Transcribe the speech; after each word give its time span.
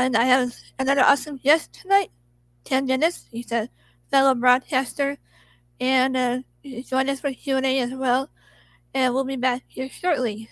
And 0.00 0.16
I 0.16 0.24
have 0.24 0.56
another 0.78 1.02
awesome 1.02 1.36
guest 1.36 1.74
tonight, 1.74 2.10
Tim 2.64 2.86
Dennis. 2.86 3.26
He's 3.30 3.52
a 3.52 3.68
fellow 4.10 4.34
broadcaster 4.34 5.18
and 5.78 6.16
uh, 6.16 6.38
join 6.88 7.10
us 7.10 7.20
for 7.20 7.30
Q&A 7.34 7.80
as 7.80 7.92
well. 7.92 8.30
And 8.94 9.12
we'll 9.12 9.24
be 9.24 9.36
back 9.36 9.62
here 9.68 9.90
shortly. 9.90 10.48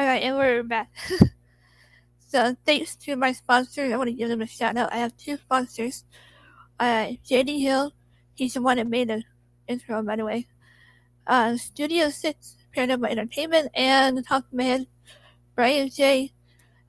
All 0.00 0.06
right, 0.06 0.22
and 0.22 0.34
we're 0.34 0.62
back. 0.62 0.90
so 2.26 2.56
thanks 2.64 2.96
to 2.96 3.16
my 3.16 3.32
sponsors. 3.32 3.92
I 3.92 3.98
want 3.98 4.08
to 4.08 4.14
give 4.14 4.30
them 4.30 4.40
a 4.40 4.46
shout 4.46 4.78
out. 4.78 4.90
I 4.94 4.96
have 4.96 5.14
two 5.18 5.36
sponsors. 5.36 6.04
Uh, 6.78 7.08
JD 7.28 7.60
Hill, 7.60 7.92
he's 8.32 8.54
the 8.54 8.62
one 8.62 8.78
that 8.78 8.86
made 8.86 9.10
the 9.10 9.22
intro, 9.68 10.02
by 10.02 10.16
the 10.16 10.24
way. 10.24 10.46
Uh, 11.26 11.58
Studio 11.58 12.08
Six, 12.08 12.56
Paranormal 12.74 13.10
Entertainment, 13.10 13.68
and 13.74 14.16
the 14.16 14.22
top 14.22 14.46
man, 14.50 14.86
Brian 15.54 15.90
J. 15.90 16.32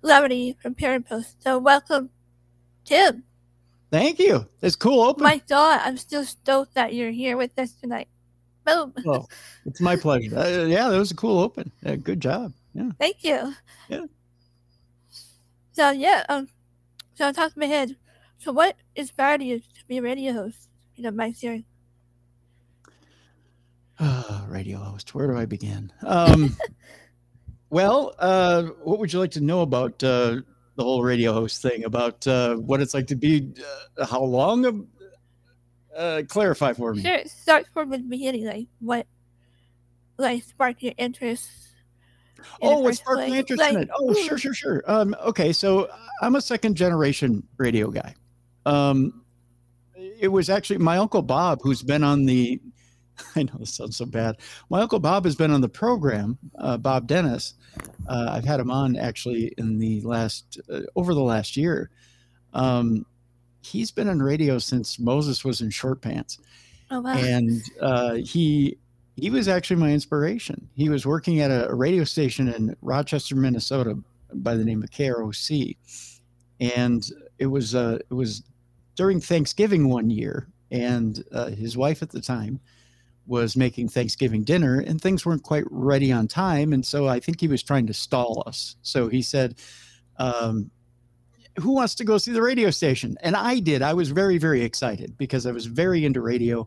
Laverty 0.02 0.58
from 0.62 0.74
Parent 0.74 1.06
Post. 1.06 1.44
So 1.44 1.60
welcome, 1.60 2.12
Tim. 2.86 3.26
Thank 3.92 4.20
you. 4.20 4.48
It's 4.62 4.78
cool 4.78 5.02
open. 5.02 5.24
My 5.24 5.42
God, 5.50 5.82
I'm 5.84 5.98
still 5.98 6.24
stoked 6.24 6.76
that 6.76 6.94
you're 6.94 7.12
here 7.12 7.36
with 7.36 7.60
us 7.60 7.74
tonight. 7.74 8.08
Boom. 8.66 8.94
Well, 9.04 9.30
it's 9.66 9.82
my 9.82 9.98
pleasure. 9.98 10.38
Uh, 10.38 10.64
yeah, 10.64 10.88
that 10.88 10.98
was 10.98 11.12
a 11.12 11.16
cool 11.16 11.40
open. 11.40 11.74
Uh, 11.86 11.96
good 11.96 12.22
job. 12.22 12.54
Yeah. 12.74 12.90
Thank 13.00 13.24
you. 13.24 13.54
Yeah. 13.90 14.06
So 15.74 15.92
yeah, 15.92 16.26
um, 16.30 16.48
so 17.14 17.28
on 17.28 17.34
top 17.34 17.52
of 17.52 17.58
my 17.58 17.66
head, 17.66 17.96
so 18.38 18.52
what 18.52 18.76
inspired 18.96 19.42
you 19.42 19.60
to 19.60 19.86
be 19.88 19.98
a 19.98 20.02
radio 20.02 20.34
host? 20.34 20.70
You 20.96 21.04
know, 21.04 21.12
my 21.12 21.32
sharing. 21.32 21.66
Uh, 24.00 24.42
radio 24.48 24.80
host. 24.80 25.14
Where 25.16 25.28
do 25.28 25.38
I 25.38 25.46
begin? 25.46 25.92
Um, 26.06 26.58
well, 27.70 28.16
uh, 28.20 28.64
what 28.84 29.00
would 29.00 29.14
you 29.14 29.20
like 29.20 29.32
to 29.32 29.42
know 29.42 29.62
about 29.62 30.04
uh, 30.04 30.42
the 30.76 30.84
whole 30.84 31.04
radio 31.04 31.34
host 31.34 31.62
thing? 31.62 31.86
About 31.86 32.26
uh, 32.28 32.56
what 32.56 32.82
it's 32.82 32.94
like 32.94 33.08
to 33.08 33.16
be, 33.16 33.54
uh, 33.98 34.06
how 34.06 34.24
long? 34.24 34.88
Uh, 35.96 36.24
clarify 36.28 36.74
for 36.74 36.94
me. 36.94 37.02
Sure. 37.02 37.26
Start 37.26 37.66
from 37.74 37.90
the 37.90 38.00
beginning. 38.00 38.46
Like 38.46 38.68
what, 38.80 39.08
like 40.18 40.44
sparked 40.44 40.84
your 40.84 40.94
interest 40.98 41.50
oh, 42.62 42.80
what 42.80 42.96
sparked 42.96 43.28
my 43.30 43.38
interest 43.38 43.62
like, 43.62 43.74
in 43.74 43.82
it? 43.82 43.90
Oh, 43.98 44.14
sure, 44.14 44.38
sure, 44.38 44.54
sure. 44.54 44.84
Um, 44.88 45.16
okay, 45.26 45.54
so 45.54 45.90
I'm 46.22 46.36
a 46.36 46.42
second 46.42 46.76
generation 46.76 47.44
radio 47.58 47.90
guy. 47.90 48.16
Um, 48.66 49.24
it 49.96 50.30
was 50.30 50.50
actually 50.50 50.78
my 50.80 50.98
uncle 50.98 51.22
Bob, 51.22 51.60
who's 51.62 51.82
been 51.82 52.04
on 52.04 52.26
the. 52.26 52.62
I 53.36 53.44
know 53.44 53.54
this 53.60 53.74
sounds 53.74 53.98
so 53.98 54.06
bad. 54.06 54.38
My 54.70 54.82
uncle 54.82 55.00
Bob 55.00 55.26
has 55.26 55.36
been 55.36 55.52
on 55.52 55.62
the 55.62 55.70
program. 55.70 56.38
Uh, 56.58 56.78
Bob 56.78 57.08
Dennis. 57.08 57.56
Uh, 58.08 58.30
I've 58.32 58.46
had 58.46 58.60
him 58.60 58.72
on 58.72 58.96
actually 58.96 59.54
in 59.58 59.80
the 59.80 60.02
last 60.02 60.60
uh, 60.72 60.82
over 60.96 61.14
the 61.14 61.22
last 61.22 61.56
year. 61.56 61.90
Um, 62.54 63.06
he's 63.62 63.92
been 63.92 64.10
on 64.10 64.22
radio 64.22 64.58
since 64.58 65.00
Moses 65.00 65.46
was 65.46 65.62
in 65.62 65.70
short 65.70 66.02
pants. 66.02 66.40
Oh, 66.90 67.00
wow. 67.00 67.16
And 67.16 67.62
uh, 67.80 68.16
he 68.16 68.78
he 69.16 69.30
was 69.30 69.48
actually 69.48 69.78
my 69.78 69.92
inspiration. 69.92 70.70
He 70.74 70.90
was 70.90 71.06
working 71.06 71.42
at 71.42 71.52
a, 71.52 71.74
radio 71.74 72.04
station 72.04 72.48
in 72.48 72.76
Rochester, 72.82 73.36
Minnesota, 73.36 73.98
by 74.34 74.56
the 74.56 74.64
name 74.64 74.82
of 74.82 74.90
KROC, 74.90 75.76
and 76.60 77.06
it 77.38 77.48
was 77.48 77.76
uh, 77.76 78.00
it 78.10 78.14
was 78.14 78.44
during 78.96 79.20
Thanksgiving 79.20 79.90
one 79.90 80.10
year, 80.10 80.48
and 80.72 81.24
uh, 81.32 81.50
his 81.50 81.76
wife 81.76 82.02
at 82.02 82.12
the 82.12 82.22
time 82.22 82.60
was 83.28 83.56
making 83.56 83.90
Thanksgiving 83.90 84.44
dinner, 84.44 84.80
and 84.80 85.02
things 85.02 85.26
weren't 85.26 85.44
quite 85.44 85.66
ready 85.70 86.12
on 86.12 86.28
time, 86.28 86.72
and 86.74 86.86
so 86.86 87.08
I 87.08 87.20
think 87.20 87.40
he 87.42 87.48
was 87.48 87.64
trying 87.64 87.88
to 87.88 87.94
stall 87.94 88.44
us. 88.46 88.76
So 88.82 89.08
he 89.08 89.22
said. 89.22 89.56
Um, 90.18 90.72
who 91.60 91.72
wants 91.72 91.96
to 91.96 92.06
go 92.06 92.18
see 92.18 92.32
the 92.32 92.42
radio 92.42 92.70
station? 92.70 93.18
And 93.22 93.36
I 93.36 93.60
did. 93.60 93.82
I 93.82 93.94
was 93.94 94.10
very, 94.10 94.38
very 94.38 94.62
excited 94.62 95.18
because 95.18 95.46
I 95.46 95.52
was 95.52 95.66
very 95.66 96.06
into 96.06 96.22
radio 96.22 96.66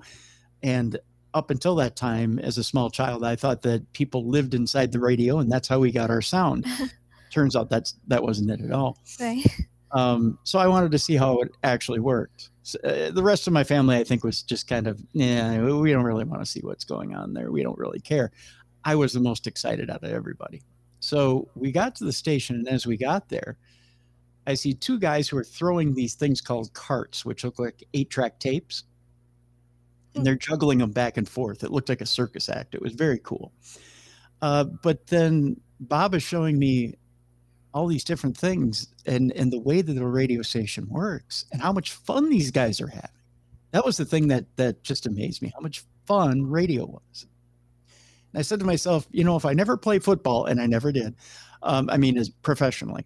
and 0.63 0.99
up 1.35 1.51
until 1.51 1.75
that 1.75 1.97
time, 1.97 2.39
as 2.39 2.57
a 2.57 2.65
small 2.65 2.89
child, 2.89 3.25
I 3.25 3.37
thought 3.37 3.63
that 3.63 3.93
people 3.93 4.29
lived 4.29 4.55
inside 4.55 4.93
the 4.93 5.01
radio, 5.01 5.39
and 5.41 5.51
that's 5.51 5.69
how 5.69 5.81
we 5.81 5.91
got 5.91 6.09
our 6.09 6.23
sound. 6.23 6.65
Turns 7.31 7.57
out 7.57 7.69
that's 7.69 7.95
that 8.07 8.23
wasn't 8.23 8.51
it 8.51 8.61
at 8.61 8.71
all. 8.71 8.99
Right. 9.21 9.45
Um, 9.91 10.39
so 10.45 10.59
I 10.59 10.67
wanted 10.69 10.93
to 10.93 10.99
see 10.99 11.17
how 11.17 11.39
it 11.39 11.51
actually 11.63 12.01
worked. 12.01 12.51
So, 12.63 12.79
uh, 12.81 13.11
the 13.11 13.23
rest 13.23 13.47
of 13.47 13.53
my 13.53 13.65
family, 13.65 13.97
I 13.97 14.05
think, 14.05 14.25
was 14.25 14.43
just 14.43 14.69
kind 14.69 14.87
of, 14.87 15.01
yeah, 15.13 15.61
we 15.61 15.93
don't 15.93 16.05
really 16.05 16.25
want 16.25 16.43
to 16.43 16.51
see 16.51 16.61
what's 16.61 16.85
going 16.85 17.15
on 17.15 17.35
there. 17.35 17.51
We 17.51 17.63
don't 17.63 17.79
really 17.79 18.01
care. 18.01 18.33
I 18.85 18.95
was 18.95 19.13
the 19.13 19.21
most 19.21 19.47
excited 19.47 19.91
out 19.91 20.03
of 20.03 20.11
everybody. 20.11 20.63
So 21.01 21.49
we 21.55 21.71
got 21.71 21.95
to 21.97 22.05
the 22.05 22.13
station, 22.13 22.57
and 22.57 22.69
as 22.69 22.87
we 22.87 22.97
got 22.97 23.29
there, 23.29 23.57
I 24.47 24.55
see 24.55 24.75
two 24.75 24.99
guys 24.99 25.29
who 25.29 25.37
are 25.37 25.45
throwing 25.45 25.95
these 25.95 26.15
things 26.15 26.41
called 26.41 26.73
carts, 26.75 27.25
which 27.25 27.45
look 27.45 27.59
like 27.59 27.85
eight 27.95 28.11
track 28.11 28.39
tapes 28.39 28.85
and 30.15 30.25
they're 30.25 30.37
juggling 30.37 30.79
them 30.79 30.91
back 30.91 31.17
and 31.17 31.29
forth. 31.29 31.65
It 31.65 31.71
looked 31.71 31.89
like 31.89 32.01
a 32.01 32.07
circus 32.07 32.49
act. 32.49 32.75
It 32.75 32.83
was 32.83 32.93
very 32.93 33.19
cool. 33.23 33.53
Uh, 34.43 34.65
but 34.65 35.07
then 35.07 35.61
Bob 35.81 36.15
is 36.15 36.23
showing 36.23 36.59
me 36.59 36.95
all 37.73 37.87
these 37.89 38.05
different 38.05 38.37
things 38.37 38.87
and 39.05 39.33
and 39.33 39.53
the 39.53 39.59
way 39.59 39.83
that 39.83 39.93
the 39.93 40.07
radio 40.07 40.43
station 40.43 40.87
works 40.89 41.45
and 41.53 41.61
how 41.61 41.73
much 41.73 41.93
fun 41.93 42.31
these 42.31 42.51
guys 42.51 42.81
are 42.81 42.89
having. 42.89 43.11
That 43.73 43.85
was 43.85 43.97
the 43.97 44.05
thing 44.05 44.29
that 44.29 44.45
that 44.57 44.83
just 44.83 45.07
amazed 45.07 45.43
me. 45.43 45.51
How 45.55 45.61
much 45.61 45.85
fun 46.07 46.49
radio 46.49 46.87
was. 46.87 47.27
And 48.33 48.39
I 48.39 48.43
said 48.43 48.61
to 48.61 48.65
myself, 48.65 49.07
you 49.11 49.25
know, 49.25 49.37
if 49.37 49.45
I 49.45 49.53
never 49.53 49.77
play 49.77 49.99
football, 49.99 50.47
and 50.47 50.61
I 50.61 50.67
never 50.67 50.93
did, 50.93 51.15
um, 51.63 51.89
I 51.91 51.97
mean, 51.97 52.19
as 52.19 52.29
professionally, 52.29 53.05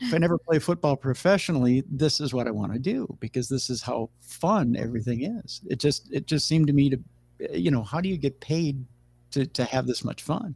if 0.00 0.14
I 0.14 0.18
never 0.18 0.38
play 0.38 0.58
football 0.58 0.96
professionally, 0.96 1.82
this 1.90 2.20
is 2.20 2.32
what 2.32 2.46
I 2.46 2.50
want 2.50 2.72
to 2.72 2.78
do 2.78 3.16
because 3.20 3.48
this 3.48 3.68
is 3.68 3.82
how 3.82 4.10
fun 4.20 4.76
everything 4.76 5.22
is. 5.22 5.60
It 5.68 5.78
just 5.78 6.12
it 6.12 6.26
just 6.26 6.46
seemed 6.46 6.68
to 6.68 6.72
me 6.72 6.90
to 6.90 7.00
eh, 7.40 7.56
you 7.56 7.70
know, 7.70 7.82
how 7.82 8.00
do 8.00 8.08
you 8.08 8.16
get 8.16 8.40
paid 8.40 8.84
to 9.32 9.46
to 9.46 9.64
have 9.64 9.86
this 9.86 10.04
much 10.04 10.22
fun? 10.22 10.54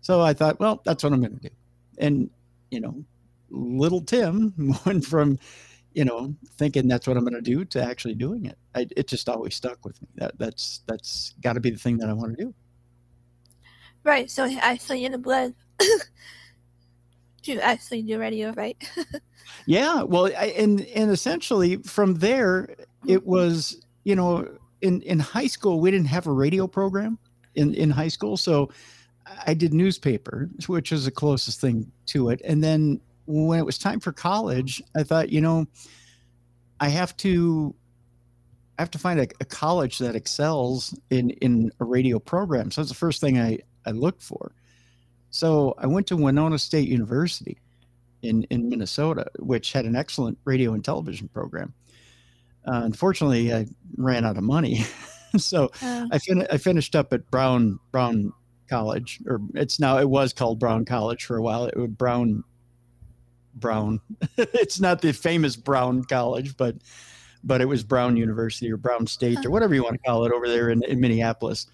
So 0.00 0.20
I 0.20 0.32
thought, 0.32 0.60
well, 0.60 0.80
that's 0.84 1.02
what 1.02 1.12
I'm 1.12 1.20
going 1.20 1.38
to 1.38 1.48
do. 1.48 1.54
And 1.98 2.30
you 2.70 2.80
know, 2.80 3.04
little 3.50 4.00
Tim 4.00 4.54
went 4.86 5.04
from 5.04 5.38
you 5.94 6.04
know 6.04 6.34
thinking 6.58 6.86
that's 6.86 7.08
what 7.08 7.16
I'm 7.16 7.24
going 7.24 7.34
to 7.34 7.40
do 7.42 7.64
to 7.64 7.82
actually 7.82 8.14
doing 8.14 8.46
it. 8.46 8.58
I, 8.74 8.86
it 8.96 9.08
just 9.08 9.28
always 9.28 9.56
stuck 9.56 9.84
with 9.84 10.00
me. 10.00 10.08
That 10.14 10.38
that's 10.38 10.82
that's 10.86 11.34
got 11.40 11.54
to 11.54 11.60
be 11.60 11.70
the 11.70 11.78
thing 11.78 11.98
that 11.98 12.08
I 12.08 12.12
want 12.12 12.36
to 12.36 12.44
do. 12.44 12.54
Right. 14.04 14.30
So 14.30 14.48
actually 14.60 15.04
in 15.04 15.12
the 15.12 15.18
blood 15.18 15.54
to 17.54 17.64
actually 17.64 18.02
do 18.02 18.18
radio, 18.18 18.52
right? 18.52 18.76
yeah. 19.66 20.02
Well, 20.02 20.26
I, 20.26 20.54
and 20.56 20.80
and 20.86 21.10
essentially 21.10 21.76
from 21.76 22.14
there, 22.14 22.64
it 23.06 23.20
mm-hmm. 23.20 23.30
was 23.30 23.84
you 24.04 24.16
know 24.16 24.48
in 24.80 25.02
in 25.02 25.18
high 25.18 25.46
school 25.46 25.80
we 25.80 25.90
didn't 25.90 26.08
have 26.08 26.26
a 26.26 26.32
radio 26.32 26.66
program 26.66 27.18
in 27.54 27.74
in 27.74 27.90
high 27.90 28.08
school, 28.08 28.36
so 28.36 28.70
I 29.46 29.54
did 29.54 29.74
newspaper, 29.74 30.48
which 30.66 30.92
is 30.92 31.04
the 31.04 31.10
closest 31.10 31.60
thing 31.60 31.90
to 32.06 32.30
it, 32.30 32.40
and 32.44 32.62
then 32.62 33.00
when 33.28 33.58
it 33.58 33.66
was 33.66 33.76
time 33.76 34.00
for 34.00 34.10
college, 34.10 34.82
I 34.96 35.02
thought, 35.02 35.28
you 35.28 35.42
know, 35.42 35.66
I 36.80 36.88
have 36.88 37.16
to 37.18 37.74
I 38.78 38.82
have 38.82 38.90
to 38.92 38.98
find 38.98 39.20
a, 39.20 39.26
a, 39.40 39.44
college 39.44 39.98
that 39.98 40.14
excels 40.14 40.98
in 41.10 41.30
in 41.30 41.70
a 41.80 41.84
radio 41.84 42.18
program. 42.18 42.70
So 42.70 42.80
that's 42.80 42.88
the 42.88 42.94
first 42.96 43.20
thing 43.20 43.38
I 43.38 43.58
I 43.84 43.90
looked 43.90 44.22
for. 44.22 44.52
So 45.30 45.74
I 45.78 45.86
went 45.86 46.06
to 46.08 46.16
Winona 46.16 46.58
State 46.58 46.88
University 46.88 47.58
in, 48.22 48.44
in 48.44 48.68
Minnesota, 48.68 49.26
which 49.38 49.72
had 49.72 49.84
an 49.84 49.96
excellent 49.96 50.38
radio 50.44 50.72
and 50.72 50.84
television 50.84 51.28
program. 51.28 51.74
Uh, 52.66 52.82
unfortunately, 52.84 53.52
I 53.52 53.66
ran 53.96 54.24
out 54.24 54.36
of 54.36 54.42
money. 54.42 54.84
so 55.36 55.70
uh. 55.82 56.06
I, 56.10 56.18
fin- 56.18 56.46
I 56.50 56.58
finished 56.58 56.96
up 56.96 57.12
at 57.12 57.30
Brown 57.30 57.78
Brown 57.92 58.32
College, 58.68 59.20
or 59.26 59.40
it's 59.54 59.80
now 59.80 59.98
it 59.98 60.08
was 60.08 60.32
called 60.32 60.58
Brown 60.58 60.84
College 60.84 61.24
for 61.24 61.36
a 61.36 61.42
while. 61.42 61.66
It 61.66 61.76
was 61.76 61.90
Brown 61.90 62.44
Brown. 63.54 64.00
it's 64.36 64.80
not 64.80 65.00
the 65.00 65.12
famous 65.12 65.56
Brown 65.56 66.04
College, 66.04 66.56
but 66.56 66.76
but 67.44 67.60
it 67.60 67.66
was 67.66 67.84
Brown 67.84 68.16
University 68.16 68.70
or 68.70 68.76
Brown 68.76 69.06
State 69.06 69.44
or 69.46 69.50
whatever 69.50 69.74
you 69.74 69.82
want 69.82 69.94
to 69.94 70.06
call 70.06 70.24
it 70.24 70.32
over 70.32 70.48
there 70.48 70.70
in, 70.70 70.82
in 70.84 71.00
Minneapolis. 71.00 71.66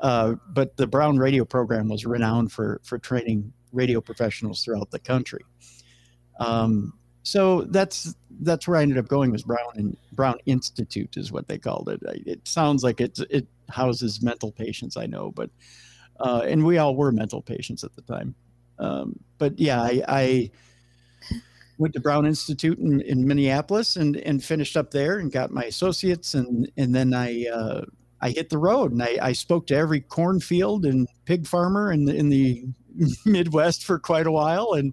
Uh, 0.00 0.34
but 0.48 0.76
the 0.76 0.86
Brown 0.86 1.18
radio 1.18 1.44
program 1.44 1.88
was 1.88 2.06
renowned 2.06 2.52
for 2.52 2.80
for 2.84 2.98
training 2.98 3.52
radio 3.72 4.00
professionals 4.00 4.64
throughout 4.64 4.90
the 4.90 4.98
country. 4.98 5.44
Um, 6.38 6.94
so 7.22 7.62
that's 7.62 8.14
that's 8.42 8.66
where 8.66 8.78
I 8.78 8.82
ended 8.82 8.98
up 8.98 9.08
going 9.08 9.30
was 9.30 9.42
Brown 9.42 9.72
and 9.74 9.96
Brown 10.12 10.38
Institute 10.46 11.16
is 11.16 11.30
what 11.30 11.48
they 11.48 11.58
called 11.58 11.88
it. 11.90 12.00
It 12.26 12.48
sounds 12.48 12.82
like 12.82 13.00
it 13.00 13.18
it 13.30 13.46
houses 13.68 14.22
mental 14.22 14.52
patients, 14.52 14.96
I 14.96 15.06
know, 15.06 15.30
but 15.30 15.50
uh, 16.18 16.42
and 16.46 16.64
we 16.64 16.78
all 16.78 16.96
were 16.96 17.12
mental 17.12 17.42
patients 17.42 17.84
at 17.84 17.94
the 17.94 18.02
time. 18.02 18.34
Um, 18.78 19.18
but 19.38 19.58
yeah, 19.58 19.82
I, 19.82 20.02
I, 20.08 20.50
went 21.76 21.94
to 21.94 22.00
Brown 22.00 22.26
Institute 22.26 22.78
in, 22.78 23.00
in 23.02 23.26
Minneapolis 23.26 23.96
and 23.96 24.16
and 24.16 24.42
finished 24.42 24.76
up 24.76 24.90
there 24.90 25.18
and 25.18 25.32
got 25.32 25.50
my 25.50 25.64
associates 25.64 26.34
and 26.34 26.70
and 26.76 26.94
then 26.94 27.14
I 27.14 27.46
uh, 27.46 27.82
I 28.22 28.30
hit 28.30 28.50
the 28.50 28.58
road 28.58 28.92
and 28.92 29.02
I, 29.02 29.18
I 29.20 29.32
spoke 29.32 29.66
to 29.68 29.76
every 29.76 30.00
cornfield 30.00 30.84
and 30.84 31.08
pig 31.24 31.46
farmer 31.46 31.90
in 31.90 32.04
the, 32.04 32.14
in 32.14 32.28
the 32.28 32.64
Midwest 33.26 33.84
for 33.84 33.98
quite 33.98 34.26
a 34.26 34.32
while 34.32 34.72
and 34.72 34.92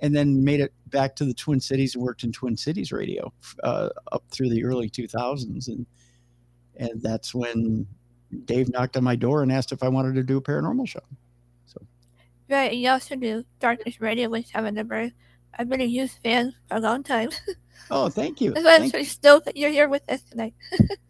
and 0.00 0.14
then 0.14 0.44
made 0.44 0.60
it 0.60 0.74
back 0.88 1.16
to 1.16 1.24
the 1.24 1.32
Twin 1.32 1.58
Cities 1.58 1.94
and 1.94 2.04
worked 2.04 2.22
in 2.22 2.30
Twin 2.30 2.56
Cities 2.56 2.92
radio 2.92 3.32
uh, 3.64 3.88
up 4.12 4.24
through 4.30 4.50
the 4.50 4.64
early 4.64 4.90
2000s 4.90 5.68
and 5.68 5.86
and 6.78 7.00
that's 7.00 7.34
when 7.34 7.86
Dave 8.44 8.68
knocked 8.68 8.96
on 8.96 9.04
my 9.04 9.16
door 9.16 9.42
and 9.42 9.50
asked 9.50 9.72
if 9.72 9.82
I 9.82 9.88
wanted 9.88 10.14
to 10.16 10.22
do 10.22 10.36
a 10.36 10.42
paranormal 10.42 10.86
show. 10.86 11.00
So 11.64 11.80
right, 12.50 12.74
you 12.74 12.90
also 12.90 13.16
do 13.16 13.44
Darkness 13.58 14.00
Radio 14.00 14.28
with 14.28 14.46
Seven 14.46 14.74
Number. 14.74 15.10
I've 15.58 15.68
been 15.70 15.80
a 15.80 15.86
huge 15.86 16.12
fan 16.22 16.52
for 16.68 16.76
a 16.76 16.80
long 16.80 17.02
time. 17.02 17.30
Oh, 17.90 18.08
thank 18.08 18.40
you. 18.40 18.52
That's 18.52 18.64
why 18.64 18.76
I'm 18.76 18.88
so 18.88 19.02
stoked 19.02 19.44
that 19.46 19.56
you're 19.56 19.70
here 19.70 19.88
with 19.88 20.10
us 20.10 20.22
tonight. 20.22 20.54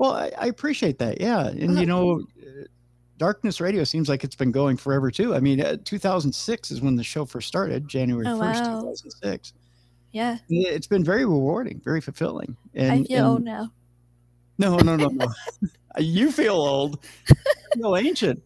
Well, 0.00 0.12
I, 0.12 0.32
I 0.38 0.46
appreciate 0.46 0.98
that. 1.00 1.20
Yeah, 1.20 1.48
and 1.48 1.78
you 1.78 1.84
know, 1.84 2.22
Darkness 3.18 3.60
Radio 3.60 3.84
seems 3.84 4.08
like 4.08 4.24
it's 4.24 4.34
been 4.34 4.50
going 4.50 4.78
forever 4.78 5.10
too. 5.10 5.34
I 5.34 5.40
mean, 5.40 5.60
uh, 5.60 5.76
2006 5.84 6.70
is 6.70 6.80
when 6.80 6.96
the 6.96 7.04
show 7.04 7.26
first 7.26 7.46
started, 7.48 7.86
January 7.86 8.26
Oh, 8.26 8.38
1st, 8.38 8.40
wow. 8.40 8.80
2006. 8.80 9.52
Yeah, 10.12 10.38
Yeah, 10.48 10.70
It's 10.70 10.86
been 10.86 11.04
very 11.04 11.26
rewarding, 11.26 11.82
very 11.84 12.00
fulfilling. 12.00 12.56
And, 12.74 12.92
I 12.92 13.04
feel 13.04 13.18
and- 13.18 13.26
old 13.26 13.44
now. 13.44 13.70
No, 14.56 14.78
no, 14.78 14.96
no, 14.96 15.08
no. 15.08 15.26
you 15.98 16.32
feel 16.32 16.54
old. 16.54 17.04
You 17.76 17.82
feel 17.82 17.96
ancient. 17.98 18.42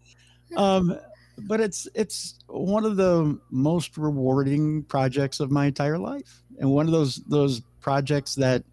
Um, 0.57 0.99
but 1.39 1.61
it's 1.61 1.87
it's 1.95 2.41
one 2.49 2.85
of 2.85 2.97
the 2.97 3.39
most 3.51 3.97
rewarding 3.97 4.83
projects 4.83 5.39
of 5.39 5.53
my 5.53 5.67
entire 5.67 5.99
life, 5.99 6.43
and 6.59 6.69
one 6.71 6.87
of 6.87 6.93
those 6.93 7.23
those 7.29 7.61
projects 7.81 8.35
that, 8.35 8.65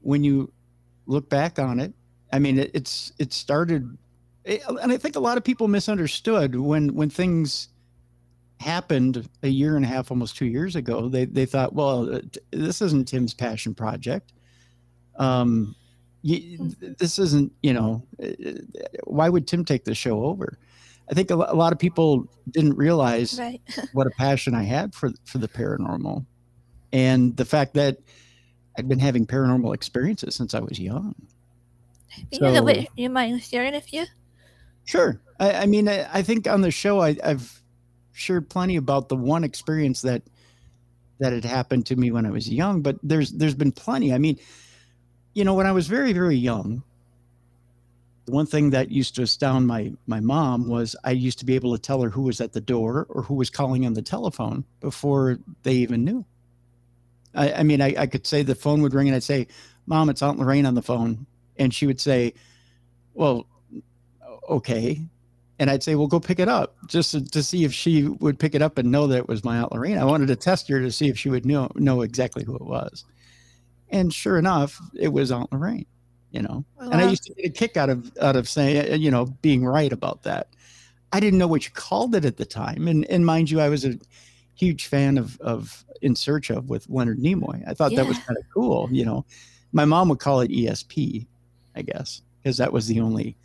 when 0.00 0.24
you 0.24 0.50
look 1.06 1.28
back 1.28 1.58
on 1.58 1.80
it, 1.80 1.92
I 2.32 2.38
mean, 2.38 2.58
it, 2.58 2.70
it's 2.74 3.12
it 3.18 3.32
started, 3.32 3.96
it, 4.44 4.62
and 4.68 4.92
I 4.92 4.96
think 4.96 5.16
a 5.16 5.20
lot 5.20 5.36
of 5.36 5.44
people 5.44 5.68
misunderstood 5.68 6.56
when 6.56 6.94
when 6.94 7.10
things 7.10 7.68
happened 8.60 9.28
a 9.42 9.48
year 9.48 9.76
and 9.76 9.84
a 9.84 9.88
half, 9.88 10.10
almost 10.10 10.36
two 10.36 10.46
years 10.46 10.76
ago. 10.76 11.08
They 11.08 11.26
they 11.26 11.46
thought, 11.46 11.74
well, 11.74 12.14
uh, 12.14 12.20
this 12.50 12.82
isn't 12.82 13.06
Tim's 13.08 13.34
passion 13.34 13.74
project. 13.74 14.32
Um, 15.16 15.76
you, 16.22 16.72
this 16.80 17.18
isn't, 17.18 17.52
you 17.62 17.74
know, 17.74 18.02
uh, 18.22 18.30
why 19.04 19.28
would 19.28 19.46
Tim 19.46 19.64
take 19.64 19.84
the 19.84 19.94
show 19.94 20.24
over? 20.24 20.58
I 21.10 21.14
think 21.14 21.30
a, 21.30 21.34
a 21.34 21.54
lot 21.54 21.72
of 21.74 21.78
people 21.78 22.26
didn't 22.50 22.74
realize 22.76 23.38
Right. 23.38 23.60
what 23.92 24.06
a 24.06 24.10
passion 24.10 24.54
I 24.54 24.62
had 24.62 24.94
for 24.94 25.10
for 25.26 25.38
the 25.38 25.48
paranormal, 25.48 26.24
and 26.92 27.36
the 27.36 27.44
fact 27.44 27.74
that 27.74 27.98
I'd 28.76 28.88
been 28.88 28.98
having 28.98 29.26
paranormal 29.26 29.74
experiences 29.74 30.34
since 30.34 30.54
I 30.54 30.60
was 30.60 30.78
young. 30.78 31.14
You 32.30 32.40
know, 32.40 32.62
wait, 32.62 32.88
you 32.96 33.10
mind 33.10 33.42
sharing 33.42 33.74
a 33.74 33.80
few? 33.80 34.04
Sure. 34.84 35.20
I, 35.40 35.52
I 35.52 35.66
mean, 35.66 35.88
I, 35.88 36.08
I 36.12 36.22
think 36.22 36.46
on 36.46 36.60
the 36.60 36.70
show, 36.70 37.00
I, 37.00 37.16
I've 37.22 37.62
shared 38.12 38.48
plenty 38.48 38.76
about 38.76 39.08
the 39.08 39.16
one 39.16 39.44
experience 39.44 40.02
that 40.02 40.22
that 41.20 41.32
had 41.32 41.44
happened 41.44 41.86
to 41.86 41.96
me 41.96 42.10
when 42.10 42.26
I 42.26 42.30
was 42.30 42.48
young. 42.48 42.82
But 42.82 42.96
there's 43.02 43.32
there's 43.32 43.54
been 43.54 43.72
plenty. 43.72 44.12
I 44.12 44.18
mean, 44.18 44.38
you 45.32 45.44
know, 45.44 45.54
when 45.54 45.66
I 45.66 45.72
was 45.72 45.86
very 45.86 46.12
very 46.12 46.36
young, 46.36 46.82
the 48.26 48.32
one 48.32 48.46
thing 48.46 48.70
that 48.70 48.90
used 48.90 49.16
to 49.16 49.22
astound 49.22 49.66
my 49.66 49.92
my 50.06 50.20
mom 50.20 50.68
was 50.68 50.96
I 51.04 51.12
used 51.12 51.38
to 51.40 51.44
be 51.44 51.54
able 51.54 51.74
to 51.74 51.82
tell 51.82 52.02
her 52.02 52.10
who 52.10 52.22
was 52.22 52.40
at 52.40 52.52
the 52.52 52.60
door 52.60 53.06
or 53.08 53.22
who 53.22 53.34
was 53.34 53.50
calling 53.50 53.86
on 53.86 53.94
the 53.94 54.02
telephone 54.02 54.64
before 54.80 55.38
they 55.62 55.74
even 55.74 56.04
knew. 56.04 56.24
I, 57.34 57.52
I 57.52 57.62
mean, 57.62 57.80
I, 57.80 57.94
I 57.98 58.06
could 58.06 58.26
say 58.26 58.42
the 58.42 58.54
phone 58.54 58.82
would 58.82 58.94
ring 58.94 59.08
and 59.08 59.16
I'd 59.16 59.22
say, 59.22 59.46
"Mom, 59.86 60.08
it's 60.08 60.22
Aunt 60.22 60.38
Lorraine 60.38 60.66
on 60.66 60.74
the 60.74 60.82
phone," 60.82 61.26
and 61.56 61.72
she 61.74 61.86
would 61.86 62.00
say, 62.00 62.34
"Well." 63.14 63.46
okay. 64.48 65.00
And 65.60 65.70
i'd 65.70 65.84
say 65.84 65.94
well 65.94 66.08
go 66.08 66.18
pick 66.18 66.40
it 66.40 66.48
up 66.48 66.76
just 66.88 67.12
to, 67.12 67.24
to 67.30 67.42
see 67.42 67.62
if 67.64 67.72
she 67.72 68.08
would 68.08 68.40
pick 68.40 68.56
it 68.56 68.62
up 68.62 68.76
and 68.76 68.90
know 68.90 69.06
that 69.06 69.18
it 69.18 69.28
was 69.28 69.44
my 69.44 69.58
aunt 69.58 69.72
lorraine. 69.72 69.98
I 69.98 70.04
wanted 70.04 70.26
to 70.28 70.36
test 70.36 70.68
her 70.68 70.80
to 70.80 70.90
see 70.90 71.08
if 71.08 71.16
she 71.16 71.30
would 71.30 71.46
know 71.46 71.70
know 71.76 72.02
exactly 72.02 72.44
who 72.44 72.56
it 72.56 72.64
was. 72.64 73.04
And 73.90 74.12
sure 74.12 74.36
enough 74.36 74.80
it 74.94 75.12
was 75.12 75.30
aunt 75.30 75.52
lorraine 75.52 75.86
you 76.32 76.42
know? 76.42 76.64
Oh, 76.80 76.90
and 76.90 77.00
i 77.00 77.08
used 77.08 77.22
to 77.24 77.34
get 77.34 77.46
a 77.46 77.50
kick 77.50 77.76
out 77.76 77.88
of 77.88 78.10
out 78.20 78.34
of 78.34 78.48
saying 78.48 78.92
uh, 78.92 78.96
you 78.96 79.10
know 79.10 79.26
being 79.42 79.64
right 79.64 79.92
about 79.92 80.24
that. 80.24 80.48
I 81.12 81.20
didn't 81.20 81.38
know 81.38 81.46
what 81.46 81.64
you 81.64 81.70
called 81.70 82.16
it 82.16 82.24
at 82.24 82.36
the 82.36 82.44
time. 82.44 82.88
And 82.88 83.04
and 83.06 83.24
mind 83.24 83.50
you 83.50 83.60
i 83.60 83.68
was 83.68 83.84
a 83.84 83.96
huge 84.54 84.86
fan 84.86 85.18
of 85.18 85.40
of 85.40 85.84
in 86.02 86.14
search 86.14 86.50
of 86.50 86.68
with 86.68 86.88
leonard 86.88 87.18
nimoy. 87.18 87.62
I 87.66 87.74
thought 87.74 87.94
that 87.96 88.06
was 88.06 88.18
kind 88.18 88.36
of 88.38 88.44
cool 88.52 88.88
you 88.92 89.04
know. 89.04 89.24
My 89.72 89.84
mom 89.84 90.08
would 90.10 90.20
call 90.20 90.40
it 90.40 90.50
esp 90.50 91.26
i 91.74 91.82
guess 91.82 92.22
because 92.42 92.56
that 92.58 92.72
was 92.72 92.86
the 92.86 93.00
only 93.00 93.36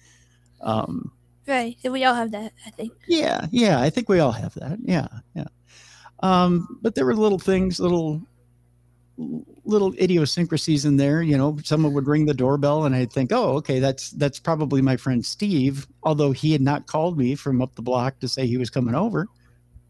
um 0.62 1.12
Right. 1.48 1.76
So 1.82 1.92
we 1.92 2.04
all 2.04 2.14
have 2.14 2.30
that, 2.32 2.54
I 2.68 2.70
think. 2.70 2.94
yeah 3.08 3.48
yeah 3.52 3.82
i 3.82 3.90
think 3.90 4.08
we 4.10 4.20
all 4.20 4.32
have 4.32 4.54
that 4.56 4.78
yeah 4.84 5.08
yeah. 5.34 5.48
Um 6.22 6.78
but 6.82 6.94
there 6.96 7.06
were 7.06 7.16
little 7.16 7.40
things 7.40 7.80
little 7.80 8.22
little 9.66 9.94
idiosyncrasies 9.96 10.86
in 10.86 10.96
there 10.98 11.22
you 11.22 11.38
know. 11.38 11.58
Someone 11.64 11.94
would 11.94 12.08
ring 12.08 12.26
the 12.26 12.34
doorbell 12.34 12.86
and 12.86 12.96
i'd 12.96 13.12
think 13.12 13.32
oh 13.32 13.54
okay 13.58 13.80
that's 13.80 14.12
that's 14.12 14.40
probably 14.40 14.82
my 14.82 14.96
friend 14.96 15.26
steve 15.26 15.88
although 16.04 16.32
he 16.32 16.52
had 16.52 16.62
not 16.62 16.86
called 16.88 17.18
me 17.18 17.36
from 17.36 17.62
up 17.62 17.74
the 17.76 17.82
block 17.82 18.20
to 18.20 18.28
say 18.28 18.46
he 18.46 18.58
was 18.58 18.70
coming 18.70 18.96
over 18.96 19.28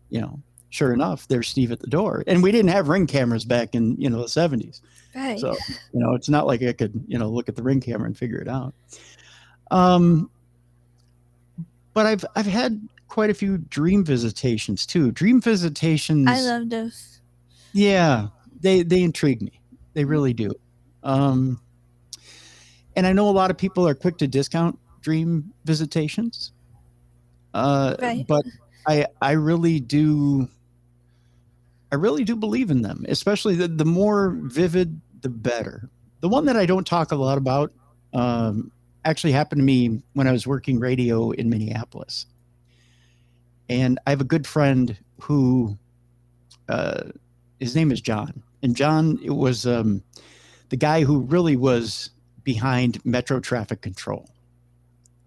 you 0.10 0.22
know 0.22 0.40
sure 0.70 0.94
enough 0.94 1.28
there's 1.28 1.48
steve 1.48 1.72
at 1.72 1.80
the 1.80 1.88
door 1.88 2.24
and 2.28 2.44
we 2.44 2.52
didn't 2.52 2.70
have 2.70 2.88
ring 2.90 3.08
cameras 3.08 3.44
back 3.46 3.74
in 3.76 3.96
you 4.00 4.10
know 4.10 4.20
the 4.22 4.26
70s 4.28 4.82
Right. 5.16 5.40
so, 5.40 5.54
you 5.92 6.00
know, 6.00 6.14
it's 6.14 6.30
not 6.30 6.46
like 6.46 6.62
I 6.62 6.72
could, 6.72 6.94
you 7.08 7.18
know, 7.18 7.30
look 7.30 7.50
at 7.50 7.56
the 7.56 7.64
ring 7.64 7.82
camera 7.82 8.06
and 8.06 8.16
figure 8.16 8.38
it 8.38 8.48
out. 8.48 8.76
Um, 9.72 10.30
but 11.96 12.06
I've 12.06 12.24
I've 12.36 12.46
had 12.46 12.80
quite 13.08 13.32
a 13.32 13.34
few 13.34 13.58
dream 13.58 14.06
visitations 14.06 14.86
too. 14.86 15.12
Dream 15.12 15.42
visitations, 15.42 16.28
I 16.30 16.42
love 16.42 16.70
those. 16.70 17.22
yeah, 17.74 18.28
they 18.62 18.84
they 18.84 19.02
intrigue 19.02 19.42
me. 19.42 19.60
They 19.96 20.06
really 20.06 20.32
do. 20.34 20.52
Um, 21.04 21.60
and 22.96 23.08
I 23.08 23.12
know 23.12 23.28
a 23.30 23.32
lot 23.32 23.50
of 23.50 23.58
people 23.58 23.88
are 23.88 23.96
quick 23.96 24.18
to 24.20 24.28
discount 24.28 24.78
dream 25.02 25.52
visitations. 25.66 26.52
Uh, 27.56 27.96
Right. 28.00 28.28
but 28.28 28.46
I 28.88 29.08
I 29.24 29.32
really 29.32 29.80
do 29.80 30.48
I 31.92 31.96
really 31.96 32.24
do 32.24 32.36
believe 32.36 32.70
in 32.70 32.82
them, 32.82 33.06
especially 33.08 33.56
the, 33.56 33.68
the 33.68 33.86
more 33.86 34.38
vivid, 34.44 35.02
the 35.22 35.30
better. 35.30 35.90
The 36.22 36.30
one 36.30 36.46
that 36.46 36.58
I 36.58 36.66
don't 36.66 36.86
talk 36.86 37.12
a 37.12 37.16
lot 37.16 37.38
about 37.38 37.72
um, 38.14 38.72
actually 39.06 39.32
happened 39.32 39.60
to 39.60 39.66
me 39.66 40.02
when 40.14 40.28
I 40.28 40.32
was 40.32 40.46
working 40.46 40.80
radio 40.80 41.32
in 41.32 41.50
Minneapolis. 41.50 42.26
And 43.70 44.00
I 44.06 44.12
have 44.12 44.22
a 44.22 44.26
good 44.26 44.46
friend 44.46 44.98
who, 45.22 45.78
uh, 46.68 47.04
his 47.60 47.76
name 47.76 47.92
is 47.92 48.02
John. 48.02 48.44
And 48.62 48.76
John 48.76 49.20
it 49.24 49.32
was 49.32 49.66
um, 49.66 50.04
the 50.70 50.76
guy 50.76 51.04
who 51.04 51.22
really 51.22 51.56
was 51.56 52.12
behind 52.44 53.04
Metro 53.06 53.40
Traffic 53.40 53.82
Control. 53.82 54.30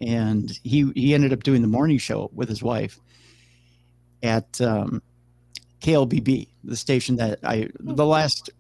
And 0.00 0.58
he, 0.64 0.90
he 0.94 1.14
ended 1.14 1.32
up 1.32 1.44
doing 1.44 1.62
the 1.62 1.68
morning 1.68 1.98
show 1.98 2.30
with 2.34 2.48
his 2.48 2.62
wife 2.62 2.98
at 4.22 4.60
um, 4.60 5.02
KLBB, 5.82 6.48
the 6.64 6.76
station 6.76 7.16
that 7.16 7.40
I 7.42 7.68
the 7.80 8.06
last 8.06 8.50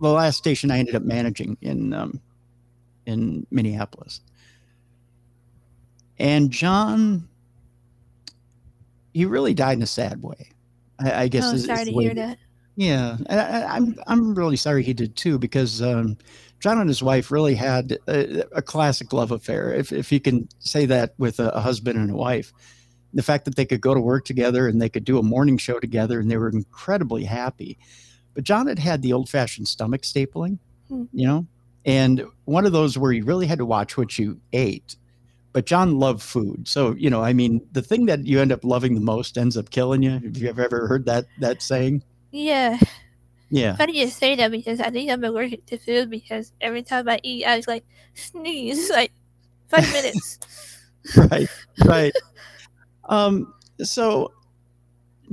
the 0.00 0.10
last 0.10 0.36
station 0.36 0.70
I 0.70 0.78
ended 0.78 0.94
up 0.94 1.02
managing 1.02 1.56
in 1.62 1.92
um, 1.94 2.20
in 3.06 3.46
Minneapolis. 3.50 4.20
And 6.18 6.50
John, 6.50 7.28
he 9.12 9.24
really 9.24 9.54
died 9.54 9.76
in 9.78 9.82
a 9.82 9.86
sad 9.86 10.22
way. 10.22 10.50
I, 10.98 11.24
I 11.24 11.28
guess. 11.28 11.44
Oh, 11.44 11.54
is- 11.54 11.60
is 11.60 11.66
sorry 11.66 11.84
the 11.84 11.92
to 11.92 12.00
hear 12.00 12.14
that. 12.14 12.38
yeah, 12.76 13.16
I, 13.30 13.36
I- 13.38 13.76
I'm 13.76 13.96
I'm 14.06 14.34
really 14.34 14.56
sorry 14.56 14.82
he 14.82 14.94
did 14.94 15.16
too 15.16 15.38
because 15.38 15.80
um, 15.80 16.16
John 16.60 16.78
and 16.78 16.88
his 16.88 17.02
wife 17.02 17.30
really 17.30 17.54
had 17.54 17.98
a, 18.08 18.42
a 18.56 18.62
classic 18.62 19.12
love 19.12 19.30
affair, 19.30 19.72
if 19.72 19.92
if 19.92 20.10
you 20.10 20.18
can 20.20 20.48
say 20.58 20.86
that 20.86 21.14
with 21.18 21.38
a, 21.38 21.50
a 21.50 21.60
husband 21.60 21.98
and 21.98 22.10
a 22.10 22.16
wife. 22.16 22.52
The 23.14 23.22
fact 23.22 23.44
that 23.46 23.56
they 23.56 23.64
could 23.64 23.80
go 23.80 23.94
to 23.94 24.00
work 24.00 24.24
together 24.24 24.68
and 24.68 24.80
they 24.80 24.88
could 24.88 25.04
do 25.04 25.18
a 25.18 25.22
morning 25.22 25.56
show 25.58 25.80
together 25.80 26.20
and 26.20 26.30
they 26.30 26.36
were 26.36 26.50
incredibly 26.50 27.24
happy. 27.24 27.78
But 28.34 28.44
John 28.44 28.66
had 28.66 28.78
had 28.78 29.02
the 29.02 29.12
old-fashioned 29.12 29.66
stomach 29.66 30.02
stapling, 30.02 30.58
Hmm. 30.88 31.04
you 31.12 31.26
know, 31.26 31.46
and 31.84 32.24
one 32.44 32.66
of 32.66 32.72
those 32.72 32.98
where 32.98 33.12
you 33.12 33.24
really 33.24 33.46
had 33.46 33.58
to 33.58 33.66
watch 33.66 33.96
what 33.96 34.18
you 34.18 34.40
ate, 34.52 34.96
but 35.52 35.60
but 35.60 35.66
John 35.66 35.98
loved 35.98 36.22
food. 36.22 36.68
So, 36.68 36.94
you 36.96 37.10
know, 37.10 37.22
I 37.22 37.32
mean, 37.32 37.66
the 37.72 37.82
thing 37.82 38.06
that 38.06 38.24
you 38.26 38.40
end 38.40 38.52
up 38.52 38.62
loving 38.62 38.94
the 38.94 39.00
most 39.00 39.36
ends 39.36 39.56
up 39.56 39.70
killing 39.70 40.02
you. 40.02 40.12
Have 40.12 40.36
you 40.36 40.48
ever 40.48 40.86
heard 40.86 41.06
that 41.06 41.26
that 41.40 41.62
saying? 41.62 42.04
Yeah. 42.30 42.78
Yeah. 43.50 43.74
Funny 43.76 43.98
you 43.98 44.08
say 44.08 44.36
that 44.36 44.50
because 44.50 44.80
I 44.80 44.90
think 44.90 45.10
I'm 45.10 45.24
allergic 45.24 45.64
to 45.66 45.78
food 45.78 46.10
because 46.10 46.52
every 46.60 46.82
time 46.82 47.08
I 47.08 47.18
eat, 47.22 47.44
I 47.44 47.56
was 47.56 47.66
like 47.66 47.84
sneeze 48.14 48.90
like 48.90 49.10
five 49.68 49.90
minutes. 49.90 50.38
right. 51.16 51.48
Right. 51.84 52.12
Um. 53.08 53.52
So, 53.80 54.32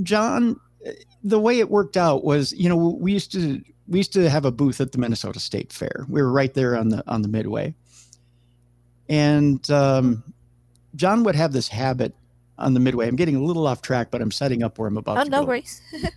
John, 0.03 0.59
the 1.23 1.39
way 1.39 1.59
it 1.59 1.69
worked 1.69 1.97
out 1.97 2.23
was, 2.23 2.53
you 2.53 2.69
know, 2.69 2.75
we 2.77 3.11
used 3.13 3.31
to 3.31 3.61
we 3.87 3.99
used 3.99 4.13
to 4.13 4.29
have 4.29 4.45
a 4.45 4.51
booth 4.51 4.81
at 4.81 4.91
the 4.91 4.97
Minnesota 4.97 5.39
State 5.39 5.73
Fair. 5.73 6.05
We 6.09 6.21
were 6.21 6.31
right 6.31 6.53
there 6.53 6.77
on 6.77 6.89
the 6.89 7.03
on 7.07 7.21
the 7.21 7.27
midway, 7.27 7.73
and 9.09 9.69
um, 9.71 10.23
John 10.95 11.23
would 11.23 11.35
have 11.35 11.53
this 11.53 11.67
habit 11.67 12.13
on 12.57 12.73
the 12.73 12.79
midway. 12.79 13.07
I'm 13.07 13.15
getting 13.15 13.35
a 13.35 13.43
little 13.43 13.67
off 13.67 13.81
track, 13.81 14.09
but 14.11 14.21
I'm 14.21 14.31
setting 14.31 14.63
up 14.63 14.77
where 14.77 14.87
I'm 14.87 14.97
about 14.97 15.17
oh, 15.17 15.23
to 15.23 15.29
no 15.29 15.41
go. 15.41 15.47
worries. 15.47 15.81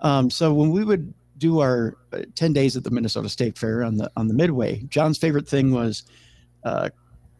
Um, 0.00 0.28
so 0.28 0.52
when 0.52 0.70
we 0.70 0.84
would 0.84 1.14
do 1.38 1.60
our 1.60 1.96
uh, 2.12 2.22
10 2.34 2.52
days 2.52 2.76
at 2.76 2.84
the 2.84 2.90
Minnesota 2.90 3.28
State 3.30 3.56
Fair 3.56 3.82
on 3.82 3.96
the 3.96 4.10
on 4.16 4.28
the 4.28 4.34
midway, 4.34 4.82
John's 4.88 5.16
favorite 5.16 5.48
thing 5.48 5.72
was 5.72 6.04
uh, 6.62 6.90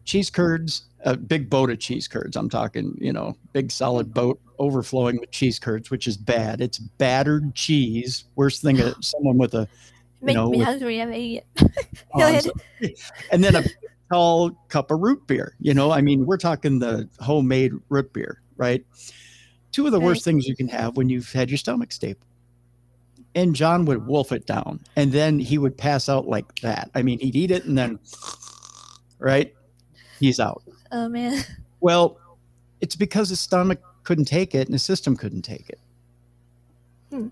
cheese 0.03 0.31
curds, 0.31 0.85
a 1.05 1.15
big 1.15 1.49
boat 1.49 1.69
of 1.69 1.79
cheese 1.79 2.07
curds. 2.07 2.35
I'm 2.35 2.49
talking, 2.49 2.97
you 2.99 3.13
know, 3.13 3.35
big 3.53 3.71
solid 3.71 4.13
boat 4.13 4.39
overflowing 4.59 5.19
with 5.19 5.31
cheese 5.31 5.59
curds, 5.59 5.89
which 5.91 6.07
is 6.07 6.17
bad. 6.17 6.61
It's 6.61 6.79
battered 6.79 7.55
cheese. 7.55 8.25
Worst 8.35 8.61
thing, 8.61 8.81
uh, 8.81 8.93
someone 9.01 9.37
with 9.37 9.53
a 9.53 9.67
Make 10.21 10.35
know, 10.35 10.49
me 10.49 10.57
with- 10.57 10.67
hungry. 10.67 11.01
I'm 11.01 11.13
eating 11.13 11.43
it. 11.57 11.71
Oh, 12.13 12.19
Go 12.19 12.25
I'm 12.25 12.35
ahead. 12.35 12.93
and 13.31 13.43
then 13.43 13.55
a 13.55 13.63
tall 14.11 14.51
cup 14.69 14.89
of 14.91 14.99
root 15.01 15.25
beer. 15.27 15.55
You 15.59 15.73
know, 15.73 15.91
I 15.91 16.01
mean, 16.01 16.25
we're 16.25 16.37
talking 16.37 16.79
the 16.79 17.07
homemade 17.19 17.73
root 17.89 18.11
beer, 18.13 18.41
right? 18.57 18.83
Two 19.71 19.85
of 19.85 19.91
the 19.91 19.99
worst 19.99 20.23
things 20.23 20.47
you 20.47 20.55
can 20.55 20.69
have 20.69 20.95
when 20.95 21.09
you've 21.09 21.31
had 21.31 21.49
your 21.49 21.57
stomach 21.57 21.91
stapled. 21.91 22.25
And 23.35 23.53
John 23.53 23.83
would 23.85 24.07
wolf 24.07 24.31
it 24.31 24.45
down, 24.45 24.79
and 24.95 25.11
then 25.11 25.39
he 25.39 25.57
would 25.57 25.77
pass 25.77 26.07
out 26.07 26.25
like 26.29 26.61
that. 26.61 26.89
I 26.95 27.01
mean, 27.01 27.19
he'd 27.19 27.35
eat 27.35 27.51
it, 27.51 27.65
and 27.65 27.77
then, 27.77 27.99
right, 29.19 29.53
he's 30.21 30.39
out. 30.39 30.63
Oh 30.95 31.09
man. 31.09 31.43
Well, 31.81 32.17
it's 32.79 32.95
because 32.95 33.29
his 33.29 33.39
stomach 33.39 33.79
couldn't 34.03 34.25
take 34.25 34.55
it, 34.55 34.67
and 34.67 34.73
his 34.73 34.81
system 34.81 35.17
couldn't 35.17 35.41
take 35.41 35.69
it. 35.69 35.79
Hmm. 37.11 37.27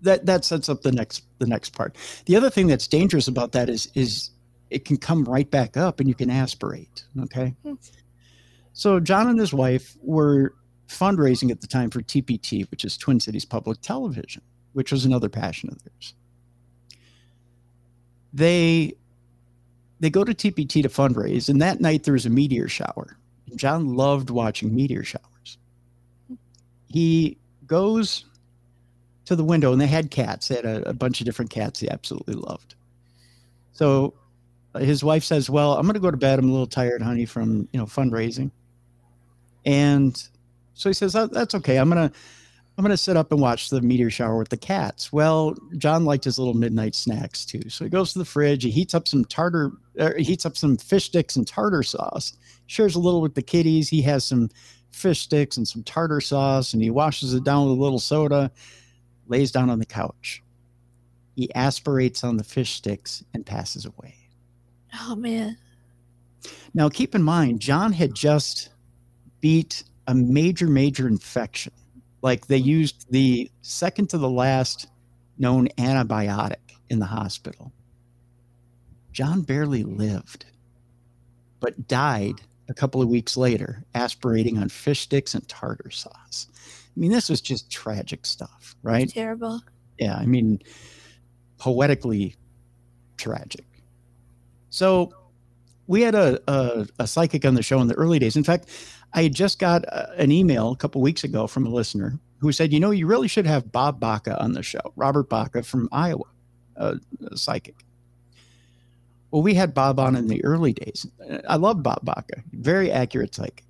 That 0.00 0.24
that 0.24 0.44
sets 0.44 0.70
up 0.70 0.80
the 0.80 0.90
next 0.90 1.22
the 1.38 1.46
next 1.46 1.76
part. 1.76 1.96
The 2.24 2.34
other 2.34 2.48
thing 2.48 2.66
that's 2.66 2.88
dangerous 2.88 3.28
about 3.28 3.52
that 3.52 3.68
is 3.68 3.88
is 3.94 4.30
it 4.70 4.86
can 4.86 4.96
come 4.96 5.24
right 5.24 5.48
back 5.48 5.76
up, 5.76 6.00
and 6.00 6.08
you 6.08 6.14
can 6.14 6.30
aspirate. 6.30 7.04
Okay. 7.24 7.54
Hmm. 7.62 7.74
So 8.72 8.98
John 9.00 9.28
and 9.28 9.38
his 9.38 9.52
wife 9.52 9.96
were 10.02 10.54
fundraising 10.88 11.50
at 11.50 11.60
the 11.60 11.66
time 11.66 11.90
for 11.90 12.00
TPT, 12.00 12.68
which 12.70 12.86
is 12.86 12.96
Twin 12.96 13.20
Cities 13.20 13.44
Public 13.44 13.82
Television, 13.82 14.42
which 14.72 14.90
was 14.90 15.04
another 15.04 15.28
passion 15.28 15.68
of 15.68 15.82
theirs. 15.84 16.14
They 18.32 18.94
they 20.04 20.10
go 20.10 20.24
to 20.24 20.34
TPT 20.34 20.82
to 20.82 20.88
fundraise, 20.88 21.48
and 21.48 21.62
that 21.62 21.80
night 21.80 22.04
there 22.04 22.12
was 22.14 22.26
a 22.26 22.30
meteor 22.30 22.68
shower. 22.68 23.16
John 23.56 23.96
loved 23.96 24.30
watching 24.30 24.74
meteor 24.74 25.04
showers. 25.04 25.58
He 26.88 27.38
goes 27.66 28.24
to 29.24 29.34
the 29.36 29.44
window, 29.44 29.72
and 29.72 29.80
they 29.80 29.86
had 29.86 30.10
cats. 30.10 30.48
They 30.48 30.56
had 30.56 30.66
a, 30.66 30.90
a 30.90 30.92
bunch 30.92 31.20
of 31.20 31.24
different 31.24 31.50
cats 31.50 31.80
he 31.80 31.88
absolutely 31.88 32.34
loved. 32.34 32.74
So 33.72 34.14
uh, 34.74 34.80
his 34.80 35.02
wife 35.02 35.24
says, 35.24 35.48
"Well, 35.48 35.72
I'm 35.74 35.82
going 35.86 35.94
to 35.94 36.00
go 36.00 36.10
to 36.10 36.16
bed. 36.16 36.38
I'm 36.38 36.48
a 36.48 36.52
little 36.52 36.66
tired, 36.66 37.00
honey, 37.00 37.24
from 37.24 37.68
you 37.72 37.78
know 37.78 37.86
fundraising." 37.86 38.50
And 39.64 40.16
so 40.74 40.90
he 40.90 40.94
says, 40.94 41.16
"Oh, 41.16 41.26
"That's 41.26 41.54
okay. 41.54 41.78
I'm 41.78 41.88
gonna 41.88 42.12
I'm 42.76 42.82
gonna 42.82 42.96
sit 42.96 43.16
up 43.16 43.30
and 43.30 43.40
watch 43.40 43.70
the 43.70 43.80
meteor 43.80 44.10
shower 44.10 44.36
with 44.38 44.48
the 44.48 44.56
cats." 44.56 45.12
Well, 45.12 45.56
John 45.78 46.04
liked 46.04 46.24
his 46.24 46.38
little 46.38 46.54
midnight 46.54 46.94
snacks 46.94 47.44
too, 47.44 47.68
so 47.68 47.84
he 47.84 47.90
goes 47.90 48.12
to 48.12 48.18
the 48.18 48.24
fridge. 48.24 48.64
He 48.64 48.70
heats 48.70 48.94
up 48.94 49.06
some 49.06 49.24
tartar, 49.24 49.72
er, 50.00 50.16
he 50.18 50.24
heats 50.24 50.44
up 50.44 50.56
some 50.56 50.76
fish 50.76 51.06
sticks 51.06 51.36
and 51.36 51.46
tartar 51.46 51.82
sauce. 51.82 52.32
Shares 52.66 52.96
a 52.96 53.00
little 53.00 53.20
with 53.20 53.34
the 53.34 53.42
kitties. 53.42 53.88
He 53.88 54.02
has 54.02 54.24
some 54.24 54.48
fish 54.90 55.20
sticks 55.20 55.56
and 55.56 55.66
some 55.68 55.82
tartar 55.84 56.20
sauce, 56.20 56.72
and 56.72 56.82
he 56.82 56.90
washes 56.90 57.34
it 57.34 57.44
down 57.44 57.68
with 57.68 57.78
a 57.78 57.80
little 57.80 58.00
soda. 58.00 58.50
Lays 59.28 59.52
down 59.52 59.70
on 59.70 59.78
the 59.78 59.86
couch. 59.86 60.42
He 61.36 61.52
aspirates 61.54 62.22
on 62.24 62.36
the 62.36 62.44
fish 62.44 62.74
sticks 62.74 63.24
and 63.32 63.44
passes 63.46 63.86
away. 63.86 64.14
Oh 65.00 65.16
man. 65.16 65.56
Now, 66.74 66.88
keep 66.88 67.14
in 67.14 67.22
mind, 67.22 67.60
John 67.60 67.92
had 67.92 68.14
just 68.14 68.70
beat 69.40 69.84
a 70.06 70.14
major, 70.14 70.66
major 70.66 71.08
infection. 71.08 71.72
Like 72.24 72.48
they 72.48 72.58
used 72.58 73.06
the 73.12 73.50
second 73.62 74.08
to 74.10 74.18
the 74.18 74.30
last 74.30 74.88
known 75.38 75.68
antibiotic 75.78 76.56
in 76.90 76.98
the 76.98 77.06
hospital. 77.06 77.72
John 79.12 79.42
barely 79.42 79.84
lived, 79.84 80.46
but 81.60 81.86
died 81.86 82.40
a 82.68 82.74
couple 82.74 83.02
of 83.02 83.08
weeks 83.08 83.36
later, 83.36 83.84
aspirating 83.94 84.58
on 84.58 84.70
fish 84.70 85.02
sticks 85.02 85.34
and 85.34 85.46
tartar 85.48 85.90
sauce. 85.90 86.48
I 86.96 87.00
mean, 87.00 87.12
this 87.12 87.28
was 87.28 87.42
just 87.42 87.70
tragic 87.70 88.26
stuff, 88.26 88.74
right? 88.82 89.08
Terrible. 89.08 89.60
yeah 89.98 90.16
i 90.16 90.26
mean 90.26 90.60
poetically 91.58 92.34
tragic 93.16 93.66
so 94.70 95.12
we 95.86 96.02
had 96.02 96.14
a, 96.16 96.40
a, 96.48 96.86
a 97.00 97.06
psychic 97.06 97.44
on 97.44 97.54
the 97.54 97.62
show 97.62 97.80
in 97.80 97.88
the 97.88 97.94
early 97.94 98.18
days 98.18 98.36
in 98.36 98.44
fact 98.44 98.68
i 99.14 99.22
had 99.22 99.34
just 99.34 99.58
got 99.58 99.84
uh, 99.92 100.06
an 100.16 100.30
email 100.30 100.72
a 100.72 100.76
couple 100.76 101.00
weeks 101.00 101.24
ago 101.24 101.46
from 101.46 101.66
a 101.66 101.70
listener 101.70 102.18
who 102.38 102.52
said 102.52 102.72
you 102.72 102.80
know 102.80 102.90
you 102.90 103.06
really 103.06 103.28
should 103.28 103.46
have 103.46 103.72
bob 103.72 103.98
baca 103.98 104.40
on 104.42 104.52
the 104.52 104.62
show 104.62 104.92
robert 104.96 105.28
baca 105.28 105.62
from 105.62 105.88
iowa 105.92 106.24
uh, 106.76 106.96
a 107.30 107.36
psychic. 107.36 107.76
Well 109.30 109.42
we 109.42 109.54
had 109.54 109.74
bob 109.74 109.98
on 109.98 110.16
in 110.16 110.28
the 110.28 110.44
early 110.44 110.72
days. 110.72 111.06
I 111.48 111.56
love 111.56 111.82
bob 111.82 112.04
baca 112.04 112.42
very 112.52 112.90
accurate 112.90 113.34
psychic. 113.34 113.64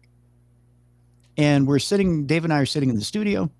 And 1.36 1.66
we're 1.66 1.78
sitting 1.78 2.26
dave 2.26 2.44
and 2.44 2.52
i 2.52 2.60
are 2.60 2.66
sitting 2.66 2.90
in 2.90 2.96
the 2.96 3.04
studio. 3.04 3.50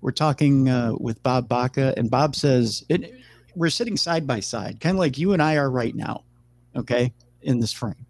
We're 0.00 0.12
talking 0.12 0.68
uh, 0.68 0.94
with 0.98 1.22
Bob 1.22 1.46
Baca, 1.46 1.92
and 1.96 2.10
Bob 2.10 2.34
says 2.34 2.84
it, 2.88 3.12
we're 3.54 3.68
sitting 3.68 3.98
side 3.98 4.26
by 4.26 4.40
side, 4.40 4.80
kind 4.80 4.96
of 4.96 4.98
like 4.98 5.18
you 5.18 5.34
and 5.34 5.42
I 5.42 5.56
are 5.56 5.70
right 5.70 5.94
now, 5.94 6.24
okay, 6.74 7.12
in 7.42 7.60
this 7.60 7.72
frame. 7.72 8.06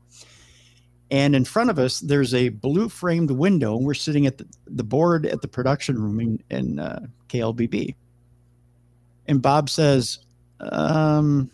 And 1.10 1.34
in 1.34 1.44
front 1.44 1.70
of 1.70 1.78
us, 1.78 2.00
there's 2.00 2.34
a 2.34 2.50
blue 2.50 2.88
framed 2.88 3.32
window, 3.32 3.76
and 3.76 3.84
we're 3.84 3.94
sitting 3.94 4.26
at 4.26 4.38
the, 4.38 4.46
the 4.66 4.84
board 4.84 5.26
at 5.26 5.42
the 5.42 5.48
production 5.48 6.00
room 6.00 6.20
in, 6.20 6.42
in 6.50 6.78
uh, 6.78 7.06
KLBB. 7.28 7.94
And 9.26 9.42
Bob 9.42 9.68
says, 9.68 10.20
um, 10.60 11.50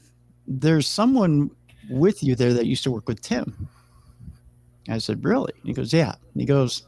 There's 0.46 0.86
someone 0.86 1.50
with 1.88 2.22
you 2.22 2.34
there 2.34 2.52
that 2.52 2.66
used 2.66 2.84
to 2.84 2.90
work 2.90 3.08
with 3.08 3.20
Tim. 3.22 3.68
I 4.88 4.98
said, 4.98 5.24
Really? 5.24 5.52
he 5.64 5.72
goes, 5.72 5.92
Yeah. 5.92 6.14
And 6.32 6.40
he 6.40 6.46
goes, 6.46 6.82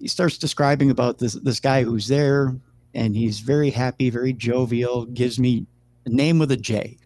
he 0.00 0.08
starts 0.08 0.38
describing 0.38 0.90
about 0.90 1.18
this 1.18 1.34
this 1.34 1.60
guy 1.60 1.84
who's 1.84 2.08
there 2.08 2.56
and 2.94 3.14
he's 3.14 3.40
very 3.40 3.70
happy 3.70 4.10
very 4.10 4.32
jovial 4.32 5.04
gives 5.06 5.38
me 5.38 5.66
a 6.06 6.08
name 6.08 6.38
with 6.38 6.50
a 6.50 6.56
j 6.56 6.96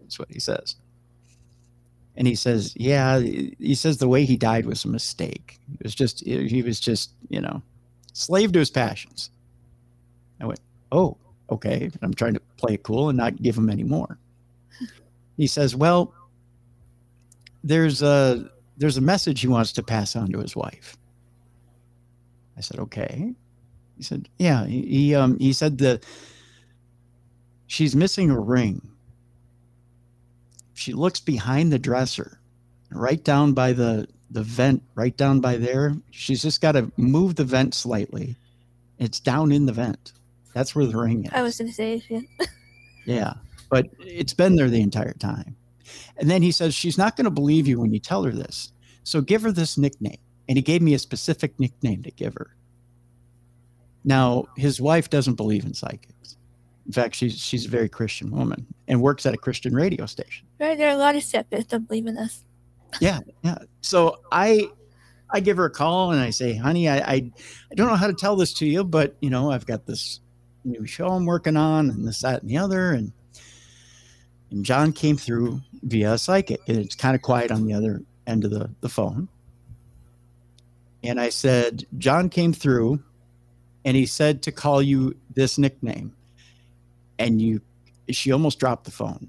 that's 0.00 0.18
what 0.18 0.30
he 0.30 0.38
says 0.38 0.76
and 2.16 2.26
he 2.26 2.34
says 2.34 2.74
yeah 2.76 3.18
he 3.18 3.74
says 3.74 3.98
the 3.98 4.08
way 4.08 4.24
he 4.24 4.36
died 4.36 4.66
was 4.66 4.84
a 4.84 4.88
mistake 4.88 5.58
it 5.78 5.82
was 5.82 5.94
just 5.94 6.24
he 6.26 6.62
was 6.62 6.80
just 6.80 7.10
you 7.28 7.40
know 7.40 7.62
slave 8.12 8.52
to 8.52 8.58
his 8.58 8.70
passions 8.70 9.30
i 10.40 10.46
went 10.46 10.60
oh 10.92 11.16
okay 11.50 11.90
i'm 12.02 12.14
trying 12.14 12.34
to 12.34 12.40
play 12.56 12.74
it 12.74 12.82
cool 12.82 13.08
and 13.08 13.18
not 13.18 13.40
give 13.42 13.56
him 13.56 13.68
any 13.68 13.84
more 13.84 14.18
he 15.36 15.46
says 15.46 15.74
well 15.74 16.14
there's 17.62 18.02
a 18.02 18.48
there's 18.76 18.96
a 18.96 19.00
message 19.00 19.40
he 19.40 19.48
wants 19.48 19.72
to 19.72 19.82
pass 19.82 20.16
on 20.16 20.30
to 20.30 20.38
his 20.38 20.54
wife 20.56 20.96
I 22.56 22.60
said, 22.60 22.78
okay. 22.80 23.34
He 23.96 24.02
said, 24.02 24.28
yeah. 24.38 24.66
He, 24.66 24.82
he 24.82 25.14
um 25.14 25.38
he 25.38 25.52
said 25.52 25.78
that 25.78 26.04
she's 27.66 27.94
missing 27.96 28.30
a 28.30 28.38
ring. 28.38 28.80
She 30.74 30.92
looks 30.92 31.20
behind 31.20 31.72
the 31.72 31.78
dresser, 31.78 32.40
right 32.90 33.22
down 33.22 33.52
by 33.52 33.72
the 33.72 34.08
the 34.30 34.42
vent, 34.42 34.82
right 34.94 35.16
down 35.16 35.40
by 35.40 35.56
there. 35.56 35.96
She's 36.10 36.42
just 36.42 36.60
got 36.60 36.72
to 36.72 36.90
move 36.96 37.36
the 37.36 37.44
vent 37.44 37.72
slightly. 37.74 38.36
It's 38.98 39.20
down 39.20 39.52
in 39.52 39.66
the 39.66 39.72
vent. 39.72 40.12
That's 40.54 40.74
where 40.74 40.86
the 40.86 40.96
ring 40.96 41.24
is. 41.24 41.32
I 41.32 41.42
was 41.42 41.58
gonna 41.58 41.72
say 41.72 42.02
yeah. 42.08 42.20
Yeah, 43.06 43.34
but 43.68 43.86
it's 43.98 44.32
been 44.32 44.56
there 44.56 44.70
the 44.70 44.80
entire 44.80 45.12
time. 45.12 45.56
And 46.16 46.30
then 46.30 46.42
he 46.42 46.52
says, 46.52 46.74
She's 46.74 46.98
not 46.98 47.16
going 47.16 47.24
to 47.26 47.30
believe 47.30 47.66
you 47.66 47.80
when 47.80 47.92
you 47.92 48.00
tell 48.00 48.24
her 48.24 48.32
this. 48.32 48.72
So 49.02 49.20
give 49.20 49.42
her 49.42 49.52
this 49.52 49.76
nickname. 49.76 50.18
And 50.48 50.56
he 50.56 50.62
gave 50.62 50.82
me 50.82 50.94
a 50.94 50.98
specific 50.98 51.58
nickname 51.58 52.02
to 52.02 52.10
give 52.10 52.34
her. 52.34 52.54
Now, 54.04 54.46
his 54.56 54.80
wife 54.80 55.08
doesn't 55.08 55.36
believe 55.36 55.64
in 55.64 55.72
psychics. 55.74 56.36
In 56.86 56.92
fact, 56.92 57.14
she's, 57.14 57.38
she's 57.38 57.66
a 57.66 57.68
very 57.68 57.88
Christian 57.88 58.30
woman 58.30 58.66
and 58.88 59.00
works 59.00 59.24
at 59.24 59.34
a 59.34 59.38
Christian 59.38 59.74
radio 59.74 60.06
station. 60.06 60.46
Right, 60.60 60.76
there 60.76 60.88
are 60.88 60.94
a 60.94 60.98
lot 60.98 61.16
of 61.16 61.22
skeptics 61.22 61.64
don't 61.64 61.88
believe 61.88 62.06
in 62.06 62.18
us. 62.18 62.44
Yeah, 63.00 63.20
yeah. 63.42 63.58
So 63.80 64.20
I 64.30 64.68
I 65.30 65.40
give 65.40 65.56
her 65.56 65.64
a 65.64 65.70
call 65.70 66.12
and 66.12 66.20
I 66.20 66.30
say, 66.30 66.54
honey, 66.54 66.88
I, 66.88 66.98
I, 66.98 67.14
I 67.14 67.74
don't 67.74 67.88
know 67.88 67.96
how 67.96 68.06
to 68.06 68.12
tell 68.12 68.36
this 68.36 68.52
to 68.54 68.66
you, 68.66 68.84
but 68.84 69.16
you 69.20 69.30
know, 69.30 69.50
I've 69.50 69.66
got 69.66 69.86
this 69.86 70.20
new 70.64 70.86
show 70.86 71.08
I'm 71.08 71.26
working 71.26 71.56
on 71.56 71.90
and 71.90 72.06
this, 72.06 72.20
that, 72.20 72.42
and 72.42 72.50
the 72.50 72.58
other. 72.58 72.92
And 72.92 73.12
and 74.50 74.64
John 74.64 74.92
came 74.92 75.16
through 75.16 75.60
via 75.82 76.16
psychic. 76.18 76.60
And 76.68 76.78
it's 76.78 76.94
kind 76.94 77.16
of 77.16 77.22
quiet 77.22 77.50
on 77.50 77.66
the 77.66 77.74
other 77.74 78.02
end 78.26 78.44
of 78.44 78.50
the, 78.50 78.70
the 78.80 78.88
phone. 78.88 79.28
And 81.02 81.20
I 81.20 81.30
said, 81.30 81.84
John 81.98 82.28
came 82.28 82.52
through 82.52 83.02
and 83.84 83.96
he 83.96 84.06
said 84.06 84.42
to 84.44 84.52
call 84.52 84.80
you 84.80 85.16
this 85.34 85.58
nickname. 85.58 86.13
And 87.18 87.40
you 87.40 87.60
she 88.10 88.32
almost 88.32 88.58
dropped 88.58 88.84
the 88.84 88.90
phone. 88.90 89.28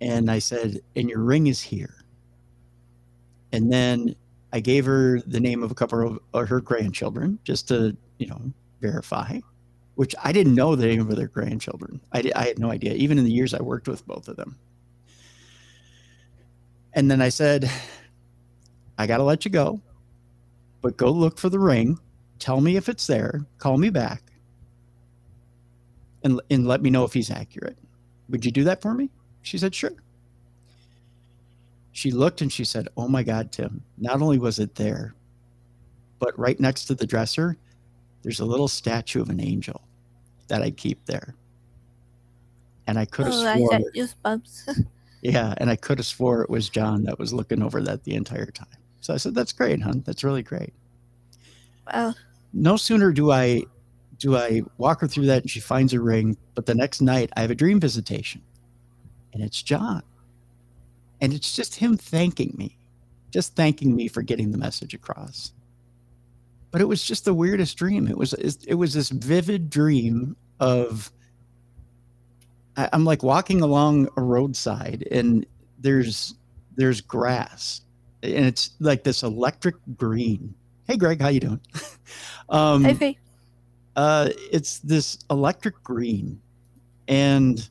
And 0.00 0.30
I 0.30 0.38
said, 0.38 0.80
and 0.96 1.08
your 1.08 1.20
ring 1.20 1.46
is 1.46 1.60
here. 1.60 1.96
And 3.52 3.72
then 3.72 4.14
I 4.52 4.60
gave 4.60 4.84
her 4.86 5.20
the 5.20 5.40
name 5.40 5.62
of 5.62 5.70
a 5.70 5.74
couple 5.74 6.18
of 6.32 6.48
her 6.48 6.60
grandchildren 6.60 7.38
just 7.44 7.68
to, 7.68 7.96
you 8.18 8.26
know, 8.26 8.40
verify, 8.80 9.38
which 9.94 10.14
I 10.22 10.32
didn't 10.32 10.54
know 10.54 10.74
the 10.74 10.86
name 10.86 11.08
of 11.08 11.16
their 11.16 11.28
grandchildren. 11.28 12.00
I, 12.12 12.30
I 12.34 12.46
had 12.46 12.58
no 12.58 12.70
idea, 12.70 12.94
even 12.94 13.18
in 13.18 13.24
the 13.24 13.32
years 13.32 13.54
I 13.54 13.62
worked 13.62 13.88
with 13.88 14.06
both 14.06 14.28
of 14.28 14.36
them. 14.36 14.58
And 16.94 17.10
then 17.10 17.22
I 17.22 17.28
said, 17.28 17.70
I 18.98 19.06
got 19.06 19.18
to 19.18 19.22
let 19.22 19.44
you 19.44 19.50
go, 19.50 19.80
but 20.80 20.96
go 20.96 21.10
look 21.10 21.38
for 21.38 21.48
the 21.48 21.58
ring. 21.58 21.98
Tell 22.38 22.60
me 22.60 22.76
if 22.76 22.88
it's 22.88 23.06
there. 23.06 23.46
Call 23.58 23.78
me 23.78 23.88
back 23.88 24.31
and, 26.24 26.40
and 26.50 26.66
let 26.66 26.82
me 26.82 26.90
know 26.90 27.04
if 27.04 27.12
he's 27.12 27.30
accurate. 27.30 27.76
Would 28.28 28.44
you 28.44 28.50
do 28.52 28.64
that 28.64 28.80
for 28.82 28.94
me? 28.94 29.10
She 29.42 29.58
said, 29.58 29.74
Sure. 29.74 29.92
She 31.92 32.10
looked 32.10 32.40
and 32.40 32.52
she 32.52 32.64
said, 32.64 32.88
Oh 32.96 33.08
my 33.08 33.22
God, 33.22 33.52
Tim, 33.52 33.82
not 33.98 34.22
only 34.22 34.38
was 34.38 34.58
it 34.58 34.74
there, 34.74 35.14
but 36.18 36.38
right 36.38 36.58
next 36.58 36.86
to 36.86 36.94
the 36.94 37.06
dresser, 37.06 37.56
there's 38.22 38.40
a 38.40 38.44
little 38.44 38.68
statue 38.68 39.20
of 39.20 39.28
an 39.30 39.40
angel 39.40 39.82
that 40.48 40.62
I 40.62 40.70
keep 40.70 41.04
there. 41.06 41.34
And 42.86 42.98
I 42.98 43.04
could 43.04 43.26
have 43.26 43.34
Oh, 43.34 43.46
I 43.46 43.56
swore, 43.56 43.70
got 43.70 43.82
goosebumps. 43.94 44.86
yeah, 45.22 45.54
and 45.58 45.68
I 45.68 45.76
could 45.76 45.98
have 45.98 46.06
swore 46.06 46.42
it 46.42 46.50
was 46.50 46.68
John 46.68 47.04
that 47.04 47.18
was 47.18 47.32
looking 47.32 47.62
over 47.62 47.80
that 47.82 48.04
the 48.04 48.14
entire 48.14 48.46
time. 48.46 48.66
So 49.00 49.12
I 49.12 49.16
said, 49.16 49.34
That's 49.34 49.52
great, 49.52 49.82
hon. 49.82 50.02
That's 50.06 50.24
really 50.24 50.42
great. 50.42 50.72
wow. 51.92 52.14
no 52.52 52.76
sooner 52.76 53.12
do 53.12 53.30
I 53.32 53.64
do 54.22 54.36
I 54.36 54.62
walk 54.78 55.00
her 55.00 55.08
through 55.08 55.26
that 55.26 55.42
and 55.42 55.50
she 55.50 55.58
finds 55.58 55.92
a 55.92 56.00
ring, 56.00 56.36
but 56.54 56.66
the 56.66 56.76
next 56.76 57.00
night 57.00 57.30
I 57.36 57.40
have 57.40 57.50
a 57.50 57.56
dream 57.56 57.80
visitation 57.80 58.40
and 59.32 59.42
it's 59.42 59.60
John. 59.60 60.04
And 61.20 61.32
it's 61.32 61.56
just 61.56 61.74
him 61.74 61.96
thanking 61.96 62.54
me, 62.56 62.78
just 63.32 63.56
thanking 63.56 63.96
me 63.96 64.06
for 64.06 64.22
getting 64.22 64.52
the 64.52 64.58
message 64.58 64.94
across. 64.94 65.52
But 66.70 66.80
it 66.80 66.84
was 66.84 67.02
just 67.04 67.24
the 67.24 67.34
weirdest 67.34 67.76
dream. 67.76 68.06
It 68.06 68.16
was 68.16 68.32
it 68.32 68.74
was 68.74 68.94
this 68.94 69.10
vivid 69.10 69.68
dream 69.68 70.36
of 70.60 71.10
I'm 72.76 73.04
like 73.04 73.24
walking 73.24 73.60
along 73.60 74.08
a 74.16 74.22
roadside 74.22 75.06
and 75.10 75.44
there's 75.80 76.36
there's 76.76 77.00
grass 77.00 77.80
and 78.22 78.46
it's 78.46 78.70
like 78.78 79.02
this 79.02 79.24
electric 79.24 79.74
green. 79.96 80.54
Hey 80.86 80.96
Greg, 80.96 81.20
how 81.20 81.28
you 81.28 81.40
doing? 81.40 81.60
um 82.48 82.84
think 82.94 83.18
uh, 83.96 84.30
it's 84.50 84.78
this 84.80 85.18
electric 85.30 85.82
green, 85.82 86.40
and 87.08 87.68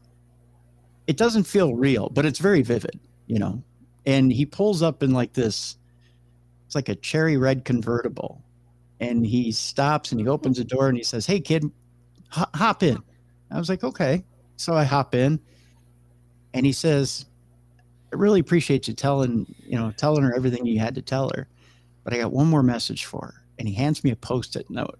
it 1.07 1.17
doesn't 1.17 1.43
feel 1.43 1.75
real, 1.75 2.09
but 2.09 2.25
it's 2.25 2.39
very 2.39 2.61
vivid, 2.61 2.99
you 3.27 3.39
know. 3.39 3.63
And 4.05 4.31
he 4.31 4.45
pulls 4.45 4.81
up 4.81 5.03
in 5.03 5.11
like 5.11 5.33
this, 5.33 5.77
it's 6.65 6.75
like 6.75 6.89
a 6.89 6.95
cherry 6.95 7.37
red 7.37 7.65
convertible, 7.65 8.43
and 8.99 9.25
he 9.25 9.51
stops 9.51 10.11
and 10.11 10.21
he 10.21 10.27
opens 10.27 10.57
the 10.57 10.63
door 10.63 10.89
and 10.89 10.97
he 10.97 11.03
says, 11.03 11.25
"Hey 11.25 11.39
kid, 11.39 11.65
ho- 12.29 12.45
hop 12.53 12.83
in." 12.83 13.01
I 13.51 13.57
was 13.59 13.69
like, 13.69 13.83
"Okay." 13.83 14.23
So 14.57 14.73
I 14.73 14.83
hop 14.83 15.15
in, 15.15 15.39
and 16.53 16.65
he 16.65 16.71
says, 16.71 17.25
"I 18.13 18.15
really 18.15 18.39
appreciate 18.39 18.87
you 18.87 18.93
telling 18.93 19.53
you 19.65 19.77
know 19.77 19.91
telling 19.91 20.23
her 20.23 20.35
everything 20.35 20.65
you 20.65 20.79
had 20.79 20.95
to 20.95 21.01
tell 21.01 21.29
her, 21.35 21.47
but 22.03 22.13
I 22.13 22.17
got 22.17 22.31
one 22.33 22.47
more 22.47 22.63
message 22.63 23.05
for 23.05 23.21
her." 23.27 23.33
And 23.59 23.67
he 23.67 23.73
hands 23.75 24.03
me 24.03 24.11
a 24.11 24.15
post-it 24.15 24.69
note 24.69 24.99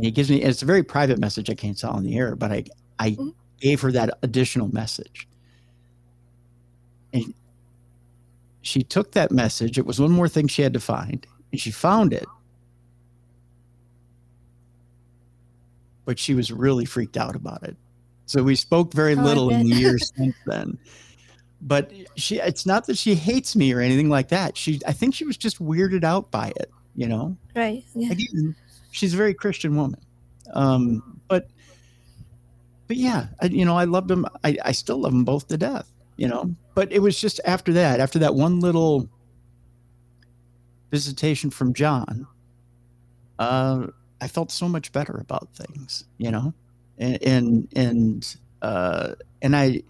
and 0.00 0.06
he 0.06 0.10
gives 0.10 0.30
me 0.30 0.40
and 0.40 0.48
it's 0.50 0.62
a 0.62 0.66
very 0.66 0.82
private 0.82 1.18
message 1.18 1.50
i 1.50 1.54
can't 1.54 1.76
tell 1.78 1.90
on 1.90 2.02
the 2.02 2.16
air 2.16 2.34
but 2.34 2.50
i 2.50 2.64
i 2.98 3.10
Mhm. 3.10 3.34
gave 3.60 3.82
her 3.82 3.92
that 3.92 4.16
additional 4.22 4.72
message. 4.72 5.28
And 7.12 7.34
she 8.62 8.82
took 8.82 9.12
that 9.12 9.30
message. 9.30 9.76
It 9.76 9.84
was 9.84 10.00
one 10.00 10.10
more 10.12 10.28
thing 10.28 10.46
she 10.48 10.62
had 10.62 10.72
to 10.72 10.80
find 10.80 11.26
and 11.52 11.60
she 11.60 11.70
found 11.70 12.14
it. 12.14 12.24
But 16.06 16.18
she 16.18 16.32
was 16.34 16.50
really 16.50 16.86
freaked 16.86 17.18
out 17.18 17.36
about 17.36 17.62
it. 17.64 17.76
So 18.24 18.42
we 18.42 18.56
spoke 18.56 18.94
very 18.94 19.14
Oh, 19.14 19.22
little 19.22 19.50
in 19.50 19.68
the 19.68 19.76
years 19.76 20.10
since 20.16 20.34
then. 20.46 20.78
But 21.60 21.92
she 22.16 22.38
it's 22.38 22.64
not 22.64 22.86
that 22.86 22.96
she 22.96 23.14
hates 23.14 23.54
me 23.54 23.72
or 23.74 23.80
anything 23.80 24.08
like 24.08 24.28
that. 24.28 24.56
She 24.56 24.80
i 24.86 24.92
think 24.92 25.14
she 25.14 25.24
was 25.26 25.36
just 25.36 25.58
weirded 25.62 26.04
out 26.04 26.30
by 26.30 26.48
it 26.56 26.70
you 26.96 27.06
know? 27.06 27.36
Right. 27.54 27.84
Yeah. 27.94 28.10
again, 28.12 28.56
she's 28.90 29.14
a 29.14 29.16
very 29.16 29.34
Christian 29.34 29.76
woman. 29.76 30.00
Um, 30.52 31.20
but 31.28 31.48
but 32.86 32.96
yeah, 32.96 33.28
I, 33.40 33.46
you 33.46 33.64
know, 33.64 33.76
I 33.76 33.84
loved 33.84 34.08
them. 34.08 34.26
I, 34.42 34.56
I 34.64 34.72
still 34.72 34.98
love 34.98 35.12
them 35.12 35.24
both 35.24 35.48
to 35.48 35.56
death. 35.56 35.90
You 36.16 36.28
know, 36.28 36.54
but 36.74 36.92
it 36.92 36.98
was 36.98 37.18
just 37.18 37.40
after 37.44 37.72
that, 37.74 38.00
after 38.00 38.18
that 38.18 38.34
one 38.34 38.60
little 38.60 39.08
visitation 40.90 41.50
from 41.50 41.72
John, 41.72 42.26
uh, 43.38 43.86
I 44.20 44.28
felt 44.28 44.50
so 44.50 44.68
much 44.68 44.92
better 44.92 45.16
about 45.20 45.48
things. 45.54 46.04
You 46.18 46.30
know, 46.30 46.54
and 46.98 47.22
and 47.22 47.68
and 47.76 48.36
uh, 48.62 49.14
and 49.42 49.56
I. 49.56 49.82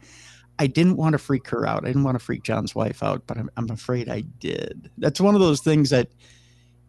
I 0.62 0.66
didn't 0.66 0.98
want 0.98 1.14
to 1.14 1.18
freak 1.18 1.48
her 1.48 1.66
out. 1.66 1.84
I 1.84 1.86
didn't 1.86 2.04
want 2.04 2.16
to 2.18 2.22
freak 2.22 2.42
John's 2.42 2.74
wife 2.74 3.02
out, 3.02 3.26
but 3.26 3.38
I'm, 3.38 3.48
I'm 3.56 3.70
afraid 3.70 4.10
I 4.10 4.20
did. 4.40 4.90
That's 4.98 5.18
one 5.18 5.34
of 5.34 5.40
those 5.40 5.62
things 5.62 5.88
that 5.88 6.08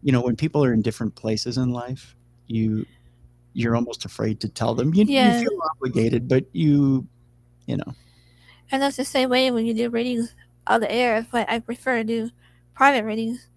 you 0.04 0.12
know 0.12 0.22
when 0.22 0.36
people 0.36 0.64
are 0.64 0.74
in 0.74 0.82
different 0.82 1.14
places 1.16 1.58
in 1.58 1.72
life 1.72 2.16
you 2.48 2.86
you're 3.54 3.76
almost 3.76 4.06
afraid 4.06 4.40
to 4.40 4.48
tell 4.50 4.74
them 4.74 4.94
you, 4.94 5.04
Yeah. 5.06 5.28
you 5.28 5.34
feel 5.40 5.60
obligated 5.76 6.28
but 6.28 6.46
you 6.54 7.08
you 7.68 7.78
know 7.78 7.94
And 8.72 8.82
that's 8.82 8.98
the 8.98 9.06
same 9.06 9.30
way 9.30 9.52
when 9.52 9.66
you 9.66 9.74
do 9.74 9.90
readings 9.90 10.34
on 10.66 10.80
the 10.80 10.90
air. 10.92 11.28
But 11.32 11.50
I 11.50 11.60
prefer 11.60 11.98
to 11.98 12.04
do 12.06 12.30
private 12.74 13.04
readings 13.04 13.48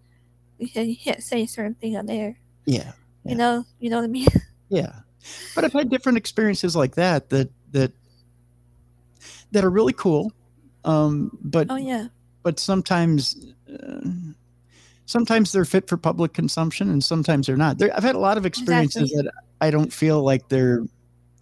because 0.59 0.89
you 0.89 0.97
can't 0.97 1.23
say 1.23 1.47
certain 1.47 1.75
things 1.77 1.97
on 1.97 2.07
the 2.07 2.15
air. 2.15 2.39
yeah 2.67 2.93
Yeah. 3.25 3.31
You 3.33 3.37
know, 3.39 3.65
you 3.79 3.91
know 3.91 3.97
what 3.99 4.05
I 4.05 4.09
mean. 4.09 4.29
yeah 4.69 4.93
but 5.55 5.65
i've 5.65 5.73
had 5.73 5.89
different 5.89 6.19
experiences 6.19 6.75
like 6.77 6.95
that 6.97 7.31
that 7.31 7.49
that 7.73 7.93
that 9.53 9.65
are 9.65 9.71
really 9.71 9.93
cool 9.95 10.33
um 10.85 11.31
but 11.43 11.67
oh 11.71 11.77
yeah, 11.77 12.09
but 12.43 12.59
sometimes 12.61 13.47
uh, 13.73 14.01
sometimes 15.07 15.53
they're 15.53 15.65
fit 15.65 15.89
for 15.89 15.97
public 15.97 16.33
consumption 16.33 16.91
and 16.91 17.03
sometimes 17.05 17.47
they're 17.47 17.57
not 17.57 17.79
there, 17.79 17.95
i've 17.97 18.03
had 18.05 18.15
a 18.15 18.19
lot 18.19 18.39
of 18.39 18.47
experiences 18.47 19.11
Exactly. 19.11 19.23
that 19.23 19.33
i 19.61 19.71
don't 19.71 19.93
feel 19.93 20.23
like 20.23 20.49
they're 20.49 20.83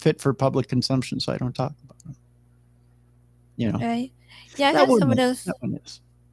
fit 0.00 0.20
for 0.20 0.32
public 0.34 0.68
consumption 0.68 1.20
so 1.20 1.32
i 1.32 1.36
don't 1.38 1.54
talk 1.54 1.72
about 1.84 1.98
them 2.04 2.16
you 3.56 3.70
know 3.70 3.78
right. 3.78 4.10
Yeah, 4.56 4.68
I 4.68 4.72
That 4.72 4.80
had 4.80 4.88
one 4.88 5.00
some 5.00 5.10
of 5.10 5.16
those 5.16 5.48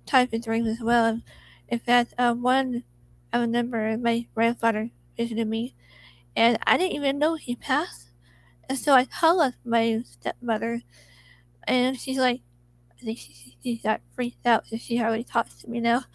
type 0.06 0.34
of 0.34 0.44
dreams 0.44 0.68
as 0.68 0.80
well. 0.82 1.22
In 1.70 1.80
fact, 1.80 2.14
uh, 2.18 2.34
one 2.34 2.84
I 3.32 3.40
remember 3.40 3.98
my 3.98 4.26
grandfather 4.34 4.90
visited 5.18 5.48
me, 5.48 5.76
and 6.36 6.58
I 6.66 6.78
didn't 6.78 6.96
even 6.96 7.20
know 7.20 7.36
he 7.36 7.56
passed. 7.56 8.10
And 8.68 8.78
so 8.78 8.94
I 8.94 9.06
called 9.06 9.54
my 9.64 10.02
stepmother, 10.04 10.82
and 11.68 12.00
she's 12.00 12.18
like, 12.18 12.42
I 13.02 13.06
think 13.06 13.18
she, 13.18 13.56
she 13.64 13.78
got 13.78 14.02
freaked 14.16 14.46
out 14.46 14.64
because 14.66 14.82
she 14.82 15.00
already 15.00 15.24
talks 15.24 15.56
to 15.62 15.70
me 15.70 15.80
now. 15.80 16.04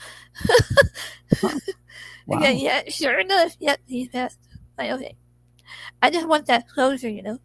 Wow. 2.27 2.39
Okay, 2.39 2.55
yeah, 2.57 2.83
sure 2.89 3.19
enough, 3.21 3.55
yep, 3.61 3.81
he 3.87 4.09
passed. 4.09 4.39
Like, 4.79 4.91
okay. 4.93 5.15
I 6.01 6.11
just 6.11 6.27
want 6.27 6.47
that 6.47 6.67
closure, 6.69 7.09
you 7.11 7.23
know. 7.23 7.39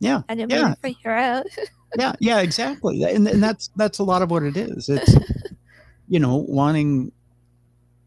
yeah 0.00 0.22
I 0.28 0.34
didn't 0.34 0.50
Yeah. 0.50 0.62
want 0.62 0.74
to 0.74 0.80
freak 0.80 0.96
her 1.04 1.12
out. 1.16 1.46
yeah 1.98 2.12
yeah 2.20 2.40
exactly 2.40 3.02
and, 3.04 3.26
and 3.28 3.42
that's 3.42 3.70
that's 3.76 3.98
a 3.98 4.04
lot 4.04 4.20
of 4.20 4.30
what 4.30 4.42
it 4.42 4.56
is 4.58 4.90
it's 4.90 5.14
you 6.08 6.20
know 6.20 6.44
wanting 6.46 7.10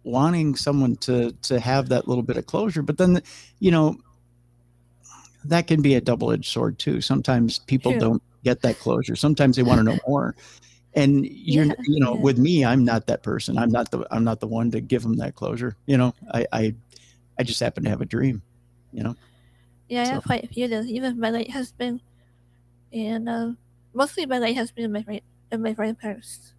wanting 0.03 0.53
someone 0.55 0.95
to 0.97 1.31
to 1.41 1.60
have 1.60 1.89
that 1.89 2.07
little 2.07 2.21
bit 2.23 2.38
of 2.38 2.45
closure 2.45 2.84
but 2.84 2.97
then 2.99 3.21
you 3.60 3.71
know 3.71 3.95
that 5.45 5.67
can 5.67 5.82
be 5.82 5.95
a 5.95 6.01
double-edged 6.01 6.45
sword 6.45 6.77
too 6.80 7.01
sometimes 7.01 7.60
people 7.60 7.91
True. 7.91 7.99
don't 7.99 8.23
get 8.43 8.62
that 8.62 8.80
closure 8.80 9.15
sometimes 9.15 9.56
they 9.56 9.63
want 9.63 9.80
to 9.80 9.84
know 9.84 9.97
more 10.08 10.36
and 10.93 11.25
you're 11.25 11.65
Yeah, 11.65 11.73
you 11.84 11.99
know 11.99 12.15
yeah. 12.15 12.21
with 12.21 12.38
me 12.38 12.65
i'm 12.65 12.84
not 12.86 13.08
that 13.08 13.23
person 13.23 13.58
i'm 13.58 13.69
not 13.71 13.91
the 13.91 14.06
i'm 14.12 14.23
not 14.23 14.39
the 14.39 14.47
one 14.47 14.71
to 14.71 14.82
give 14.82 15.04
them 15.04 15.17
that 15.17 15.36
closure 15.36 15.75
you 15.86 15.97
know 15.97 16.13
i 16.34 16.45
i 16.51 16.75
i 17.39 17.43
just 17.43 17.60
happen 17.60 17.84
to 17.84 17.89
have 17.89 18.01
a 18.01 18.06
dream 18.06 18.41
you 18.93 19.04
know 19.04 19.15
Yeah, 19.88 20.04
I 20.04 20.06
have 20.08 20.23
So- 20.23 20.27
quite 20.27 20.43
a 20.43 20.47
few 20.47 20.65
of 20.65 20.71
those. 20.71 20.88
Even 20.88 21.19
my 21.19 21.32
late 21.32 21.51
husband, 21.51 21.99
and 22.93 23.27
uh, 23.27 23.51
mostly 23.93 24.25
my 24.25 24.39
late 24.39 24.56
husband 24.56 24.86
and 24.86 24.93
my 24.93 25.01
grand- 25.01 25.27
and 25.51 25.62
my 25.62 25.73
grandparents. 25.73 26.54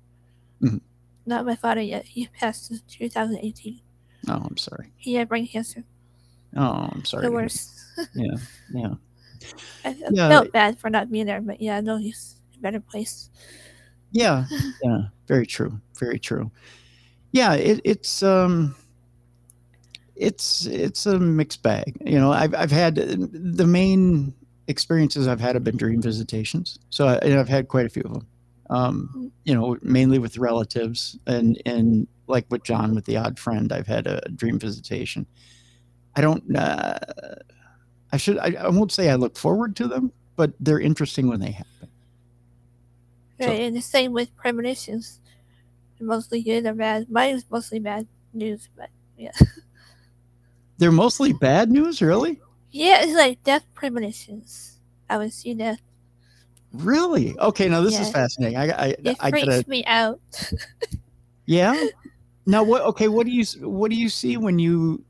Mhm. 0.61 0.81
Not 1.25 1.47
my 1.47 1.57
father 1.57 1.81
yet. 1.81 2.05
He 2.05 2.27
passed 2.29 2.71
in 2.71 2.81
2018. 2.89 3.81
Oh, 4.29 4.43
I'm 4.49 4.59
sorry. 4.59 4.93
He 4.99 5.15
had 5.15 5.29
brain 5.31 5.47
cancer. 5.49 5.85
Oh, 6.57 6.89
I'm 6.93 7.05
sorry. 7.05 7.23
The 7.25 7.33
worst. 7.33 7.71
Yeah, 8.15 8.37
yeah. 8.73 8.95
I, 9.85 9.97
Yeah. 10.11 10.29
felt 10.31 10.53
bad 10.53 10.79
for 10.79 10.89
not 10.89 11.11
being 11.11 11.27
there, 11.27 11.43
but 11.43 11.61
yeah, 11.61 11.81
no, 11.81 11.99
he's 11.99 12.37
a 12.57 12.59
better 12.61 12.81
place. 12.81 13.29
Yeah, 14.13 14.47
yeah, 14.83 15.03
very 15.29 15.47
true, 15.47 15.79
very 15.99 16.19
true. 16.19 16.51
Yeah, 17.33 17.53
it, 17.55 17.81
it's 17.85 18.23
um, 18.23 18.75
it's 20.17 20.67
it's 20.67 21.07
a 21.07 21.19
mixed 21.19 21.63
bag. 21.63 21.97
You 22.05 22.19
know, 22.19 22.33
I've 22.33 22.55
I've 22.55 22.71
had 22.71 22.95
the 22.97 23.67
main 23.67 24.35
experiences 24.69 25.29
I've 25.29 25.41
had 25.41 25.55
have 25.55 25.65
been 25.65 25.77
dream 25.77 26.01
visitations, 26.01 26.79
so 26.91 27.09
I, 27.09 27.19
I've 27.39 27.49
had 27.49 27.69
quite 27.69 27.87
a 27.87 27.91
few 27.91 28.03
of 28.03 28.13
them. 28.15 28.27
Um, 28.71 29.33
you 29.45 29.55
know, 29.55 29.77
mainly 29.83 30.19
with 30.19 30.39
relatives, 30.39 31.19
and 31.27 31.61
and 31.67 32.07
like 32.27 32.47
with 32.51 32.63
John 32.65 32.95
with 32.95 33.05
the 33.05 33.17
odd 33.19 33.39
friend, 33.39 33.73
I've 33.73 33.87
had 33.87 34.07
a 34.07 34.21
dream 34.35 34.59
visitation. 34.59 35.27
I 36.17 36.21
don't. 36.21 36.55
Uh, 36.57 36.99
I 38.13 38.17
should. 38.17 38.39
I, 38.39 38.55
I 38.59 38.69
won't 38.69 38.93
say 38.93 39.11
I 39.11 39.15
look 39.15 39.37
forward 39.37 39.75
to 39.77 39.89
them, 39.89 40.13
but 40.37 40.53
they're 40.61 40.81
interesting 40.81 41.29
when 41.29 41.41
they 41.41 41.53
happen. 41.53 41.89
So- 43.41 43.47
Right, 43.49 43.61
and 43.63 43.77
the 43.77 43.81
same 43.83 44.13
with 44.13 44.35
premonitions. 44.37 45.21
They're 45.99 46.07
mostly 46.07 46.43
good 46.43 46.67
or 46.67 46.75
bad. 46.75 47.11
Mine 47.11 47.35
is 47.37 47.45
mostly 47.51 47.79
bad 47.81 48.07
news, 48.33 48.69
but 48.77 48.91
yeah. 49.19 49.33
They're 50.79 50.93
mostly 50.93 51.33
bad 51.33 51.71
news, 51.71 52.03
really. 52.03 52.41
yeah, 52.73 53.03
it's 53.03 53.15
like 53.15 53.43
death 53.45 53.65
premonitions. 53.75 54.79
I 55.09 55.19
would 55.19 55.33
see 55.33 55.55
that. 55.55 55.79
Really? 56.73 57.39
Okay, 57.39 57.69
now 57.69 57.83
this 57.83 57.99
is 58.01 58.11
fascinating. 58.11 58.57
I, 58.59 58.71
I, 58.71 58.87
It 59.05 59.17
I 59.21 59.31
freaks 59.31 59.47
gotta, 59.47 59.69
me 59.71 59.85
out. 59.85 60.21
yeah. 61.47 61.87
Now 62.47 62.63
what? 62.65 62.83
Okay, 62.83 63.09
what 63.09 63.27
do 63.27 63.33
you 63.33 63.45
what 63.69 63.91
do 63.91 63.97
you 63.97 64.09
see 64.09 64.37
when 64.39 64.59
you 64.59 65.05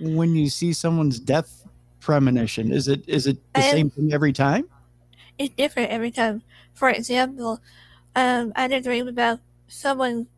when 0.00 0.34
you 0.34 0.48
see 0.48 0.72
someone's 0.72 1.18
death 1.18 1.66
premonition? 2.00 2.72
Is 2.72 2.88
it 2.88 3.08
is 3.08 3.26
it 3.26 3.38
the 3.54 3.60
I 3.60 3.70
same 3.70 3.90
thing 3.90 4.12
every 4.12 4.32
time? 4.32 4.68
It's 5.38 5.54
different 5.54 5.90
every 5.90 6.10
time. 6.10 6.42
For 6.74 6.90
example, 6.90 7.60
um, 8.14 8.52
I 8.56 8.62
had 8.62 8.72
a 8.72 8.80
dream 8.80 9.08
about 9.08 9.40
someone 9.68 10.28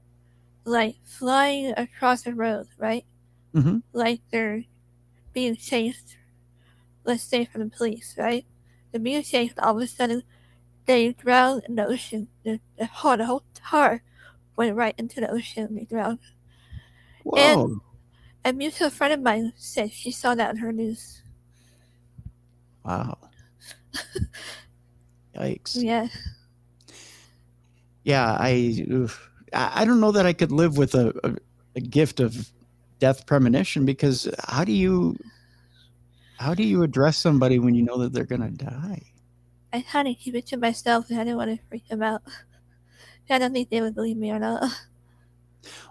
like 0.64 0.96
flying 1.04 1.74
across 1.76 2.22
the 2.22 2.34
road, 2.34 2.66
right? 2.78 3.04
Mhm. 3.54 3.82
Like 3.92 4.20
they're 4.30 4.64
being 5.32 5.56
chased, 5.56 6.16
let's 7.04 7.22
say 7.22 7.44
from 7.44 7.62
the 7.62 7.76
police, 7.76 8.14
right? 8.18 8.44
They're 8.90 9.00
being 9.00 9.22
chased, 9.22 9.58
all 9.58 9.76
of 9.76 9.82
a 9.82 9.86
sudden 9.86 10.22
they 10.86 11.12
drown 11.12 11.62
in 11.68 11.74
the 11.74 11.86
ocean. 11.86 12.28
The, 12.44 12.60
the, 12.78 12.86
whole, 12.86 13.16
the 13.16 13.26
whole 13.26 13.42
car 13.62 14.02
went 14.56 14.76
right 14.76 14.94
into 14.96 15.20
the 15.20 15.30
ocean. 15.30 15.74
They 15.74 15.84
drowned. 15.84 16.20
Whoa! 17.24 17.80
A 18.46 18.52
mutual 18.52 18.90
friend 18.90 19.12
of 19.12 19.20
mine 19.20 19.52
said 19.56 19.92
she 19.92 20.12
saw 20.12 20.36
that 20.36 20.50
on 20.50 20.56
her 20.58 20.70
news. 20.70 21.20
wow! 22.84 23.18
Yikes! 25.36 25.82
Yeah. 25.82 26.06
Yeah, 28.04 28.36
I, 28.38 28.86
oof. 28.88 29.28
I 29.52 29.84
don't 29.84 29.98
know 29.98 30.12
that 30.12 30.26
I 30.26 30.32
could 30.32 30.52
live 30.52 30.78
with 30.78 30.94
a, 30.94 31.12
a, 31.24 31.34
a 31.74 31.80
gift 31.80 32.20
of 32.20 32.48
death 33.00 33.26
premonition 33.26 33.84
because 33.84 34.32
how 34.46 34.62
do 34.62 34.70
you 34.70 35.18
how 36.38 36.54
do 36.54 36.62
you 36.62 36.84
address 36.84 37.16
somebody 37.16 37.58
when 37.58 37.74
you 37.74 37.82
know 37.82 37.98
that 37.98 38.12
they're 38.12 38.24
gonna 38.24 38.50
die? 38.50 39.02
I 39.72 39.80
kind 39.80 40.06
of 40.06 40.16
keep 40.18 40.36
it 40.36 40.46
to 40.46 40.56
myself 40.56 41.10
and 41.10 41.18
I 41.18 41.24
didn't 41.24 41.38
want 41.38 41.50
to 41.50 41.66
freak 41.68 41.88
them 41.88 42.00
out. 42.00 42.22
I 43.28 43.38
don't 43.38 43.52
think 43.52 43.70
they 43.70 43.80
would 43.80 43.96
believe 43.96 44.16
me 44.16 44.30
or 44.30 44.38
not. 44.38 44.70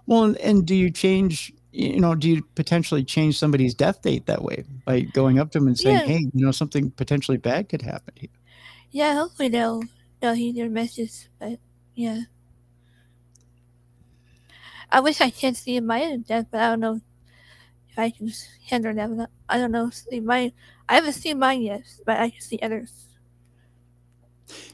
Well, 0.06 0.24
and, 0.24 0.38
and 0.38 0.66
do 0.66 0.74
you 0.74 0.90
change? 0.90 1.52
You 1.76 2.00
know, 2.00 2.14
do 2.14 2.30
you 2.30 2.42
potentially 2.54 3.04
change 3.04 3.38
somebody's 3.38 3.74
death 3.74 4.00
date 4.00 4.24
that 4.24 4.42
way 4.42 4.64
by 4.86 5.00
going 5.00 5.38
up 5.38 5.50
to 5.50 5.58
them 5.58 5.68
and 5.68 5.78
saying, 5.78 5.96
Yeah. 5.98 6.06
"Hey, 6.06 6.30
you 6.32 6.46
know, 6.46 6.50
something 6.50 6.90
potentially 6.92 7.36
bad 7.36 7.68
could 7.68 7.82
happen 7.82 8.14
to 8.14 8.22
you"? 8.22 8.28
Yeah, 8.92 9.12
hopefully 9.12 9.50
they'll 9.50 9.82
they'll 10.20 10.32
hear 10.32 10.54
your 10.54 10.70
message, 10.70 11.28
but 11.38 11.58
yeah. 11.94 12.22
I 14.90 15.00
wish 15.00 15.20
I 15.20 15.28
could 15.28 15.54
see 15.54 15.78
my 15.80 16.02
own 16.04 16.22
death, 16.22 16.46
but 16.50 16.62
I 16.62 16.70
don't 16.70 16.80
know 16.80 17.00
if 17.90 17.98
I 17.98 18.08
can 18.08 18.32
handle 18.70 18.94
that. 18.94 19.30
I 19.46 19.58
don't 19.58 19.72
know. 19.72 19.90
See 19.90 20.20
mine. 20.20 20.52
I 20.88 20.94
haven't 20.94 21.12
seen 21.12 21.38
mine 21.38 21.60
yet, 21.60 21.84
but 22.06 22.18
I 22.18 22.30
can 22.30 22.40
see 22.40 22.58
others. 22.62 22.92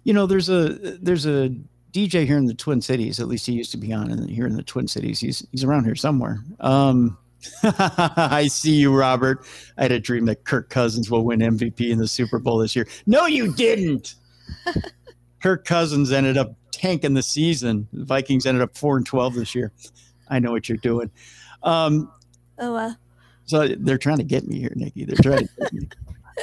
You 0.04 0.12
know, 0.12 0.26
there's 0.26 0.48
a 0.48 0.68
there's 1.02 1.26
a 1.26 1.52
DJ 1.92 2.26
here 2.26 2.38
in 2.38 2.46
the 2.46 2.54
Twin 2.54 2.80
Cities. 2.80 3.20
At 3.20 3.28
least 3.28 3.46
he 3.46 3.52
used 3.52 3.70
to 3.72 3.76
be 3.76 3.92
on 3.92 4.10
in, 4.10 4.28
here 4.28 4.46
in 4.46 4.54
the 4.56 4.62
Twin 4.62 4.88
Cities. 4.88 5.20
He's 5.20 5.46
he's 5.50 5.64
around 5.64 5.84
here 5.84 5.94
somewhere. 5.94 6.38
Um, 6.60 7.18
I 7.62 8.46
see 8.48 8.74
you, 8.76 8.94
Robert. 8.94 9.44
I 9.76 9.82
had 9.82 9.92
a 9.92 10.00
dream 10.00 10.26
that 10.26 10.44
Kirk 10.44 10.70
Cousins 10.70 11.10
will 11.10 11.24
win 11.24 11.40
MVP 11.40 11.90
in 11.90 11.98
the 11.98 12.08
Super 12.08 12.38
Bowl 12.38 12.58
this 12.58 12.74
year. 12.76 12.86
No, 13.06 13.26
you 13.26 13.52
didn't. 13.54 14.14
Kirk 15.42 15.64
Cousins 15.64 16.12
ended 16.12 16.38
up 16.38 16.54
tanking 16.70 17.14
the 17.14 17.22
season. 17.22 17.88
The 17.92 18.04
Vikings 18.04 18.46
ended 18.46 18.62
up 18.62 18.76
four 18.76 18.96
and 18.96 19.04
twelve 19.04 19.34
this 19.34 19.54
year. 19.54 19.72
I 20.28 20.38
know 20.38 20.52
what 20.52 20.68
you're 20.68 20.78
doing. 20.78 21.10
Um, 21.62 22.10
Oh 22.58 22.72
wow. 22.74 22.94
so 23.44 23.66
they're 23.78 23.98
trying 23.98 24.18
to 24.18 24.24
get 24.24 24.46
me 24.46 24.60
here, 24.60 24.72
Nikki. 24.76 25.04
They're 25.04 25.16
trying 25.16 25.46
to 25.48 25.54
get 25.60 25.72
me. 25.72 25.88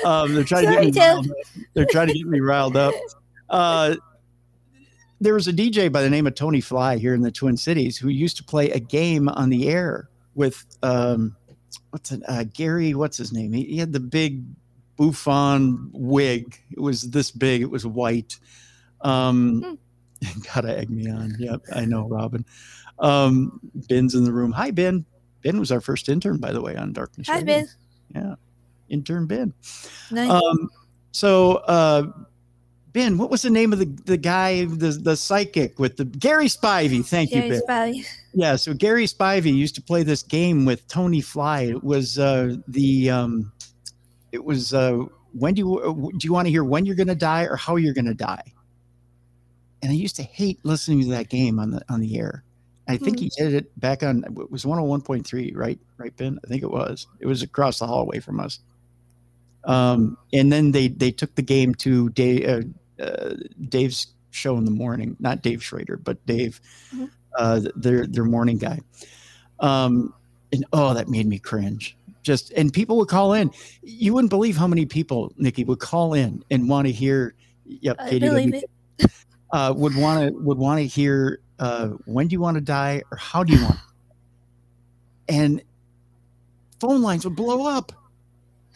Um, 0.05 0.35
they're 0.35 0.43
trying 0.43 0.65
Sorry, 0.65 0.85
to 0.85 0.91
get 0.91 0.95
me. 0.95 1.01
Riled 1.01 1.31
up. 1.31 1.35
They're 1.73 1.85
trying 1.88 2.07
to 2.09 2.13
get 2.13 2.27
me 2.27 2.39
riled 2.41 2.77
up. 2.77 2.93
Uh, 3.49 3.95
there 5.21 5.34
was 5.34 5.47
a 5.47 5.53
DJ 5.53 5.91
by 5.91 6.01
the 6.01 6.10
name 6.10 6.27
of 6.27 6.36
Tony 6.36 6.62
Fly 6.62 6.97
here 6.97 7.13
in 7.13 7.21
the 7.21 7.32
Twin 7.32 7.58
Cities 7.58 7.97
who 7.97 8.10
used 8.10 8.38
to 8.38 8.43
play 8.43 8.71
a 8.71 8.79
game 8.79 9.27
on 9.29 9.49
the 9.49 9.69
air 9.69 10.10
with 10.36 10.65
um, 10.84 11.36
what's 11.91 12.12
it? 12.12 12.21
Uh, 12.27 12.45
Gary. 12.53 12.93
What's 12.93 13.17
his 13.17 13.34
name? 13.34 13.53
He, 13.53 13.65
he 13.65 13.77
had 13.77 13.93
the 13.93 13.99
big 13.99 14.43
bouffant 14.97 15.91
wig. 15.93 16.60
It 16.71 16.79
was 16.79 17.10
this 17.12 17.32
big. 17.32 17.62
It 17.62 17.69
was 17.69 17.86
white. 17.86 18.38
Um, 19.01 19.77
gotta 20.53 20.77
egg 20.77 20.89
me 20.89 21.10
on. 21.10 21.36
Yep, 21.39 21.62
I 21.73 21.86
know, 21.86 22.08
Robin. 22.08 22.45
Um, 22.99 23.60
Ben's 23.73 24.15
in 24.15 24.23
the 24.23 24.34
room. 24.34 24.51
Hi, 24.51 24.71
Ben. 24.71 25.05
Ben 25.41 25.60
was 25.60 25.71
our 25.71 25.79
first 25.79 26.10
intern, 26.10 26.38
by 26.38 26.51
the 26.51 26.62
way, 26.62 26.75
on 26.75 26.91
Darkness. 26.91 27.27
Hi, 27.27 27.39
Radio. 27.39 27.45
Ben. 27.45 27.67
Yeah, 28.15 28.36
intern 28.89 29.25
Ben. 29.25 29.53
Nice. 30.12 30.29
Um, 30.29 30.69
so, 31.12 31.55
uh, 31.67 32.03
Ben, 32.91 33.17
what 33.17 33.30
was 33.30 33.43
the 33.43 33.49
name 33.49 33.71
of 33.71 33.80
the 33.80 33.86
the 34.06 34.17
guy, 34.17 34.65
the 34.65 34.91
the 34.91 35.15
psychic 35.15 35.78
with 35.78 35.97
the 35.97 36.06
Gary 36.06 36.47
Spivey? 36.47 37.06
Thank 37.06 37.32
you, 37.32 37.41
Jerry 37.41 37.49
Ben. 37.49 37.62
Spivey. 37.67 38.06
Yeah, 38.34 38.56
so 38.56 38.73
Gary 38.73 39.06
Spivey 39.06 39.54
used 39.56 39.75
to 39.75 39.82
play 39.82 40.04
this 40.04 40.23
game 40.23 40.65
with 40.65 40.88
Tony 40.88 41.21
Fly. 41.21 41.62
It 41.62 41.84
was 41.84 42.17
uh, 42.17 42.56
the 42.67 43.10
um, 43.12 43.52
it 44.32 44.43
was 44.43 44.73
uh, 44.73 45.04
when 45.34 45.54
do 45.54 45.60
you 45.60 45.80
uh, 45.80 45.93
do 46.17 46.25
you 46.28 46.34
want 46.34 46.47
to 46.47 46.52
hear 46.52 46.63
when 46.63 46.86
you're 46.86 46.95
going 46.95 47.08
to 47.08 47.15
die 47.15 47.43
or 47.43 47.56
how 47.56 47.75
you're 47.75 47.93
going 47.93 48.06
to 48.06 48.13
die? 48.15 48.54
And 49.82 49.91
I 49.91 49.95
used 49.95 50.15
to 50.17 50.23
hate 50.23 50.60
listening 50.63 51.02
to 51.04 51.10
that 51.10 51.30
game 51.30 51.60
on 51.60 51.71
the 51.71 51.82
on 51.89 51.99
the 52.02 52.17
air. 52.17 52.43
I 52.88 52.97
think 52.97 53.19
Hmm. 53.19 53.25
he 53.25 53.32
did 53.38 53.54
it 53.54 53.80
back 53.80 54.02
on 54.02 54.23
it 54.23 54.52
was 54.52 54.65
101.3, 54.65 55.56
right? 55.56 55.78
Right, 55.97 56.15
Ben? 56.17 56.39
I 56.43 56.47
think 56.47 56.63
it 56.63 56.71
was. 56.71 57.06
It 57.19 57.28
was 57.28 57.43
across 57.43 57.78
the 57.80 57.86
hallway 57.88 58.19
from 58.19 58.39
us. 58.39 58.60
Um, 59.65 60.17
and 60.34 60.52
then 60.52 60.71
they 60.71 60.88
they 60.88 61.12
took 61.12 61.36
the 61.36 61.41
game 61.43 61.75
to 61.75 62.10
day, 62.10 62.45
uh, 62.45 62.62
uh, 62.99 63.35
Dave's 63.69 64.07
show 64.31 64.57
in 64.57 64.65
the 64.65 64.71
morning, 64.71 65.15
not 65.19 65.41
Dave 65.41 65.63
Schrader, 65.63 65.97
but 65.97 66.23
Dave, 66.25 66.62
Mhm. 66.93 67.09
uh, 67.38 67.62
their 67.75 68.05
their 68.05 68.25
morning 68.25 68.57
guy. 68.57 68.79
Um, 69.59 70.13
and 70.51 70.65
oh, 70.73 70.93
that 70.93 71.07
made 71.09 71.27
me 71.27 71.39
cringe. 71.39 71.95
Just 72.23 72.51
and 72.51 72.71
people 72.71 72.97
would 72.97 73.07
call 73.07 73.33
in. 73.33 73.51
You 73.81 74.13
wouldn't 74.13 74.29
believe 74.29 74.57
how 74.57 74.67
many 74.67 74.85
people, 74.85 75.31
Nikki, 75.38 75.63
would 75.63 75.79
call 75.79 76.13
in 76.13 76.43
and 76.51 76.69
want 76.69 76.88
to 76.88 76.91
hear. 76.91 77.33
Yep, 77.65 77.97
I 77.99 78.09
Katie, 78.09 78.27
believe 78.27 78.53
it. 78.55 78.69
uh, 79.51 79.73
would 79.75 79.95
want 79.95 80.27
to 80.27 80.39
would 80.41 80.57
want 80.57 80.79
to 80.79 80.85
hear 80.88 81.39
uh, 81.59 81.89
when 82.05 82.27
do 82.27 82.33
you 82.33 82.41
want 82.41 82.55
to 82.55 82.62
die 82.62 83.03
or 83.12 83.17
how 83.17 83.43
do 83.43 83.53
you 83.53 83.63
want, 83.63 83.79
and 85.27 85.62
phone 86.79 87.01
lines 87.01 87.25
would 87.25 87.35
blow 87.35 87.65
up, 87.67 87.91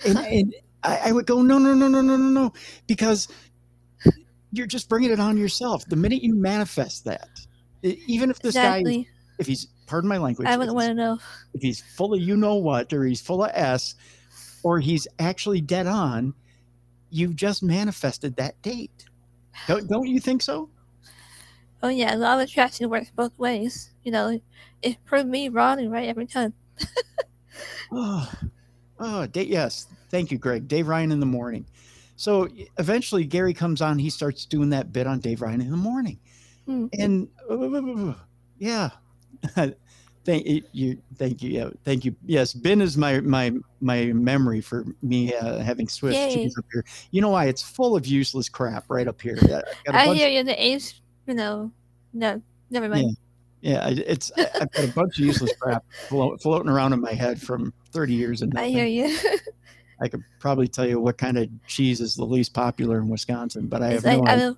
and, 0.06 0.18
and 0.18 0.56
I, 0.84 1.00
I 1.06 1.12
would 1.12 1.26
go 1.26 1.42
no 1.42 1.58
no 1.58 1.74
no 1.74 1.88
no 1.88 2.02
no 2.02 2.18
no 2.18 2.30
no 2.30 2.54
because 2.88 3.28
you're 4.54 4.68
just 4.68 4.88
bringing 4.88 5.12
it 5.12 5.20
on 5.20 5.38
yourself. 5.38 5.86
The 5.88 5.96
minute 5.96 6.24
you 6.24 6.36
manifest 6.36 7.04
that, 7.06 7.28
even 7.82 8.30
if 8.30 8.40
this 8.40 8.54
guy, 8.54 8.84
if 9.40 9.48
he's 9.48 9.68
pardon 9.88 10.08
my 10.08 10.18
language, 10.18 10.48
I 10.48 10.54
if 10.54 10.60
wouldn't 10.60 10.78
he's- 10.80 10.88
want 10.90 10.98
to 10.98 11.04
know. 11.04 11.20
if 11.54 11.62
he's 11.62 11.82
full 11.82 12.14
of 12.14 12.22
you 12.22 12.38
know 12.38 12.56
what 12.56 12.94
or 12.94 13.04
he's 13.04 13.20
full 13.20 13.44
of 13.44 13.52
s 13.54 13.96
or 14.64 14.80
he's 14.80 15.08
actually 15.20 15.60
dead 15.60 15.88
on 15.88 16.34
you've 17.10 17.36
just 17.36 17.62
manifested 17.62 18.36
that 18.38 18.60
date 18.62 19.06
don't, 19.68 19.88
don't 19.90 20.08
you 20.08 20.20
think 20.20 20.42
so 20.42 20.70
Oh 21.84 21.90
yeah, 21.90 22.16
law 22.16 22.36
of 22.36 22.40
attraction 22.40 22.90
works 22.90 23.12
both 23.14 23.38
ways. 23.38 23.92
You 24.04 24.14
know, 24.14 24.40
it 24.82 24.98
proved 25.04 25.28
me 25.28 25.50
wrong 25.50 25.80
and 25.80 25.92
right 25.92 26.08
every 26.08 26.26
time. 26.26 26.54
oh, 27.92 28.32
oh 29.00 29.26
Dave, 29.28 29.50
yes 29.50 29.88
thank 30.10 30.32
you 30.32 30.38
greg 30.38 30.68
dave 30.68 30.88
ryan 30.88 31.12
in 31.12 31.20
the 31.20 31.26
morning 31.26 31.66
so 32.16 32.48
eventually 32.78 33.24
gary 33.26 33.54
comes 33.54 33.82
on 33.82 33.98
he 34.00 34.10
starts 34.10 34.46
doing 34.46 34.70
that 34.70 34.92
bit 34.94 35.08
on 35.08 35.20
dave 35.20 35.42
ryan 35.42 35.62
in 35.62 35.72
the 35.72 35.78
morning 35.78 36.20
Hmm. 36.66 36.86
and 36.98 37.28
uh, 37.50 38.14
yeah 38.58 38.90
thank 40.26 40.46
you. 40.72 40.98
Thank 41.18 41.44
you. 41.44 41.50
Yeah. 41.50 41.70
Thank 41.84 42.06
you. 42.06 42.16
Yes. 42.26 42.54
Ben 42.54 42.80
is 42.80 42.96
my 42.98 43.20
my 43.20 43.52
my 43.82 44.06
memory 44.14 44.62
for 44.62 44.86
me 45.02 45.36
uh, 45.36 45.60
having 45.60 45.90
Swiss 45.90 46.16
cheese 46.34 46.56
up 46.58 46.64
here. 46.72 46.86
You 47.12 47.22
know 47.22 47.30
why? 47.30 47.46
It's 47.48 47.62
full 47.62 47.96
of 47.98 48.06
useless 48.08 48.48
crap 48.48 48.86
right 48.90 49.08
up 49.08 49.22
here. 49.22 49.38
Yeah, 49.42 49.58
I 49.58 49.92
got 49.92 49.96
a 49.96 50.00
I 50.00 50.06
bunch- 50.06 50.20
hear 50.20 50.30
you. 50.30 50.44
The 50.44 50.64
age, 50.66 51.02
you 51.28 51.34
know, 51.34 51.72
no, 52.14 52.42
never 52.70 52.88
mind. 52.88 53.18
Yeah, 53.60 53.86
I- 53.86 53.90
it's 54.08 54.32
I- 54.38 54.48
I've 54.62 54.72
got 54.72 54.86
a 54.86 54.94
bunch 54.94 55.20
of 55.20 55.26
useless 55.26 55.52
crap 55.60 55.84
float, 56.08 56.42
floating 56.42 56.70
around 56.70 56.94
in 56.94 57.02
my 57.02 57.14
head 57.14 57.42
from 57.42 57.74
30 57.92 58.14
years 58.14 58.42
and 58.42 58.58
I 58.58 58.70
hear 58.70 58.86
you. 58.86 59.18
I 60.04 60.10
could 60.10 60.24
probably 60.40 60.68
tell 60.68 60.86
you 60.86 61.00
what 61.00 61.18
kind 61.18 61.38
of 61.38 61.50
cheese 61.66 62.02
is 62.02 62.16
the 62.16 62.26
least 62.26 62.54
popular 62.54 62.98
in 62.98 63.08
Wisconsin, 63.08 63.68
but 63.68 63.82
I 63.82 63.94
have 63.94 64.04
like 64.04 64.18
no 64.18 64.26
I 64.26 64.34
idea. 64.34 64.58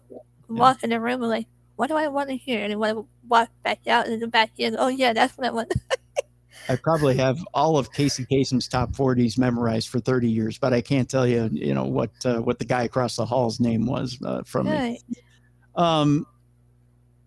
walk 0.49 0.84
in 0.84 0.89
the 0.89 0.99
room 0.99 1.21
and 1.21 1.29
like, 1.29 1.45
what 1.75 1.88
do 1.88 1.95
I 1.95 2.08
want 2.08 2.29
to 2.29 2.36
hear? 2.36 2.63
And 2.63 2.79
when 2.79 2.97
I 2.97 3.01
walk 3.27 3.49
back 3.63 3.86
out 3.88 4.08
in 4.08 4.19
the 4.19 4.27
back 4.27 4.51
end, 4.58 4.75
oh 4.79 4.88
yeah, 4.88 5.13
that's 5.13 5.38
what 5.38 5.47
I 5.47 5.51
want. 5.51 5.71
I 6.69 6.77
probably 6.77 7.15
have 7.17 7.45
all 7.53 7.77
of 7.77 7.91
Casey 7.93 8.25
Kasem's 8.25 8.67
top 8.67 8.91
40s 8.93 9.38
memorized 9.38 9.89
for 9.89 9.99
30 9.99 10.31
years, 10.31 10.58
but 10.58 10.73
I 10.73 10.81
can't 10.81 11.08
tell 11.08 11.27
you, 11.27 11.47
you 11.51 11.75
know, 11.75 11.84
what 11.84 12.10
uh, 12.25 12.39
what 12.39 12.58
the 12.58 12.65
guy 12.65 12.84
across 12.84 13.17
the 13.17 13.25
hall's 13.25 13.60
name 13.60 13.86
was 13.86 14.17
uh, 14.25 14.41
from 14.43 14.65
me. 14.65 14.71
Right. 14.71 14.99
Um, 15.75 16.25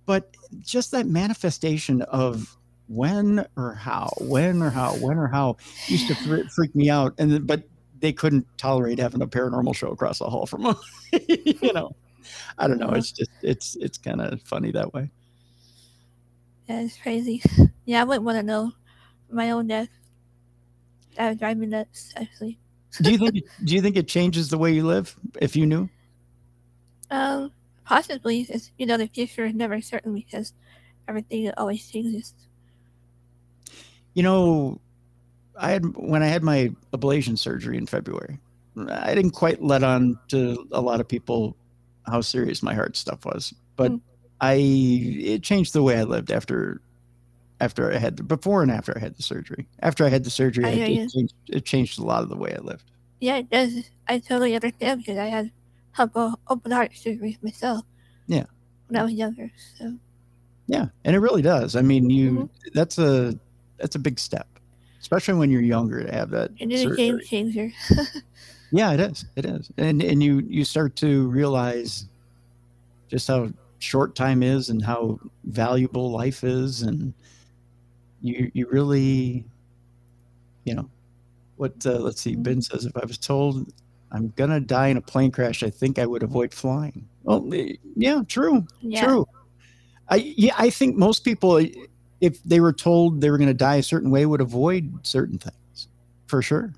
but 0.06 0.34
just 0.60 0.90
that 0.90 1.06
manifestation 1.06 2.02
of 2.02 2.58
when 2.88 3.46
or 3.56 3.74
how, 3.74 4.10
when 4.18 4.62
or 4.62 4.70
how, 4.70 4.94
when 4.94 5.18
or 5.18 5.28
how 5.28 5.58
used 5.86 6.08
to 6.08 6.48
freak 6.48 6.74
me 6.74 6.90
out. 6.90 7.14
And 7.18 7.46
but 7.46 7.67
they 8.00 8.12
couldn't 8.12 8.46
tolerate 8.58 8.98
having 8.98 9.22
a 9.22 9.26
paranormal 9.26 9.74
show 9.74 9.88
across 9.88 10.18
the 10.18 10.28
hall 10.28 10.46
from 10.46 10.62
them. 10.62 10.76
you 11.28 11.72
know, 11.72 11.94
I 12.58 12.68
don't 12.68 12.78
know. 12.78 12.90
It's 12.90 13.12
just 13.12 13.30
it's 13.42 13.76
it's 13.76 13.98
kind 13.98 14.20
of 14.20 14.40
funny 14.42 14.70
that 14.72 14.92
way. 14.92 15.10
Yeah, 16.68 16.80
it's 16.80 16.98
crazy. 16.98 17.42
Yeah, 17.86 18.02
I 18.02 18.04
wouldn't 18.04 18.24
want 18.24 18.36
to 18.36 18.42
know 18.42 18.72
my 19.30 19.50
own 19.50 19.68
death. 19.68 19.88
That 21.16 21.30
would 21.30 21.38
drive 21.38 21.56
me 21.56 21.66
nuts, 21.66 22.12
actually. 22.16 22.58
Do 23.00 23.10
you 23.10 23.18
think 23.18 23.44
do 23.64 23.74
you 23.74 23.82
think 23.82 23.96
it 23.96 24.08
changes 24.08 24.48
the 24.48 24.58
way 24.58 24.72
you 24.72 24.86
live 24.86 25.14
if 25.40 25.56
you 25.56 25.66
knew? 25.66 25.88
Um, 27.10 27.52
possibly. 27.84 28.46
It's, 28.48 28.70
you 28.78 28.86
know, 28.86 28.96
the 28.96 29.08
future 29.08 29.46
is 29.46 29.54
never 29.54 29.80
certain 29.80 30.14
because 30.14 30.52
everything 31.08 31.50
always 31.56 31.90
changes. 31.90 32.34
You 34.14 34.22
know, 34.22 34.80
I 35.58 35.70
had 35.70 35.84
when 35.96 36.22
I 36.22 36.26
had 36.26 36.42
my 36.42 36.70
ablation 36.92 37.38
surgery 37.38 37.76
in 37.78 37.86
February. 37.86 38.38
I 38.90 39.14
didn't 39.14 39.32
quite 39.32 39.62
let 39.62 39.82
on 39.82 40.18
to 40.28 40.66
a 40.72 40.80
lot 40.80 41.00
of 41.00 41.08
people 41.08 41.56
how 42.06 42.20
serious 42.20 42.62
my 42.62 42.74
heart 42.74 42.96
stuff 42.96 43.24
was, 43.24 43.52
but 43.76 43.92
Mm. 43.92 44.00
I 44.40 44.54
it 44.54 45.42
changed 45.42 45.72
the 45.72 45.82
way 45.82 45.98
I 45.98 46.04
lived 46.04 46.30
after 46.30 46.80
after 47.60 47.92
I 47.92 47.98
had 47.98 48.16
the 48.16 48.22
before 48.22 48.62
and 48.62 48.70
after 48.70 48.96
I 48.96 49.00
had 49.00 49.16
the 49.16 49.22
surgery. 49.22 49.66
After 49.80 50.04
I 50.04 50.08
had 50.10 50.24
the 50.24 50.30
surgery, 50.30 50.66
I 50.66 50.70
it, 50.70 50.88
it, 50.88 51.10
changed, 51.10 51.34
it 51.48 51.64
changed 51.64 51.98
a 51.98 52.04
lot 52.04 52.22
of 52.22 52.28
the 52.28 52.36
way 52.36 52.54
I 52.54 52.60
lived. 52.60 52.90
Yeah, 53.20 53.36
it 53.38 53.50
does. 53.50 53.90
I 54.08 54.18
totally 54.20 54.54
understand 54.54 55.00
because 55.00 55.18
I 55.18 55.26
had 55.26 55.50
couple 55.94 56.38
open 56.48 56.70
heart 56.70 56.92
surgery 56.94 57.36
myself. 57.42 57.84
Yeah. 58.28 58.44
When 58.88 59.00
I 59.00 59.02
was 59.04 59.12
younger, 59.14 59.50
so 59.76 59.98
Yeah, 60.66 60.86
and 61.04 61.16
it 61.16 61.20
really 61.20 61.42
does. 61.42 61.76
I 61.76 61.82
mean, 61.82 62.10
you 62.10 62.30
Mm-hmm. 62.32 62.68
that's 62.74 62.98
a 62.98 63.38
that's 63.78 63.96
a 63.96 63.98
big 63.98 64.18
step, 64.18 64.46
especially 65.00 65.34
when 65.34 65.50
you're 65.50 65.62
younger 65.62 66.02
to 66.02 66.12
have 66.12 66.30
that. 66.30 66.50
it 66.58 66.70
is 66.70 66.84
a 66.84 66.96
game 66.96 67.20
changer. 67.24 67.70
Yeah, 68.70 68.92
it 68.92 69.00
is. 69.00 69.24
It 69.34 69.46
is, 69.46 69.70
and 69.78 70.02
and 70.02 70.22
you 70.22 70.40
you 70.46 70.62
start 70.62 70.94
to 70.96 71.28
realize 71.28 72.06
just 73.08 73.26
how 73.28 73.48
short 73.78 74.14
time 74.14 74.42
is 74.42 74.68
and 74.68 74.84
how 74.84 75.18
valuable 75.44 76.10
life 76.10 76.44
is, 76.44 76.82
and 76.82 77.14
you 78.20 78.50
you 78.52 78.68
really, 78.70 79.46
you 80.64 80.74
know, 80.74 80.90
what? 81.56 81.72
Uh, 81.86 81.98
let's 81.98 82.20
see. 82.20 82.36
Ben 82.36 82.60
says, 82.60 82.84
if 82.84 82.94
I 82.94 83.06
was 83.06 83.16
told 83.16 83.72
I'm 84.12 84.34
gonna 84.36 84.60
die 84.60 84.88
in 84.88 84.98
a 84.98 85.00
plane 85.00 85.30
crash, 85.30 85.62
I 85.62 85.70
think 85.70 85.98
I 85.98 86.04
would 86.04 86.22
avoid 86.22 86.52
flying. 86.52 87.08
Well, 87.22 87.48
eh, 87.54 87.72
yeah, 87.96 88.22
true, 88.28 88.66
Yeah. 88.82 89.06
true. 89.06 89.26
I 90.10 90.16
yeah, 90.36 90.54
I 90.58 90.68
think 90.68 90.94
most 90.94 91.24
people, 91.24 91.58
if 92.20 92.42
they 92.42 92.60
were 92.60 92.72
told 92.72 93.20
they 93.20 93.30
were 93.30 93.38
gonna 93.38 93.54
die 93.54 93.76
a 93.76 93.82
certain 93.82 94.10
way, 94.10 94.26
would 94.26 94.40
avoid 94.40 95.06
certain 95.06 95.38
things, 95.38 95.88
for 96.26 96.42
sure. 96.42 96.72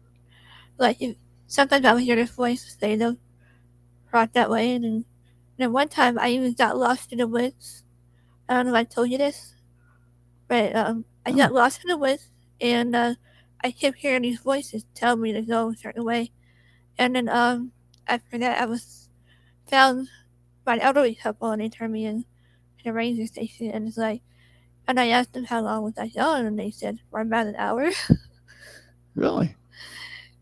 Like 0.78 0.98
sometimes 1.46 1.84
I 1.84 1.94
would 1.94 2.02
hear 2.02 2.16
this 2.16 2.30
voice 2.30 2.76
say 2.78 2.98
right 4.12 4.32
that 4.32 4.50
way, 4.50 4.74
and 4.74 4.84
then, 4.84 4.92
and 4.92 5.04
then 5.58 5.72
one 5.72 5.88
time 5.88 6.18
I 6.18 6.30
even 6.30 6.52
got 6.54 6.76
lost 6.76 7.12
in 7.12 7.18
the 7.18 7.26
woods. 7.26 7.84
I 8.48 8.54
don't 8.54 8.66
know 8.66 8.72
if 8.72 8.76
I 8.76 8.84
told 8.84 9.10
you 9.10 9.18
this, 9.18 9.54
but 10.48 10.74
um, 10.74 11.04
I 11.24 11.32
got 11.32 11.52
lost 11.52 11.82
in 11.84 11.88
the 11.88 11.96
woods, 11.96 12.30
and 12.60 12.96
uh, 12.96 13.14
I 13.62 13.70
kept 13.70 13.98
hearing 13.98 14.22
these 14.22 14.40
voices 14.40 14.84
tell 14.94 15.16
me 15.16 15.32
to 15.32 15.42
go 15.42 15.70
a 15.70 15.76
certain 15.76 16.04
way, 16.04 16.32
and 16.98 17.14
then 17.14 17.28
um, 17.28 17.72
after 18.06 18.38
that 18.38 18.60
I 18.60 18.66
was 18.66 19.08
found 19.68 20.08
by 20.64 20.74
an 20.74 20.80
elderly 20.80 21.14
couple, 21.14 21.50
and 21.50 21.62
they 21.62 21.68
turned 21.68 21.92
me 21.92 22.06
in 22.06 22.22
to 22.78 22.84
the 22.84 22.92
ranger 22.92 23.26
station, 23.26 23.70
and 23.70 23.86
it's 23.86 23.96
like, 23.96 24.22
and 24.88 24.98
I 25.00 25.08
asked 25.08 25.32
them 25.32 25.44
how 25.44 25.60
long 25.62 25.82
was 25.84 25.98
I 25.98 26.08
gone, 26.08 26.46
and 26.46 26.58
they 26.58 26.70
said 26.70 26.98
for 27.10 27.20
about 27.20 27.46
an 27.46 27.56
hour. 27.56 27.90
Really. 29.14 29.56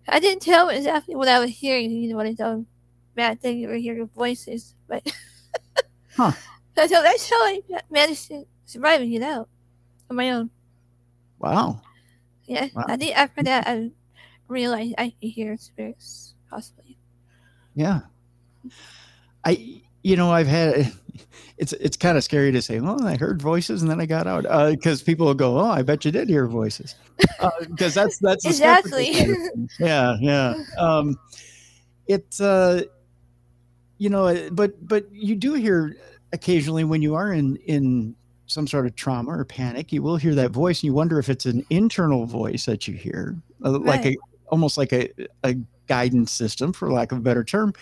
I 0.07 0.20
didn't 0.20 0.42
tell 0.42 0.68
exactly 0.68 1.14
what 1.14 1.29
I 1.29 1.38
was 1.38 1.51
hearing, 1.51 1.90
you 1.90 2.11
know, 2.11 2.16
what 2.16 2.27
I 2.27 2.35
told. 2.35 2.66
Bad 3.14 3.40
thing 3.40 3.59
you 3.59 3.68
were 3.68 3.74
hearing 3.74 4.07
voices, 4.14 4.74
but 4.87 5.03
Huh. 6.16 6.33
how 6.77 6.87
that's 6.87 7.29
how 7.29 7.37
I 7.37 7.61
managed 7.90 8.29
to 8.29 8.44
survive 8.64 9.01
and 9.01 9.11
get 9.11 9.22
out 9.22 9.48
on 10.09 10.16
my 10.16 10.31
own. 10.31 10.51
Wow. 11.38 11.81
Yeah, 12.46 12.68
Wow. 12.74 12.85
I 12.88 12.96
think 12.96 13.16
after 13.16 13.42
that 13.42 13.66
I 13.66 13.90
realized 14.46 14.94
I 14.98 15.11
could 15.20 15.31
hear 15.31 15.57
spirits 15.57 16.35
possibly. 16.48 16.96
Yeah. 17.74 18.01
I 19.44 19.83
you 20.03 20.16
know 20.16 20.31
I've 20.31 20.46
had 20.46 20.92
it's 21.59 21.72
it's 21.74 21.96
kind 21.96 22.16
of 22.16 22.24
scary 22.24 22.52
to 22.52 22.62
say. 22.62 22.81
Well, 22.81 23.04
I 23.04 23.16
heard 23.16 23.40
voices 23.40 23.83
and 23.83 23.90
then 23.90 24.00
I 24.00 24.07
got 24.07 24.26
out 24.26 24.70
because 24.70 25.02
people 25.02 25.26
will 25.26 25.35
go, 25.35 25.59
"Oh, 25.59 25.70
I 25.70 25.83
bet 25.83 26.04
you 26.04 26.11
did 26.11 26.28
hear 26.28 26.46
voices," 26.46 26.94
because 27.68 27.94
that's 27.94 28.18
that's 28.18 28.44
Exactly. 28.44 29.14
side 29.14 29.31
of 29.31 29.37
things. 29.54 29.76
yeah, 29.78 30.16
yeah. 30.20 30.54
Um, 30.78 31.18
it's 32.07 32.40
uh, 32.40 32.83
you 33.98 34.09
know, 34.09 34.26
uh, 34.26 34.50
but 34.50 34.87
but 34.87 35.07
you 35.12 35.35
do 35.35 35.54
hear 35.54 35.96
occasionally 36.33 36.85
when 36.85 37.02
you 37.02 37.14
are 37.14 37.33
in 37.33 37.57
in 37.57 38.14
some 38.46 38.66
sort 38.66 38.87
of 38.87 38.96
trauma 38.96 39.31
or 39.31 39.44
panic, 39.44 39.92
you 39.92 40.02
will 40.02 40.16
hear 40.16 40.35
that 40.35 40.50
voice, 40.50 40.78
and 40.78 40.85
you 40.85 40.94
wonder 40.94 41.18
if 41.18 41.28
it's 41.28 41.44
an 41.46 41.64
internal 41.70 42.24
voice 42.24 42.64
that 42.64 42.88
you 42.88 42.94
hear, 42.94 43.37
uh, 43.64 43.70
like 43.78 44.07
a 44.07 44.16
almost 44.48 44.78
like 44.78 44.92
a 44.92 45.11
a 45.44 45.54
guidance 45.87 46.33
system, 46.33 46.72
for 46.72 46.90
lack 46.90 47.12
of 47.12 47.18
a 47.18 47.20
better 47.20 47.44
term, 47.44 47.72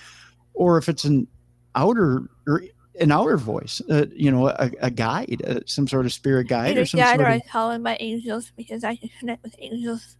or 0.55 0.79
if 0.79 0.89
it's 0.89 1.05
an 1.05 1.27
outer 1.75 2.29
or 2.49 2.63
an 3.01 3.13
outer 3.13 3.37
voice, 3.37 3.81
uh, 3.91 4.07
you 4.15 4.31
know, 4.31 4.49
a, 4.49 4.71
a 4.81 4.91
guide, 4.91 5.43
uh, 5.47 5.61
some 5.67 5.87
sort 5.87 6.07
of 6.07 6.13
spirit 6.13 6.49
guide 6.49 6.79
or 6.79 6.87
some 6.87 7.01
or 7.01 7.05
sort 7.07 7.21
I 7.21 7.35
of 7.37 7.47
call 7.51 7.71
in 7.73 7.83
my 7.83 7.97
angels 8.01 8.53
because 8.57 8.85
I 8.85 8.97
can 8.97 9.11
connect 9.19 9.43
with 9.43 9.55
angels 9.59 10.17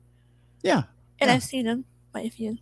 yeah. 0.63 0.83
and 1.21 1.29
Yeah. 1.29 1.35
I've 1.35 1.43
seen 1.43 1.67
them 1.67 1.85
quite 2.13 2.27
a 2.27 2.31
few. 2.31 2.59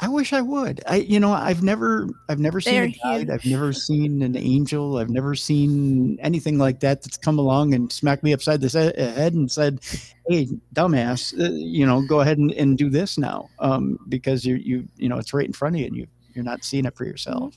I 0.00 0.08
wish 0.08 0.32
I 0.32 0.40
would. 0.40 0.82
I, 0.88 0.96
you 0.96 1.20
know, 1.20 1.32
I've 1.32 1.62
never, 1.62 2.08
I've 2.28 2.40
never 2.40 2.60
seen 2.60 2.74
They're 2.74 2.84
a 2.84 2.88
guide. 2.88 3.20
huge. 3.20 3.30
I've 3.30 3.46
never 3.46 3.72
seen 3.72 4.20
an 4.22 4.36
angel. 4.36 4.96
I've 4.98 5.10
never 5.10 5.36
seen 5.36 6.18
anything 6.20 6.58
like 6.58 6.80
that 6.80 7.02
that's 7.02 7.16
come 7.16 7.38
along 7.38 7.72
and 7.72 7.92
smacked 7.92 8.24
me 8.24 8.32
upside 8.32 8.60
the 8.60 8.68
head 8.96 9.34
and 9.34 9.48
said, 9.48 9.78
"Hey, 10.26 10.48
dumbass, 10.74 11.38
uh, 11.38 11.52
you 11.52 11.86
know, 11.86 12.02
go 12.02 12.18
ahead 12.20 12.38
and, 12.38 12.50
and 12.52 12.76
do 12.76 12.90
this 12.90 13.16
now," 13.16 13.48
um, 13.60 13.96
because 14.08 14.44
you, 14.44 14.56
you, 14.56 14.88
you 14.96 15.08
know, 15.08 15.18
it's 15.18 15.32
right 15.32 15.46
in 15.46 15.52
front 15.52 15.76
of 15.76 15.80
you 15.80 15.86
and 15.86 15.96
you, 15.96 16.08
you're 16.34 16.44
not 16.44 16.64
seeing 16.64 16.84
it 16.84 16.96
for 16.96 17.04
yourself. 17.04 17.56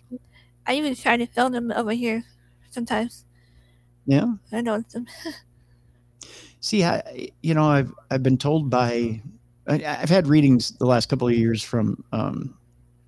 I 0.67 0.75
even 0.75 0.95
try 0.95 1.17
to 1.17 1.25
film 1.27 1.51
them 1.53 1.71
over 1.71 1.91
here 1.91 2.23
sometimes. 2.71 3.25
Yeah. 4.05 4.33
I 4.51 4.61
know 4.61 4.81
them. 4.81 5.07
See, 6.59 6.83
I, 6.83 7.29
you 7.41 7.53
know, 7.53 7.65
I've 7.65 7.93
I've 8.09 8.23
been 8.23 8.37
told 8.37 8.69
by, 8.69 9.21
I, 9.67 9.83
I've 9.85 10.09
had 10.09 10.27
readings 10.27 10.71
the 10.71 10.85
last 10.85 11.09
couple 11.09 11.27
of 11.27 11.33
years 11.35 11.61
from 11.61 12.03
um, 12.11 12.57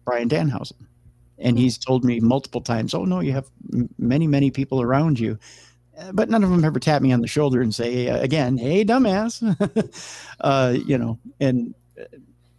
Brian 0.06 0.30
Danhausen, 0.30 0.86
and 1.40 1.58
he's 1.58 1.78
told 1.78 2.04
me 2.04 2.20
multiple 2.20 2.62
times, 2.62 2.94
"Oh 2.94 3.04
no, 3.06 3.20
you 3.20 3.32
have 3.32 3.50
many 3.98 4.28
many 4.28 4.52
people 4.52 4.82
around 4.82 5.20
you." 5.20 5.40
Uh, 6.00 6.12
But 6.12 6.30
none 6.30 6.44
of 6.44 6.52
them 6.52 6.64
ever 6.64 6.80
tap 6.80 7.02
me 7.02 7.12
on 7.12 7.22
the 7.22 7.28
shoulder 7.28 7.62
and 7.62 7.74
say 7.74 8.08
uh, 8.10 8.20
again, 8.20 8.58
"Hey, 8.58 8.86
dumbass," 8.86 9.42
uh, 10.42 10.76
you 10.86 10.98
know. 10.98 11.18
And 11.40 11.74
uh, 12.00 12.04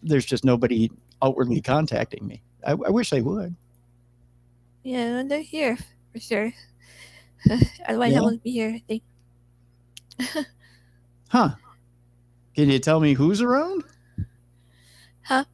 there's 0.03 0.27
just 0.27 0.45
nobody 0.45 0.91
outwardly 1.23 1.61
contacting 1.61 2.27
me. 2.27 2.43
I, 2.67 2.73
I 2.73 2.91
wish 2.91 3.11
they 3.11 3.23
would. 3.23 3.55
Yeah, 4.89 5.23
they're 5.27 5.43
here 5.43 5.77
for 6.13 6.19
sure. 6.19 6.51
Otherwise, 7.87 8.13
Yeah? 8.13 8.19
I 8.21 8.23
wouldn't 8.23 8.43
be 8.43 8.53
here. 8.53 8.71
I 8.75 8.83
think. 8.89 9.03
Huh? 11.31 11.51
Can 12.57 12.71
you 12.71 12.79
tell 12.79 13.01
me 13.01 13.13
who's 13.13 13.43
around? 13.43 13.85
Huh? 15.21 15.45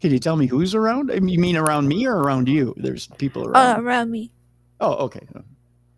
Can 0.00 0.10
you 0.10 0.18
tell 0.18 0.34
me 0.34 0.48
who's 0.48 0.74
around? 0.74 1.12
I 1.12 1.20
mean, 1.20 1.28
You 1.28 1.38
mean 1.38 1.56
around 1.56 1.86
me 1.86 2.04
or 2.08 2.16
around 2.16 2.48
you? 2.48 2.74
There's 2.76 3.06
people 3.18 3.44
Uh, 3.44 3.50
around. 3.50 3.84
around 3.86 4.10
me. 4.10 4.32
oh, 4.80 4.94
okay. 5.04 5.20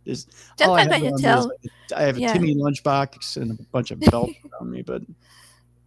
Is 0.05 0.27
all 0.61 0.75
I 0.75 0.81
I, 0.81 0.83
have 0.83 1.01
can 1.01 1.17
tell. 1.17 1.51
I 1.97 2.03
have 2.03 2.19
a 2.19 2.21
Yeah. 2.21 2.35
Timmy 2.35 2.55
lunchbox 2.55 3.39
and 3.41 3.59
a 3.59 3.63
bunch 3.73 3.91
of 3.93 4.01
belts 4.01 4.35
around 4.53 4.71
me, 4.71 4.83
but 4.83 5.01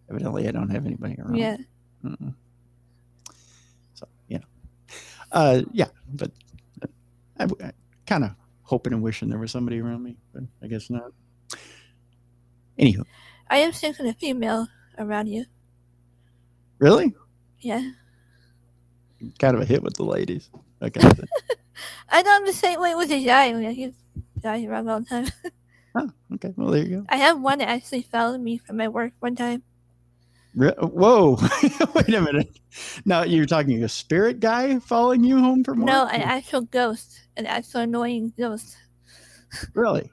evidently 0.10 0.48
I 0.48 0.52
don't 0.52 0.72
have 0.72 0.88
anybody 0.88 1.16
around. 1.20 1.36
Yeah. 1.36 1.58
Mm-mm. 2.04 2.34
So 3.94 4.08
you 4.30 4.40
know, 4.40 4.46
uh, 5.32 5.62
yeah, 5.72 5.90
but 6.16 6.32
I, 7.40 7.46
I 7.64 7.72
kind 8.06 8.24
of 8.24 8.32
hoping 8.64 8.94
and 8.94 9.02
wishing 9.02 9.30
there 9.30 9.40
was 9.40 9.52
somebody 9.52 9.80
around 9.80 10.04
me, 10.04 10.18
but 10.34 10.44
I 10.64 10.68
guess 10.68 10.90
not. 10.90 11.12
Anywho, 12.80 13.04
I 13.50 13.58
am 13.60 13.74
sensing 13.74 14.08
a 14.08 14.14
female 14.14 14.68
around 14.98 15.28
you. 15.28 15.46
really, 16.80 17.14
Yeah. 17.60 17.92
kind 19.40 19.56
of 19.56 19.62
a 19.62 19.66
hit 19.66 19.82
with 19.84 19.96
the 19.96 20.04
ladies. 20.04 20.50
Okay, 20.82 21.00
kind 21.00 21.12
of 21.14 21.18
thing. 21.18 21.28
I 22.10 22.22
know 22.22 22.36
I'm 22.36 22.46
the 22.46 22.54
same 22.54 22.80
way 22.80 22.96
with 22.96 23.12
a 23.12 23.24
guy. 23.24 23.72
He's 23.74 23.94
guy 24.42 24.64
around 24.66 24.90
all 24.90 25.00
the 25.00 25.06
time. 25.06 25.28
oh, 25.96 26.10
okay. 26.36 26.54
Well, 26.56 26.70
there 26.72 26.84
you 26.84 26.98
go. 26.98 27.06
I 27.10 27.18
have 27.18 27.40
one 27.42 27.60
that 27.60 27.70
actually 27.70 28.04
followed 28.04 28.42
me 28.42 28.58
from 28.60 28.78
my 28.78 28.88
work 28.88 29.14
one 29.20 29.36
time. 29.36 29.64
Whoa! 30.58 31.38
Wait 31.94 32.14
a 32.14 32.22
minute. 32.22 32.60
Now 33.06 33.24
you're 33.24 33.46
talking 33.46 33.84
a 33.84 33.90
spirit 33.90 34.40
guy 34.40 34.80
following 34.80 35.24
you 35.24 35.40
home 35.40 35.64
from 35.64 35.80
work? 35.80 35.88
No, 35.88 36.08
an 36.08 36.22
actual 36.22 36.62
ghost. 36.62 37.22
An 37.38 37.46
actual 37.46 37.82
annoying 37.82 38.34
ghost. 38.38 38.76
really. 39.76 40.10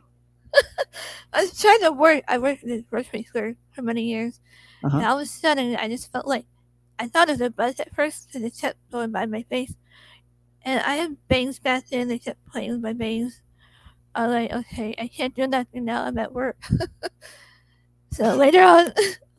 I 1.33 1.42
was 1.42 1.59
trying 1.59 1.80
to 1.80 1.92
work. 1.92 2.24
I 2.28 2.37
worked 2.37 2.62
in 2.62 2.70
the 2.70 2.83
grocery 2.83 3.22
store 3.22 3.54
for 3.72 3.80
many 3.80 4.02
years. 4.02 4.40
Uh-huh. 4.85 4.98
And 4.98 5.07
all 5.07 5.16
of 5.16 5.22
a 5.22 5.26
sudden, 5.26 5.76
I 5.76 5.88
just 5.88 6.12
felt 6.12 6.26
like 6.26 6.44
I 6.98 7.09
thought 7.09 7.30
it 7.30 7.33
was 7.33 7.40
a 7.40 7.48
buzz 7.50 7.80
at 7.80 7.94
first 7.94 8.28
because 8.28 8.42
it 8.42 8.59
kept 8.61 8.78
going 8.92 9.12
by 9.12 9.24
my 9.24 9.42
face. 9.44 9.74
And 10.62 10.80
I 10.80 10.96
had 10.96 11.16
bangs 11.28 11.59
back 11.59 11.88
then. 11.88 12.09
They 12.09 12.18
kept 12.18 12.44
playing 12.52 12.72
with 12.72 12.83
my 12.83 12.92
bangs. 12.92 13.40
I 14.14 14.26
was 14.26 14.35
like, 14.35 14.52
okay, 14.52 14.94
I 14.98 15.09
can't 15.09 15.35
do 15.35 15.46
nothing 15.46 15.87
now. 15.87 16.04
I'm 16.04 16.18
at 16.18 16.33
work. 16.33 16.57
so 18.12 18.37
later 18.37 18.62
on, 18.62 18.92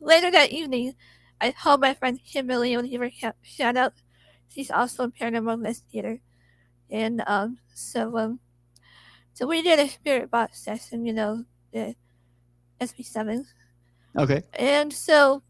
later 0.06 0.30
that 0.30 0.52
evening, 0.52 0.94
I 1.40 1.52
called 1.52 1.80
my 1.80 1.94
friend 1.94 2.18
Kimberly 2.24 2.74
and 2.74 2.88
give 2.88 3.00
her 3.00 3.10
a 3.22 3.32
shout 3.42 3.76
out. 3.76 3.92
She's 4.48 4.70
also 4.70 5.04
a 5.04 5.10
paranormal 5.10 5.54
investigator. 5.54 6.20
And 6.90 7.22
um, 7.26 7.58
so 7.74 8.16
um, 8.16 8.40
so 9.34 9.46
we 9.46 9.60
did 9.60 9.78
a 9.78 9.88
spirit 9.88 10.30
box 10.30 10.60
session, 10.60 11.04
you 11.04 11.12
know, 11.12 11.44
the 11.72 11.94
SB7. 12.80 13.44
Okay. 14.16 14.42
And 14.54 14.92
so 14.92 15.42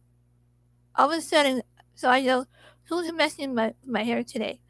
all 0.96 1.12
of 1.12 1.18
a 1.18 1.20
sudden, 1.20 1.62
so 1.94 2.08
I 2.08 2.24
go, 2.24 2.46
who's 2.88 3.12
messing 3.12 3.54
my, 3.54 3.74
my 3.84 4.02
hair 4.02 4.24
today? 4.24 4.60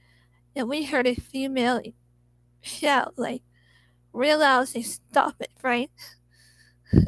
And 0.55 0.69
we 0.69 0.85
heard 0.85 1.07
a 1.07 1.15
female 1.15 1.81
shout, 2.61 3.15
like, 3.17 3.43
real 4.13 4.41
loud, 4.41 4.69
say, 4.69 4.83
stop 4.83 5.37
it, 5.41 5.51
Frank. 5.59 5.91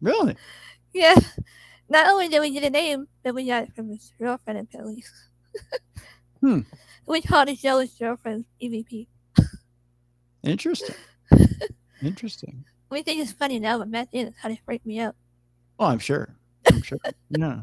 Really? 0.00 0.36
Yeah. 0.92 1.14
Not 1.90 2.06
only 2.06 2.28
did 2.28 2.40
we 2.40 2.50
get 2.52 2.62
a 2.64 2.70
name, 2.70 3.08
but 3.22 3.34
we 3.34 3.46
got 3.46 3.64
it 3.64 3.74
from 3.74 3.88
his 3.90 4.12
girlfriend 4.18 4.58
at 4.60 4.70
police. 4.70 5.12
Hmm. 6.40 6.60
We 7.04 7.20
called 7.20 7.48
his 7.48 7.60
jealous 7.60 7.92
girlfriend 7.98 8.46
EVP. 8.62 9.08
Interesting. 10.42 10.94
Interesting. 12.02 12.64
We 12.88 13.02
think 13.02 13.20
it's 13.20 13.32
funny 13.32 13.58
now, 13.58 13.76
but 13.76 13.90
back 13.90 14.08
is 14.12 14.28
it 14.28 14.34
to 14.42 14.56
freak 14.64 14.86
me 14.86 15.00
out. 15.00 15.14
Oh, 15.78 15.84
I'm 15.84 15.98
sure. 15.98 16.34
I'm 16.72 16.80
sure. 16.80 16.98
yeah. 17.28 17.60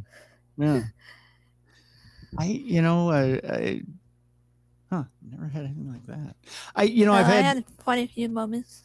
Yeah. 0.59 0.83
I, 2.37 2.45
you 2.45 2.83
know, 2.83 3.09
I, 3.09 3.41
I, 3.51 3.81
huh, 4.91 5.03
never 5.27 5.47
had 5.47 5.65
anything 5.65 5.91
like 5.91 6.05
that. 6.05 6.35
I, 6.75 6.83
you 6.83 7.07
know, 7.07 7.13
Uh, 7.13 7.17
I've 7.17 7.25
I 7.25 7.29
had, 7.29 7.55
had 7.57 7.65
quite 7.77 8.07
a 8.07 8.13
few 8.13 8.29
moments. 8.29 8.83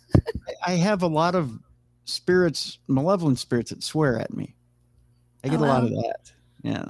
I 0.66 0.72
have 0.72 1.02
a 1.02 1.07
lot 1.07 1.35
of 1.35 1.59
spirits, 2.07 2.78
malevolent 2.88 3.38
spirits 3.38 3.70
that 3.70 3.83
swear 3.83 4.18
at 4.18 4.35
me. 4.35 4.55
I 5.44 5.48
get 5.48 5.61
Oh, 5.61 5.64
a 5.64 5.66
lot 5.66 5.83
wow. 5.83 5.88
of 5.88 5.90
that. 5.90 6.33
Yeah. 6.62 6.85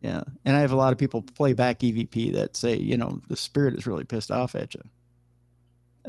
Yeah. 0.00 0.22
And 0.44 0.56
I 0.56 0.60
have 0.60 0.72
a 0.72 0.76
lot 0.76 0.92
of 0.92 0.98
people 0.98 1.22
play 1.22 1.52
back 1.52 1.80
EVP 1.80 2.32
that 2.34 2.56
say, 2.56 2.76
you 2.76 2.96
know, 2.96 3.20
the 3.28 3.36
spirit 3.36 3.74
is 3.74 3.86
really 3.86 4.04
pissed 4.04 4.30
off 4.30 4.54
at 4.54 4.74
you. 4.74 4.82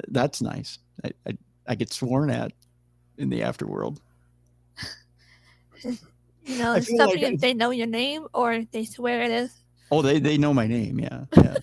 That's 0.08 0.42
nice. 0.42 0.80
I, 1.04 1.12
I, 1.28 1.38
I 1.68 1.76
get 1.76 1.92
sworn 1.92 2.30
at 2.30 2.52
in 3.18 3.30
the 3.30 3.42
afterworld. 3.42 4.00
You 5.84 5.98
know, 6.58 6.72
I 6.74 6.78
it's 6.78 6.88
something 6.88 7.22
like 7.22 7.34
if 7.34 7.42
they 7.42 7.54
know 7.54 7.72
your 7.72 7.88
name 7.88 8.28
or 8.34 8.64
they 8.72 8.86
swear 8.86 9.22
it 9.24 9.32
is. 9.32 9.54
Oh, 9.92 10.02
they 10.02 10.20
they 10.20 10.38
know 10.38 10.54
my 10.54 10.68
name. 10.68 11.00
Yeah, 11.00 11.26
yeah. 11.36 11.58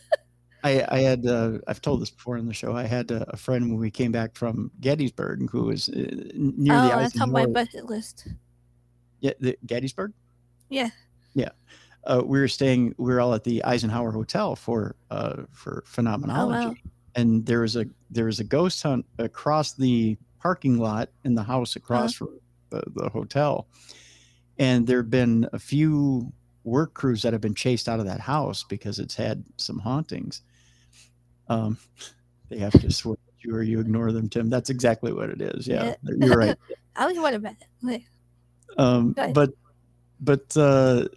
I 0.65 0.85
I 0.89 0.99
had 1.01 1.27
uh, 1.27 1.59
I've 1.69 1.81
told 1.81 2.03
this 2.03 2.11
before 2.11 2.37
on 2.39 2.47
the 2.47 2.55
show. 2.55 2.75
I 2.75 2.85
had 2.85 3.11
a, 3.11 3.25
a 3.31 3.37
friend 3.37 3.71
when 3.71 3.79
we 3.79 3.91
came 3.91 4.11
back 4.13 4.35
from 4.35 4.71
Gettysburg 4.81 5.49
who 5.51 5.65
was 5.65 5.89
uh, 5.89 5.93
near 6.35 6.75
oh, 6.75 6.83
the 6.83 6.97
that's 6.97 7.21
on 7.21 7.31
my 7.31 7.47
bucket 7.47 7.87
list. 7.87 8.29
Yeah, 9.21 9.33
the 9.41 9.57
Gettysburg. 9.67 10.13
Yeah. 10.69 10.91
Yeah. 11.35 11.51
Uh, 12.05 12.23
we 12.25 12.39
were 12.39 12.49
staying. 12.49 12.95
We 12.99 13.13
were 13.13 13.21
all 13.21 13.35
at 13.35 13.45
the 13.45 13.65
Eisenhower 13.65 14.13
Hotel 14.13 14.55
for 14.57 14.95
uh, 15.11 15.43
for 15.53 15.83
phenomenology, 15.87 16.67
Oh, 16.67 16.69
wow. 16.69 16.75
and 17.17 17.45
there 17.45 17.61
was 17.61 17.75
a 17.77 17.87
there 18.11 18.27
was 18.27 18.39
a 18.41 18.45
ghost 18.45 18.83
hunt 18.83 19.05
across 19.19 19.73
the 19.75 20.17
parking 20.41 20.79
lot 20.79 21.09
in 21.25 21.35
the 21.35 21.43
house 21.43 21.75
across 21.77 22.21
Uh-huh. 22.21 22.31
from 22.31 22.41
the, 22.95 23.03
the 23.03 23.09
hotel, 23.09 23.67
and 24.59 24.87
there 24.87 24.99
have 24.99 25.11
been 25.11 25.49
a 25.53 25.59
few 25.59 26.33
work 26.63 26.95
crews 26.95 27.23
that 27.23 27.33
have 27.33 27.41
been 27.43 27.55
chased 27.55 27.89
out 27.89 27.99
of 28.01 28.07
that 28.07 28.21
house 28.21 28.65
because 28.65 28.99
it's 29.01 29.15
had 29.17 29.45
some 29.57 29.79
hauntings. 29.81 30.43
Um, 31.49 31.77
they 32.49 32.59
have 32.59 32.73
to 32.81 32.91
swear 32.93 33.15
at 33.15 33.45
you 33.45 33.55
or 33.55 33.63
you 33.63 33.81
ignore 33.81 34.13
them, 34.13 34.29
Tim. 34.29 34.49
That's 34.49 34.71
exactly 34.71 35.13
what 35.13 35.31
it 35.31 35.41
is. 35.41 35.67
Yeah, 35.67 35.95
you're 36.05 36.37
right. 36.37 36.57
I 36.97 37.07
was 37.07 37.17
wondering 37.19 37.45
about 37.45 37.57
that. 37.83 38.01
Um, 38.79 39.15
but 39.33 39.51
but 40.21 40.57
uh, 40.57 41.09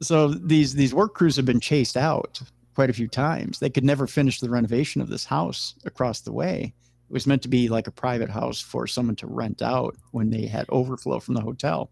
so 0.00 0.28
these 0.28 0.74
these 0.74 0.94
work 0.94 1.14
crews 1.14 1.36
have 1.36 1.44
been 1.44 1.60
chased 1.60 1.96
out 1.96 2.40
quite 2.74 2.90
a 2.90 2.94
few 2.94 3.08
times. 3.08 3.58
They 3.58 3.70
could 3.70 3.84
never 3.84 4.06
finish 4.06 4.40
the 4.40 4.50
renovation 4.50 5.00
of 5.00 5.08
this 5.08 5.24
house 5.24 5.74
across 5.84 6.20
the 6.20 6.32
way. 6.32 6.74
It 7.08 7.12
was 7.12 7.26
meant 7.26 7.42
to 7.42 7.48
be 7.48 7.68
like 7.68 7.86
a 7.86 7.92
private 7.92 8.30
house 8.30 8.60
for 8.60 8.86
someone 8.86 9.16
to 9.16 9.26
rent 9.26 9.62
out 9.62 9.96
when 10.10 10.30
they 10.30 10.46
had 10.46 10.66
overflow 10.68 11.20
from 11.20 11.34
the 11.34 11.40
hotel. 11.40 11.90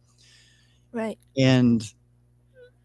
right. 0.93 1.19
And 1.37 1.85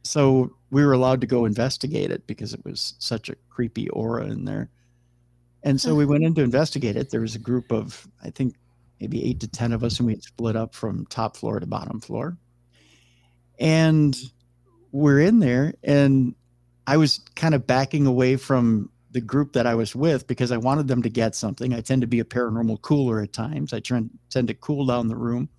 so 0.03 0.51
we 0.69 0.85
were 0.85 0.93
allowed 0.93 1.21
to 1.21 1.27
go 1.27 1.45
investigate 1.45 2.11
it 2.11 2.27
because 2.27 2.53
it 2.53 2.63
was 2.63 2.95
such 2.99 3.29
a 3.29 3.35
creepy 3.49 3.89
aura 3.89 4.25
in 4.25 4.45
there. 4.45 4.69
And 5.63 5.81
so 5.81 5.95
we 5.95 6.05
went 6.05 6.23
in 6.23 6.33
to 6.35 6.43
investigate 6.43 6.95
it. 6.95 7.09
There 7.09 7.21
was 7.21 7.35
a 7.35 7.39
group 7.39 7.71
of, 7.71 8.07
I 8.23 8.29
think, 8.29 8.55
maybe 8.99 9.23
eight 9.23 9.39
to 9.41 9.47
10 9.47 9.73
of 9.73 9.83
us, 9.83 9.99
and 9.99 10.07
we 10.07 10.15
split 10.19 10.55
up 10.55 10.73
from 10.73 11.05
top 11.07 11.37
floor 11.37 11.59
to 11.59 11.65
bottom 11.65 11.99
floor. 11.99 12.37
And 13.59 14.17
we're 14.91 15.19
in 15.19 15.39
there, 15.39 15.73
and 15.83 16.35
I 16.85 16.97
was 16.97 17.19
kind 17.35 17.53
of 17.53 17.67
backing 17.67 18.05
away 18.05 18.37
from 18.37 18.89
the 19.11 19.21
group 19.21 19.53
that 19.53 19.65
I 19.65 19.75
was 19.75 19.95
with 19.95 20.27
because 20.27 20.51
I 20.51 20.57
wanted 20.57 20.87
them 20.87 21.01
to 21.03 21.09
get 21.09 21.35
something. 21.35 21.73
I 21.73 21.81
tend 21.81 22.01
to 22.01 22.07
be 22.07 22.19
a 22.19 22.25
paranormal 22.25 22.81
cooler 22.81 23.21
at 23.21 23.33
times. 23.33 23.73
I 23.73 23.79
try, 23.79 24.01
tend 24.29 24.47
to 24.49 24.53
cool 24.53 24.85
down 24.85 25.07
the 25.07 25.15
room. 25.15 25.49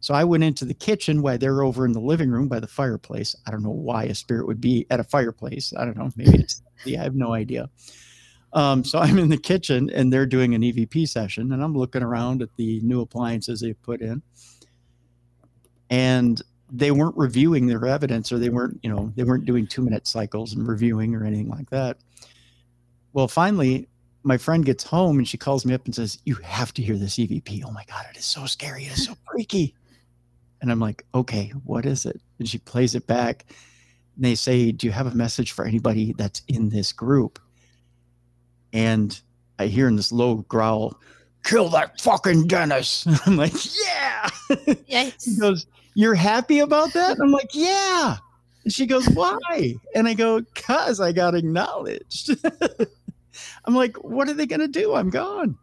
So 0.00 0.14
I 0.14 0.24
went 0.24 0.44
into 0.44 0.64
the 0.64 0.74
kitchen 0.74 1.22
while 1.22 1.38
they're 1.38 1.62
over 1.62 1.84
in 1.84 1.92
the 1.92 2.00
living 2.00 2.30
room 2.30 2.46
by 2.46 2.60
the 2.60 2.68
fireplace. 2.68 3.34
I 3.46 3.50
don't 3.50 3.64
know 3.64 3.70
why 3.70 4.04
a 4.04 4.14
spirit 4.14 4.46
would 4.46 4.60
be 4.60 4.86
at 4.90 5.00
a 5.00 5.04
fireplace. 5.04 5.72
I 5.76 5.84
don't 5.84 5.96
know. 5.96 6.10
Maybe 6.16 6.38
it's, 6.38 6.62
yeah, 6.84 7.00
I 7.00 7.04
have 7.04 7.16
no 7.16 7.32
idea. 7.32 7.68
Um, 8.58 8.82
so 8.82 8.98
I'm 9.04 9.18
in 9.18 9.28
the 9.28 9.38
kitchen 9.38 9.88
and 9.90 10.12
they're 10.12 10.26
doing 10.26 10.54
an 10.54 10.62
EVP 10.62 11.08
session 11.08 11.52
and 11.52 11.62
I'm 11.62 11.76
looking 11.76 12.02
around 12.02 12.42
at 12.42 12.54
the 12.56 12.80
new 12.82 13.00
appliances 13.00 13.60
they 13.60 13.72
put 13.72 14.00
in. 14.00 14.20
And 15.90 16.42
they 16.70 16.90
weren't 16.90 17.16
reviewing 17.16 17.66
their 17.66 17.86
evidence 17.86 18.30
or 18.30 18.38
they 18.38 18.50
weren't, 18.50 18.78
you 18.82 18.90
know, 18.90 19.10
they 19.16 19.24
weren't 19.24 19.46
doing 19.46 19.66
two 19.66 19.80
minute 19.80 20.06
cycles 20.06 20.52
and 20.52 20.66
reviewing 20.66 21.14
or 21.14 21.24
anything 21.24 21.48
like 21.48 21.70
that. 21.70 21.98
Well, 23.14 23.28
finally, 23.28 23.88
my 24.22 24.36
friend 24.36 24.66
gets 24.66 24.84
home 24.84 25.16
and 25.16 25.26
she 25.26 25.38
calls 25.38 25.64
me 25.64 25.72
up 25.72 25.86
and 25.86 25.94
says, 25.94 26.18
You 26.24 26.34
have 26.36 26.74
to 26.74 26.82
hear 26.82 26.96
this 26.96 27.16
EVP. 27.16 27.62
Oh 27.64 27.70
my 27.70 27.84
God, 27.84 28.04
it 28.10 28.18
is 28.18 28.26
so 28.26 28.44
scary. 28.44 28.84
It 28.84 28.98
is 28.98 29.06
so 29.06 29.14
freaky. 29.30 29.74
And 30.60 30.70
I'm 30.70 30.80
like, 30.80 31.06
Okay, 31.14 31.52
what 31.64 31.86
is 31.86 32.04
it? 32.04 32.20
And 32.38 32.46
she 32.46 32.58
plays 32.58 32.94
it 32.94 33.06
back. 33.06 33.46
And 34.16 34.24
they 34.26 34.34
say, 34.34 34.72
Do 34.72 34.86
you 34.86 34.92
have 34.92 35.06
a 35.06 35.14
message 35.14 35.52
for 35.52 35.64
anybody 35.64 36.12
that's 36.18 36.42
in 36.48 36.68
this 36.68 36.92
group? 36.92 37.38
And 38.72 39.18
I 39.58 39.66
hear 39.66 39.88
in 39.88 39.96
this 39.96 40.12
low 40.12 40.36
growl, 40.48 40.98
Kill 41.44 41.68
that 41.70 42.00
fucking 42.00 42.46
Dennis. 42.48 43.06
I'm 43.26 43.36
like, 43.36 43.52
Yeah. 43.54 44.28
Yeah. 44.86 45.10
She 45.20 45.36
goes, 45.38 45.66
You're 45.94 46.14
happy 46.14 46.58
about 46.58 46.92
that? 46.94 47.12
And 47.12 47.22
I'm 47.22 47.30
like, 47.32 47.50
Yeah. 47.54 48.16
And 48.64 48.72
she 48.72 48.86
goes, 48.86 49.06
Why? 49.10 49.74
And 49.94 50.06
I 50.08 50.14
go, 50.14 50.40
Because 50.40 51.00
I 51.00 51.12
got 51.12 51.34
acknowledged. 51.34 52.30
I'm 53.64 53.74
like, 53.74 53.96
What 53.98 54.28
are 54.28 54.34
they 54.34 54.46
going 54.46 54.60
to 54.60 54.68
do? 54.68 54.94
I'm 54.94 55.10
gone. 55.10 55.56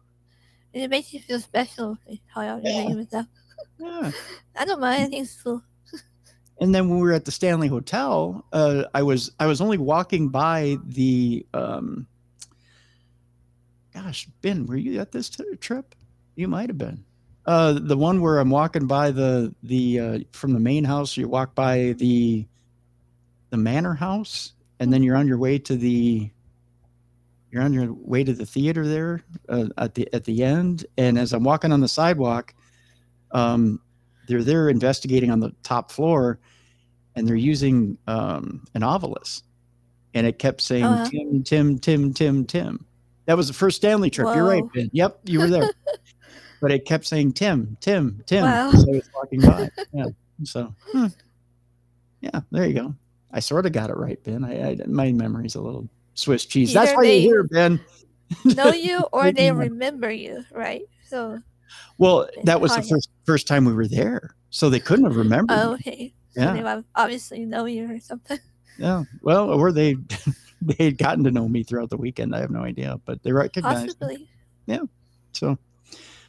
It 0.72 0.88
makes 0.88 1.12
you 1.14 1.20
feel 1.20 1.40
special. 1.40 1.92
if 1.92 1.98
They 2.08 2.20
call 2.34 2.42
out 2.42 2.64
your 2.64 2.72
Yeah. 2.72 3.02
stuff. 3.04 3.26
Yeah. 3.78 4.10
I 4.56 4.64
don't 4.64 4.80
mind. 4.80 5.02
I 5.04 5.06
think 5.08 5.24
it's 5.24 5.40
cool. 5.42 5.62
And 6.58 6.74
then 6.74 6.88
when 6.88 6.98
we 7.00 7.06
were 7.06 7.12
at 7.12 7.26
the 7.26 7.30
Stanley 7.30 7.68
Hotel, 7.68 8.42
uh, 8.52 8.84
I 8.94 9.02
was 9.02 9.30
I 9.38 9.46
was 9.46 9.60
only 9.60 9.76
walking 9.76 10.30
by 10.30 10.78
the 10.86 11.44
um, 11.52 12.06
gosh, 13.96 14.28
Ben, 14.42 14.66
were 14.66 14.76
you 14.76 15.00
at 15.00 15.12
this 15.12 15.30
t- 15.30 15.42
trip? 15.60 15.94
You 16.34 16.48
might 16.48 16.68
have 16.68 16.76
been. 16.78 17.04
Uh, 17.46 17.72
the 17.80 17.96
one 17.96 18.20
where 18.20 18.38
I'm 18.38 18.50
walking 18.50 18.86
by 18.86 19.10
the 19.10 19.54
the 19.62 20.00
uh, 20.00 20.18
from 20.32 20.52
the 20.52 20.60
main 20.60 20.84
house, 20.84 21.16
you 21.16 21.28
walk 21.28 21.54
by 21.54 21.94
the 21.96 22.46
the 23.50 23.56
manor 23.56 23.94
house, 23.94 24.52
and 24.80 24.92
then 24.92 25.02
you're 25.02 25.16
on 25.16 25.28
your 25.28 25.38
way 25.38 25.58
to 25.60 25.76
the 25.76 26.28
you're 27.50 27.62
on 27.62 27.72
your 27.72 27.92
way 27.92 28.24
to 28.24 28.32
the 28.32 28.44
theater 28.44 28.86
there 28.86 29.22
uh, 29.48 29.66
at 29.78 29.94
the 29.94 30.12
at 30.12 30.24
the 30.24 30.42
end. 30.42 30.84
And 30.98 31.18
as 31.18 31.32
I'm 31.32 31.44
walking 31.44 31.72
on 31.72 31.80
the 31.80 31.88
sidewalk, 31.88 32.52
um, 33.30 33.80
they're 34.26 34.42
there 34.44 34.68
investigating 34.68 35.30
on 35.30 35.38
the 35.40 35.54
top 35.62 35.92
floor, 35.92 36.40
and 37.14 37.26
they're 37.28 37.36
using 37.36 37.96
um, 38.08 38.64
an 38.74 38.82
ovilus, 38.82 39.42
and 40.14 40.26
it 40.26 40.38
kept 40.40 40.60
saying 40.60 40.84
Uh-huh. 40.84 41.08
Tim, 41.08 41.44
Tim, 41.44 41.78
Tim, 41.78 42.12
Tim, 42.12 42.44
Tim. 42.44 42.84
That 43.26 43.36
was 43.36 43.48
the 43.48 43.54
first 43.54 43.76
Stanley 43.76 44.10
trip. 44.10 44.34
You're 44.34 44.44
right, 44.48 44.64
Ben. 44.74 44.90
Yep, 44.92 45.20
you 45.24 45.40
were 45.40 45.48
there. 45.48 45.70
but 46.60 46.70
it 46.70 46.84
kept 46.84 47.04
saying 47.04 47.32
Tim, 47.32 47.76
Tim, 47.80 48.22
Tim 48.26 48.44
Wow. 48.44 48.70
I 48.70 48.74
was 48.74 49.10
walking 49.14 49.40
by. 49.40 49.68
Yeah. 49.92 50.06
So, 50.44 50.74
hmm. 50.92 51.06
yeah, 52.20 52.40
there 52.50 52.66
you 52.66 52.74
go. 52.74 52.94
I 53.32 53.40
sort 53.40 53.66
of 53.66 53.72
got 53.72 53.90
it 53.90 53.96
right, 53.96 54.22
Ben. 54.22 54.44
I, 54.44 54.70
I 54.70 54.76
my 54.86 55.12
memory's 55.12 55.54
a 55.56 55.60
little 55.60 55.88
Swiss 56.14 56.46
cheese. 56.46 56.72
That's 56.72 56.92
why 56.94 57.02
they- 57.04 57.18
you're 57.18 57.42
here, 57.42 57.44
Ben. 57.44 57.80
know 58.56 58.72
you 58.72 59.00
or 59.12 59.32
they 59.32 59.52
remember 59.52 60.10
you, 60.10 60.44
right? 60.52 60.82
So, 61.08 61.38
Well, 61.98 62.28
that 62.44 62.60
was 62.60 62.74
the 62.74 62.82
first 62.82 63.10
first 63.24 63.46
time 63.46 63.64
we 63.64 63.72
were 63.72 63.86
there, 63.88 64.34
so 64.50 64.70
they 64.70 64.80
couldn't 64.80 65.04
have 65.04 65.16
remembered. 65.16 65.56
oh, 65.58 65.74
okay. 65.74 66.12
So 66.30 66.42
Yeah. 66.42 66.52
they 66.52 66.62
ob- 66.62 66.84
obviously 66.94 67.44
know 67.44 67.64
you 67.66 67.90
or 67.90 68.00
something. 68.00 68.38
Yeah. 68.78 69.04
Well, 69.22 69.50
or 69.50 69.72
they 69.72 69.96
they 70.62 70.84
had 70.84 70.98
gotten 70.98 71.24
to 71.24 71.30
know 71.30 71.48
me 71.48 71.62
throughout 71.62 71.90
the 71.90 71.96
weekend. 71.96 72.34
I 72.34 72.40
have 72.40 72.50
no 72.50 72.62
idea, 72.62 73.00
but 73.04 73.22
they 73.22 73.32
recognized. 73.32 73.82
me. 73.82 73.86
Possibly. 73.88 74.28
Yeah. 74.66 74.82
So, 75.32 75.58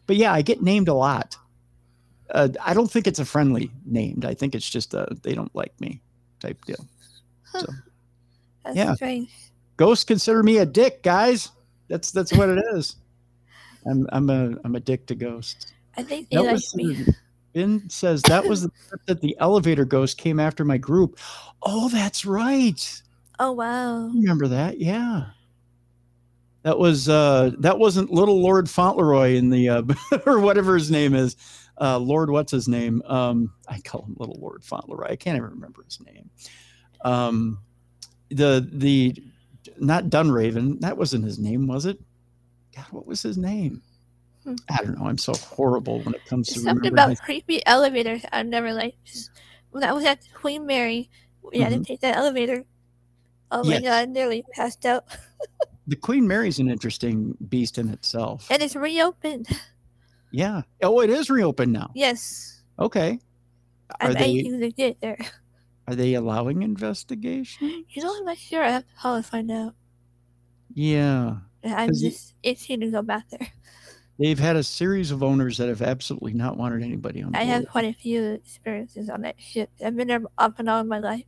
but 0.06 0.16
yeah, 0.18 0.34
I 0.34 0.42
get 0.42 0.62
named 0.62 0.88
a 0.90 0.94
lot. 0.94 1.36
Uh, 2.30 2.50
I 2.64 2.74
don't 2.74 2.92
think 2.92 3.08
it's 3.08 3.20
a 3.20 3.26
friendly 3.26 3.72
named. 3.86 4.26
I 4.26 4.34
think 4.34 4.54
it's 4.54 4.70
just 4.70 4.94
a 4.94 5.08
they 5.24 5.34
don't 5.34 5.54
like 5.56 5.80
me 5.80 6.02
type 6.42 6.64
deal. 6.66 6.86
That's 7.54 8.76
Yeah. 8.76 8.94
strange. 8.96 9.30
Ghosts 9.78 10.04
consider 10.04 10.44
me 10.44 10.58
a 10.58 10.66
dick, 10.66 11.04
guys. 11.04 11.52
That's 11.88 12.12
that's 12.12 12.34
what 12.34 12.50
it 12.50 12.62
is. 12.74 12.96
I'm 13.90 14.08
I'm 14.12 14.30
a 14.30 14.58
I'm 14.66 14.76
a 14.76 14.80
dick 14.82 15.06
to 15.08 15.16
ghosts. 15.16 15.74
I 15.96 16.04
think 16.04 16.30
they 16.30 16.36
That 16.38 16.44
like 16.44 16.52
was 16.54 16.76
me. 16.76 17.06
Ben 17.54 17.90
says 17.90 18.22
that 18.24 18.46
was 18.46 18.64
the 18.64 18.72
that 19.06 19.22
the 19.22 19.36
elevator 19.40 19.86
ghost 19.86 20.18
came 20.18 20.40
after 20.40 20.66
my 20.66 20.78
group. 20.78 21.18
Oh, 21.64 21.88
that's 21.90 22.26
right. 22.26 23.02
Oh, 23.40 23.52
wow. 23.52 24.08
Remember 24.08 24.48
that? 24.48 24.80
Yeah. 24.80 25.28
That 26.64 26.80
was 26.80 27.08
uh 27.08 27.52
that 27.60 27.80
wasn't 27.80 28.12
little 28.12 28.42
Lord 28.42 28.70
Fauntleroy 28.70 29.36
in 29.36 29.50
the 29.50 29.70
uh 29.70 29.84
or 30.26 30.42
whatever 30.42 30.76
his 30.76 30.92
name 30.92 31.16
is. 31.16 31.38
Uh 31.80 31.98
Lord 31.98 32.30
what's 32.30 32.52
his 32.52 32.68
name? 32.68 33.02
Um 33.06 33.54
I 33.70 33.80
call 33.80 34.04
him 34.04 34.18
little 34.20 34.38
Lord 34.38 34.66
Fauntleroy. 34.66 35.12
I 35.12 35.16
can't 35.16 35.38
even 35.38 35.52
remember 35.52 35.84
his 35.84 36.02
name. 36.02 36.30
Um 37.06 37.60
the 38.30 38.68
the 38.70 39.16
not 39.80 40.06
Dunraven, 40.06 40.82
that 40.82 40.98
wasn't 40.98 41.24
his 41.24 41.40
name, 41.40 41.68
was 41.68 41.86
it? 41.86 42.00
God, 42.76 42.86
what 42.92 43.08
was 43.08 43.22
his 43.22 43.38
name? 43.38 43.82
Hmm. 44.44 44.56
I 44.70 44.84
don't 44.84 45.00
know. 45.00 45.08
I'm 45.08 45.18
so 45.18 45.34
horrible 45.36 46.02
when 46.02 46.16
it 46.16 46.26
comes 46.26 46.50
to 46.50 46.60
something 46.60 46.92
about 46.92 47.18
creepy 47.20 47.66
elevators 47.66 48.26
I've 48.32 48.48
never 48.48 48.74
liked. 48.74 49.30
When 49.72 49.84
I 49.84 49.94
was 49.94 50.04
at 50.06 50.20
Queen 50.34 50.66
Mary, 50.66 51.10
we 51.42 51.60
had 51.60 51.72
to 51.72 51.80
take 51.80 52.02
that 52.02 52.18
elevator. 52.18 52.66
Oh 53.52 53.64
my. 53.64 53.74
Yes. 53.74 53.84
god, 53.84 53.94
I 53.94 54.06
nearly 54.06 54.44
passed 54.54 54.86
out. 54.86 55.06
the 55.88 55.96
Queen 55.96 56.28
Mary's 56.28 56.60
an 56.60 56.70
interesting 56.70 57.38
beast 57.48 57.78
in 57.78 57.90
itself. 57.90 58.48
And 58.50 58.62
it's 58.62 58.76
reopened. 58.76 59.48
yeah. 60.32 60.64
Oh, 60.84 61.00
it 61.00 61.10
is 61.10 61.30
reopened 61.30 61.74
now. 61.74 61.92
Yes. 61.96 62.62
Okay. 62.80 63.20
Are 64.02 64.10
I'm 64.10 64.14
they 64.14 64.40
anxious 64.40 64.60
to 64.60 64.72
get 64.72 65.02
there. 65.02 65.18
are 65.88 65.96
they 65.96 66.16
allowing 66.16 66.62
investigation? 66.62 67.86
You 67.90 68.04
know, 68.04 68.16
I'm 68.18 68.26
not 68.26 68.38
sure. 68.38 68.64
I 68.64 68.72
have 68.72 68.86
to 69.02 69.24
find 69.24 69.50
out. 69.50 69.74
Yeah. 70.74 71.38
I'm 71.64 71.94
just 71.94 72.34
itching 72.44 72.82
to 72.82 72.92
go 72.92 73.02
back 73.02 73.30
there. 73.30 73.48
They've 74.20 74.40
had 74.40 74.56
a 74.56 74.64
series 74.64 75.12
of 75.12 75.22
owners 75.22 75.58
that 75.58 75.70
have 75.70 75.82
absolutely 75.82 76.34
not 76.34 76.58
wanted 76.58 76.84
anybody 76.84 77.22
on 77.22 77.32
board. 77.32 77.42
I 77.42 77.46
have 77.46 77.68
quite 77.68 77.86
a 77.86 77.94
few 77.94 78.24
experiences 78.24 79.10
on 79.10 79.22
that 79.22 79.40
ship. 79.40 79.70
I've 79.84 79.96
been 79.96 80.08
there 80.08 80.22
off 80.38 80.54
and 80.58 80.70
on 80.70 80.82
in 80.82 80.88
my 80.88 81.00
life. 81.00 81.26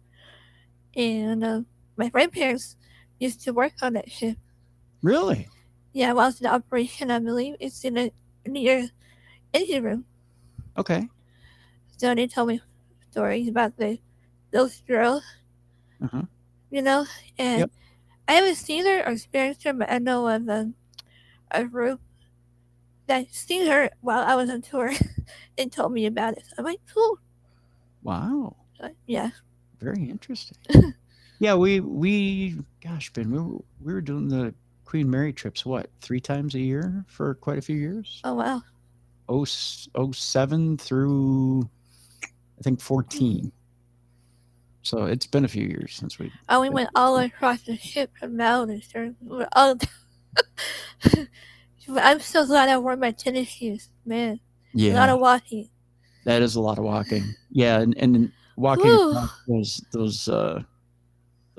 And 0.95 1.43
uh, 1.43 1.61
my 1.99 2.07
grandparents 2.09 2.77
used 3.19 3.43
to 3.43 3.51
work 3.51 3.73
on 3.83 3.93
that 3.93 4.09
ship. 4.09 4.37
Really? 5.03 5.47
Yeah, 5.91 6.13
while 6.13 6.29
it's 6.29 6.39
in 6.39 6.47
operation, 6.47 7.11
I 7.11 7.19
believe 7.19 7.55
it's 7.59 7.83
in 7.83 7.97
a 7.97 8.11
near 8.47 8.87
engine 9.53 9.83
room. 9.83 10.05
Okay. 10.77 11.09
So 11.97 12.15
they 12.15 12.27
told 12.27 12.47
me 12.47 12.61
stories 13.11 13.47
about 13.49 13.75
the 13.77 13.99
those 14.51 14.81
girls, 14.87 15.23
Uh-huh. 16.01 16.23
you 16.71 16.81
know. 16.81 17.05
And 17.37 17.59
Yep. 17.67 17.71
I 18.27 18.31
haven't 18.33 18.55
seen 18.55 18.85
her 18.85 19.03
or 19.05 19.11
experienced 19.11 19.63
her, 19.63 19.73
but 19.73 19.91
I 19.91 19.97
know 19.99 20.27
of 20.27 20.47
um, 20.47 20.75
a 21.51 21.65
group 21.65 21.99
that 23.07 23.27
seen 23.33 23.67
her 23.67 23.89
while 24.01 24.23
I 24.23 24.35
was 24.35 24.49
on 24.49 24.61
tour 24.61 24.93
and 25.57 25.71
told 25.71 25.91
me 25.91 26.05
about 26.05 26.37
it. 26.37 26.45
So 26.47 26.53
I'm 26.59 26.65
like, 26.65 26.79
cool. 26.93 27.19
Wow. 28.03 28.55
So, 28.79 28.89
yeah. 29.07 29.31
Very 29.81 30.09
interesting. 30.09 30.57
yeah, 31.39 31.55
we 31.55 31.79
we 31.79 32.57
gosh, 32.83 33.11
Ben, 33.13 33.31
we 33.31 33.39
were, 33.39 33.59
we 33.81 33.93
were 33.93 34.01
doing 34.01 34.27
the 34.27 34.53
Queen 34.85 35.09
Mary 35.09 35.33
trips 35.33 35.65
what 35.65 35.89
three 36.01 36.19
times 36.19 36.55
a 36.55 36.59
year 36.59 37.03
for 37.07 37.35
quite 37.35 37.57
a 37.57 37.61
few 37.61 37.75
years. 37.75 38.21
Oh 38.23 38.35
wow. 38.35 38.61
Oh, 39.27 39.43
s- 39.43 39.87
07 40.11 40.77
through 40.77 41.69
I 42.23 42.61
think 42.61 42.81
fourteen. 42.81 43.51
So 44.81 45.05
it's 45.05 45.27
been 45.27 45.45
a 45.45 45.47
few 45.49 45.65
years 45.65 45.93
since 45.93 46.17
we. 46.17 46.31
Oh, 46.47 46.61
we 46.61 46.69
went 46.69 46.89
all 46.95 47.17
across 47.19 47.61
the 47.61 47.77
ship 47.77 48.11
from. 48.17 48.37
We 48.37 49.13
were 49.21 49.47
all. 49.51 49.75
I'm 51.97 52.19
so 52.19 52.45
glad 52.45 52.69
I 52.69 52.77
wore 52.77 52.95
my 52.95 53.11
tennis 53.11 53.47
shoes, 53.49 53.89
man. 54.05 54.39
Yeah. 54.73 54.93
A 54.93 54.95
lot 54.95 55.09
of 55.09 55.19
walking. 55.19 55.69
that 56.25 56.41
is 56.41 56.55
a 56.55 56.61
lot 56.61 56.77
of 56.77 56.85
walking. 56.85 57.23
Yeah, 57.51 57.79
and 57.79 57.95
and 57.97 58.31
walking 58.55 58.85
those 59.47 59.83
those 59.91 60.27
uh 60.27 60.61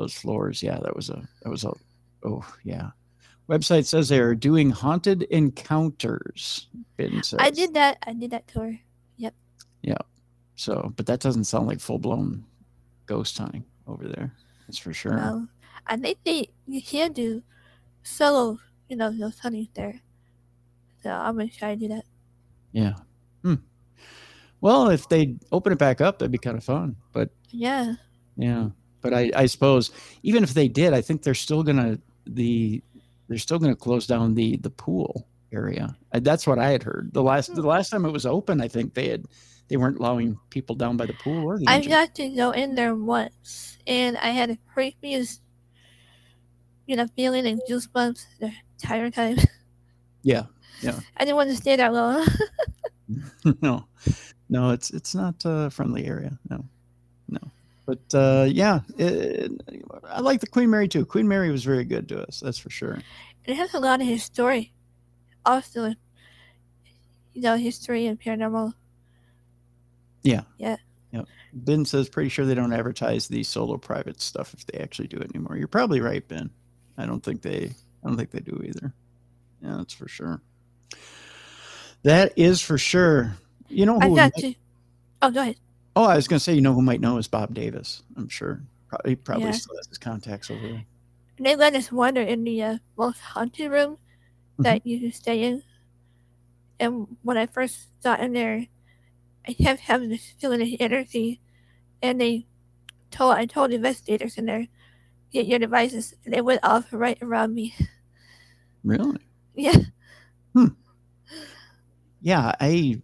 those 0.01 0.15
floors. 0.15 0.63
Yeah, 0.63 0.79
that 0.83 0.97
was 0.97 1.11
a 1.11 1.23
that 1.43 1.51
was 1.51 1.65
a 1.65 1.73
oh 2.25 2.45
yeah. 2.65 2.91
Website 3.49 3.85
says 3.85 4.09
they 4.09 4.21
are 4.21 4.35
doing 4.35 4.71
haunted 4.71 5.23
encounters. 5.25 6.69
Says. 6.99 7.35
I 7.39 7.51
did 7.51 7.75
that. 7.75 7.99
I 8.07 8.13
did 8.13 8.31
that 8.31 8.47
tour. 8.47 8.79
Yep. 9.17 9.35
Yeah. 9.83 9.99
So, 10.55 10.93
but 10.97 11.07
that 11.07 11.21
doesn't 11.21 11.45
sound 11.45 11.67
like 11.67 11.81
full 11.81 11.99
blown 11.99 12.45
ghost 13.07 13.37
hunting 13.39 13.65
over 13.87 14.07
there. 14.07 14.33
That's 14.67 14.79
for 14.79 14.93
sure. 14.93 15.17
No, 15.17 15.47
I 15.87 15.97
think 15.97 16.19
they 16.25 16.49
you 16.67 16.83
can 16.83 17.13
do 17.13 17.43
solo, 18.03 18.59
you 18.89 18.97
know, 18.97 19.11
those 19.11 19.39
huntings 19.41 19.71
there. 19.75 20.01
So 21.03 21.11
I'm 21.11 21.37
gonna 21.37 21.49
try 21.49 21.75
to 21.75 21.81
do 21.81 21.89
that. 21.89 22.05
Yeah. 22.73 22.95
Hmm. 23.43 23.55
Well, 24.61 24.91
if 24.91 25.09
they 25.09 25.37
open 25.51 25.73
it 25.73 25.79
back 25.79 26.01
up, 26.01 26.19
that'd 26.19 26.31
be 26.31 26.39
kind 26.39 26.57
of 26.57 26.63
fun. 26.65 26.97
But 27.13 27.31
Yeah. 27.49 27.95
yeah, 28.37 28.69
but 29.01 29.15
I, 29.15 29.31
I 29.35 29.47
suppose 29.47 29.91
even 30.23 30.43
if 30.43 30.55
they 30.55 30.69
did, 30.69 30.93
I 30.93 31.01
think 31.01 31.23
they're 31.23 31.35
still 31.35 31.63
gonna 31.63 31.99
the 32.27 32.83
they're 33.29 33.39
still 33.39 33.59
gonna 33.59 33.77
close 33.77 34.07
down 34.07 34.35
the 34.35 34.57
the 34.59 34.71
pool 34.71 35.27
area. 35.53 35.97
That's 36.13 36.47
what 36.47 36.59
I 36.59 36.71
had 36.71 36.83
heard. 36.83 37.11
The 37.13 37.23
last 37.23 37.55
the 37.55 37.63
last 37.63 37.91
time 37.91 38.05
it 38.05 38.11
was 38.11 38.27
open, 38.27 38.61
I 38.61 38.69
think 38.69 38.95
they 38.95 39.09
had 39.09 39.25
they 39.69 39.77
weren't 39.77 39.99
allowing 39.99 40.39
people 40.51 40.75
down 40.75 40.97
by 40.97 41.07
the 41.07 41.13
pool 41.15 41.45
or 41.45 41.59
the 41.59 41.67
I 41.69 41.77
engine. 41.77 41.93
got 41.93 42.15
to 42.17 42.29
go 42.31 42.51
in 42.51 42.75
there 42.75 42.95
once, 42.95 43.79
and 43.87 44.17
I 44.19 44.31
had 44.31 44.51
the 44.51 44.59
creepiest, 44.77 45.41
you 46.87 46.97
know, 46.97 47.07
feeling 47.15 47.47
and 47.47 47.61
goosebumps 47.69 48.25
the 48.41 48.53
entire 48.83 49.11
time. 49.11 49.39
Yeah, 50.23 50.43
yeah. 50.83 51.01
I 51.17 51.25
didn't 51.25 51.37
want 51.37 51.49
to 51.49 51.57
stay 51.57 51.77
that 51.77 51.95
long. 51.95 52.27
no, 53.63 53.87
no, 54.51 54.71
it's 54.71 54.91
it's 54.91 55.15
not 55.15 55.37
a 55.47 55.71
friendly 55.71 56.05
area. 56.05 56.39
No, 56.51 56.63
no. 57.29 57.41
But 57.87 58.15
uh, 58.15 58.47
yeah, 58.49 58.81
it, 58.99 59.51
I 60.05 60.21
like 60.21 60.41
the 60.41 60.47
Queen 60.47 60.71
Mary 60.71 60.87
too. 60.89 61.05
Queen 61.05 61.27
Mary 61.27 61.51
was 61.51 61.65
very 61.65 61.85
good 61.85 62.09
to 62.11 62.23
us. 62.23 62.41
That's 62.41 62.59
for 62.59 62.71
sure. 62.71 62.99
it 63.45 63.57
has 63.57 63.75
a 63.75 63.81
lot 63.81 64.01
of 64.01 64.07
history, 64.07 64.73
also, 65.45 65.95
you 67.33 67.43
know, 67.43 67.57
history 67.57 68.07
and 68.07 68.21
paranormal. 68.21 68.75
Yeah. 70.23 70.43
Yeah. 70.59 70.77
Yep. 71.13 71.27
Ben 71.53 71.85
says 71.85 72.09
pretty 72.09 72.29
sure 72.29 72.45
they 72.47 72.55
don't 72.55 72.73
advertise 72.73 73.27
the 73.27 73.43
solo 73.43 73.77
private 73.77 74.21
stuff 74.21 74.55
if 74.55 74.67
they 74.67 74.79
actually 74.79 75.09
do 75.09 75.17
it 75.17 75.31
anymore. 75.35 75.57
You're 75.57 75.67
probably 75.67 76.01
right, 76.01 76.27
Ben. 76.29 76.51
I 76.97 77.07
don't 77.07 77.23
think 77.25 77.43
they. 77.43 77.73
I 78.05 78.09
don't 78.09 78.17
think 78.17 78.31
they 78.31 78.41
do 78.41 78.63
either. 78.65 78.93
Yeah, 79.63 79.77
that's 79.79 79.95
for 79.95 80.07
sure. 80.07 80.41
That 82.03 82.33
is 82.37 82.61
for 82.61 82.79
sure. 82.79 83.37
You 83.69 83.87
know 83.87 83.99
who? 83.99 84.13
I 84.13 84.29
got 84.29 84.33
might- 84.37 84.43
to. 84.43 84.55
Oh, 85.23 85.31
go 85.31 85.41
ahead. 85.43 85.57
Oh, 85.97 86.05
I 86.05 86.17
was 86.17 86.29
going 86.29 86.39
to 86.39 86.45
say, 86.45 86.55
you 86.55 86.61
know 86.61 86.75
who 86.75 86.83
might 86.83 87.01
know 87.01 87.19
is 87.19 87.29
Bob 87.29 87.55
Davis. 87.55 88.03
I'm 88.17 88.29
sure. 88.29 88.63
Probably, 88.89 89.17
probably 89.17 89.45
Yeah. 89.45 89.53
still 89.53 89.77
has 89.77 89.87
his 89.89 89.99
contacts 89.99 90.51
over 90.51 90.67
there. 90.67 90.85
They 91.39 91.57
let 91.57 91.75
us 91.75 91.91
wander 91.91 92.21
in 92.21 92.45
the 92.45 92.63
uh, 92.63 92.79
most 92.99 93.21
haunted 93.21 93.71
room 93.71 93.97
that 94.59 94.87
you 94.87 95.01
can 95.01 95.13
stay 95.13 95.43
in. 95.45 95.63
And 96.79 97.07
when 97.23 97.39
I 97.39 97.47
first 97.47 97.89
got 98.03 98.21
in 98.21 98.33
there, 98.33 98.67
I 99.49 99.53
kept 99.55 99.81
having 99.81 100.11
this 100.11 100.35
feeling 100.39 100.61
of 100.63 100.69
energy, 100.81 101.41
and 102.03 102.21
they 102.21 102.47
told 103.11 103.35
I 103.35 103.47
told 103.47 103.73
investigators 103.73 104.37
in 104.37 104.47
there, 104.47 104.67
get 105.33 105.47
your 105.47 105.59
devices, 105.59 106.15
and 106.25 106.35
they 106.35 106.41
went 106.43 106.61
off 106.63 106.87
right 106.93 107.19
around 107.23 107.55
me. 107.55 107.75
Really? 108.85 109.19
Yeah. 109.57 109.77
Hmm. 110.55 110.69
Yeah, 112.23 112.55
I. 112.61 113.01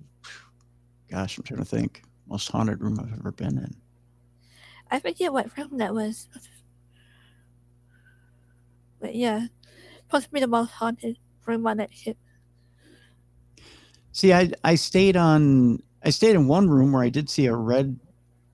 Gosh, 1.11 1.37
I'm 1.37 1.45
trying 1.45 1.59
to 1.59 1.67
think. 1.67 2.03
Most 2.29 2.51
haunted 2.51 2.81
room 2.81 2.99
I've 3.01 3.13
ever 3.19 3.33
been 3.33 3.59
in. 3.59 3.75
I 4.91 5.01
forget 5.01 5.33
what 5.33 5.57
room 5.57 5.79
that 5.79 5.95
was. 5.95 6.29
But 9.01 9.15
yeah, 9.15 9.47
supposed 10.03 10.27
to 10.27 10.31
be 10.33 10.41
the 10.41 10.47
most 10.47 10.71
haunted 10.71 11.19
room 11.47 11.67
on 11.67 11.77
that 11.79 11.93
ship. 11.93 12.17
See, 14.13 14.33
I 14.33 14.51
I 14.65 14.75
stayed 14.77 15.17
on. 15.17 15.83
I 16.05 16.11
stayed 16.11 16.37
in 16.37 16.49
one 16.49 16.69
room 16.69 16.93
where 16.93 17.03
I 17.03 17.09
did 17.09 17.29
see 17.29 17.47
a 17.47 17.55
red, 17.55 17.99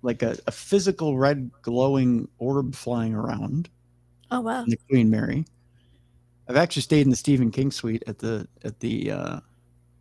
like 0.02 0.22
a, 0.22 0.36
a 0.46 0.50
physical 0.50 1.18
red 1.18 1.50
glowing 1.62 2.28
orb 2.38 2.74
flying 2.74 3.14
around 3.14 3.68
Oh 4.30 4.40
wow. 4.40 4.64
in 4.64 4.70
the 4.70 4.78
Queen 4.88 5.10
Mary. 5.10 5.44
I've 6.48 6.56
actually 6.56 6.82
stayed 6.82 7.02
in 7.02 7.10
the 7.10 7.16
Stephen 7.16 7.50
King 7.50 7.70
suite 7.70 8.02
at 8.06 8.18
the 8.18 8.48
at 8.64 8.80
the 8.80 9.10
uh, 9.12 9.40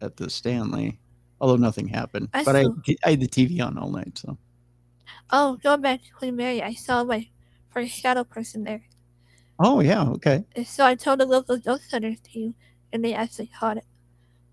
at 0.02 0.18
the 0.18 0.30
Stanley, 0.30 1.00
although 1.42 1.58
nothing 1.58 1.88
happened. 1.90 2.30
I 2.34 2.44
but 2.46 2.56
I 2.56 2.64
saw- 2.64 2.76
I 3.06 3.10
had 3.12 3.20
the 3.20 3.28
TV 3.28 3.60
on 3.60 3.78
all 3.78 3.92
night, 3.92 4.18
so 4.18 4.38
Oh, 5.32 5.58
going 5.64 5.82
back 5.82 6.04
to 6.04 6.12
Queen 6.14 6.36
Mary, 6.38 6.62
I 6.62 6.74
saw 6.74 7.04
my 7.04 7.28
first 7.70 7.92
shadow 7.92 8.24
person 8.24 8.64
there. 8.64 8.84
oh 9.60 9.82
yeah, 9.82 10.04
okay. 10.16 10.46
And 10.56 10.68
so 10.68 10.86
I 10.86 10.96
told 10.96 11.20
the 11.20 11.26
local 11.26 11.58
ghost 11.58 11.92
hunters 11.92 12.20
team, 12.22 12.56
and 12.94 13.04
they 13.04 13.14
actually 13.14 13.48
caught 13.60 13.78
it. 13.78 13.86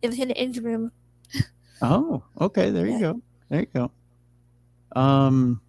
It 0.03 0.09
was 0.09 0.19
in 0.19 0.29
the 0.29 0.37
engine 0.37 0.65
room. 0.65 0.91
Oh, 1.81 2.25
okay. 2.41 2.71
There 2.71 2.87
you 2.89 2.99
go. 2.99 3.23
There 3.51 3.61
you 3.61 3.67
go. 3.73 3.93
Um, 4.97 5.61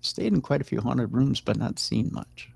stayed 0.00 0.32
in 0.32 0.40
quite 0.40 0.60
a 0.60 0.64
few 0.64 0.80
haunted 0.80 1.12
rooms, 1.12 1.40
but 1.40 1.56
not 1.56 1.78
seen 1.78 2.10
much. 2.12 2.50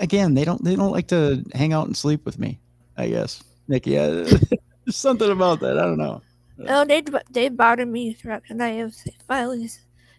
Again, 0.00 0.34
they 0.34 0.44
don't 0.44 0.64
they 0.64 0.74
don't 0.74 0.90
like 0.90 1.06
to 1.08 1.44
hang 1.54 1.72
out 1.72 1.86
and 1.86 1.96
sleep 1.96 2.24
with 2.24 2.40
me. 2.40 2.58
I 2.96 3.08
guess, 3.08 3.44
Nick. 3.68 3.86
Yeah, 3.86 4.26
there's 4.86 4.96
something 5.06 5.30
about 5.30 5.60
that. 5.60 5.78
I 5.78 5.82
don't 5.82 5.98
know. 5.98 6.22
Oh, 6.68 6.84
they 6.86 7.02
they 7.30 7.48
bothered 7.50 7.88
me 7.88 8.14
throughout 8.14 8.44
the 8.48 8.54
night. 8.54 8.82
I 8.82 8.90
finally 9.28 9.68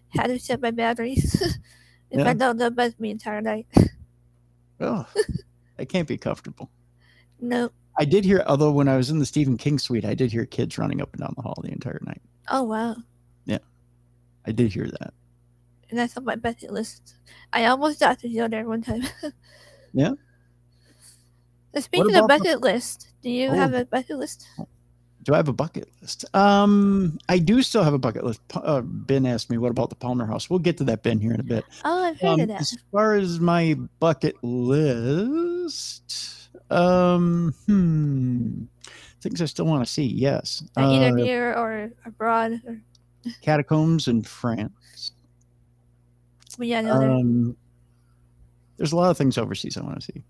had 0.09 0.27
to 0.27 0.37
set 0.39 0.61
my 0.61 0.69
batteries. 0.71 1.41
if 2.11 2.19
Yeah. 2.19 2.29
I 2.29 2.33
don't, 2.33 2.57
they'll 2.57 2.69
buzz 2.69 2.99
me 2.99 3.09
entire 3.11 3.41
night. 3.41 3.67
Oh, 4.79 5.07
I 5.79 5.85
can't 5.85 6.07
be 6.07 6.17
comfortable. 6.19 6.69
no. 7.39 7.71
I 7.99 8.05
did 8.05 8.23
hear, 8.23 8.43
although 8.45 8.71
when 8.71 8.87
I 8.87 8.95
was 8.95 9.09
in 9.09 9.17
the 9.17 9.25
Stephen 9.25 9.57
King 9.57 9.79
suite, 9.79 10.05
I 10.05 10.13
did 10.13 10.31
hear 10.31 10.45
kids 10.45 10.77
running 10.77 11.01
up 11.01 11.11
and 11.13 11.21
down 11.21 11.33
the 11.35 11.41
hall 11.41 11.59
the 11.63 11.71
entire 11.71 11.99
night. 12.05 12.21
Oh 12.49 12.61
wow. 12.61 12.95
Yeah, 13.45 13.57
I 14.45 14.51
did 14.51 14.71
hear 14.71 14.85
that. 14.87 15.15
And 15.89 15.97
that's 15.97 16.15
on 16.15 16.25
my 16.25 16.35
bucket 16.35 16.71
list. 16.71 17.15
I 17.53 17.65
almost 17.65 17.99
got 17.99 18.19
to 18.19 18.29
go 18.29 18.47
there 18.47 18.67
one 18.67 18.83
time. 18.83 19.01
Yeah? 19.93 20.11
Uh, 21.75 21.81
Speaking 21.81 22.15
of 22.15 22.23
the- 22.23 22.27
bucket 22.27 22.61
list, 22.61 23.09
do 23.21 23.29
you 23.29 23.49
Oh. 23.49 23.53
have 23.55 23.73
a 23.73 23.85
bucket 23.85 24.17
list? 24.17 24.47
Do 25.23 25.33
I 25.33 25.37
have 25.37 25.49
a 25.49 25.53
bucket 25.53 25.89
list? 26.01 26.23
Um, 26.33 27.19
I 27.27 27.37
do 27.39 27.61
still 27.61 27.83
have 27.83 27.93
a 27.93 27.99
bucket 27.99 28.23
list. 28.23 28.39
Uh, 28.53 28.79
ben 28.81 29.25
asked 29.25 29.49
me, 29.49 29.57
"What 29.57 29.71
about 29.71 29.89
the 29.89 29.97
Palmer 29.97 30.25
House?" 30.25 30.49
We'll 30.49 30.59
get 30.59 30.77
to 30.77 30.85
that, 30.85 31.03
Ben, 31.03 31.19
here 31.19 31.33
in 31.33 31.41
a 31.41 31.43
bit. 31.43 31.65
Oh, 31.83 32.03
I've 32.03 32.17
heard 32.21 32.29
Um, 32.29 32.39
of 32.39 32.47
that. 32.47 32.61
as 32.61 32.77
far 32.93 33.13
as 33.15 33.37
my 33.41 33.73
bucket 33.99 34.41
list, 34.41 36.49
um, 36.69 37.53
hmm, 37.65 38.63
things 39.19 39.41
I 39.41 39.45
still 39.45 39.65
want 39.65 39.85
to 39.85 39.91
see. 39.91 40.05
Yes, 40.05 40.63
Like 40.77 40.85
either 40.85 41.07
Uh, 41.07 41.21
near 41.21 41.53
or 41.55 41.91
abroad. 42.05 42.61
Or, 42.65 42.81
catacombs 43.41 44.07
in 44.07 44.23
France. 44.23 45.11
but 46.57 46.67
yeah, 46.67 46.79
no, 46.79 46.93
Um, 47.19 47.57
there's 48.77 48.93
a 48.93 48.95
lot 48.95 49.11
of 49.11 49.17
things 49.17 49.37
overseas 49.37 49.75
I 49.75 49.81
want 49.81 49.99
to 49.99 50.05
see. 50.13 50.23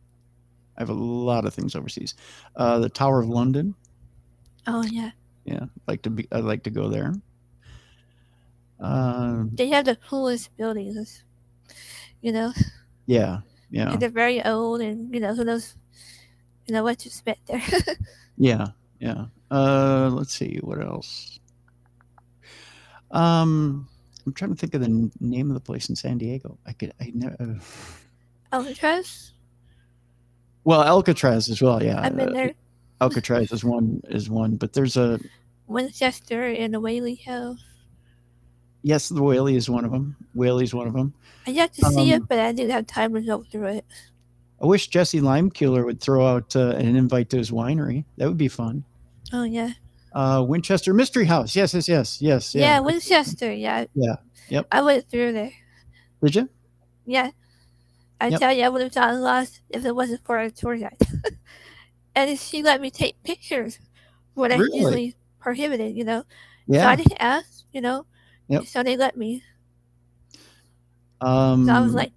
I 0.78 0.82
have 0.82 0.90
a 0.90 0.94
lot 0.94 1.46
of 1.46 1.54
things 1.54 1.76
overseas. 1.76 2.14
Uh, 2.56 2.80
the 2.80 2.90
Tower 2.90 3.20
of 3.22 3.30
London. 3.30 3.76
oh 4.68 4.84
yeah. 4.84 5.12
Yeah, 5.46 5.66
like 5.88 6.02
to 6.04 6.10
be. 6.10 6.28
I'd 6.32 6.44
like 6.44 6.64
to 6.64 6.70
go 6.70 6.90
there. 6.90 7.14
Um, 8.80 9.50
They 9.54 9.70
have 9.70 9.86
the 9.86 9.96
coolest 9.96 10.56
buildings. 10.58 11.24
You 12.22 12.32
know, 12.34 12.52
yeah, 13.06 13.42
yeah. 13.72 13.92
and 13.92 14.02
they're 14.02 14.10
very 14.10 14.44
old, 14.44 14.82
and 14.82 15.14
you 15.14 15.20
know 15.22 15.34
who 15.36 15.44
knows, 15.46 15.76
you 16.66 16.74
know 16.74 16.84
what 16.84 17.00
to 17.00 17.08
expect 17.08 17.48
there. 17.48 17.62
Yeah, 18.38 18.68
yeah. 19.00 19.26
Uh, 19.50 20.10
let's 20.14 20.34
see 20.34 20.60
what 20.62 20.80
else. 20.82 21.40
Um, 23.12 23.88
I'm 24.26 24.34
trying 24.34 24.52
to 24.52 24.58
think 24.58 24.74
of 24.76 24.82
the 24.82 24.88
n- 24.88 25.12
name 25.20 25.50
of 25.50 25.54
the 25.56 25.60
place 25.62 25.90
in 25.90 25.96
San 25.96 26.18
Diego. 26.20 26.58
I 26.68 26.74
could, 26.74 26.94
I 27.00 27.12
never. 27.16 27.60
Alcatraz. 28.52 29.32
Well, 30.68 30.84
Alcatraz 30.84 31.48
as 31.50 31.62
well. 31.62 31.82
Yeah, 31.82 32.02
I've 32.02 32.18
been 32.18 32.36
uh. 32.36 32.50
Alcatraz 33.00 33.54
is 33.54 33.64
one 33.64 34.02
is 34.10 34.30
one, 34.30 34.58
but 34.58 34.74
there's 34.74 34.98
a 34.98 35.18
Winchester 35.68 36.44
and 36.44 36.74
the 36.74 36.82
Whaley 36.82 37.16
House. 37.26 37.64
yes, 38.84 39.08
the 39.08 39.24
Whaley 39.24 39.56
is 39.56 39.70
one 39.70 39.86
of 39.86 39.92
them. 39.92 40.18
Whaley's 40.36 40.74
one 40.74 40.86
of 40.86 40.92
them. 40.94 41.14
I 41.46 41.54
got 41.54 41.72
to 41.76 41.86
see 41.86 42.12
Um, 42.14 42.22
it, 42.24 42.28
but 42.28 42.40
I 42.40 42.52
didn't 42.52 42.72
have 42.72 42.86
time 42.86 43.14
to 43.14 43.22
go 43.22 43.44
through 43.50 43.68
it. 43.80 43.86
I 44.62 44.66
wish 44.66 44.88
Jesse 44.90 45.22
Limekeeler 45.22 45.86
would 45.86 46.02
throw 46.02 46.28
out 46.28 46.54
uh, 46.54 46.72
an 46.72 46.98
invite 46.98 47.30
to 47.30 47.38
his 47.38 47.50
winery. 47.50 48.04
That 48.18 48.28
would 48.28 48.38
be 48.38 48.50
fun. 48.50 48.84
Oh 49.32 49.44
yeah, 49.44 49.72
Uh, 50.12 50.44
Winchester 50.46 50.94
Mystery 50.94 51.24
House. 51.26 51.56
Yes, 51.56 51.74
yes, 51.76 51.88
yes, 51.88 52.22
yes. 52.22 52.54
yeah, 52.54 52.62
Yeah. 52.62 52.80
Winchester. 52.82 53.54
Yeah, 53.54 53.86
Yeah, 53.96 54.16
yep. 54.50 54.68
I 54.70 54.82
went 54.82 55.10
through 55.10 55.32
there. 55.32 55.54
Did 56.22 56.36
you? 56.36 56.50
Yeah, 57.06 57.32
I 58.20 58.30
Yep. 58.30 58.40
tell 58.40 58.54
you, 58.54 58.64
I 58.64 58.70
would 58.70 58.82
have 58.82 58.94
gotten 58.94 59.22
lost 59.22 59.62
if 59.70 59.86
it 59.86 59.96
wasn't 59.96 60.26
for 60.26 60.38
a 60.40 60.50
tour 60.50 60.76
guide. 60.78 60.98
and 62.16 62.38
she 62.40 62.64
let 62.64 62.82
me 62.82 62.90
take 62.90 63.22
pictures, 63.24 63.80
what 64.34 64.52
I 64.52 64.56
usually 64.74 65.16
prohibited. 65.40 65.96
You 65.96 66.04
know, 66.04 66.20
so 66.20 66.78
Yeah. 66.78 66.90
I 66.90 66.96
didn't 66.96 67.18
ask. 67.20 67.66
You 67.72 67.82
know, 67.82 68.06
Yep. 68.50 68.64
so 68.66 68.84
they 68.84 68.98
let 68.98 69.18
me. 69.18 69.44
Um, 71.22 71.66
So 71.66 71.74
I 71.74 71.82
was 71.82 71.94
like, 71.94 72.12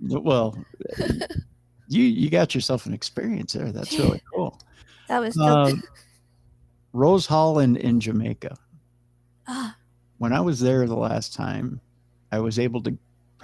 well, 0.00 0.64
you 1.88 2.02
you 2.04 2.30
got 2.30 2.54
yourself 2.54 2.86
an 2.86 2.94
experience 2.94 3.52
there. 3.52 3.72
That's 3.72 3.98
really 3.98 4.20
cool. 4.34 4.60
that 5.08 5.18
was 5.20 5.34
dope. 5.34 5.48
Um, 5.48 5.82
Rose 6.92 7.26
Hall 7.26 7.58
in 7.60 7.76
in 7.76 8.00
Jamaica. 8.00 8.56
ah, 9.48 9.76
When 10.18 10.32
I 10.32 10.40
was 10.40 10.60
there 10.60 10.86
the 10.86 10.96
last 10.96 11.34
time, 11.34 11.80
I 12.32 12.38
was 12.38 12.58
able 12.58 12.82
to 12.82 12.96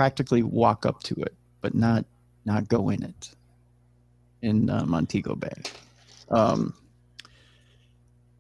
practically 0.03 0.43
walk 0.43 0.85
up 0.85 1.01
to 1.05 1.15
it, 1.23 1.33
but 1.61 1.77
not 1.77 2.05
not 2.45 2.67
go 2.67 2.89
in 2.91 3.05
it. 3.05 3.31
In 4.43 4.69
uh, 4.69 4.85
Montego 4.85 5.37
Bay. 5.37 5.53
Um, 6.29 6.75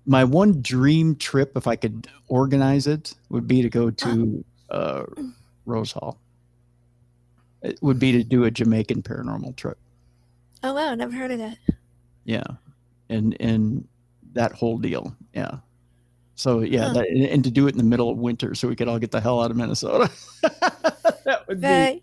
my 0.04 0.24
one 0.24 0.60
dream 0.60 1.14
trip, 1.14 1.56
if 1.56 1.68
I 1.68 1.76
could 1.76 2.08
organize 2.26 2.88
it, 2.88 3.14
would 3.28 3.46
be 3.46 3.62
to 3.62 3.68
go 3.70 3.92
to 3.92 4.44
uh, 4.70 5.04
Rose 5.64 5.92
Hall. 5.92 6.18
It 7.62 7.78
would 7.80 8.00
be 8.00 8.10
to 8.10 8.24
do 8.24 8.42
a 8.42 8.50
Jamaican 8.50 9.02
paranormal 9.04 9.54
trip. 9.54 9.78
oh 10.64 10.74
wow, 10.74 10.96
never 10.96 11.12
heard 11.14 11.30
of 11.30 11.38
that. 11.38 11.58
Yeah, 12.24 12.42
and 13.08 13.36
and 13.38 13.86
that 14.32 14.50
whole 14.50 14.78
deal. 14.78 15.14
Yeah. 15.32 15.58
So 16.34 16.60
yeah, 16.62 16.86
Huh. 16.88 16.94
that, 16.94 17.08
and, 17.08 17.22
and 17.24 17.44
to 17.44 17.52
do 17.52 17.68
it 17.68 17.70
in 17.70 17.78
the 17.78 17.84
middle 17.84 18.10
of 18.10 18.18
winter, 18.18 18.56
so 18.56 18.66
we 18.66 18.74
could 18.74 18.88
all 18.88 18.98
get 18.98 19.12
the 19.12 19.20
hell 19.20 19.40
out 19.40 19.52
of 19.52 19.56
Minnesota. 19.56 20.10
that 21.60 21.92
would 21.92 21.94
be 21.94 22.02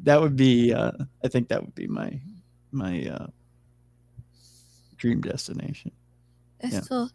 that 0.00 0.20
would 0.20 0.36
be. 0.36 0.72
Uh, 0.72 0.92
I 1.24 1.28
think 1.28 1.48
that 1.48 1.62
would 1.62 1.74
be 1.74 1.86
my 1.86 2.20
my 2.72 3.06
uh, 3.06 3.26
dream 4.96 5.20
destination. 5.20 5.92
That's 6.60 6.74
yeah. 6.74 6.80
cool. 6.88 7.10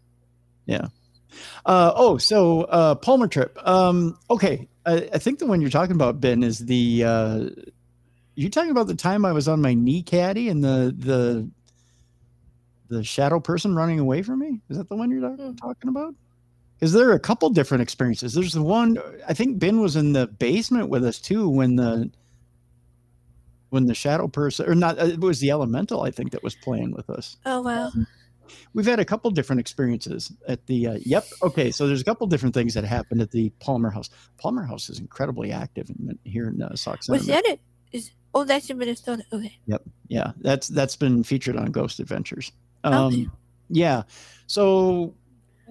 Uh, 1.65 1.93
oh, 1.95 2.17
so 2.17 2.61
uh, 2.63 2.95
Palmer 2.95 3.27
trip. 3.27 3.57
Um, 3.67 4.17
okay, 4.29 4.67
I, 4.85 5.09
I 5.13 5.17
think 5.17 5.39
the 5.39 5.45
one 5.45 5.61
you're 5.61 5.69
talking 5.69 5.95
about, 5.95 6.19
Ben, 6.19 6.43
is 6.43 6.59
the. 6.59 7.03
Uh, 7.03 7.49
you're 8.35 8.49
talking 8.49 8.71
about 8.71 8.87
the 8.87 8.95
time 8.95 9.25
I 9.25 9.33
was 9.33 9.47
on 9.47 9.61
my 9.61 9.73
knee 9.73 10.03
caddy 10.03 10.49
and 10.49 10.63
the 10.63 10.93
the 10.97 11.49
the 12.91 13.03
shadow 13.03 13.39
person 13.39 13.73
running 13.73 13.99
away 13.99 14.21
from 14.21 14.39
me? 14.39 14.61
Is 14.69 14.77
that 14.77 14.89
the 14.89 14.95
one 14.95 15.09
you're 15.11 15.29
Hmm. 15.29 15.53
talking 15.55 15.89
about? 15.89 16.13
Because 16.81 16.93
there 16.93 17.07
are 17.09 17.13
a 17.13 17.19
couple 17.19 17.47
different 17.51 17.83
experiences. 17.83 18.33
There's 18.33 18.53
the 18.53 18.63
one 18.63 18.97
I 19.27 19.35
think 19.35 19.59
Ben 19.59 19.79
was 19.81 19.95
in 19.95 20.13
the 20.13 20.25
basement 20.25 20.89
with 20.89 21.05
us 21.05 21.19
too 21.19 21.47
when 21.47 21.75
the 21.75 22.09
when 23.69 23.85
the 23.85 23.93
shadow 23.93 24.27
person 24.27 24.67
or 24.67 24.73
not 24.73 24.97
it 24.97 25.19
was 25.19 25.39
the 25.39 25.51
elemental 25.51 26.01
I 26.01 26.09
think 26.09 26.31
that 26.31 26.41
was 26.41 26.55
playing 26.55 26.91
with 26.91 27.07
us 27.09 27.37
Oh 27.45 27.61
wow. 27.61 27.91
we've 28.73 28.87
had 28.87 28.99
a 28.99 29.05
couple 29.05 29.29
different 29.29 29.59
experiences 29.59 30.31
at 30.47 30.65
the 30.65 30.87
uh, 30.87 30.97
yep 31.05 31.23
okay 31.41 31.71
so 31.71 31.87
there's 31.87 32.01
a 32.01 32.03
couple 32.03 32.27
different 32.27 32.53
things 32.53 32.73
that 32.73 32.83
happened 32.83 33.21
at 33.21 33.31
the 33.31 33.49
palmer 33.61 33.91
house 33.91 34.09
palmer 34.37 34.63
house 34.63 34.89
is 34.89 34.99
incredibly 34.99 35.51
active 35.53 35.89
in, 35.89 36.19
here 36.25 36.49
in 36.49 36.61
uh, 36.61 36.75
sauk 36.75 36.99
Was 37.07 37.27
that 37.27 37.45
it? 37.45 37.61
Is 37.93 38.11
oh 38.33 38.43
that's 38.43 38.69
in 38.69 38.77
Minnesota. 38.77 39.23
Okay. 39.31 39.57
yep 39.67 39.83
yeah. 40.09 40.31
That's 40.41 40.67
that's 40.67 40.97
been 40.97 41.23
featured 41.23 41.55
on 41.55 41.67
Ghost 41.67 41.99
Adventures. 41.99 42.51
Um, 42.83 42.93
Okay. 43.13 43.27
Yeah. 43.69 44.03
So 44.47 45.13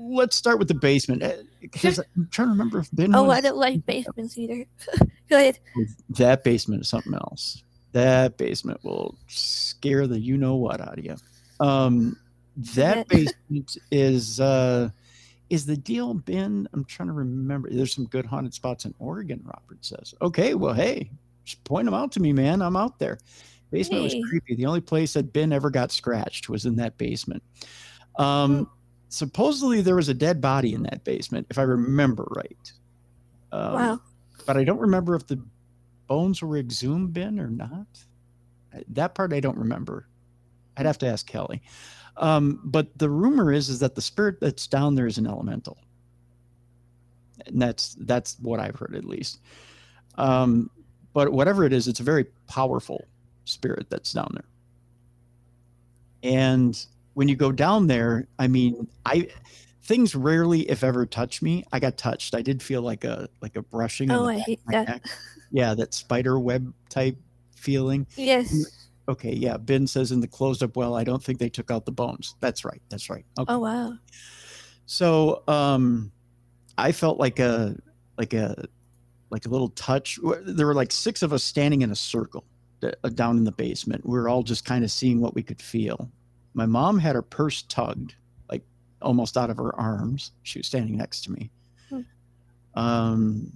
let's 0.00 0.36
start 0.36 0.58
with 0.58 0.68
the 0.68 0.74
basement 0.74 1.22
because 1.60 1.98
I'm 2.16 2.28
trying 2.30 2.48
to 2.48 2.52
remember 2.52 2.78
if 2.80 2.88
Ben 2.92 3.14
Oh, 3.14 3.24
was- 3.24 3.38
I 3.38 3.40
don't 3.40 3.56
like 3.58 3.84
basements 3.86 4.36
either. 4.38 4.64
Go 5.28 5.36
ahead. 5.36 5.58
that 6.10 6.42
basement 6.44 6.82
is 6.82 6.88
something 6.88 7.14
else. 7.14 7.62
That 7.92 8.36
basement 8.38 8.82
will 8.84 9.16
scare 9.28 10.06
the 10.06 10.18
you 10.18 10.36
know 10.36 10.56
what 10.56 10.80
out 10.80 10.98
of 10.98 11.04
you. 11.04 11.16
Um, 11.60 12.16
that 12.74 13.08
basement 13.08 13.76
is 13.90 14.40
uh, 14.40 14.90
is 15.50 15.66
the 15.66 15.76
deal 15.76 16.14
Ben. 16.14 16.68
I'm 16.72 16.84
trying 16.84 17.08
to 17.08 17.12
remember. 17.12 17.68
There's 17.70 17.92
some 17.94 18.06
good 18.06 18.26
haunted 18.26 18.54
spots 18.54 18.84
in 18.84 18.94
Oregon. 18.98 19.40
Robert 19.44 19.84
says. 19.84 20.14
Okay, 20.22 20.54
well, 20.54 20.72
hey, 20.74 21.10
just 21.44 21.62
point 21.64 21.84
them 21.86 21.94
out 21.94 22.12
to 22.12 22.20
me, 22.20 22.32
man. 22.32 22.62
I'm 22.62 22.76
out 22.76 22.98
there. 22.98 23.18
Basement 23.72 24.10
Hey. 24.10 24.18
was 24.18 24.28
creepy. 24.28 24.54
The 24.56 24.66
only 24.66 24.80
place 24.80 25.12
that 25.14 25.32
Ben 25.32 25.52
ever 25.52 25.70
got 25.70 25.90
scratched 25.92 26.48
was 26.48 26.66
in 26.66 26.76
that 26.76 26.96
basement. 26.98 27.42
Um, 28.18 28.58
Hmm. 28.58 28.64
Supposedly 29.10 29.82
there 29.82 29.96
was 29.96 30.08
a 30.08 30.14
dead 30.14 30.40
body 30.40 30.72
in 30.72 30.84
that 30.84 31.04
basement, 31.04 31.46
if 31.50 31.58
I 31.58 31.62
remember 31.62 32.26
right. 32.30 32.72
Um, 33.52 33.74
wow. 33.74 34.00
but 34.46 34.56
I 34.56 34.64
don't 34.64 34.78
remember 34.78 35.16
if 35.16 35.26
the 35.26 35.42
bones 36.06 36.40
were 36.40 36.56
exhumed 36.56 37.12
Ben 37.12 37.38
or 37.38 37.48
not. 37.48 37.86
That 38.88 39.14
part 39.14 39.32
I 39.32 39.40
don't 39.40 39.58
remember. 39.58 40.06
I'd 40.76 40.86
have 40.86 40.98
to 40.98 41.06
ask 41.06 41.26
Kelly. 41.26 41.60
Um, 42.16 42.60
but 42.64 42.96
the 42.96 43.10
rumor 43.10 43.52
is 43.52 43.68
is 43.68 43.80
that 43.80 43.96
the 43.96 44.00
spirit 44.00 44.40
that's 44.40 44.66
down 44.66 44.94
there 44.94 45.06
is 45.06 45.18
an 45.18 45.26
elemental, 45.26 45.78
and 47.46 47.60
that's 47.60 47.96
that's 48.00 48.36
what 48.40 48.60
I've 48.60 48.76
heard 48.76 48.94
at 48.94 49.04
least. 49.04 49.40
Um, 50.16 50.70
but 51.12 51.32
whatever 51.32 51.64
it 51.64 51.72
is, 51.72 51.88
it's 51.88 52.00
a 52.00 52.04
very 52.04 52.26
powerful 52.46 53.08
spirit 53.44 53.90
that's 53.90 54.12
down 54.12 54.30
there. 54.34 54.44
And 56.22 56.86
when 57.14 57.28
you 57.28 57.36
go 57.36 57.52
down 57.52 57.86
there, 57.86 58.28
I 58.38 58.48
mean, 58.48 58.88
I 59.06 59.28
things 59.82 60.14
rarely, 60.14 60.60
if 60.70 60.84
ever, 60.84 61.04
touch 61.06 61.42
me. 61.42 61.64
I 61.72 61.80
got 61.80 61.96
touched. 61.96 62.34
I 62.34 62.42
did 62.42 62.62
feel 62.62 62.82
like 62.82 63.04
a 63.04 63.28
like 63.40 63.56
a 63.56 63.62
brushing. 63.62 64.10
Oh, 64.10 64.28
I 64.28 64.38
hate 64.38 64.60
that. 64.68 64.88
neck. 64.88 65.04
Yeah, 65.50 65.74
that 65.74 65.94
spider 65.94 66.38
web 66.38 66.72
type 66.88 67.16
feeling. 67.56 68.06
Yes. 68.16 68.54
Okay, 69.08 69.32
yeah. 69.32 69.56
Ben 69.56 69.86
says 69.86 70.12
in 70.12 70.20
the 70.20 70.28
closed 70.28 70.62
up 70.62 70.76
well, 70.76 70.94
I 70.94 71.02
don't 71.02 71.22
think 71.22 71.40
they 71.40 71.48
took 71.48 71.70
out 71.70 71.84
the 71.84 71.92
bones. 71.92 72.36
That's 72.40 72.64
right. 72.64 72.80
That's 72.88 73.10
right. 73.10 73.24
Okay. 73.38 73.52
Oh, 73.52 73.58
wow. 73.58 73.94
So 74.86 75.42
um 75.48 76.12
I 76.78 76.92
felt 76.92 77.18
like 77.18 77.40
a 77.40 77.76
like 78.16 78.32
a 78.32 78.64
like 79.30 79.46
a 79.46 79.48
little 79.48 79.70
touch. 79.70 80.18
There 80.42 80.66
were 80.66 80.74
like 80.74 80.92
six 80.92 81.22
of 81.22 81.32
us 81.32 81.42
standing 81.42 81.82
in 81.82 81.90
a 81.90 81.96
circle 81.96 82.44
uh, 82.82 83.08
down 83.10 83.36
in 83.36 83.44
the 83.44 83.52
basement. 83.52 84.06
We 84.06 84.18
were 84.18 84.28
all 84.28 84.42
just 84.42 84.64
kind 84.64 84.84
of 84.84 84.90
seeing 84.90 85.20
what 85.20 85.34
we 85.34 85.42
could 85.42 85.60
feel. 85.60 86.10
My 86.54 86.66
mom 86.66 86.98
had 86.98 87.14
her 87.14 87.22
purse 87.22 87.62
tugged, 87.62 88.14
like 88.50 88.62
almost 89.02 89.36
out 89.36 89.50
of 89.50 89.56
her 89.58 89.74
arms. 89.78 90.32
She 90.42 90.58
was 90.58 90.66
standing 90.66 90.96
next 90.96 91.22
to 91.24 91.32
me. 91.32 91.50
Hmm. 91.88 92.00
Um, 92.74 93.52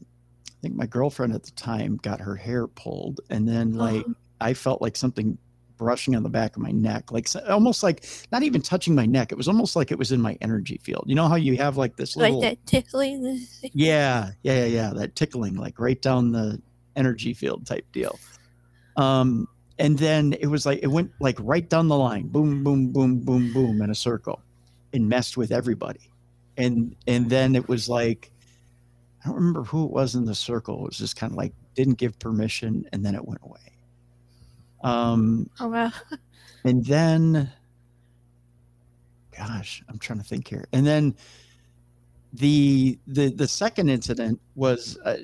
I 0.48 0.52
think 0.62 0.74
my 0.76 0.86
girlfriend 0.86 1.34
at 1.34 1.42
the 1.44 1.50
time 1.52 1.98
got 2.02 2.20
her 2.20 2.36
hair 2.36 2.66
pulled, 2.66 3.20
and 3.30 3.46
then 3.48 3.74
like 3.74 4.04
Oh. 4.08 4.14
I 4.40 4.54
felt 4.54 4.80
like 4.82 4.96
something 4.96 5.38
brushing 5.76 6.14
on 6.14 6.22
the 6.22 6.28
back 6.28 6.54
of 6.56 6.62
my 6.62 6.70
neck, 6.70 7.10
like 7.10 7.28
almost 7.48 7.82
like 7.82 8.06
not 8.30 8.42
even 8.42 8.62
touching 8.62 8.94
my 8.94 9.06
neck. 9.06 9.32
It 9.32 9.34
was 9.36 9.48
almost 9.48 9.74
like 9.76 9.90
it 9.90 9.98
was 9.98 10.12
in 10.12 10.20
my 10.20 10.38
energy 10.40 10.78
field. 10.82 11.04
You 11.06 11.14
know 11.16 11.26
how 11.28 11.34
you 11.34 11.56
have 11.56 11.76
like 11.76 11.96
this 11.96 12.16
Like 12.16 12.26
little 12.26 12.40
that 12.42 12.64
tickling. 12.66 13.46
yeah, 13.72 14.30
yeah, 14.42 14.60
yeah, 14.60 14.64
yeah. 14.66 14.92
That 14.94 15.16
tickling, 15.16 15.56
like 15.56 15.78
right 15.80 16.00
down 16.00 16.32
the 16.32 16.62
energy 16.96 17.34
field 17.34 17.66
type 17.66 17.86
deal. 17.92 18.18
Um, 18.96 19.48
and 19.78 19.98
then 19.98 20.32
it 20.34 20.46
was 20.46 20.66
like 20.66 20.80
it 20.82 20.88
went 20.88 21.10
like 21.20 21.36
right 21.40 21.68
down 21.68 21.88
the 21.88 21.96
line, 21.96 22.28
boom, 22.28 22.62
boom, 22.64 22.92
boom, 22.92 23.20
boom, 23.20 23.52
boom, 23.52 23.82
in 23.82 23.90
a 23.90 23.94
circle, 23.94 24.40
and 24.92 25.08
messed 25.08 25.36
with 25.36 25.50
everybody. 25.52 26.10
And 26.56 26.94
and 27.06 27.28
then 27.28 27.54
it 27.56 27.68
was 27.68 27.88
like 27.88 28.30
I 29.24 29.28
don't 29.28 29.36
remember 29.36 29.64
who 29.64 29.84
it 29.86 29.90
was 29.90 30.14
in 30.14 30.24
the 30.24 30.34
circle. 30.34 30.82
It 30.82 30.88
was 30.88 30.98
just 30.98 31.16
kind 31.16 31.32
of 31.32 31.36
like 31.36 31.52
didn't 31.74 31.98
give 31.98 32.18
permission, 32.18 32.86
and 32.92 33.04
then 33.04 33.14
it 33.14 33.24
went 33.26 33.40
away. 33.42 33.60
Um, 34.82 35.48
Oh, 35.60 35.68
wow. 35.68 35.90
and 36.64 36.84
then 36.84 37.50
gosh 39.36 39.82
i'm 39.88 39.98
trying 39.98 40.18
to 40.18 40.24
think 40.24 40.46
here 40.46 40.66
and 40.72 40.86
then 40.86 41.14
the 42.34 42.98
the 43.06 43.30
the 43.30 43.48
second 43.48 43.88
incident 43.88 44.40
was 44.54 44.96
uh, 45.04 45.16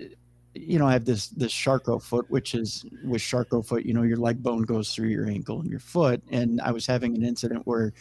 you 0.55 0.79
know 0.79 0.87
i 0.87 0.93
have 0.93 1.05
this 1.05 1.29
this 1.29 1.53
Charcot 1.53 2.03
foot 2.03 2.27
which 2.29 2.55
is 2.55 2.85
with 3.05 3.23
Charcot 3.23 3.67
foot 3.67 3.85
you 3.85 3.95
know 3.95 4.03
your 4.03 4.17
leg 4.17 4.43
bone 4.43 4.63
goes 4.63 4.95
through 4.95 5.09
your 5.09 5.29
ankle 5.29 5.61
and 5.61 5.71
your 5.71 5.81
foot. 5.81 6.23
And 6.31 6.61
i 6.61 6.73
was 6.73 6.87
having 6.87 7.15
an 7.17 7.25
incident 7.25 7.67
where 7.67 7.93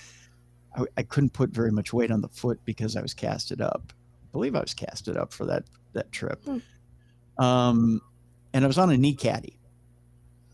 i, 0.76 0.84
I 0.98 1.04
couldn't 1.04 1.34
put 1.34 1.52
very 1.52 1.72
much 1.72 1.94
weight 1.94 2.12
on 2.12 2.22
the 2.22 2.30
foot 2.30 2.60
because 2.66 2.96
i 2.96 3.02
was 3.02 3.14
casted 3.14 3.62
up. 3.62 3.94
I 4.24 4.32
believe 4.32 4.56
i 4.56 4.62
was 4.62 4.74
casted 4.74 5.18
up 5.18 5.34
for 5.34 5.46
that 5.46 5.64
that 5.94 6.12
trip. 6.12 6.44
Hmm. 6.44 6.58
um 7.44 8.02
and 8.54 8.64
i 8.64 8.68
was 8.68 8.78
on 8.78 8.90
a 8.90 8.98
knee 8.98 9.16
caddy. 9.16 9.60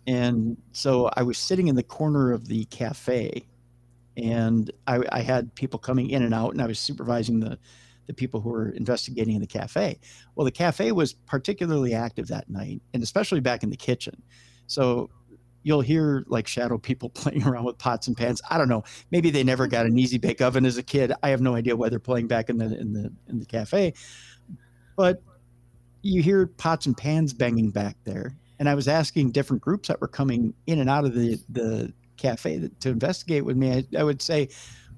And 0.08 0.58
so 0.72 1.10
I 1.16 1.24
was 1.24 1.38
sitting 1.38 1.68
in 1.68 1.76
the 1.76 1.84
corner 1.84 2.32
of 2.32 2.48
the 2.48 2.66
cafe, 2.66 3.48
and 4.16 4.70
I, 4.86 5.02
I 5.12 5.22
had 5.22 5.54
people 5.56 5.80
coming 5.80 6.12
in 6.12 6.22
and 6.22 6.34
out, 6.34 6.52
and 6.52 6.62
I 6.62 6.68
was 6.68 6.78
supervising 6.78 7.40
the 7.40 7.58
the 8.08 8.14
people 8.14 8.42
who 8.42 8.50
were 8.50 8.70
investigating 8.70 9.36
in 9.36 9.42
the 9.42 9.48
cafe. 9.48 10.00
Well, 10.36 10.46
the 10.46 10.52
cafe 10.52 10.92
was 10.92 11.14
particularly 11.14 11.94
active 11.94 12.28
that 12.28 12.50
night, 12.50 12.82
and 12.94 13.02
especially 13.02 13.40
back 13.40 13.64
in 13.64 13.70
the 13.70 13.78
kitchen. 13.78 14.22
So 14.68 15.10
you'll 15.64 15.82
hear 15.82 16.24
like 16.28 16.48
shadow 16.48 16.78
people 16.78 17.10
playing 17.14 17.44
around 17.44 17.66
with 17.66 17.78
pots 17.78 18.08
and 18.08 18.16
pans. 18.16 18.42
I 18.50 18.58
don't 18.58 18.70
know. 18.70 18.84
Maybe 19.12 19.30
they 19.32 19.44
never 19.44 19.68
got 19.68 19.86
an 19.86 19.98
easy 19.98 20.18
bake 20.18 20.42
oven 20.42 20.66
as 20.66 20.78
a 20.78 20.84
kid. 20.84 21.12
I 21.24 21.30
have 21.30 21.42
no 21.42 21.56
idea 21.56 21.76
why 21.76 21.90
they're 21.90 22.00
playing 22.00 22.28
back 22.28 22.50
in 22.50 22.58
the 22.58 22.80
in 22.80 22.94
the 22.94 23.12
in 23.28 23.40
the 23.40 23.46
cafe. 23.46 23.94
But 24.96 25.22
you 26.02 26.22
hear 26.22 26.48
pots 26.48 26.86
and 26.86 26.96
pans 26.96 27.34
banging 27.34 27.72
back 27.72 27.98
there. 28.04 28.38
And 28.60 28.70
I 28.70 28.76
was 28.76 28.88
asking 28.88 29.32
different 29.32 29.62
groups 29.62 29.90
that 29.90 30.00
were 30.00 30.08
coming 30.08 30.54
in 30.68 30.80
and 30.80 30.90
out 30.90 31.04
of 31.04 31.14
the 31.14 31.38
the 31.50 31.92
cafe 32.16 32.70
to 32.80 32.90
investigate 32.90 33.44
with 33.44 33.58
me. 33.58 33.74
I, 33.74 34.00
I 34.00 34.04
would 34.04 34.22
say, 34.22 34.48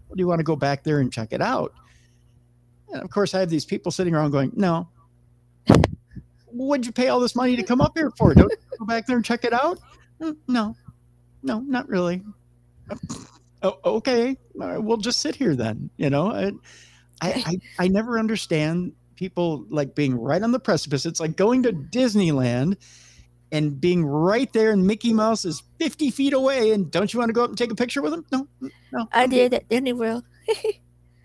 well, 0.07 0.15
"Do 0.15 0.21
you 0.21 0.27
want 0.27 0.39
to 0.39 0.43
go 0.43 0.55
back 0.55 0.83
there 0.83 0.99
and 0.99 1.11
check 1.11 1.29
it 1.31 1.41
out?" 1.41 1.73
And 2.91 3.01
of 3.01 3.09
course, 3.09 3.33
I 3.33 3.39
have 3.39 3.49
these 3.49 3.65
people 3.65 3.91
sitting 3.91 4.13
around 4.15 4.31
going, 4.31 4.51
"No." 4.55 4.87
What'd 6.47 6.85
you 6.85 6.91
pay 6.91 7.09
all 7.09 7.19
this 7.19 7.35
money 7.35 7.55
to 7.55 7.63
come 7.63 7.81
up 7.81 7.91
here 7.97 8.11
for? 8.17 8.33
Don't 8.33 8.51
go 8.79 8.85
back 8.85 9.05
there 9.05 9.15
and 9.17 9.25
check 9.25 9.43
it 9.43 9.53
out? 9.53 9.79
"Mm, 10.21 10.37
No, 10.47 10.75
no, 11.43 11.59
not 11.59 11.87
really. 11.89 12.23
Oh, 13.63 13.77
okay, 13.83 14.37
all 14.61 14.67
right, 14.67 14.77
we'll 14.77 14.97
just 14.97 15.19
sit 15.19 15.35
here 15.35 15.55
then. 15.55 15.89
You 15.97 16.09
know, 16.09 16.31
I, 16.31 16.51
I, 17.21 17.43
I, 17.45 17.57
I 17.79 17.87
never 17.87 18.17
understand 18.19 18.93
people 19.15 19.65
like 19.69 19.95
being 19.95 20.15
right 20.15 20.41
on 20.41 20.51
the 20.51 20.59
precipice. 20.59 21.05
It's 21.05 21.19
like 21.19 21.35
going 21.35 21.63
to 21.63 21.73
Disneyland 21.73 22.77
and 23.51 23.79
being 23.81 24.05
right 24.05 24.51
there, 24.53 24.71
and 24.71 24.85
Mickey 24.85 25.11
Mouse 25.13 25.43
is 25.43 25.63
50 25.79 26.11
feet 26.11 26.33
away. 26.33 26.71
And 26.71 26.89
don't 26.91 27.11
you 27.13 27.19
want 27.19 27.29
to 27.29 27.33
go 27.33 27.43
up 27.43 27.49
and 27.49 27.57
take 27.57 27.71
a 27.71 27.75
picture 27.75 28.01
with 28.01 28.13
him? 28.13 28.25
No, 28.31 28.47
no. 28.93 29.07
I 29.11 29.25
did 29.27 29.53
at 29.53 29.67
Disney 29.69 29.93
World. 29.93 30.23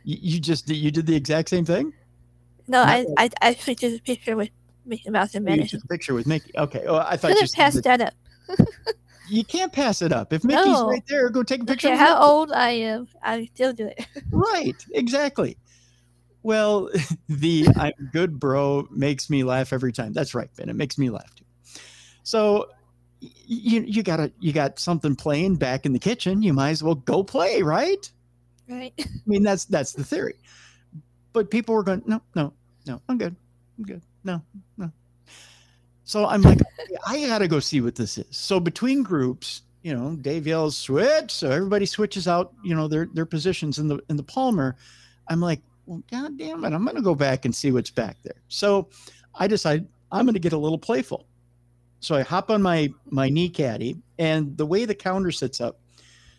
You, 0.04 0.16
you 0.20 0.40
just 0.40 0.68
you 0.68 0.90
did 0.90 1.06
the 1.06 1.14
exact 1.16 1.48
same 1.48 1.64
thing. 1.64 1.92
No, 2.68 2.80
I, 2.82 3.04
I 3.18 3.30
I 3.40 3.48
actually 3.50 3.74
took 3.76 3.92
a 3.98 4.02
picture 4.02 4.36
with 4.36 4.50
Mickey 4.86 5.10
Mouse 5.10 5.34
and 5.34 5.46
Oh, 5.48 5.50
you 5.50 5.56
Minnie. 5.56 5.68
took 5.68 5.84
a 5.84 5.88
picture 5.88 6.14
with 6.14 6.26
Mickey. 6.26 6.52
Okay. 6.56 6.84
Oh, 6.86 6.96
I 6.96 7.16
thought 7.16 7.32
you 7.40 7.46
passed 7.54 7.82
that- 7.84 8.00
up. 8.00 8.14
you 9.28 9.44
can't 9.44 9.72
pass 9.72 10.02
it 10.02 10.12
up. 10.12 10.32
If 10.32 10.44
Mickey's 10.44 10.66
No. 10.66 10.88
right 10.88 11.02
there, 11.08 11.28
go 11.30 11.42
take 11.42 11.62
a 11.62 11.64
picture. 11.64 11.90
with 11.90 11.98
how 11.98 12.20
old 12.22 12.52
I 12.52 12.70
am, 12.70 13.08
I 13.22 13.48
still 13.54 13.72
do 13.72 13.86
it. 13.86 14.06
Right, 14.30 14.76
exactly. 14.92 15.56
Well, 16.42 16.88
the 17.28 17.68
I'm 17.76 17.92
good 18.12 18.40
bro 18.40 18.86
makes 18.90 19.30
me 19.30 19.44
laugh 19.44 19.72
every 19.72 19.92
time. 19.92 20.12
That's 20.12 20.34
right, 20.34 20.48
Ben. 20.56 20.68
It 20.68 20.76
makes 20.76 20.98
me 20.98 21.10
laugh 21.10 21.32
too. 21.34 21.44
So 22.24 22.68
you 23.20 23.82
you 23.82 24.02
got 24.02 24.16
to 24.16 24.32
you 24.40 24.52
got 24.52 24.78
something 24.78 25.14
playing 25.16 25.56
back 25.56 25.86
in 25.86 25.92
the 25.92 25.98
kitchen. 25.98 26.42
You 26.42 26.52
might 26.52 26.70
as 26.70 26.82
well 26.82 26.94
go 26.96 27.22
play, 27.22 27.62
right? 27.62 28.10
Right? 28.68 28.92
I 28.98 29.06
mean, 29.26 29.42
that's 29.42 29.64
that's 29.64 29.92
the 29.92 30.04
theory. 30.04 30.34
But 31.32 31.50
people 31.50 31.74
were 31.74 31.82
going, 31.82 32.02
no, 32.06 32.20
no, 32.34 32.52
no, 32.86 33.00
I'm 33.08 33.18
good, 33.18 33.34
I'm 33.78 33.84
good, 33.84 34.02
no, 34.24 34.42
no. 34.76 34.90
So 36.04 36.26
I'm 36.26 36.42
like, 36.42 36.60
I 37.06 37.26
gotta 37.26 37.48
go 37.48 37.58
see 37.58 37.80
what 37.80 37.94
this 37.94 38.18
is. 38.18 38.26
So 38.36 38.60
between 38.60 39.02
groups, 39.02 39.62
you 39.82 39.94
know, 39.94 40.14
Dave 40.16 40.46
yells 40.46 40.76
switch, 40.76 41.30
so 41.30 41.50
everybody 41.50 41.86
switches 41.86 42.28
out, 42.28 42.52
you 42.62 42.74
know, 42.74 42.88
their 42.88 43.08
their 43.12 43.26
positions 43.26 43.78
in 43.78 43.88
the 43.88 43.98
in 44.10 44.16
the 44.16 44.22
Palmer. 44.22 44.76
I'm 45.28 45.40
like, 45.40 45.60
well, 45.86 46.02
god 46.10 46.36
damn 46.38 46.64
it, 46.64 46.72
I'm 46.72 46.84
gonna 46.84 47.02
go 47.02 47.14
back 47.14 47.44
and 47.44 47.54
see 47.54 47.72
what's 47.72 47.90
back 47.90 48.16
there. 48.22 48.42
So 48.48 48.88
I 49.34 49.46
decide 49.46 49.86
I'm 50.10 50.26
gonna 50.26 50.38
get 50.38 50.52
a 50.52 50.58
little 50.58 50.78
playful. 50.78 51.26
So 52.00 52.14
I 52.14 52.22
hop 52.22 52.50
on 52.50 52.62
my 52.62 52.92
my 53.06 53.28
knee 53.28 53.48
caddy, 53.48 53.96
and 54.18 54.56
the 54.56 54.66
way 54.66 54.84
the 54.84 54.94
counter 54.94 55.30
sits 55.30 55.60
up, 55.60 55.80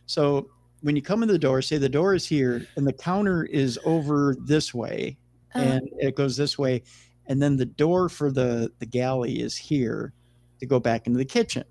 so 0.06 0.50
when 0.84 0.96
you 0.96 1.02
come 1.02 1.24
in 1.24 1.30
the 1.30 1.40
door, 1.40 1.62
say 1.62 1.78
the 1.78 1.90
door 1.90 2.14
is 2.14 2.28
here 2.28 2.68
and 2.76 2.86
the 2.86 2.94
counter 2.94 3.46
is 3.46 3.80
over 3.86 4.36
this 4.46 4.74
way 4.74 5.18
Uh, 5.56 5.60
and 5.60 5.90
it 6.00 6.16
goes 6.16 6.36
this 6.38 6.58
way. 6.58 6.84
And 7.28 7.42
then 7.42 7.58
the 7.58 7.66
door 7.66 8.10
for 8.10 8.32
the, 8.32 8.72
the 8.80 8.86
galley 8.86 9.42
is 9.42 9.56
here 9.56 10.14
to 10.60 10.66
go 10.66 10.80
back 10.80 11.08
into 11.08 11.18
the 11.18 11.26
kitchen. 11.26 11.64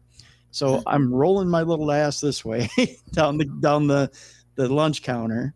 So 0.51 0.83
I'm 0.87 1.13
rolling 1.13 1.49
my 1.49 1.63
little 1.63 1.91
ass 1.93 2.21
this 2.21 2.45
way 2.45 2.69
down 3.13 3.39
the 3.39 3.47
down 3.47 3.87
the 3.87 4.11
the 4.55 4.69
lunch 4.69 5.03
counter, 5.03 5.55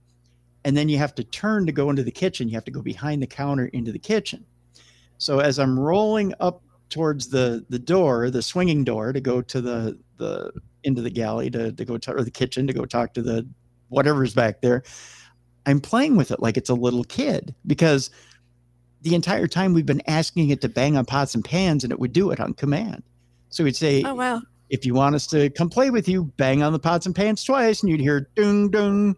and 0.64 0.74
then 0.76 0.88
you 0.88 0.96
have 0.98 1.14
to 1.16 1.24
turn 1.24 1.66
to 1.66 1.72
go 1.72 1.90
into 1.90 2.02
the 2.02 2.10
kitchen. 2.10 2.48
You 2.48 2.54
have 2.54 2.64
to 2.64 2.70
go 2.70 2.80
behind 2.82 3.22
the 3.22 3.26
counter 3.26 3.66
into 3.66 3.92
the 3.92 3.98
kitchen. 3.98 4.44
So 5.18 5.40
as 5.40 5.58
I'm 5.58 5.78
rolling 5.78 6.32
up 6.40 6.62
towards 6.90 7.28
the 7.28 7.64
the 7.68 7.78
door, 7.78 8.30
the 8.30 8.42
swinging 8.42 8.84
door 8.84 9.12
to 9.12 9.20
go 9.20 9.40
to 9.42 9.60
the 9.60 9.98
the 10.16 10.52
into 10.84 11.02
the 11.02 11.10
galley 11.10 11.50
to 11.50 11.72
to 11.72 11.84
go 11.84 11.98
to 11.98 12.12
or 12.14 12.22
the 12.22 12.30
kitchen 12.30 12.66
to 12.66 12.72
go 12.72 12.84
talk 12.84 13.14
to 13.14 13.22
the 13.22 13.46
whatever's 13.88 14.34
back 14.34 14.60
there, 14.60 14.82
I'm 15.66 15.80
playing 15.80 16.16
with 16.16 16.30
it 16.30 16.40
like 16.40 16.56
it's 16.56 16.70
a 16.70 16.74
little 16.74 17.04
kid 17.04 17.54
because 17.66 18.10
the 19.02 19.14
entire 19.14 19.46
time 19.46 19.74
we've 19.74 19.86
been 19.86 20.02
asking 20.08 20.50
it 20.50 20.60
to 20.62 20.68
bang 20.68 20.96
on 20.96 21.04
pots 21.04 21.34
and 21.34 21.44
pans 21.44 21.84
and 21.84 21.92
it 21.92 22.00
would 22.00 22.12
do 22.12 22.30
it 22.30 22.40
on 22.40 22.54
command. 22.54 23.02
So 23.50 23.62
we'd 23.64 23.76
say, 23.76 24.02
Oh 24.04 24.14
wow. 24.14 24.42
if 24.70 24.84
you 24.84 24.94
want 24.94 25.14
us 25.14 25.26
to 25.28 25.50
come 25.50 25.70
play 25.70 25.90
with 25.90 26.08
you, 26.08 26.24
bang 26.36 26.62
on 26.62 26.72
the 26.72 26.78
pots 26.78 27.06
and 27.06 27.14
pans 27.14 27.44
twice, 27.44 27.82
and 27.82 27.90
you'd 27.90 28.00
hear 28.00 28.28
dung 28.34 28.70
dung. 28.70 29.16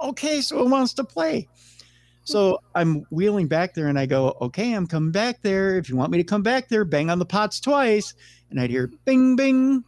Okay, 0.00 0.40
so 0.40 0.60
it 0.60 0.68
wants 0.68 0.92
to 0.94 1.04
play. 1.04 1.48
So 2.28 2.60
I'm 2.74 3.06
wheeling 3.10 3.48
back 3.48 3.72
there, 3.72 3.88
and 3.88 3.98
I 3.98 4.04
go, 4.04 4.36
okay, 4.42 4.74
I'm 4.74 4.86
coming 4.86 5.12
back 5.12 5.40
there. 5.40 5.78
If 5.78 5.88
you 5.88 5.96
want 5.96 6.10
me 6.12 6.18
to 6.18 6.24
come 6.24 6.42
back 6.42 6.68
there, 6.68 6.84
bang 6.84 7.08
on 7.08 7.18
the 7.18 7.24
pots 7.24 7.58
twice, 7.58 8.12
and 8.50 8.60
I'd 8.60 8.68
hear 8.68 8.90
bing 9.06 9.34
bing. 9.34 9.82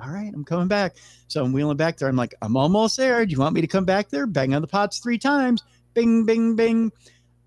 All 0.00 0.10
right, 0.10 0.32
I'm 0.32 0.44
coming 0.44 0.68
back. 0.68 0.94
So 1.26 1.44
I'm 1.44 1.52
wheeling 1.52 1.76
back 1.76 1.96
there. 1.96 2.08
I'm 2.08 2.14
like, 2.14 2.32
I'm 2.42 2.56
almost 2.56 2.96
there. 2.96 3.26
Do 3.26 3.32
you 3.32 3.40
want 3.40 3.56
me 3.56 3.60
to 3.60 3.66
come 3.66 3.84
back 3.84 4.08
there? 4.08 4.28
Bang 4.28 4.54
on 4.54 4.62
the 4.62 4.68
pots 4.68 5.00
three 5.00 5.18
times. 5.18 5.64
Bing 5.94 6.24
bing 6.24 6.54
bing. 6.54 6.92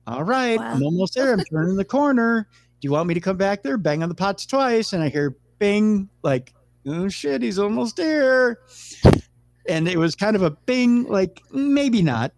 All 0.08 0.24
right, 0.26 0.60
Wow. 0.60 0.74
I'm 0.74 0.84
almost 0.84 1.16
there. 1.16 1.32
I'm 1.32 1.44
turning 1.46 1.78
the 1.78 1.86
corner. 1.86 2.46
Do 2.82 2.86
you 2.86 2.92
want 2.92 3.08
me 3.08 3.14
to 3.14 3.22
come 3.22 3.38
back 3.38 3.64
there? 3.64 3.78
Bang 3.78 4.04
on 4.04 4.10
the 4.10 4.16
pots 4.16 4.46
twice, 4.46 4.92
and 4.92 5.02
I 5.02 5.08
hear 5.08 5.38
bing, 5.58 6.10
like 6.22 6.54
oh 6.86 7.08
shit, 7.08 7.42
he's 7.42 7.60
almost 7.60 7.96
there. 7.96 8.60
And 9.70 9.88
it 9.88 9.98
was 9.98 10.16
kind 10.16 10.36
of 10.36 10.42
a 10.42 10.52
bing, 10.52 11.06
like 11.06 11.42
maybe 11.54 12.02
not. 12.02 12.34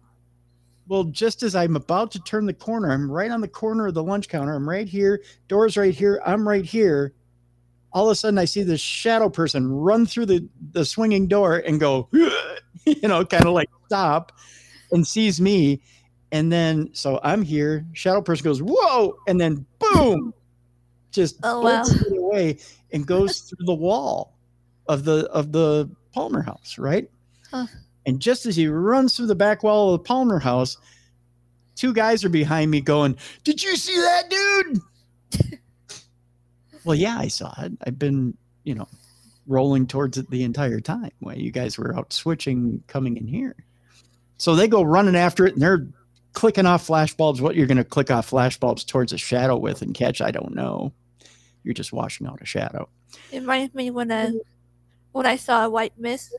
Well, 0.88 1.04
just 1.04 1.42
as 1.42 1.54
I'm 1.56 1.74
about 1.76 2.12
to 2.12 2.20
turn 2.20 2.46
the 2.46 2.54
corner, 2.54 2.92
I'm 2.92 3.10
right 3.10 3.30
on 3.30 3.40
the 3.40 3.48
corner 3.48 3.88
of 3.88 3.94
the 3.94 4.02
lunch 4.02 4.28
counter. 4.28 4.54
I'm 4.54 4.68
right 4.68 4.88
here, 4.88 5.22
doors 5.48 5.76
right 5.76 5.94
here, 5.94 6.20
I'm 6.24 6.48
right 6.48 6.64
here. 6.64 7.12
All 7.92 8.08
of 8.08 8.12
a 8.12 8.14
sudden, 8.14 8.38
I 8.38 8.44
see 8.44 8.62
this 8.62 8.80
shadow 8.80 9.28
person 9.28 9.70
run 9.72 10.06
through 10.06 10.26
the, 10.26 10.46
the 10.72 10.84
swinging 10.84 11.28
door 11.28 11.56
and 11.66 11.80
go, 11.80 12.08
you 12.12 13.08
know, 13.08 13.24
kind 13.24 13.46
of 13.46 13.52
like 13.52 13.70
stop 13.86 14.32
and 14.92 15.06
sees 15.06 15.40
me. 15.40 15.80
And 16.30 16.52
then, 16.52 16.90
so 16.92 17.20
I'm 17.22 17.42
here. 17.42 17.86
Shadow 17.94 18.20
person 18.20 18.44
goes, 18.44 18.60
whoa. 18.62 19.16
And 19.26 19.40
then, 19.40 19.64
boom, 19.78 20.34
just 21.10 21.38
Oh, 21.42 21.62
wow. 21.62 21.82
it 21.86 22.18
away 22.18 22.58
and 22.92 23.06
goes 23.06 23.40
through 23.40 23.64
the 23.64 23.74
wall 23.74 24.36
of 24.88 25.04
the 25.04 25.26
of 25.30 25.52
the 25.52 25.90
Palmer 26.12 26.42
house, 26.42 26.78
right? 26.78 27.08
Huh. 27.50 27.66
And 28.06 28.20
just 28.20 28.46
as 28.46 28.54
he 28.54 28.68
runs 28.68 29.16
through 29.16 29.26
the 29.26 29.34
back 29.34 29.64
wall 29.64 29.92
of 29.92 30.00
the 30.00 30.04
Palmer 30.04 30.38
house, 30.38 30.78
two 31.74 31.92
guys 31.92 32.24
are 32.24 32.28
behind 32.28 32.70
me 32.70 32.80
going, 32.80 33.16
Did 33.44 33.62
you 33.62 33.76
see 33.76 33.96
that 33.96 34.30
dude? 34.30 35.60
well, 36.84 36.94
yeah, 36.94 37.18
I 37.18 37.28
saw 37.28 37.52
it. 37.58 37.72
I've 37.84 37.98
been, 37.98 38.36
you 38.62 38.76
know, 38.76 38.88
rolling 39.48 39.86
towards 39.86 40.18
it 40.18 40.30
the 40.30 40.44
entire 40.44 40.80
time 40.80 41.10
while 41.18 41.36
you 41.36 41.50
guys 41.50 41.76
were 41.76 41.96
out 41.96 42.12
switching, 42.12 42.82
coming 42.86 43.16
in 43.16 43.26
here. 43.26 43.56
So 44.38 44.54
they 44.54 44.68
go 44.68 44.82
running 44.82 45.16
after 45.16 45.46
it 45.46 45.54
and 45.54 45.62
they're 45.62 45.88
clicking 46.32 46.66
off 46.66 46.86
flashbulbs. 46.86 47.40
What 47.40 47.56
you're 47.56 47.66
going 47.66 47.76
to 47.76 47.84
click 47.84 48.10
off 48.10 48.30
flashbulbs 48.30 48.86
towards 48.86 49.12
a 49.12 49.18
shadow 49.18 49.56
with 49.56 49.82
and 49.82 49.94
catch, 49.94 50.20
I 50.20 50.30
don't 50.30 50.54
know. 50.54 50.92
You're 51.64 51.74
just 51.74 51.92
washing 51.92 52.26
out 52.26 52.40
a 52.40 52.46
shadow. 52.46 52.88
It 53.32 53.40
reminds 53.40 53.74
me 53.74 53.90
when 53.90 54.12
I 54.12 54.32
when 55.12 55.26
I 55.26 55.36
saw 55.36 55.64
a 55.64 55.70
white 55.70 55.98
mist 55.98 56.36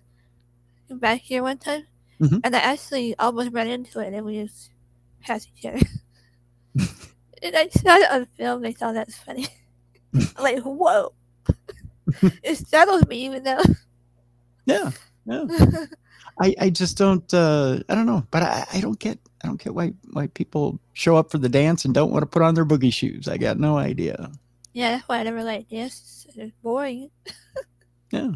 back 0.95 1.21
here 1.21 1.43
one 1.43 1.57
time, 1.57 1.83
Mhm. 2.21 2.41
and 2.43 2.55
I 2.55 2.59
actually 2.59 3.15
almost 3.19 3.51
ran 3.51 3.67
into 3.67 3.99
it, 3.99 4.13
and 4.13 4.25
we 4.25 4.43
just 4.43 4.71
passed 5.21 5.49
each 5.57 5.65
other. 5.65 5.79
and 7.43 7.55
I 7.55 7.67
saw 7.69 7.95
it 7.95 8.11
on 8.11 8.25
film. 8.37 8.65
I 8.65 8.71
thought 8.73 8.93
that's 8.93 9.17
funny. 9.17 9.47
I'm 10.13 10.27
like, 10.43 10.63
whoa! 10.63 11.13
it 12.43 12.57
startles 12.57 13.05
me 13.07 13.25
even 13.25 13.43
though. 13.43 13.61
Yeah. 14.65 14.91
Yeah. 15.25 15.45
I, 16.39 16.55
I 16.59 16.69
just 16.69 16.97
don't 16.97 17.33
uh 17.33 17.79
I 17.89 17.95
don't 17.95 18.05
know, 18.05 18.25
but 18.31 18.43
I, 18.43 18.65
I 18.73 18.81
don't 18.81 18.99
get 18.99 19.17
I 19.43 19.47
don't 19.47 19.61
get 19.61 19.73
why 19.75 19.93
why 20.11 20.27
people 20.27 20.79
show 20.93 21.15
up 21.17 21.31
for 21.31 21.37
the 21.37 21.49
dance 21.49 21.83
and 21.85 21.93
don't 21.93 22.11
want 22.11 22.21
to 22.23 22.27
put 22.27 22.41
on 22.41 22.53
their 22.55 22.65
boogie 22.65 22.93
shoes. 22.93 23.27
I 23.27 23.37
got 23.37 23.59
no 23.59 23.77
idea. 23.77 24.31
yeah, 24.73 24.91
that's 24.91 25.07
why 25.09 25.19
I 25.19 25.23
never 25.23 25.43
like 25.43 25.67
this. 25.69 26.25
It's 26.35 26.51
boring. 26.63 27.09
Yeah. 28.11 28.31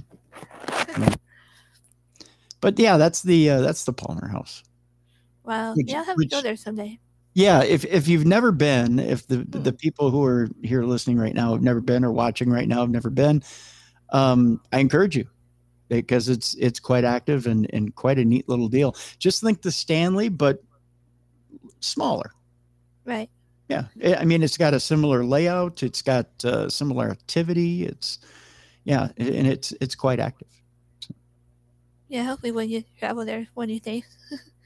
But 2.61 2.79
yeah, 2.79 2.97
that's 2.97 3.23
the 3.23 3.49
uh, 3.49 3.61
that's 3.61 3.83
the 3.83 3.93
Palmer 3.93 4.27
House. 4.27 4.63
Wow. 5.43 5.73
Which- 5.73 5.89
yeah, 5.89 5.99
I'll 5.99 6.05
have 6.05 6.17
to 6.17 6.27
go 6.27 6.41
there 6.41 6.55
someday. 6.55 6.99
Yeah, 7.33 7.63
if 7.63 7.85
if 7.85 8.07
you've 8.07 8.25
never 8.25 8.51
been, 8.51 8.99
if 8.99 9.25
the 9.27 9.37
the 9.37 9.71
people 9.71 10.11
who 10.11 10.23
are 10.25 10.49
here 10.63 10.83
listening 10.83 11.17
right 11.17 11.33
now 11.33 11.53
have 11.53 11.61
never 11.61 11.79
been 11.79 12.03
or 12.03 12.11
watching 12.11 12.49
right 12.49 12.67
now 12.67 12.81
have 12.81 12.89
never 12.89 13.09
been, 13.09 13.41
um, 14.09 14.59
I 14.73 14.79
encourage 14.79 15.15
you 15.15 15.25
because 15.87 16.27
it's 16.27 16.55
it's 16.55 16.79
quite 16.79 17.05
active 17.05 17.47
and 17.47 17.69
and 17.73 17.95
quite 17.95 18.19
a 18.19 18.25
neat 18.25 18.49
little 18.49 18.67
deal. 18.67 18.97
Just 19.17 19.41
think 19.41 19.61
the 19.61 19.71
Stanley, 19.71 20.27
but 20.27 20.61
smaller. 21.79 22.31
Right. 23.05 23.29
Yeah, 23.69 23.85
I 24.03 24.15
I 24.15 24.25
mean 24.25 24.43
it's 24.43 24.57
got 24.57 24.73
a 24.73 24.79
similar 24.79 25.23
layout. 25.23 25.83
It's 25.83 26.01
got 26.01 26.27
uh, 26.43 26.69
similar 26.69 27.09
activity. 27.09 27.85
It's 27.85 28.19
yeah, 28.83 29.07
and 29.15 29.47
it's 29.47 29.73
it's 29.79 29.95
quite 29.95 30.19
active. 30.19 30.49
Yeah, 32.11 32.25
hopefully 32.25 32.51
when 32.51 32.69
you 32.69 32.83
travel 32.99 33.23
there 33.23 33.47
one 33.53 33.63
of 33.63 33.69
these 33.69 33.81
days. 33.81 34.03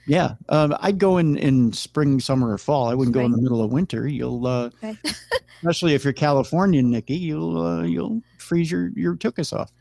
Yeah, 0.07 0.33
um, 0.49 0.75
I'd 0.79 0.97
go 0.97 1.17
in 1.19 1.37
in 1.37 1.71
spring, 1.73 2.19
summer, 2.19 2.51
or 2.51 2.57
fall. 2.57 2.87
I 2.87 2.95
wouldn't 2.95 3.13
go 3.13 3.21
in 3.21 3.31
the 3.31 3.41
middle 3.41 3.63
of 3.63 3.71
winter. 3.71 4.07
You'll 4.07 4.47
uh, 4.47 4.71
Right. 4.81 4.97
especially 5.57 5.93
if 5.93 6.03
you're 6.03 6.13
Californian, 6.13 6.89
Nikki, 6.89 7.15
you'll 7.15 7.61
uh, 7.61 7.83
you'll 7.83 8.23
freeze 8.39 8.71
your 8.71 8.89
your 8.95 9.15
tuchus 9.15 9.53
off. 9.53 9.71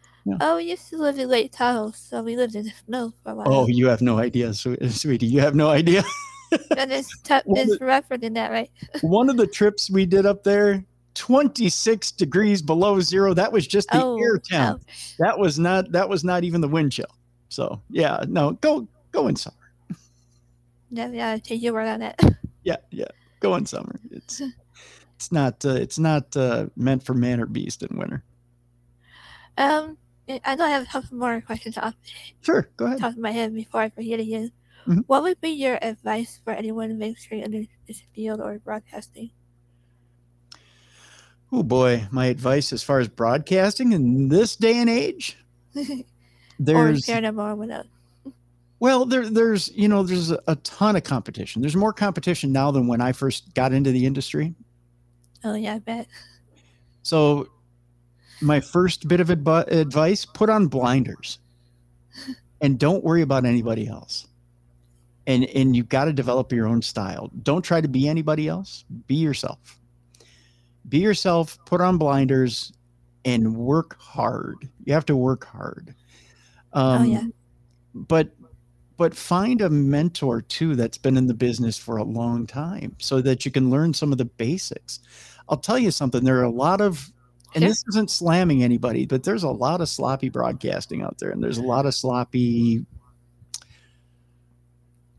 oh, 0.42 0.56
we 0.56 0.64
used 0.64 0.90
to 0.90 0.98
live 0.98 1.18
in 1.18 1.28
Lake 1.30 1.52
Tahoe, 1.52 1.90
so 1.92 2.22
we 2.22 2.36
lived 2.36 2.54
in 2.54 2.64
the 2.64 2.72
snow 2.86 3.14
for 3.22 3.32
a 3.32 3.34
while. 3.34 3.46
Oh, 3.48 3.66
you 3.66 3.86
have 3.88 4.02
no 4.02 4.18
idea, 4.18 4.52
sweetie. 4.52 5.26
You 5.26 5.40
have 5.40 5.54
no 5.54 5.70
idea. 5.70 6.04
and 6.76 6.92
it's, 6.92 7.18
t- 7.22 7.40
it's 7.46 7.80
rougher 7.80 8.18
than 8.18 8.34
that, 8.34 8.50
right? 8.50 8.70
One 9.00 9.30
of 9.30 9.38
the 9.38 9.46
trips 9.46 9.90
we 9.90 10.04
did 10.04 10.26
up 10.26 10.44
there, 10.44 10.84
26 11.14 12.12
degrees 12.12 12.60
below 12.60 13.00
zero. 13.00 13.32
That 13.32 13.52
was 13.52 13.66
just 13.66 13.90
the 13.90 14.02
oh, 14.02 14.18
air 14.18 14.38
temp. 14.38 14.82
oh, 14.86 14.92
That 15.18 15.38
was 15.38 15.58
not 15.58 15.92
that 15.92 16.10
was 16.10 16.24
not 16.24 16.44
even 16.44 16.60
the 16.60 16.68
wind 16.68 16.92
chill. 16.92 17.06
So 17.54 17.80
yeah, 17.88 18.24
no, 18.26 18.52
go 18.58 18.88
go 19.12 19.28
in 19.28 19.36
summer. 19.36 19.56
yeah, 20.90 21.08
yeah, 21.12 21.36
take 21.38 21.62
your 21.62 21.72
word 21.72 21.86
on 21.88 22.02
it. 22.02 22.18
Yeah, 22.64 22.76
yeah, 22.90 23.12
go 23.40 23.54
in 23.56 23.66
summer. 23.66 24.00
It's 24.10 24.40
it's 25.16 25.30
not 25.30 25.62
uh, 25.66 25.76
it's 25.76 25.98
not 25.98 26.34
uh, 26.34 26.66
meant 26.76 27.02
for 27.04 27.12
man 27.12 27.38
or 27.40 27.46
beast 27.46 27.82
in 27.82 27.94
winter. 27.98 28.24
Um, 29.58 29.98
I 30.42 30.54
know 30.56 30.64
I 30.64 30.70
have 30.70 30.82
a 30.82 30.86
couple 30.86 31.18
more 31.18 31.42
questions 31.42 31.76
off 31.76 31.94
Sure, 32.40 32.70
go 32.78 32.86
ahead. 32.86 33.00
top 33.00 33.12
of 33.12 33.18
my 33.18 33.32
head 33.32 33.54
before 33.54 33.82
I 33.82 33.90
forget 33.90 34.18
again. 34.18 34.50
Mhm. 34.88 35.04
What 35.06 35.22
would 35.24 35.40
be 35.42 35.50
your 35.50 35.78
advice 35.84 36.40
for 36.42 36.54
anyone 36.54 36.98
venturing 36.98 37.42
into 37.42 37.66
this 37.86 38.02
field 38.14 38.40
or 38.40 38.58
broadcasting? 38.58 39.30
Oh 41.52 41.62
boy, 41.62 42.08
my 42.10 42.26
advice 42.26 42.72
as 42.72 42.82
far 42.82 42.98
as 42.98 43.08
broadcasting 43.08 43.92
in 43.92 44.28
this 44.28 44.56
day 44.56 44.78
and 44.78 44.88
age, 44.88 45.36
there's 46.58 47.04
share 47.04 47.20
them 47.20 47.36
more 47.36 47.54
with 47.54 47.70
well, 48.84 49.06
there 49.06 49.28
there's 49.28 49.72
you 49.74 49.88
know 49.88 50.02
there's 50.02 50.30
a, 50.30 50.56
ton 50.56 50.94
of 50.94 51.04
competition. 51.04 51.62
There's 51.62 51.76
more 51.76 51.92
competition 51.92 52.52
now 52.52 52.70
than 52.70 52.86
when 52.86 53.00
I 53.00 53.12
first 53.12 53.54
got 53.54 53.72
into 53.72 53.92
the 53.92 54.04
industry. 54.04 54.54
Oh 55.42 55.54
yeah, 55.54 55.74
I 55.74 55.78
bet. 55.78 56.06
So 57.02 57.48
my 58.42 58.60
first 58.60 59.08
bit 59.08 59.20
of 59.20 59.28
advi- 59.28 59.68
advice, 59.68 60.26
put 60.26 60.50
on 60.50 60.66
blinders 60.66 61.38
and 62.60 62.78
don't 62.78 63.02
worry 63.04 63.22
about 63.22 63.44
anybody 63.44 63.88
else. 63.88 64.26
And 65.26 65.44
and 65.44 65.74
you've 65.74 65.88
got 65.88 66.04
to 66.04 66.12
develop 66.12 66.52
your 66.52 66.66
own 66.66 66.82
style. 66.82 67.30
Don't 67.42 67.62
try 67.62 67.80
to 67.80 67.88
be 67.88 68.08
anybody 68.08 68.48
else. 68.48 68.84
Be 69.06 69.14
yourself. 69.14 69.78
Be 70.86 70.98
yourself, 70.98 71.58
put 71.64 71.80
on 71.80 71.96
blinders 71.96 72.72
and 73.24 73.56
work 73.56 73.98
hard. 73.98 74.68
You 74.84 74.92
have 74.92 75.06
to 75.06 75.16
work 75.16 75.46
hard. 75.46 75.94
Um, 76.74 77.02
oh 77.02 77.04
yeah. 77.04 77.22
but 77.94 78.28
but 78.96 79.14
find 79.14 79.60
a 79.60 79.70
mentor 79.70 80.42
too 80.42 80.76
that's 80.76 80.98
been 80.98 81.16
in 81.16 81.26
the 81.26 81.34
business 81.34 81.78
for 81.78 81.96
a 81.96 82.04
long 82.04 82.46
time 82.46 82.94
so 82.98 83.20
that 83.22 83.44
you 83.44 83.50
can 83.50 83.70
learn 83.70 83.94
some 83.94 84.12
of 84.12 84.18
the 84.18 84.24
basics 84.24 85.00
i'll 85.48 85.56
tell 85.56 85.78
you 85.78 85.90
something 85.90 86.24
there 86.24 86.38
are 86.38 86.44
a 86.44 86.50
lot 86.50 86.80
of 86.80 87.10
and 87.54 87.62
Sure. 87.62 87.68
this 87.68 87.84
isn't 87.90 88.10
slamming 88.10 88.62
anybody 88.62 89.06
but 89.06 89.22
there's 89.22 89.44
a 89.44 89.50
lot 89.50 89.80
of 89.80 89.88
sloppy 89.88 90.28
broadcasting 90.28 91.02
out 91.02 91.18
there 91.18 91.30
and 91.30 91.42
there's 91.42 91.58
a 91.58 91.62
lot 91.62 91.86
of 91.86 91.94
sloppy 91.94 92.84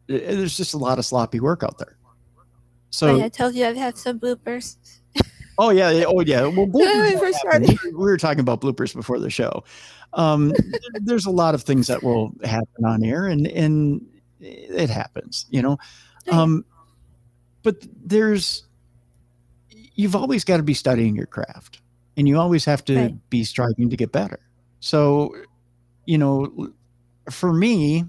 eh, 0.10 0.36
there's 0.36 0.58
just 0.58 0.74
a 0.74 0.78
lot 0.78 0.99
of 0.99 1.06
sloppy 1.06 1.39
work 1.39 1.64
out 1.64 1.78
there 1.78 1.97
so 2.95 3.18
oh, 3.18 3.22
I 3.22 3.28
told 3.28 3.56
you 3.56 3.66
I've 3.66 3.76
had 3.76 3.97
some 3.97 4.22
bloopers. 4.22 4.78
Oh 5.58 5.70
yeah, 5.70 5.89
yeah, 5.91 6.06
oh 6.08 6.20
yeah. 6.22 6.41
Well, 6.47 6.66
we 6.74 6.86
bloopers 6.86 7.20
first 7.20 7.38
happen. 7.45 7.66
started. 7.68 7.80
we 7.86 7.91
were 8.06 8.18
talking 8.18 8.39
about 8.41 8.62
bloopers 8.62 8.93
before 8.93 9.20
the 9.20 9.30
show. 9.30 9.64
Um, 10.14 10.53
there's 11.01 11.26
a 11.26 11.32
lot 11.32 11.56
of 11.56 11.64
things 11.64 11.88
that 11.88 12.03
will 12.03 12.34
happen 12.43 12.86
on 12.86 13.03
air, 13.03 13.26
and 13.28 13.47
and 13.47 14.06
it 14.39 14.89
happens, 14.89 15.45
you 15.49 15.62
know. 15.62 15.78
Um, 16.32 16.66
but 17.64 17.86
there's 18.03 18.64
you've 19.95 20.16
always 20.16 20.43
got 20.43 20.58
to 20.58 20.64
be 20.64 20.74
studying 20.74 21.16
your 21.16 21.26
craft, 21.28 21.82
and 22.18 22.28
you 22.28 22.38
always 22.39 22.66
have 22.66 22.84
to 22.86 22.95
Right. 22.95 23.30
be 23.30 23.43
striving 23.43 23.89
to 23.89 23.95
get 23.97 24.12
better. 24.12 24.39
So, 24.80 25.34
you 26.06 26.18
know, 26.18 26.70
for 27.30 27.51
me, 27.53 28.03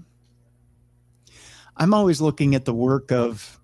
I'm 1.77 1.93
always 1.93 2.21
looking 2.21 2.55
at 2.55 2.65
the 2.65 2.73
work 2.73 3.11
of 3.11 3.59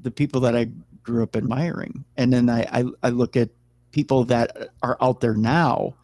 the 0.00 0.10
people 0.10 0.42
that 0.42 0.56
I 0.56 0.68
grew 1.04 1.22
up 1.22 1.36
admiring. 1.36 2.04
And 2.16 2.32
then 2.32 2.48
I, 2.48 2.62
I, 2.72 2.84
I 3.04 3.08
look 3.10 3.36
at 3.36 3.50
people 3.92 4.24
that 4.24 4.70
are 4.82 4.96
out 5.00 5.20
there 5.20 5.34
now 5.34 5.94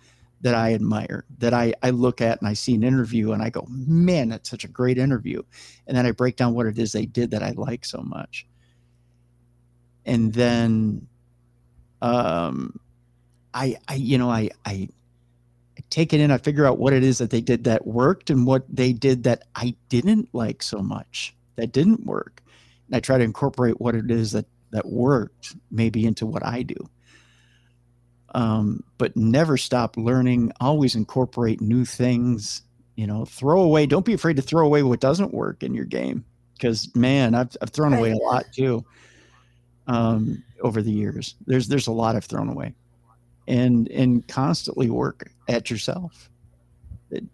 that 0.42 0.54
I 0.54 0.74
admire, 0.74 1.24
that 1.38 1.52
I, 1.52 1.74
I 1.82 1.90
look 1.90 2.20
at 2.20 2.40
and 2.40 2.48
I 2.48 2.54
see 2.54 2.74
an 2.74 2.84
interview 2.84 3.32
and 3.32 3.42
I 3.42 3.50
go, 3.50 3.66
man, 3.68 4.28
that's 4.30 4.48
such 4.48 4.64
a 4.64 4.68
great 4.68 4.96
interview. 4.96 5.42
And 5.86 5.96
then 5.96 6.06
I 6.06 6.12
break 6.12 6.36
down 6.36 6.54
what 6.54 6.66
it 6.66 6.78
is 6.78 6.92
they 6.92 7.06
did 7.06 7.30
that 7.32 7.42
I 7.42 7.50
like 7.50 7.84
so 7.84 8.00
much. 8.02 8.46
And 10.06 10.32
then 10.32 11.06
um 12.00 12.80
I 13.52 13.76
I 13.86 13.94
you 13.96 14.16
know 14.16 14.30
I 14.30 14.48
I 14.64 14.88
I 15.78 15.82
take 15.90 16.12
it 16.12 16.20
in, 16.20 16.30
I 16.30 16.38
figure 16.38 16.66
out 16.66 16.78
what 16.78 16.92
it 16.92 17.04
is 17.04 17.18
that 17.18 17.30
they 17.30 17.40
did 17.40 17.64
that 17.64 17.86
worked 17.86 18.30
and 18.30 18.46
what 18.46 18.64
they 18.68 18.92
did 18.92 19.24
that 19.24 19.44
I 19.54 19.74
didn't 19.88 20.28
like 20.34 20.62
so 20.62 20.78
much, 20.78 21.34
that 21.56 21.72
didn't 21.72 22.06
work. 22.06 22.42
And 22.86 22.96
I 22.96 23.00
try 23.00 23.18
to 23.18 23.24
incorporate 23.24 23.80
what 23.80 23.94
it 23.94 24.10
is 24.10 24.32
that 24.32 24.46
that 24.70 24.86
worked 24.86 25.56
maybe 25.70 26.04
into 26.06 26.26
what 26.26 26.44
I 26.44 26.62
do. 26.62 26.76
Um, 28.34 28.84
but 28.98 29.16
never 29.16 29.56
stop 29.56 29.96
learning, 29.96 30.52
always 30.60 30.94
incorporate 30.94 31.60
new 31.60 31.84
things, 31.84 32.62
you 32.94 33.06
know, 33.06 33.24
throw 33.24 33.60
away, 33.62 33.86
don't 33.86 34.04
be 34.04 34.12
afraid 34.14 34.36
to 34.36 34.42
throw 34.42 34.64
away 34.64 34.82
what 34.82 35.00
doesn't 35.00 35.34
work 35.34 35.62
in 35.62 35.74
your 35.74 35.84
game. 35.84 36.24
Because 36.54 36.94
man, 36.94 37.34
I've 37.34 37.56
I've 37.62 37.70
thrown 37.70 37.94
away 37.94 38.10
a 38.12 38.16
lot 38.16 38.44
too. 38.52 38.84
Um, 39.86 40.44
over 40.62 40.82
the 40.82 40.90
years. 40.90 41.34
There's 41.46 41.68
there's 41.68 41.86
a 41.86 41.92
lot 41.92 42.16
I've 42.16 42.24
thrown 42.24 42.48
away. 42.48 42.74
And 43.48 43.88
and 43.88 44.26
constantly 44.28 44.90
work 44.90 45.30
at 45.48 45.70
yourself. 45.70 46.30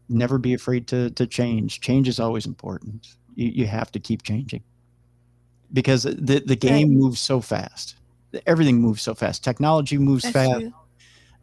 Never 0.08 0.38
be 0.38 0.54
afraid 0.54 0.86
to 0.88 1.10
to 1.10 1.26
change. 1.26 1.80
Change 1.80 2.08
is 2.08 2.20
always 2.20 2.46
important. 2.46 3.08
You 3.34 3.48
you 3.48 3.66
have 3.66 3.92
to 3.92 4.00
keep 4.00 4.22
changing. 4.22 4.62
Because 5.72 6.04
the 6.04 6.42
the 6.44 6.56
game 6.56 6.90
moves 6.90 7.20
so 7.20 7.40
fast. 7.40 7.96
Everything 8.46 8.80
moves 8.80 9.02
so 9.02 9.14
fast. 9.14 9.42
Technology 9.42 9.98
moves 9.98 10.22
That's 10.22 10.32
fast 10.32 10.66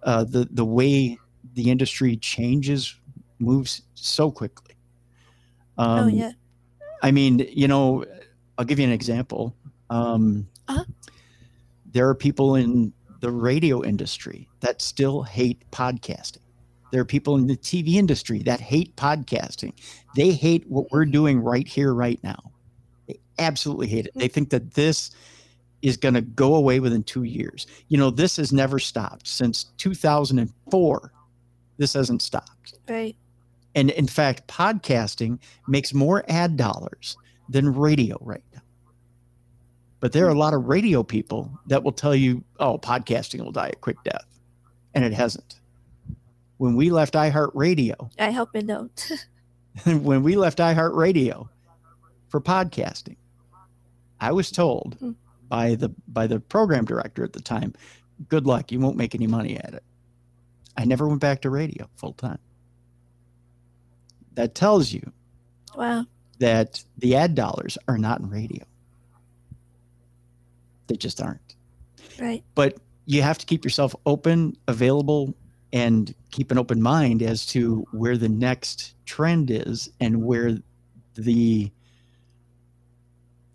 uh, 0.03 0.23
the 0.23 0.47
the 0.51 0.65
way 0.65 1.17
the 1.53 1.69
industry 1.69 2.17
changes 2.17 2.95
moves 3.39 3.81
so 3.95 4.31
quickly. 4.31 4.75
Um, 5.77 5.99
oh 5.99 6.07
yeah. 6.07 6.31
I 7.01 7.11
mean, 7.11 7.45
you 7.51 7.67
know, 7.67 8.05
I'll 8.57 8.65
give 8.65 8.79
you 8.79 8.85
an 8.85 8.91
example. 8.91 9.55
Um, 9.89 10.47
Uh-huh. 10.67 10.85
There 11.91 12.07
are 12.09 12.15
people 12.15 12.55
in 12.55 12.93
the 13.19 13.29
radio 13.29 13.83
industry 13.83 14.49
that 14.61 14.81
still 14.81 15.21
hate 15.23 15.69
podcasting. 15.71 16.37
There 16.91 17.01
are 17.01 17.05
people 17.05 17.35
in 17.35 17.47
the 17.47 17.57
TV 17.57 17.95
industry 17.95 18.39
that 18.43 18.61
hate 18.61 18.95
podcasting. 18.95 19.73
They 20.15 20.31
hate 20.31 20.65
what 20.67 20.91
we're 20.91 21.05
doing 21.05 21.39
right 21.39 21.67
here, 21.67 21.93
right 21.93 22.19
now. 22.23 22.52
Absolutely 23.39 23.87
hate 23.87 24.05
it. 24.07 24.13
They 24.15 24.25
mm-hmm. 24.25 24.33
think 24.33 24.49
that 24.51 24.73
this 24.73 25.11
is 25.81 25.97
going 25.97 26.13
to 26.13 26.21
go 26.21 26.55
away 26.55 26.79
within 26.79 27.03
two 27.03 27.23
years. 27.23 27.67
You 27.89 27.97
know, 27.97 28.09
this 28.09 28.37
has 28.37 28.53
never 28.53 28.79
stopped 28.79 29.27
since 29.27 29.65
2004. 29.77 31.13
This 31.77 31.93
hasn't 31.93 32.21
stopped. 32.21 32.79
Right. 32.87 33.15
And 33.75 33.89
in 33.89 34.07
fact, 34.07 34.47
podcasting 34.47 35.39
makes 35.67 35.93
more 35.93 36.23
ad 36.29 36.57
dollars 36.57 37.17
than 37.49 37.73
radio 37.73 38.17
right 38.21 38.43
now. 38.53 38.61
But 39.99 40.11
there 40.11 40.25
are 40.25 40.29
a 40.29 40.31
mm-hmm. 40.31 40.39
lot 40.39 40.53
of 40.53 40.67
radio 40.67 41.03
people 41.03 41.51
that 41.67 41.83
will 41.83 41.91
tell 41.91 42.15
you, 42.15 42.43
oh, 42.59 42.77
podcasting 42.77 43.43
will 43.43 43.51
die 43.51 43.71
a 43.73 43.75
quick 43.75 43.97
death. 44.03 44.39
And 44.93 45.03
it 45.03 45.13
hasn't. 45.13 45.59
When 46.57 46.75
we 46.75 46.91
left 46.91 47.15
iHeartRadio, 47.15 48.11
I 48.19 48.31
hope 48.31 48.49
it 48.53 48.67
don't. 48.67 49.11
when 49.85 50.23
we 50.23 50.35
left 50.35 50.59
iHeartRadio 50.59 51.49
for 52.29 52.39
podcasting, 52.39 53.17
I 54.19 54.31
was 54.31 54.51
told 54.51 54.95
Hmm. 54.99 55.11
by 55.49 55.75
the 55.75 55.89
by 56.07 56.27
the 56.27 56.39
program 56.39 56.85
director 56.85 57.23
at 57.23 57.33
the 57.33 57.41
time, 57.41 57.73
good 58.29 58.45
luck, 58.47 58.71
you 58.71 58.79
won't 58.79 58.97
make 58.97 59.15
any 59.15 59.27
money 59.27 59.57
at 59.57 59.73
it. 59.73 59.83
I 60.77 60.85
never 60.85 61.07
went 61.07 61.21
back 61.21 61.41
to 61.41 61.49
radio 61.49 61.87
full 61.95 62.13
time. 62.13 62.39
That 64.35 64.55
tells 64.55 64.91
you 64.91 65.11
wow. 65.75 66.05
that 66.39 66.83
the 66.97 67.15
ad 67.15 67.35
dollars 67.35 67.77
are 67.87 67.97
not 67.97 68.19
in 68.21 68.29
radio. 68.29 68.63
They 70.87 70.95
just 70.95 71.21
aren't. 71.21 71.55
Right. 72.19 72.43
But 72.55 72.77
you 73.05 73.21
have 73.21 73.37
to 73.37 73.45
keep 73.45 73.63
yourself 73.63 73.95
open, 74.05 74.55
available, 74.67 75.35
and 75.71 76.13
keep 76.31 76.51
an 76.51 76.57
open 76.57 76.81
mind 76.81 77.21
as 77.21 77.45
to 77.47 77.85
where 77.91 78.17
the 78.17 78.29
next 78.29 78.95
trend 79.05 79.51
is 79.51 79.89
and 79.99 80.23
where 80.23 80.57
the 81.15 81.71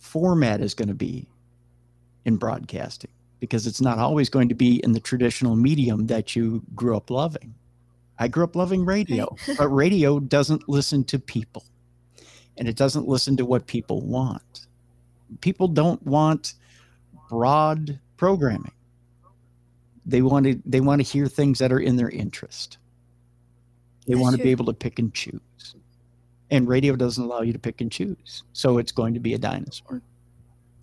format 0.09 0.61
is 0.61 0.75
going 0.75 0.89
to 0.89 0.95
be 0.95 1.29
in 2.25 2.37
broadcasting 2.37 3.11
because 3.41 3.67
it's 3.67 3.81
not 3.81 3.99
always 3.99 4.29
going 4.29 4.49
to 4.49 4.55
be 4.55 4.77
in 4.83 4.93
the 4.93 5.01
traditional 5.01 5.55
medium 5.55 6.07
that 6.07 6.35
you 6.35 6.63
grew 6.75 6.97
up 6.97 7.11
loving. 7.11 7.55
I 8.19 8.29
grew 8.29 8.45
up 8.45 8.57
loving 8.57 8.85
radio, 8.85 9.37
but 9.59 9.69
radio 9.69 10.19
doesn't 10.19 10.69
listen 10.69 11.05
to 11.05 11.19
people 11.19 11.65
and 12.57 12.67
it 12.69 12.77
doesn't 12.77 13.07
listen 13.07 13.37
to 13.37 13.45
what 13.45 13.67
people 13.67 14.01
want. 14.01 14.67
People 15.41 15.69
don't 15.69 16.05
want 16.05 16.55
broad 17.29 17.99
programming. 18.17 18.73
They 20.07 20.23
want 20.23 20.47
to 20.47 20.61
they 20.65 20.81
want 20.81 21.05
to 21.05 21.07
hear 21.07 21.29
things 21.29 21.59
that 21.59 21.71
are 21.71 21.79
in 21.79 21.97
their 21.97 22.09
interest. 22.09 22.79
They 24.07 24.15
That's 24.15 24.23
want 24.23 24.37
to 24.37 24.43
be 24.43 24.51
able 24.51 24.65
to 24.65 24.73
pick 24.73 24.99
and 24.99 25.13
choose. 25.13 25.75
And 26.51 26.67
radio 26.69 26.97
doesn't 26.97 27.23
allow 27.23 27.43
you 27.43 27.53
to 27.53 27.59
pick 27.59 27.81
and 27.81 27.93
choose. 27.93 28.43
So 28.53 28.79
it's 28.79 28.93
going 28.93 29.15
to 29.15 29.21
be 29.21 29.35
a 29.35 29.39
dinosaur. 29.39 30.01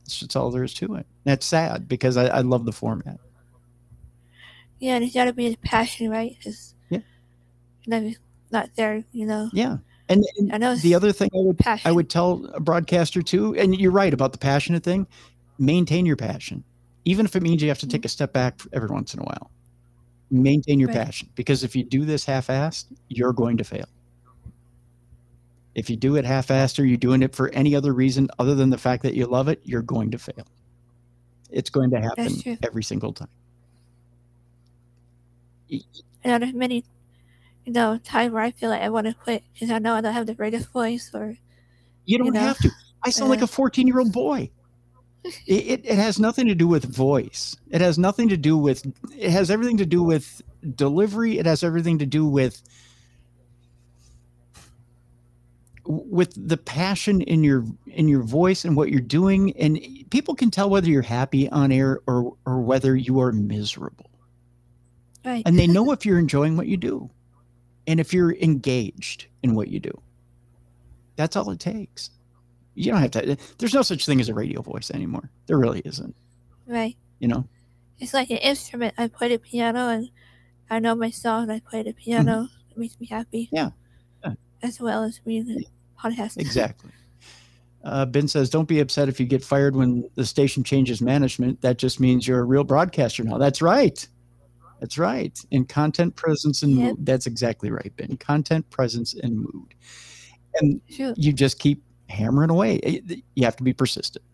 That's 0.03 0.19
just 0.19 0.35
all 0.35 0.51
there 0.51 0.63
is 0.63 0.73
to 0.75 0.95
it. 0.95 1.07
That's 1.23 1.45
sad 1.45 1.87
because 1.87 2.17
I, 2.17 2.25
I 2.27 2.41
love 2.41 2.65
the 2.65 2.71
format. 2.71 3.19
Yeah, 4.79 4.95
and 4.95 5.03
it's 5.03 5.13
gotta 5.13 5.33
be 5.33 5.47
a 5.47 5.57
passion, 5.57 6.09
right? 6.09 6.35
Because 6.37 6.75
Yeah. 6.89 6.99
it's 7.87 8.19
not 8.51 8.69
there, 8.75 9.03
you 9.13 9.25
know. 9.25 9.49
Yeah. 9.53 9.77
And, 10.09 10.23
and 10.37 10.53
I 10.53 10.57
know 10.57 10.75
the 10.75 10.93
other 10.93 11.11
thing 11.11 11.29
I 11.33 11.37
would 11.39 11.57
passion. 11.57 11.89
I 11.89 11.91
would 11.91 12.09
tell 12.09 12.45
a 12.53 12.59
broadcaster 12.59 13.23
too, 13.23 13.55
and 13.55 13.75
you're 13.75 13.91
right 13.91 14.13
about 14.13 14.31
the 14.33 14.37
passionate 14.37 14.83
thing. 14.83 15.07
Maintain 15.57 16.05
your 16.05 16.17
passion, 16.17 16.63
even 17.05 17.25
if 17.25 17.35
it 17.35 17.41
means 17.41 17.63
you 17.63 17.69
have 17.69 17.79
to 17.79 17.87
take 17.87 18.05
a 18.05 18.09
step 18.09 18.31
back 18.33 18.59
every 18.73 18.89
once 18.89 19.13
in 19.15 19.21
a 19.21 19.23
while. 19.23 19.49
Maintain 20.29 20.79
your 20.79 20.89
Right. 20.89 21.05
passion 21.05 21.29
because 21.35 21.63
if 21.63 21.75
you 21.75 21.83
do 21.83 22.05
this 22.05 22.25
half-assed, 22.25 22.85
you're 23.07 23.33
going 23.33 23.57
to 23.57 23.63
fail. 23.63 23.85
If 25.75 25.89
you 25.89 25.97
do 25.97 26.15
it 26.15 26.23
half-assed 26.23 26.79
or 26.79 26.85
you're 26.85 26.97
doing 26.97 27.21
it 27.21 27.35
for 27.35 27.49
any 27.49 27.75
other 27.75 27.93
reason 27.93 28.29
other 28.39 28.55
than 28.55 28.69
the 28.69 28.77
fact 28.77 29.03
that 29.03 29.13
you 29.13 29.25
love 29.25 29.49
it, 29.49 29.59
you're 29.65 29.81
going 29.81 30.09
to 30.11 30.17
fail. 30.17 30.47
It's 31.51 31.69
going 31.69 31.91
to 31.91 31.99
happen 32.01 32.57
every 32.63 32.83
single 32.83 33.13
time. 33.13 33.27
I 35.71 35.79
know 36.25 36.39
there's 36.39 36.53
many, 36.53 36.83
you 37.65 37.73
know, 37.73 37.99
times 38.03 38.33
where 38.33 38.43
I 38.43 38.51
feel 38.51 38.69
like 38.69 38.81
I 38.81 38.89
want 38.89 39.07
to 39.07 39.13
quit 39.13 39.43
because 39.53 39.69
I 39.69 39.79
know 39.79 39.93
I 39.93 40.01
don't 40.01 40.13
have 40.13 40.27
the 40.27 40.33
greatest 40.33 40.71
voice 40.71 41.11
or 41.13 41.37
You 42.05 42.17
don't 42.17 42.33
know? 42.33 42.39
have 42.39 42.57
to. 42.59 42.71
I 43.03 43.09
sound 43.09 43.29
like 43.29 43.41
a 43.41 43.45
uh, 43.45 43.47
14 43.47 43.85
year 43.85 43.99
old 43.99 44.13
boy. 44.13 44.49
It, 45.47 45.65
it, 45.65 45.85
it 45.85 45.95
has 45.95 46.19
nothing 46.19 46.45
to 46.49 46.53
do 46.53 46.67
with 46.67 46.85
voice. 46.85 47.57
It 47.71 47.81
has 47.81 47.97
nothing 47.97 48.29
to 48.29 48.37
do 48.37 48.59
with, 48.59 48.85
it 49.17 49.31
has 49.31 49.49
everything 49.49 49.77
to 49.77 49.85
do 49.85 50.03
with 50.03 50.43
delivery. 50.75 51.39
It 51.39 51.47
has 51.47 51.63
everything 51.63 51.97
to 51.97 52.05
do 52.05 52.27
with, 52.27 52.61
with 55.85 56.33
the 56.35 56.57
passion 56.57 57.21
in 57.21 57.43
your 57.43 57.63
in 57.87 58.07
your 58.07 58.23
voice 58.23 58.65
and 58.65 58.75
what 58.75 58.89
you're 58.89 58.99
doing 58.99 59.55
and 59.57 59.79
people 60.09 60.33
can 60.35 60.49
tell 60.49 60.69
whether 60.69 60.89
you're 60.89 61.01
happy 61.01 61.49
on 61.49 61.71
air 61.71 61.99
or 62.07 62.35
or 62.45 62.61
whether 62.61 62.95
you 62.95 63.19
are 63.19 63.31
miserable 63.31 64.09
right. 65.23 65.43
and 65.45 65.59
they 65.59 65.67
know 65.67 65.91
if 65.91 66.05
you're 66.05 66.19
enjoying 66.19 66.57
what 66.57 66.67
you 66.67 66.77
do 66.77 67.09
and 67.87 67.99
if 67.99 68.13
you're 68.13 68.33
engaged 68.35 69.27
in 69.43 69.53
what 69.53 69.67
you 69.67 69.79
do 69.79 70.01
that's 71.15 71.35
all 71.35 71.51
it 71.51 71.59
takes 71.59 72.09
you 72.73 72.91
don't 72.91 73.01
have 73.01 73.11
to 73.11 73.37
there's 73.59 73.73
no 73.73 73.83
such 73.83 74.05
thing 74.05 74.19
as 74.19 74.27
a 74.29 74.33
radio 74.33 74.61
voice 74.61 74.89
anymore 74.89 75.29
there 75.45 75.57
really 75.57 75.81
isn't 75.85 76.15
right. 76.67 76.97
you 77.19 77.27
know 77.27 77.47
It's 77.99 78.13
like 78.13 78.29
an 78.29 78.37
instrument. 78.37 78.93
I 78.97 79.07
play 79.07 79.29
the 79.29 79.37
piano 79.39 79.87
and 79.87 80.09
I 80.69 80.79
know 80.79 80.95
my 80.95 81.11
song. 81.11 81.49
I 81.49 81.61
play 81.61 81.83
the 81.83 81.93
piano. 81.93 82.49
It 82.71 82.77
makes 82.77 82.99
me 82.99 83.07
happy. 83.07 83.49
Mm-hmm. 83.53 83.55
Yeah. 83.55 84.33
As 84.61 84.81
well 84.81 85.03
as 85.03 85.21
a 85.25 85.65
podcast. 86.11 86.37
exactly 86.37 86.91
Uh, 87.83 88.03
ben 88.05 88.27
says, 88.27 88.49
"Don't 88.49 88.67
be 88.67 88.79
upset 88.79 89.09
if 89.09 89.19
you 89.19 89.27
get 89.27 89.43
fired 89.43 89.75
when 89.75 90.09
the 90.15 90.25
station 90.25 90.63
changes 90.63 91.01
management. 91.01 91.61
That 91.61 91.77
just 91.77 91.99
means 91.99 92.27
you're 92.27 92.39
a 92.39 92.43
real 92.43 92.63
broadcaster 92.63 93.23
now." 93.23 93.37
That's 93.37 93.61
right. 93.61 94.07
That's 94.79 94.97
right. 94.97 95.39
In 95.51 95.65
content 95.65 96.15
presence 96.15 96.63
and 96.63 96.73
Yep. 96.73 96.97
mood. 96.97 97.05
That's 97.05 97.27
exactly 97.27 97.69
right, 97.69 97.93
Ben. 97.95 98.17
Content 98.17 98.67
presence 98.71 99.13
and 99.13 99.37
mood. 99.37 99.75
And 100.55 100.81
you 100.87 101.31
just 101.31 101.59
keep 101.59 101.83
hammering 102.09 102.49
away. 102.49 103.01
You 103.35 103.45
have 103.45 103.55
to 103.57 103.63
be 103.63 103.71
persistent. 103.73 104.25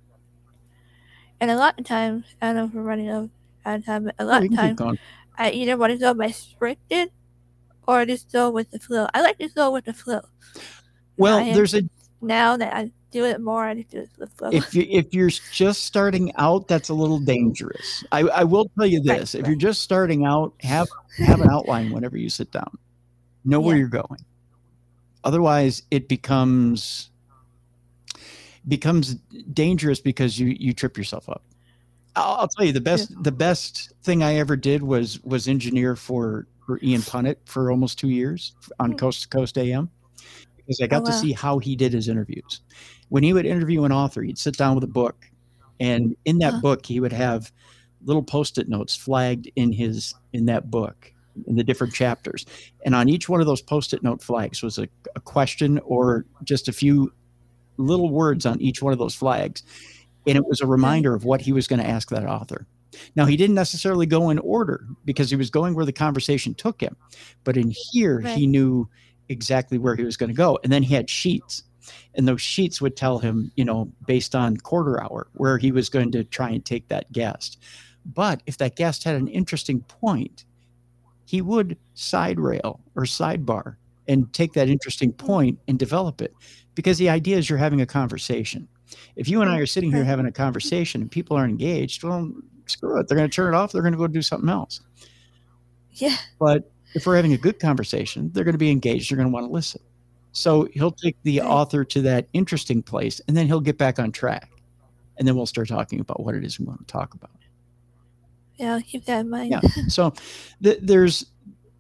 And 1.41 1.51
a 1.51 1.55
lot 1.57 1.77
of 1.79 1.85
times, 1.85 2.23
I 2.41 2.47
don't 2.47 2.55
know 2.55 2.65
if 2.65 2.73
we're 2.73 2.83
running 2.83 3.09
out 3.09 3.29
of 3.65 3.85
time, 3.85 4.05
but 4.05 4.15
a 4.17 4.23
Oh, 4.23 4.27
lot 4.27 4.43
you 4.43 4.49
of 4.49 4.55
times. 4.77 4.99
I 5.37 5.51
either 5.51 5.75
want 5.75 5.91
to 5.91 5.97
go 5.97 6.13
by 6.13 6.27
scripted 6.27 7.07
or 7.87 8.05
just 8.05 8.31
go 8.31 8.49
with 8.49 8.71
the 8.71 8.79
flow. 8.79 9.07
I 9.13 9.21
like 9.21 9.39
to 9.39 9.49
go 9.49 9.71
with 9.71 9.85
the 9.85 9.93
flow. 9.93 10.21
Well, 11.21 11.39
I 11.39 11.53
there's 11.53 11.73
a 11.75 11.83
Now 12.21 12.57
that 12.57 12.75
I 12.75 12.91
do 13.11 13.25
it 13.25 13.41
more, 13.41 13.65
I 13.65 13.75
just 13.75 13.89
do 13.91 13.99
it 13.99 14.09
with 14.17 14.31
flow. 14.33 14.49
if 14.51 14.73
you 14.73 14.85
if 14.89 15.13
you're 15.13 15.29
just 15.51 15.83
starting 15.85 16.31
out, 16.37 16.67
that's 16.67 16.89
a 16.89 16.93
little 16.93 17.19
dangerous. 17.19 18.03
I, 18.11 18.21
I 18.21 18.43
will 18.43 18.69
tell 18.77 18.85
you 18.87 19.01
Right, 19.05 19.19
this: 19.19 19.35
if 19.35 19.41
right. 19.43 19.49
you're 19.49 19.57
just 19.59 19.81
starting 19.81 20.25
out, 20.25 20.53
have 20.61 20.87
have 21.17 21.41
an 21.41 21.49
outline 21.49 21.91
whenever 21.91 22.17
you 22.17 22.29
sit 22.29 22.51
down. 22.51 22.77
Know 23.43 23.59
where 23.59 23.75
you're 23.77 23.87
going. 23.87 24.19
Otherwise, 25.23 25.83
it 25.91 26.07
becomes 26.07 27.09
becomes 28.67 29.15
dangerous 29.53 29.99
because 29.99 30.39
you 30.39 30.55
you 30.59 30.73
trip 30.73 30.97
yourself 30.97 31.27
up. 31.29 31.43
I'll, 32.15 32.35
I'll 32.41 32.47
tell 32.47 32.65
you 32.65 32.73
the 32.73 32.81
best 32.81 33.11
the 33.23 33.31
best 33.31 33.91
thing 34.03 34.23
I 34.23 34.35
ever 34.35 34.55
did 34.55 34.83
was 34.83 35.23
was 35.23 35.47
engineer 35.47 35.95
for 35.95 36.47
for 36.65 36.79
Ian 36.83 37.01
Punnett 37.01 37.37
for 37.45 37.71
almost 37.71 37.99
two 37.99 38.09
years 38.09 38.53
on 38.79 38.91
Hmm. 38.91 38.97
Coast 38.97 39.23
to 39.23 39.29
Coast 39.29 39.57
AM 39.57 39.89
because 40.71 40.81
I 40.81 40.85
oh, 40.85 40.87
got 40.87 41.03
Oh, 41.03 41.05
to 41.05 41.13
see 41.13 41.33
how 41.33 41.59
he 41.59 41.75
did 41.75 41.93
his 41.93 42.07
interviews. 42.07 42.61
When 43.09 43.23
he 43.23 43.33
would 43.33 43.45
interview 43.45 43.83
an 43.83 43.91
author, 43.91 44.21
he'd 44.23 44.37
sit 44.37 44.57
down 44.57 44.75
with 44.75 44.83
a 44.83 44.87
book, 44.87 45.25
and 45.79 46.15
in 46.25 46.39
that 46.39 46.53
Huh. 46.53 46.59
book 46.61 46.85
he 46.85 46.99
would 46.99 47.13
have 47.13 47.51
little 48.05 48.23
post-it 48.23 48.69
notes 48.69 48.95
flagged 48.95 49.49
in 49.55 49.71
his 49.71 50.13
in 50.33 50.45
that 50.45 50.71
book 50.71 51.13
in 51.47 51.55
the 51.55 51.63
different 51.63 51.93
chapters. 51.93 52.45
And 52.85 52.95
on 52.95 53.09
each 53.09 53.29
one 53.29 53.41
of 53.41 53.47
those 53.47 53.61
post-it 53.61 54.03
note 54.03 54.21
flags 54.21 54.61
was 54.63 54.77
a, 54.77 54.87
a 55.15 55.21
question 55.21 55.79
or 55.79 56.25
just 56.43 56.67
a 56.67 56.73
few 56.73 57.13
little 57.77 58.09
words 58.09 58.45
on 58.45 58.61
each 58.61 58.81
one 58.81 58.93
of 58.93 58.99
those 58.99 59.15
flags. 59.15 59.63
And 60.27 60.37
it 60.37 60.45
was 60.45 60.61
a 60.61 60.67
reminder 60.67 61.15
of 61.15 61.25
what 61.25 61.41
he 61.41 61.53
was 61.53 61.67
going 61.67 61.81
to 61.81 61.87
ask 61.87 62.09
that 62.09 62.25
author. 62.25 62.67
Now 63.15 63.25
he 63.25 63.37
didn't 63.37 63.55
necessarily 63.55 64.05
go 64.05 64.29
in 64.29 64.39
order 64.39 64.85
because 65.05 65.29
he 65.29 65.37
was 65.37 65.49
going 65.49 65.75
where 65.75 65.85
the 65.85 65.93
conversation 65.93 66.53
took 66.53 66.81
him 66.81 66.97
but 67.43 67.57
in 67.57 67.71
here 67.91 68.19
he 68.21 68.45
knew 68.47 68.89
exactly 69.31 69.77
where 69.77 69.95
he 69.95 70.03
was 70.03 70.17
going 70.17 70.29
to 70.29 70.35
go. 70.35 70.59
And 70.63 70.71
then 70.71 70.83
he 70.83 70.93
had 70.93 71.09
sheets. 71.09 71.63
And 72.13 72.27
those 72.27 72.41
sheets 72.41 72.79
would 72.81 72.95
tell 72.95 73.19
him 73.19 73.51
you 73.55 73.65
know 73.65 73.91
based 74.05 74.35
on 74.35 74.57
quarter 74.57 75.01
hour 75.01 75.27
where 75.33 75.57
he 75.57 75.71
was 75.71 75.89
going 75.89 76.11
to 76.11 76.23
try 76.23 76.49
and 76.49 76.63
take 76.63 76.87
that 76.89 77.11
guest. 77.11 77.57
But 78.05 78.43
if 78.45 78.57
that 78.57 78.75
guest 78.75 79.03
had 79.03 79.15
an 79.15 79.27
interesting 79.27 79.81
point 79.81 80.45
he 81.31 81.41
would 81.41 81.77
side 81.93 82.37
rail 82.37 82.81
or 82.93 83.03
sidebar 83.03 83.77
and 84.09 84.31
take 84.33 84.51
that 84.51 84.67
interesting 84.67 85.13
mm-hmm. 85.13 85.25
point 85.25 85.59
and 85.65 85.79
develop 85.79 86.21
it. 86.21 86.33
Because 86.75 86.97
the 86.97 87.09
idea 87.09 87.37
is 87.37 87.49
you're 87.49 87.57
having 87.57 87.79
a 87.79 87.85
conversation. 87.85 88.67
If 89.15 89.29
you 89.29 89.41
and 89.41 89.49
i 89.49 89.57
are 89.57 89.65
sitting 89.65 89.93
here 89.93 90.03
having 90.03 90.25
a 90.25 90.31
conversation 90.31 90.99
and 91.01 91.09
people 91.09 91.37
aren't 91.37 91.51
engaged 91.51 92.03
well 92.03 92.29
screw 92.65 92.99
it. 92.99 93.07
They're 93.07 93.17
going 93.17 93.29
to 93.29 93.33
turn 93.33 93.53
it 93.53 93.57
off. 93.57 93.71
They're 93.71 93.81
going 93.81 93.93
to 93.93 93.97
go 93.97 94.07
do 94.07 94.21
something 94.21 94.49
else. 94.49 94.81
Yeah, 95.93 96.17
but 96.39 96.69
if 96.93 97.05
we're 97.05 97.15
having 97.15 97.33
a 97.33 97.37
good 97.37 97.59
conversation, 97.59 98.29
they're 98.33 98.43
going 98.43 98.53
to 98.53 98.57
be 98.59 98.71
engaged. 98.71 99.09
They're 99.11 99.17
going 99.17 99.27
to 99.29 99.33
want 99.33 99.45
to 99.47 99.51
listen. 99.51 99.81
So 100.33 100.67
he'll 100.73 100.91
take 100.91 101.17
the 101.23 101.41
author 101.41 101.83
to 101.85 102.01
that 102.03 102.27
interesting 102.33 102.81
place, 102.81 103.19
and 103.27 103.35
then 103.35 103.47
he'll 103.47 103.59
get 103.61 103.77
back 103.77 103.99
on 103.99 104.11
track, 104.11 104.49
and 105.17 105.27
then 105.27 105.35
we'll 105.35 105.45
start 105.45 105.67
talking 105.67 105.99
about 105.99 106.21
what 106.23 106.35
it 106.35 106.43
is 106.45 106.59
we 106.59 106.65
want 106.65 106.79
to 106.87 106.91
talk 106.91 107.13
about. 107.13 107.31
yeah, 108.55 108.75
I'll 108.75 108.81
keep 108.81 109.05
that 109.05 109.19
in 109.21 109.29
mind. 109.29 109.51
Yeah. 109.51 109.61
So 109.89 110.13
th- 110.63 110.79
there's 110.81 111.25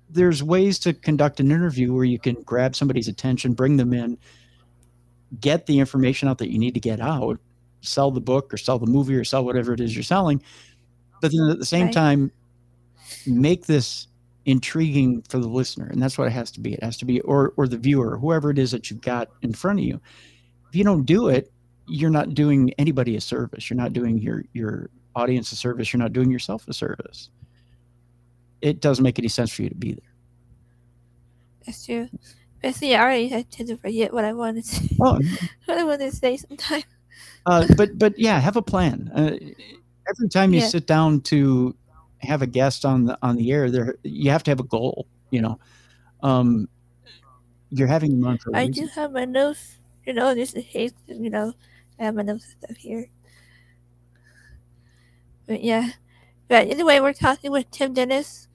there's 0.09 0.43
ways 0.43 0.77
to 0.79 0.93
conduct 0.93 1.39
an 1.39 1.49
interview 1.51 1.93
where 1.93 2.03
you 2.03 2.19
can 2.19 2.35
grab 2.43 2.75
somebody's 2.75 3.07
attention, 3.07 3.53
bring 3.53 3.77
them 3.77 3.93
in, 3.93 4.17
get 5.39 5.65
the 5.65 5.79
information 5.79 6.27
out 6.27 6.37
that 6.39 6.51
you 6.51 6.59
need 6.59 6.73
to 6.73 6.81
get 6.81 6.99
out, 6.99 7.39
sell 7.79 8.11
the 8.11 8.19
book 8.19 8.53
or 8.53 8.57
sell 8.57 8.77
the 8.77 8.85
movie 8.85 9.15
or 9.15 9.23
sell 9.23 9.45
whatever 9.45 9.71
it 9.71 9.79
is 9.79 9.95
you're 9.95 10.03
selling, 10.03 10.43
but 11.21 11.31
then 11.31 11.49
at 11.49 11.59
the 11.59 11.65
same 11.65 11.85
Right. 11.85 11.93
time 11.93 12.31
make 13.25 13.65
this 13.67 14.07
intriguing 14.45 15.21
for 15.29 15.37
the 15.39 15.47
listener 15.47 15.87
and 15.87 16.01
that's 16.01 16.17
what 16.17 16.27
it 16.27 16.31
has 16.31 16.49
to 16.51 16.59
be. 16.59 16.73
It 16.73 16.83
has 16.83 16.97
to 16.97 17.05
be 17.05 17.21
or 17.21 17.53
or 17.57 17.67
the 17.67 17.77
viewer 17.77 18.17
whoever 18.17 18.49
it 18.49 18.57
is 18.57 18.71
that 18.71 18.89
you've 18.89 19.01
got 19.01 19.29
in 19.41 19.53
front 19.53 19.79
of 19.79 19.85
you. 19.85 20.01
If 20.69 20.75
you 20.75 20.83
don't 20.83 21.05
do 21.05 21.27
it 21.29 21.51
you're 21.87 22.09
not 22.09 22.33
doing 22.33 22.73
anybody 22.77 23.17
a 23.17 23.21
service. 23.21 23.69
You're 23.69 23.77
not 23.77 23.91
doing 23.93 24.17
your 24.17 24.45
your 24.53 24.89
audience 25.15 25.51
a 25.51 25.55
service. 25.55 25.91
You're 25.91 25.99
not 26.01 26.13
doing 26.13 26.31
yourself 26.31 26.67
a 26.67 26.73
service. 26.73 27.29
It 28.61 28.79
doesn't 28.79 29.03
make 29.03 29.19
any 29.19 29.27
sense 29.27 29.51
for 29.51 29.63
you 29.63 29.69
to 29.69 29.75
be 29.75 29.93
there. 29.93 30.13
That's 31.65 31.85
true. 31.85 32.09
See, 32.71 32.95
I 32.95 33.01
already 33.01 33.35
I 33.35 33.41
tend 33.49 33.69
to 33.69 33.77
forget 33.77 34.13
what 34.13 34.23
I 34.23 34.33
wanted 34.33 34.63
to 34.63 34.75
say. 34.75 34.95
oh 35.01 35.19
what 35.65 35.77
I 35.77 35.83
wanted 35.83 36.11
to 36.11 36.15
say 36.15 36.37
sometime. 36.37 36.83
Uh, 37.45 37.65
but 37.75 37.97
but 37.97 38.17
yeah 38.17 38.39
have 38.39 38.55
a 38.55 38.61
plan. 38.61 39.11
Uh, 39.13 39.35
every 40.09 40.29
time 40.29 40.53
you 40.53 40.59
Yeah. 40.61 40.67
sit 40.67 40.87
down 40.87 41.21
to 41.21 41.75
have 42.21 42.41
a 42.41 42.47
guest 42.47 42.85
on 42.85 43.05
the 43.05 43.17
on 43.21 43.35
the 43.35 43.51
air 43.51 43.71
there 43.71 43.95
you 44.03 44.29
have 44.31 44.43
to 44.43 44.51
have 44.51 44.59
a 44.59 44.63
goal 44.63 45.07
you 45.31 45.41
know 45.41 45.59
um 46.23 46.67
you're 47.71 47.87
having 47.87 48.11
them 48.19 48.27
on 48.27 48.37
for 48.37 48.55
I 48.55 48.65
reason. 48.65 48.85
do 48.85 48.87
have 48.87 49.11
my 49.13 49.25
notes, 49.25 49.79
you 50.05 50.13
know, 50.13 50.35
just 50.35 50.55
in 50.55 50.63
case, 50.63 50.91
you 51.07 51.29
know, 51.29 51.53
I 51.99 52.03
have 52.03 52.15
my 52.15 52.21
notes 52.21 52.45
and 52.53 52.63
stuff 52.63 52.77
here. 52.77 53.07
But 55.47 55.63
yeah. 55.63 55.91
But 56.49 56.67
anyway, 56.67 56.99
we're 56.99 57.13
talking 57.13 57.51
with 57.51 57.71
Tim 57.71 57.93
Dennis, 57.93 58.49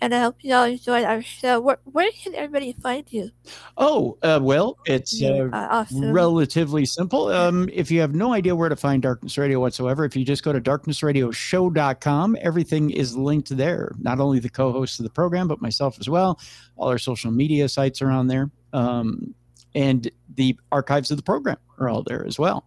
and 0.00 0.14
I 0.14 0.20
hope 0.20 0.36
you 0.40 0.54
all 0.54 0.64
enjoyed 0.64 1.04
our 1.04 1.22
show. 1.22 1.60
Where, 1.60 1.78
where 1.84 2.10
can 2.12 2.34
everybody 2.34 2.72
find 2.72 3.04
you? 3.10 3.30
oh 3.76 4.18
uh, 4.22 4.38
well 4.42 4.78
it's 4.86 5.22
uh, 5.22 5.48
uh, 5.52 5.68
awesome. 5.70 6.12
relatively 6.12 6.84
simple. 6.86 7.28
Um, 7.28 7.68
if 7.72 7.90
you 7.90 8.00
have 8.00 8.14
no 8.14 8.32
idea 8.32 8.54
where 8.54 8.68
to 8.68 8.76
find 8.76 9.02
Darkness 9.02 9.36
Radio 9.38 9.60
whatsoever, 9.60 10.04
if 10.04 10.16
you 10.16 10.24
just 10.24 10.42
go 10.42 10.52
to 10.52 10.60
darknessradioshow.com, 10.60 12.36
everything 12.40 12.90
is 12.90 13.16
linked 13.16 13.56
there. 13.56 13.92
Not 13.98 14.20
only 14.20 14.38
the 14.38 14.50
co-hosts 14.50 14.98
of 14.98 15.04
the 15.04 15.10
program, 15.10 15.48
but 15.48 15.60
myself 15.60 15.98
as 15.98 16.08
well. 16.08 16.40
All 16.76 16.88
our 16.88 16.98
social 16.98 17.30
media 17.30 17.68
sites 17.68 18.02
are 18.02 18.10
on 18.10 18.26
there. 18.26 18.50
Um, 18.72 19.34
and 19.74 20.10
the 20.34 20.58
archives 20.72 21.10
of 21.10 21.16
the 21.16 21.22
program 21.22 21.58
are 21.78 21.88
all 21.88 22.02
there 22.02 22.26
as 22.26 22.38
well. 22.38 22.64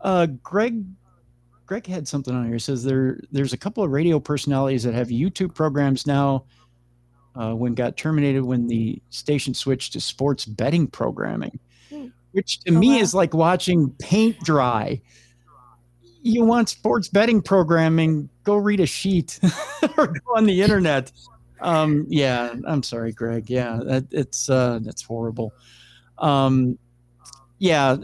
Uh, 0.00 0.26
Greg 0.26 0.84
Greg 1.70 1.86
had 1.86 2.08
something 2.08 2.34
on 2.34 2.46
here. 2.46 2.56
It 2.56 2.62
says 2.62 2.82
there 2.82 3.20
there's 3.30 3.52
a 3.52 3.56
couple 3.56 3.84
of 3.84 3.92
radio 3.92 4.18
personalities 4.18 4.82
that 4.82 4.92
have 4.92 5.06
YouTube 5.06 5.54
programs 5.54 6.04
now. 6.04 6.42
Uh, 7.36 7.52
when 7.54 7.74
got 7.74 7.96
terminated 7.96 8.42
when 8.42 8.66
the 8.66 9.00
station 9.10 9.54
switched 9.54 9.92
to 9.92 10.00
sports 10.00 10.44
betting 10.46 10.88
programming, 10.88 11.60
Hmm. 11.88 12.06
which 12.32 12.58
to 12.64 12.74
Oh, 12.74 12.78
me 12.80 12.96
wow. 12.96 12.98
is 13.02 13.14
like 13.14 13.34
watching 13.34 13.90
paint 14.00 14.36
dry. 14.40 15.00
You 16.22 16.44
want 16.44 16.68
sports 16.70 17.06
betting 17.06 17.40
programming? 17.40 18.28
Go 18.42 18.56
read 18.56 18.80
a 18.80 18.86
sheet 18.86 19.38
or 19.96 20.08
go 20.08 20.34
on 20.36 20.46
the 20.46 20.60
internet. 20.62 21.12
Um, 21.60 22.04
yeah, 22.08 22.52
I'm 22.66 22.82
sorry, 22.82 23.12
Greg. 23.12 23.48
Yeah, 23.48 23.78
that, 23.84 24.06
it's 24.10 24.50
uh, 24.50 24.80
that's 24.82 25.02
horrible. 25.02 25.52
Um, 26.18 26.76
yeah, 27.60 27.96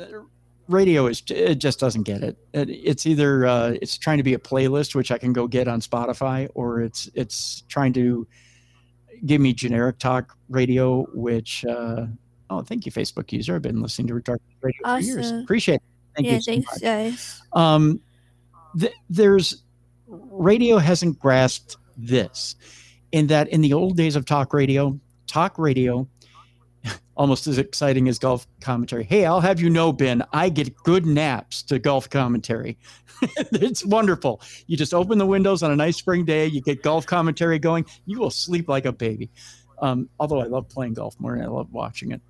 radio 0.69 1.07
is 1.07 1.23
it 1.29 1.57
just 1.57 1.79
doesn't 1.79 2.03
get 2.03 2.23
it. 2.23 2.37
it 2.53 2.69
it's 2.71 3.07
either 3.07 3.47
uh, 3.47 3.75
it's 3.81 3.99
trying 3.99 4.19
to 4.19 4.23
be 4.23 4.35
a 4.35 4.39
playlist 4.39 4.95
which 4.95 5.11
I 5.11 5.19
can 5.19 5.33
go 5.33 5.47
get 5.47 5.69
on 5.69 5.81
Spotify, 5.81 6.49
or 6.55 6.81
it's 6.81 7.09
it's 7.15 7.63
trying 7.69 7.93
to 7.95 8.27
give 9.25 9.41
me 9.41 9.53
generic 9.53 9.99
talk 9.99 10.37
radio, 10.49 11.07
which 11.15 11.65
uh, 11.65 12.07
oh, 12.51 12.63
thank 12.63 12.87
you, 12.87 12.93
Facebook 12.93 13.33
user. 13.33 13.57
I've 13.57 13.63
been 13.63 13.83
listening 13.83 14.09
to 14.09 14.21
Dark 14.21 14.41
Radio 14.61 14.81
for 14.85 14.99
years. 15.01 15.31
Appreciate 15.31 15.77
it. 15.77 15.83
Thank 16.17 16.27
yeah, 16.27 16.35
you 16.35 16.41
so 16.41 16.53
thanks, 16.53 16.79
guys. 16.79 17.43
um, 17.53 18.01
th- 18.79 18.95
there's 19.11 19.63
radio 20.07 20.79
hasn't 20.79 21.19
grasped 21.19 21.77
this 21.97 22.57
in 23.13 23.27
that 23.29 23.49
in 23.49 23.61
the 23.61 23.73
old 23.73 23.97
days 23.97 24.17
of 24.17 24.25
talk 24.25 24.53
radio 24.53 24.99
talk 25.27 25.59
radio 25.59 26.09
almost 27.17 27.47
as 27.47 27.59
exciting 27.59 28.09
as 28.09 28.19
golf 28.19 28.47
commentary 28.61 29.05
hey 29.05 29.25
i'll 29.25 29.41
have 29.41 29.61
you 29.61 29.71
know 29.71 29.93
ben 29.93 30.23
i 30.33 30.49
get 30.49 30.75
good 30.85 31.07
naps 31.07 31.63
to 31.63 31.79
golf 31.79 32.09
commentary 32.11 32.77
it's 33.53 33.85
wonderful 33.85 34.41
you 34.67 34.77
just 34.77 34.95
open 34.95 35.19
the 35.19 35.27
windows 35.27 35.63
on 35.63 35.71
a 35.71 35.77
nice 35.77 35.97
spring 35.97 36.25
day 36.25 36.47
you 36.47 36.61
get 36.61 36.83
golf 36.83 37.07
commentary 37.07 37.59
going 37.59 37.85
you 38.07 38.19
will 38.19 38.31
sleep 38.31 38.69
like 38.69 38.85
a 38.85 38.93
baby 38.93 39.31
um, 39.81 40.09
although 40.21 40.41
i 40.41 40.45
love 40.47 40.69
playing 40.69 40.95
golf 40.95 41.19
more 41.19 41.35
than 41.37 41.45
i 41.45 41.49
love 41.49 41.73
watching 41.73 42.13
it 42.13 42.21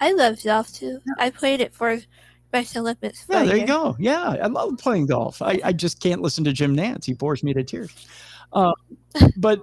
I 0.00 0.12
love 0.12 0.42
golf 0.42 0.72
too. 0.72 1.00
I 1.18 1.30
played 1.30 1.60
it 1.60 1.74
for 1.74 2.00
Special 2.48 2.80
Olympics. 2.80 3.26
Yeah, 3.28 3.44
there 3.44 3.56
you 3.56 3.66
go. 3.66 3.96
Yeah, 3.98 4.36
I 4.42 4.46
love 4.46 4.78
playing 4.78 5.06
golf. 5.06 5.40
I, 5.42 5.60
I 5.62 5.72
just 5.72 6.00
can't 6.00 6.22
listen 6.22 6.42
to 6.44 6.52
Jim 6.52 6.76
Nantz. 6.76 7.04
He 7.04 7.12
bores 7.12 7.44
me 7.44 7.52
to 7.52 7.62
tears. 7.62 7.94
Uh, 8.52 8.72
but 9.36 9.60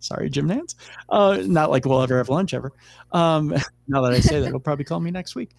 sorry, 0.00 0.30
Jim 0.30 0.48
Nantz. 0.48 0.74
Uh, 1.08 1.42
not 1.44 1.70
like 1.70 1.84
we'll 1.84 2.02
ever 2.02 2.18
have 2.18 2.28
lunch 2.28 2.54
ever. 2.54 2.72
Um, 3.12 3.48
now 3.88 4.02
that 4.02 4.12
I 4.12 4.20
say 4.20 4.40
that, 4.40 4.48
he'll 4.48 4.60
probably 4.60 4.84
call 4.84 5.00
me 5.00 5.10
next 5.10 5.34
week. 5.34 5.50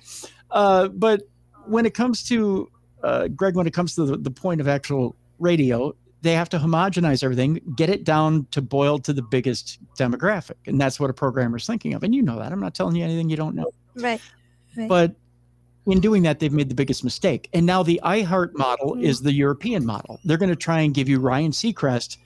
Uh, 0.52 0.88
but 0.88 1.24
when 1.66 1.86
it 1.86 1.94
comes 1.94 2.24
to 2.24 2.70
uh, 3.04 3.28
Greg, 3.30 3.56
when 3.56 3.68
it 3.68 3.74
comes 3.74 3.96
to 3.96 4.06
the, 4.06 4.18
the 4.18 4.32
point 4.32 4.62
of 4.62 4.68
actual 4.68 5.16
radio, 5.40 5.96
they 6.22 6.34
have 6.34 6.50
to 6.50 6.58
homogenize 6.58 7.24
everything, 7.24 7.62
get 7.76 7.90
it 7.90 8.04
down 8.04 8.46
to 8.52 8.62
boil 8.62 9.00
to 9.00 9.14
the 9.14 9.22
biggest 9.22 9.80
demographic, 9.98 10.56
and 10.66 10.80
that's 10.80 11.00
what 11.00 11.10
a 11.10 11.14
programmer's 11.14 11.66
thinking 11.66 11.94
of. 11.94 12.04
And 12.04 12.14
you 12.14 12.22
know 12.22 12.38
that. 12.40 12.52
I'm 12.52 12.60
not 12.60 12.76
telling 12.76 12.96
you 12.96 13.04
anything 13.04 13.30
you 13.30 13.38
don't 13.38 13.56
know. 13.56 13.72
Right. 13.96 14.20
right. 14.78 14.90
But 14.90 15.16
in 15.86 16.02
doing 16.02 16.24
that, 16.24 16.40
they've 16.40 16.52
made 16.52 16.70
the 16.70 16.76
biggest 16.76 17.04
mistake. 17.04 17.50
And 17.54 17.66
now 17.66 17.84
the 17.84 18.02
iHeart 18.04 18.54
model 18.56 18.96
Mhm. 18.96 19.04
is 19.04 19.22
the 19.22 19.32
European 19.32 19.86
model. 19.86 20.20
They're 20.26 20.38
going 20.38 20.50
to 20.50 20.56
try 20.56 20.82
and 20.82 20.94
give 20.94 21.08
you 21.08 21.20
Ryan 21.20 21.52
Seacrest 21.52 22.18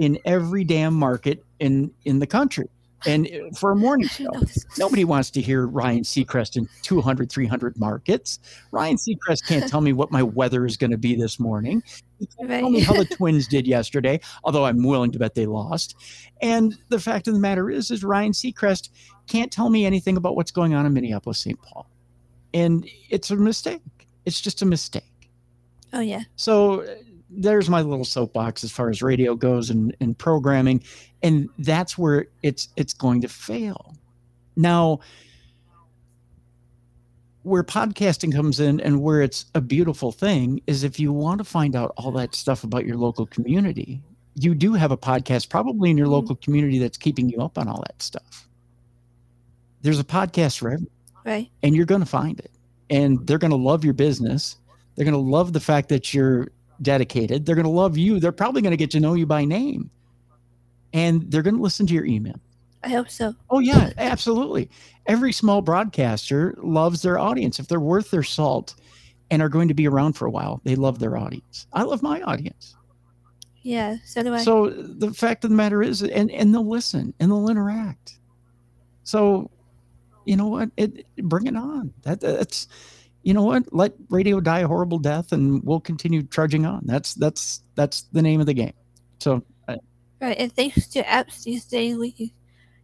in 0.00 0.18
every 0.24 0.64
damn 0.64 0.94
market 0.94 1.44
in 1.60 1.92
in 2.04 2.18
the 2.18 2.26
country. 2.26 2.68
And 3.06 3.30
for 3.56 3.70
a 3.70 3.76
morning 3.76 4.08
show, 4.08 4.28
nobody 4.76 5.04
wants 5.04 5.30
to 5.30 5.40
hear 5.40 5.66
Ryan 5.66 6.02
Seacrest 6.02 6.56
in 6.56 6.68
200, 6.82 7.32
300 7.32 7.78
markets. 7.78 8.38
Ryan 8.72 8.96
Seacrest 8.96 9.46
can't 9.48 9.66
tell 9.70 9.80
me 9.80 9.94
what 9.94 10.10
my 10.10 10.22
weather 10.22 10.66
is 10.66 10.76
going 10.76 10.90
to 10.90 10.98
be 10.98 11.14
this 11.14 11.40
morning. 11.40 11.82
He 12.18 12.26
can't 12.26 12.50
tell 12.50 12.68
me 12.68 12.80
how 12.80 12.92
the 12.92 13.06
Twins 13.06 13.48
did 13.48 13.66
yesterday, 13.66 14.20
although 14.44 14.66
I'm 14.66 14.82
willing 14.82 15.12
to 15.12 15.18
bet 15.18 15.34
they 15.34 15.46
lost. 15.46 15.96
And 16.42 16.76
the 16.90 17.00
fact 17.00 17.26
of 17.26 17.32
the 17.32 17.40
matter 17.40 17.70
is, 17.70 17.90
is 17.90 18.04
Ryan 18.04 18.32
Seacrest 18.32 18.90
can't 19.28 19.50
tell 19.50 19.70
me 19.70 19.86
anything 19.86 20.18
about 20.18 20.36
what's 20.36 20.50
going 20.50 20.74
on 20.74 20.84
in 20.84 20.92
Minneapolis, 20.92 21.38
St. 21.38 21.60
Paul. 21.62 21.88
And 22.52 22.86
it's 23.08 23.30
a 23.30 23.36
mistake. 23.36 23.80
It's 24.26 24.42
just 24.42 24.60
a 24.60 24.66
mistake. 24.66 25.30
Oh 25.94 26.00
yeah. 26.00 26.24
So 26.36 26.84
there's 27.30 27.70
my 27.70 27.80
little 27.82 28.04
soapbox 28.04 28.64
as 28.64 28.72
far 28.72 28.90
as 28.90 29.02
radio 29.02 29.34
goes 29.34 29.70
and, 29.70 29.96
and 30.00 30.16
programming. 30.18 30.82
And 31.22 31.48
that's 31.58 31.96
where 31.96 32.26
it's 32.42 32.68
it's 32.76 32.92
going 32.92 33.20
to 33.22 33.28
fail. 33.28 33.94
Now, 34.56 35.00
where 37.42 37.62
podcasting 37.64 38.34
comes 38.34 38.60
in 38.60 38.80
and 38.80 39.00
where 39.00 39.22
it's 39.22 39.46
a 39.54 39.60
beautiful 39.60 40.12
thing 40.12 40.60
is 40.66 40.84
if 40.84 41.00
you 41.00 41.12
want 41.12 41.38
to 41.38 41.44
find 41.44 41.74
out 41.74 41.92
all 41.96 42.10
that 42.12 42.34
stuff 42.34 42.64
about 42.64 42.84
your 42.84 42.96
local 42.96 43.26
community, 43.26 44.02
you 44.34 44.54
do 44.54 44.74
have 44.74 44.92
a 44.92 44.96
podcast 44.96 45.48
probably 45.48 45.90
in 45.90 45.96
your 45.96 46.06
Mhm. 46.06 46.10
local 46.12 46.36
community 46.36 46.78
that's 46.78 46.98
keeping 46.98 47.28
you 47.30 47.38
up 47.40 47.56
on 47.58 47.66
all 47.68 47.82
that 47.86 48.02
stuff. 48.02 48.46
There's 49.82 49.98
a 49.98 50.04
podcast 50.04 50.58
for 50.58 50.68
everyone 50.70 50.90
Right. 51.24 51.50
and 51.62 51.74
you're 51.74 51.86
going 51.86 52.00
to 52.02 52.06
find 52.06 52.38
it 52.38 52.50
and 52.90 53.26
they're 53.26 53.38
going 53.38 53.50
to 53.50 53.56
love 53.56 53.84
your 53.84 53.94
business 53.94 54.56
they're 54.96 55.04
going 55.04 55.14
to 55.14 55.30
love 55.30 55.52
the 55.54 55.60
fact 55.60 55.88
that 55.88 56.12
you're 56.12 56.48
dedicated. 56.82 57.46
They're 57.46 57.54
going 57.54 57.64
to 57.64 57.70
love 57.70 57.96
you. 57.96 58.20
They're 58.20 58.32
probably 58.32 58.62
going 58.62 58.72
to 58.72 58.76
get 58.76 58.90
to 58.92 59.00
know 59.00 59.14
you 59.14 59.26
by 59.26 59.44
name. 59.44 59.90
And 60.92 61.30
they're 61.30 61.42
going 61.42 61.56
to 61.56 61.62
listen 61.62 61.86
to 61.86 61.94
your 61.94 62.06
email. 62.06 62.40
I 62.82 62.88
hope 62.88 63.10
so. 63.10 63.34
oh 63.50 63.58
yeah 63.58 63.90
absolutely. 63.98 64.70
Every 65.06 65.32
small 65.32 65.60
broadcaster 65.60 66.54
loves 66.62 67.02
their 67.02 67.18
audience. 67.18 67.58
If 67.58 67.68
they're 67.68 67.78
worth 67.78 68.10
their 68.10 68.22
salt 68.22 68.74
and 69.30 69.42
are 69.42 69.48
going 69.50 69.68
to 69.68 69.74
be 69.74 69.86
around 69.86 70.14
for 70.14 70.26
a 70.26 70.30
while 70.30 70.60
they 70.64 70.76
love 70.76 70.98
their 70.98 71.16
audience. 71.16 71.66
I 71.74 71.82
love 71.82 72.02
my 72.02 72.22
audience. 72.22 72.74
Yeah. 73.62 73.96
So 74.06 74.22
do 74.22 74.34
I. 74.34 74.42
so 74.42 74.70
the 74.70 75.12
fact 75.12 75.44
of 75.44 75.50
the 75.50 75.56
matter 75.56 75.82
is 75.82 76.02
and 76.02 76.30
and 76.30 76.54
they'll 76.54 76.68
listen 76.68 77.12
and 77.20 77.30
they'll 77.30 77.50
interact. 77.50 78.18
So 79.02 79.50
you 80.24 80.36
know 80.36 80.48
what? 80.48 80.70
It 80.78 81.04
bring 81.16 81.46
it 81.46 81.56
on. 81.56 81.92
That 82.02 82.20
that's 82.20 82.66
you 83.22 83.34
know 83.34 83.42
what 83.42 83.64
let 83.72 83.92
radio 84.08 84.40
die 84.40 84.60
a 84.60 84.66
horrible 84.66 84.98
death 84.98 85.32
and 85.32 85.62
we'll 85.64 85.80
continue 85.80 86.22
trudging 86.22 86.64
on 86.66 86.80
that's 86.86 87.14
that's 87.14 87.62
that's 87.74 88.02
the 88.12 88.22
name 88.22 88.40
of 88.40 88.46
the 88.46 88.54
game 88.54 88.72
so 89.18 89.42
uh, 89.68 89.76
Right, 90.20 90.36
and 90.38 90.52
thanks 90.52 90.86
to 90.88 91.02
apps 91.04 91.42
these 91.44 91.64
days, 91.64 91.96
we 91.96 92.12
can, 92.12 92.30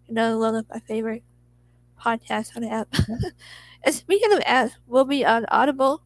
you 0.08 0.14
know, 0.14 0.38
load 0.38 0.54
up 0.54 0.66
my 0.72 0.78
favorite 0.80 1.22
podcasts 2.02 2.56
on 2.56 2.62
the 2.62 2.70
app. 2.70 2.88
and 3.84 3.94
speaking 3.94 4.32
of 4.32 4.38
apps, 4.40 4.72
we'll 4.86 5.04
be 5.04 5.24
on 5.26 5.44
Audible 5.50 6.02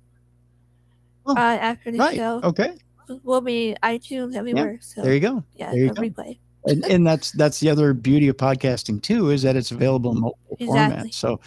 Oh, 1.27 1.35
uh, 1.37 1.39
after 1.39 1.91
the 1.93 1.99
right 1.99 2.17
show. 2.17 2.41
okay 2.43 2.79
We'll 3.25 3.41
be 3.43 3.77
iTunes 3.83 4.35
everywhere. 4.37 4.79
so 4.81 5.03
there 5.03 5.15
you 5.15 5.21
go 5.21 5.45
yeah, 5.55 5.71
there 5.71 5.81
you 5.85 5.93
go. 5.93 6.03
replay. 6.03 6.39
and, 6.67 6.85
and 6.87 7.07
that's 7.07 7.33
that's 7.33 7.61
the 7.61 7.69
other 7.71 7.93
beauty 7.93 8.29
of 8.29 8.37
podcasting 8.37 9.03
too 9.03 9.31
is 9.31 9.43
that 9.43 9.55
it's 9.57 9.71
available 9.71 10.13
in 10.13 10.21
multiple 10.21 10.57
Exactly. 10.61 11.11
formats 11.11 11.15
so 11.15 11.41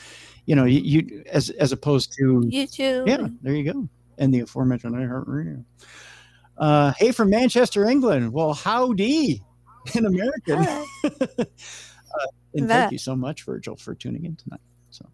you 0.46 0.56
know 0.56 0.66
you, 0.66 0.82
you 0.82 1.24
as 1.32 1.50
as 1.52 1.72
opposed 1.72 2.14
to 2.14 2.42
YouTube. 2.46 3.08
Yeah, 3.08 3.28
there 3.42 3.54
you 3.54 3.72
go. 3.72 3.88
And 4.18 4.34
the 4.34 4.42
aforementioned 4.42 4.96
iHeartRadio. 4.96 5.64
Uh, 6.58 6.94
hey, 6.98 7.12
from 7.12 7.30
Manchester, 7.32 7.90
England. 7.90 8.32
Well, 8.32 8.54
howdy 8.54 9.42
in 9.96 10.06
American. 10.06 10.64
Hi. 10.64 10.86
and 12.54 12.68
thank 12.68 12.92
you 12.92 13.00
so 13.00 13.16
much, 13.16 13.44
Virgil, 13.44 13.76
for 13.76 13.96
tuning 13.96 14.26
in 14.26 14.36
tonight. 14.36 14.60
So, 14.92 15.06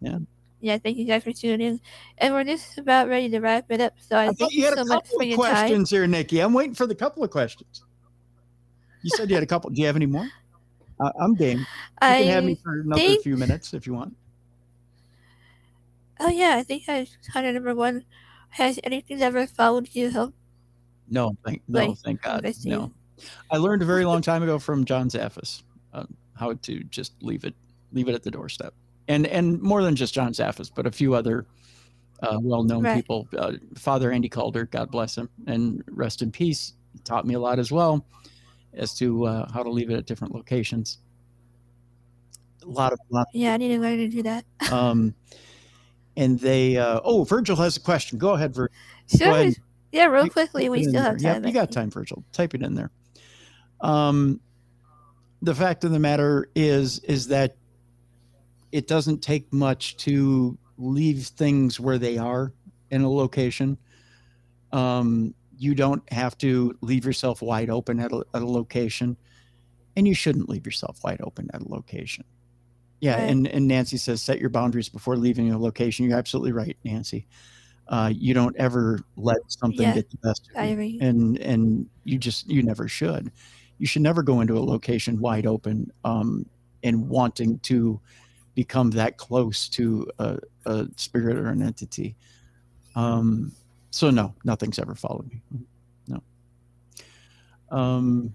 Yeah, 0.00 0.18
Yeah, 0.60 0.78
thank 0.78 0.96
you 0.96 1.06
guys 1.06 1.24
for 1.24 1.32
tuning 1.32 1.60
in. 1.66 1.80
And 2.18 2.32
we're 2.32 2.44
just 2.44 2.78
about 2.78 3.08
ready 3.08 3.28
to 3.30 3.40
wrap 3.40 3.66
it 3.70 3.80
up. 3.80 3.94
So 3.98 4.16
I, 4.16 4.28
I 4.28 4.32
thank 4.32 4.52
you 4.52 4.60
you 4.60 4.64
had 4.66 4.74
so 4.74 4.82
a 4.82 4.84
much 4.84 5.04
couple 5.04 5.18
for 5.18 5.22
of 5.24 5.28
your 5.28 5.38
time. 5.38 5.54
questions 5.56 5.90
here, 5.90 6.06
Nikki. 6.06 6.38
I'm 6.40 6.52
waiting 6.54 6.74
for 6.74 6.86
the 6.86 6.94
couple 6.94 7.24
of 7.24 7.30
questions. 7.30 7.82
You 9.02 9.10
said 9.16 9.28
you 9.28 9.34
had 9.34 9.42
a 9.42 9.46
couple. 9.46 9.70
Do 9.70 9.80
you 9.80 9.86
have 9.88 9.96
any 9.96 10.06
more? 10.06 10.28
Uh, 11.00 11.10
I'm 11.20 11.34
game. 11.34 11.58
You 11.58 11.64
I 12.00 12.22
can 12.22 12.28
have 12.28 12.44
me 12.44 12.54
for 12.62 12.80
another 12.80 13.00
think- 13.00 13.22
few 13.24 13.36
minutes 13.36 13.74
if 13.74 13.88
you 13.88 13.94
want. 13.94 14.14
Oh 16.20 16.28
yeah, 16.28 16.56
I 16.56 16.62
think 16.62 16.84
I 16.88 17.06
kind 17.32 17.46
of 17.46 17.54
number 17.54 17.74
one. 17.74 18.04
Has 18.50 18.80
anything 18.82 19.22
ever 19.22 19.46
followed 19.46 19.88
you 19.92 20.10
home? 20.10 20.34
No, 21.08 21.36
thank 21.44 21.62
no, 21.68 21.86
Like, 21.86 21.98
thank 21.98 22.22
God. 22.22 22.44
I. 22.44 22.52
No, 22.64 22.90
I 23.50 23.56
learned 23.58 23.82
a 23.82 23.84
very 23.84 24.04
long 24.04 24.22
time 24.30 24.42
ago 24.42 24.58
from 24.58 24.84
John 24.84 25.08
Zaffis 25.08 25.62
uh, 25.92 26.04
how 26.34 26.54
to 26.54 26.82
just 26.84 27.12
leave 27.22 27.44
it 27.44 27.54
leave 27.92 28.08
it 28.08 28.14
at 28.14 28.22
the 28.22 28.30
doorstep, 28.30 28.74
and 29.08 29.26
and 29.26 29.60
more 29.62 29.82
than 29.82 29.94
just 29.96 30.14
John 30.14 30.32
Zaffis, 30.32 30.70
but 30.74 30.86
a 30.86 30.90
few 30.90 31.14
other 31.14 31.46
uh, 32.22 32.38
well-known 32.40 32.84
Right. 32.84 32.96
people. 32.96 33.26
Uh, 33.36 33.52
Father 33.76 34.10
Andy 34.12 34.28
Calder, 34.28 34.66
God 34.66 34.90
bless 34.90 35.16
him, 35.16 35.28
and 35.46 35.82
rest 35.90 36.22
in 36.22 36.30
peace, 36.30 36.74
taught 37.04 37.26
me 37.26 37.34
a 37.34 37.40
lot 37.40 37.58
as 37.58 37.72
well 37.72 38.04
as 38.74 38.92
to 38.98 39.24
uh, 39.26 39.50
how 39.52 39.62
to 39.62 39.70
leave 39.70 39.90
it 39.90 39.94
at 39.94 40.06
different 40.06 40.34
locations. 40.34 40.98
A 42.62 42.68
lot 42.68 42.92
of, 42.92 42.98
lot 43.10 43.26
Yeah, 43.32 43.54
I 43.54 43.56
need 43.56 43.68
to 43.68 43.78
learn 43.80 43.96
to 43.98 44.08
do 44.08 44.22
that. 44.24 44.44
um, 44.70 45.14
and 46.16 46.38
they. 46.38 46.76
Uh, 46.76 47.00
oh, 47.04 47.24
Virgil 47.24 47.56
has 47.56 47.76
a 47.76 47.80
question. 47.80 48.18
Go 48.18 48.30
ahead, 48.30 48.54
Virgil. 48.54 48.74
Sure. 49.06 49.30
ahead. 49.30 49.54
Yeah, 49.92 50.06
real 50.06 50.28
quickly, 50.28 50.68
we 50.68 50.84
still 50.84 51.02
have 51.02 51.20
time. 51.20 51.42
Yep, 51.42 51.46
you 51.46 51.52
got 51.52 51.72
time, 51.72 51.90
Virgil. 51.90 52.24
Type 52.32 52.54
it 52.54 52.62
in 52.62 52.74
there. 52.74 52.90
Um, 53.80 54.40
the 55.42 55.54
fact 55.54 55.84
of 55.84 55.90
the 55.90 55.98
matter 55.98 56.48
is, 56.54 57.00
is 57.00 57.28
that 57.28 57.56
it 58.72 58.86
doesn't 58.86 59.20
take 59.20 59.52
much 59.52 59.96
to 59.98 60.56
leave 60.78 61.26
things 61.26 61.80
where 61.80 61.98
they 61.98 62.18
are 62.18 62.52
in 62.90 63.02
a 63.02 63.10
location. 63.10 63.78
Um, 64.72 65.34
you 65.58 65.74
don't 65.74 66.10
have 66.12 66.38
to 66.38 66.76
leave 66.80 67.04
yourself 67.04 67.42
wide 67.42 67.68
open 67.68 68.00
at 68.00 68.12
a, 68.12 68.22
at 68.32 68.42
a 68.42 68.46
location, 68.46 69.16
and 69.96 70.06
you 70.06 70.14
shouldn't 70.14 70.48
leave 70.48 70.64
yourself 70.64 71.02
wide 71.02 71.20
open 71.22 71.50
at 71.52 71.62
a 71.62 71.68
location. 71.68 72.24
Yeah, 73.00 73.16
Right. 73.16 73.30
and, 73.30 73.46
and 73.48 73.66
Nancy 73.66 73.96
says 73.96 74.22
set 74.22 74.40
your 74.40 74.50
boundaries 74.50 74.88
before 74.88 75.16
leaving 75.16 75.50
a 75.50 75.58
location. 75.58 76.06
You're 76.06 76.18
absolutely 76.18 76.52
right, 76.52 76.76
Nancy. 76.84 77.26
Uh, 77.88 78.12
you 78.14 78.34
don't 78.34 78.54
ever 78.56 79.00
let 79.16 79.38
something 79.48 79.88
Yeah, 79.88 79.94
get 79.94 80.10
the 80.10 80.18
best 80.18 80.48
of 80.54 80.60
I 80.60 80.66
you 80.66 80.72
agree. 80.72 80.98
and 81.00 81.38
and 81.38 81.88
you 82.04 82.18
just 82.18 82.48
you 82.48 82.62
never 82.62 82.86
should 82.86 83.32
you 83.78 83.86
should 83.86 84.02
never 84.02 84.22
go 84.22 84.40
into 84.42 84.56
a 84.56 84.60
location 84.60 85.18
wide 85.18 85.44
open 85.46 85.90
um 86.04 86.46
and 86.84 87.08
wanting 87.08 87.58
to 87.60 87.98
become 88.54 88.90
that 88.90 89.16
close 89.16 89.68
to 89.70 90.08
a, 90.20 90.38
a 90.66 90.86
spirit 90.96 91.36
or 91.36 91.48
an 91.48 91.62
entity 91.62 92.14
um 92.94 93.50
so 93.90 94.10
no 94.10 94.34
nothing's 94.44 94.78
ever 94.78 94.94
followed 94.94 95.28
me 95.28 95.40
no 96.06 96.22
um 97.70 98.32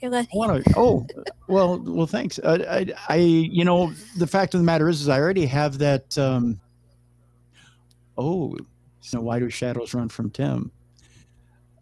You're 0.00 0.10
lucky. 0.10 0.28
I 0.32 0.36
want 0.36 0.64
to. 0.64 0.72
Oh, 0.76 1.06
well, 1.48 1.78
well, 1.80 2.06
thanks. 2.06 2.38
I, 2.44 2.54
I, 2.54 2.86
I, 3.08 3.16
you 3.16 3.64
know, 3.64 3.92
the 4.16 4.26
fact 4.26 4.54
of 4.54 4.60
the 4.60 4.64
matter 4.64 4.88
is, 4.88 5.00
is 5.02 5.08
I 5.08 5.18
already 5.20 5.46
have 5.46 5.78
that. 5.78 6.16
Um, 6.18 6.60
oh, 8.18 8.56
so 9.00 9.20
why 9.20 9.38
do 9.38 9.48
shadows 9.50 9.94
run 9.94 10.08
from 10.08 10.30
Tim? 10.30 10.70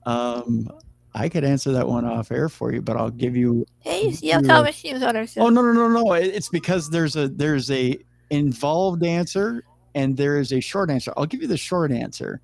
Um, 0.07 0.69
I 1.15 1.29
could 1.29 1.45
answer 1.45 1.73
that 1.73 1.87
one 1.87 2.05
off 2.05 2.33
air 2.33 2.49
for 2.49 2.73
you, 2.73 2.83
but 2.83 2.97
I'll 2.97 3.11
give 3.11 3.37
you. 3.37 3.67
Hey, 3.81 4.11
have 4.11 4.23
you- 4.23 4.43
Thomas 4.43 4.77
Hughes 4.77 5.03
on 5.03 5.17
our. 5.17 5.27
Oh 5.37 5.49
no, 5.49 5.63
no, 5.63 5.73
no, 5.73 5.89
no! 5.89 6.13
It's 6.15 6.49
because 6.49 6.91
there's 6.91 7.17
a 7.17 7.29
there's 7.29 7.71
a 7.71 7.99
involved 8.31 9.05
answer 9.05 9.63
and 9.95 10.17
there 10.17 10.39
is 10.39 10.53
a 10.53 10.61
short 10.61 10.91
answer. 10.91 11.13
I'll 11.17 11.27
give 11.27 11.41
you 11.41 11.47
the 11.49 11.57
short 11.57 11.93
answer. 11.93 12.41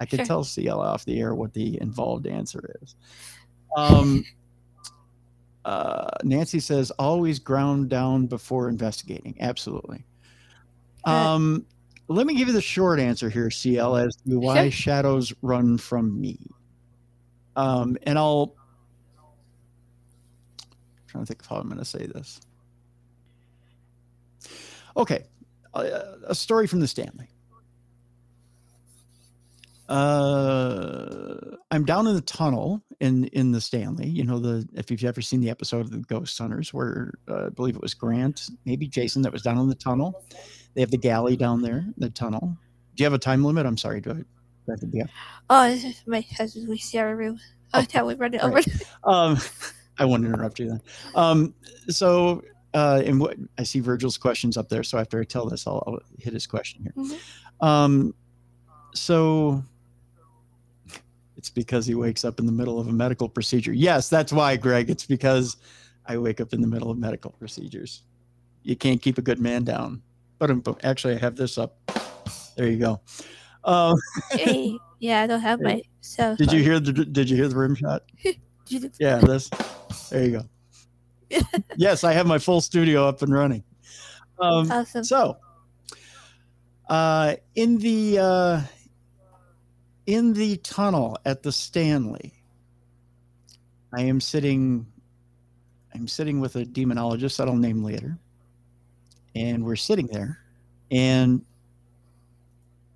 I 0.00 0.06
could 0.06 0.20
Sure. 0.20 0.26
tell 0.26 0.44
CL 0.44 0.80
off 0.80 1.04
the 1.04 1.20
air 1.20 1.34
what 1.34 1.52
the 1.52 1.80
involved 1.80 2.26
answer 2.26 2.74
is. 2.82 2.96
Um, 3.76 4.24
uh, 5.64 6.08
Nancy 6.24 6.60
says 6.60 6.90
always 6.92 7.38
ground 7.38 7.88
down 7.88 8.26
before 8.26 8.68
investigating. 8.68 9.36
Absolutely. 9.40 10.04
Um, 11.04 11.66
let 12.08 12.26
me 12.26 12.34
give 12.34 12.48
you 12.48 12.54
the 12.54 12.60
short 12.60 13.00
answer 13.00 13.28
here, 13.28 13.50
CL, 13.50 13.96
as 13.96 14.16
to 14.28 14.38
why 14.38 14.64
Sure. 14.64 14.70
shadows 14.70 15.32
run 15.42 15.78
from 15.78 16.20
me. 16.20 16.38
Um, 17.56 17.96
and 18.04 18.18
I'll 18.18 18.54
trying 21.06 21.24
to 21.24 21.28
think 21.28 21.42
of 21.42 21.46
how 21.46 21.56
I'm 21.56 21.68
going 21.68 21.78
to 21.78 21.84
say 21.84 22.06
this. 22.06 22.40
Okay, 24.96 25.24
a, 25.74 26.14
a 26.28 26.34
story 26.34 26.66
from 26.66 26.80
the 26.80 26.88
Stanley. 26.88 27.28
Uh, 29.88 31.36
I'm 31.70 31.84
down 31.84 32.06
in 32.06 32.14
the 32.14 32.20
tunnel 32.20 32.82
in 33.00 33.24
in 33.26 33.52
the 33.52 33.60
Stanley. 33.60 34.08
You 34.08 34.24
know 34.24 34.38
the 34.38 34.66
if 34.74 34.90
you've 34.90 35.04
ever 35.04 35.20
seen 35.20 35.40
the 35.40 35.50
episode 35.50 35.80
of 35.80 35.90
the 35.90 35.98
Ghost 35.98 36.36
Hunters, 36.38 36.72
where 36.72 37.12
uh, 37.28 37.46
I 37.46 37.48
believe 37.50 37.76
it 37.76 37.82
was 37.82 37.94
Grant, 37.94 38.48
maybe 38.64 38.86
Jason, 38.86 39.22
that 39.22 39.32
was 39.32 39.42
down 39.42 39.58
in 39.58 39.68
the 39.68 39.74
tunnel. 39.74 40.22
They 40.74 40.80
have 40.80 40.90
the 40.90 40.98
galley 40.98 41.36
down 41.36 41.62
there, 41.62 41.84
the 41.98 42.10
tunnel. 42.10 42.56
Do 42.94 43.02
you 43.02 43.06
have 43.06 43.12
a 43.14 43.18
time 43.18 43.44
limit? 43.44 43.66
I'm 43.66 43.76
sorry, 43.78 44.00
do 44.00 44.10
I, 44.10 44.14
do 44.14 44.24
I 44.68 44.72
have 44.72 44.80
to 44.80 44.86
be 44.86 45.02
up? 45.02 45.08
Oh, 45.50 45.92
my 46.06 46.20
husband. 46.36 46.68
We 46.68 46.78
share 46.78 47.10
a 47.10 47.16
room. 47.16 47.38
Oh, 47.74 47.80
Oh, 47.80 47.86
yeah, 47.94 48.02
we 48.02 48.14
run 48.14 48.34
it 48.34 48.42
over. 48.42 48.54
right. 48.54 48.66
Um, 49.04 49.38
I 49.98 50.04
won't 50.04 50.24
interrupt 50.24 50.58
you 50.58 50.68
then. 50.68 50.80
Um, 51.14 51.54
so, 51.88 52.42
uh, 52.74 53.02
and 53.04 53.18
what 53.20 53.36
I 53.58 53.62
see 53.62 53.80
Virgil's 53.80 54.16
questions 54.18 54.56
up 54.56 54.68
there. 54.68 54.82
So 54.82 54.98
after 54.98 55.20
I 55.20 55.24
tell 55.24 55.46
this, 55.46 55.66
I'll, 55.66 55.82
I'll 55.86 55.98
hit 56.18 56.32
his 56.34 56.46
question 56.46 56.82
here. 56.82 56.92
Mhm. 57.04 57.66
Um, 57.66 58.14
so 58.94 59.62
it's 61.42 61.50
because 61.50 61.86
he 61.86 61.96
wakes 61.96 62.24
up 62.24 62.38
in 62.38 62.46
the 62.46 62.52
middle 62.52 62.78
of 62.78 62.86
a 62.86 62.92
medical 62.92 63.28
procedure. 63.28 63.72
Yes, 63.72 64.08
that's 64.08 64.32
why, 64.32 64.54
Greg. 64.54 64.88
It's 64.88 65.04
because 65.04 65.56
I 66.06 66.16
wake 66.16 66.40
up 66.40 66.52
in 66.52 66.60
the 66.60 66.68
middle 66.68 66.88
of 66.88 66.98
medical 66.98 67.32
procedures. 67.32 68.04
You 68.62 68.76
can't 68.76 69.02
keep 69.02 69.18
a 69.18 69.22
good 69.22 69.40
man 69.40 69.64
down. 69.64 70.02
But 70.38 70.52
actually, 70.84 71.14
I 71.14 71.18
have 71.18 71.34
this 71.34 71.58
up. 71.58 71.74
There 72.56 72.68
you 72.68 72.78
go. 72.78 73.00
Um, 73.64 73.96
Hey, 74.30 74.78
yeah, 75.00 75.22
I 75.22 75.26
don't 75.26 75.40
have 75.40 75.60
my 75.60 75.82
cell 76.00 76.36
did 76.36 76.52
you 76.52 76.62
hear 76.62 76.78
the 76.78 76.92
Did 76.92 77.28
you 77.28 77.36
hear 77.36 77.48
the 77.48 77.56
rim 77.56 77.74
shot? 77.74 78.04
Yeah, 79.00 79.18
this. 79.18 79.50
There 80.10 80.24
you 80.24 80.30
go. 80.38 81.40
yes, 81.76 82.04
I 82.04 82.12
have 82.12 82.28
my 82.28 82.38
full 82.38 82.60
studio 82.60 83.08
up 83.08 83.20
and 83.22 83.34
running. 83.34 83.64
Um, 84.38 84.70
Awesome. 84.70 85.02
so, 85.02 85.38
uh, 86.88 87.34
in 87.56 87.78
the 87.78 88.18
uh, 88.20 88.60
in 90.06 90.32
the 90.32 90.56
tunnel 90.58 91.18
at 91.24 91.42
the 91.42 91.52
Stanley, 91.52 92.32
I 93.94 94.02
am 94.02 94.20
sitting. 94.20 94.86
I'm 95.94 96.08
sitting 96.08 96.40
with 96.40 96.56
a 96.56 96.64
demonologist 96.64 97.36
that 97.36 97.48
I'll 97.48 97.56
name 97.56 97.84
later, 97.84 98.18
and 99.34 99.64
we're 99.64 99.76
sitting 99.76 100.06
there, 100.06 100.38
and 100.90 101.44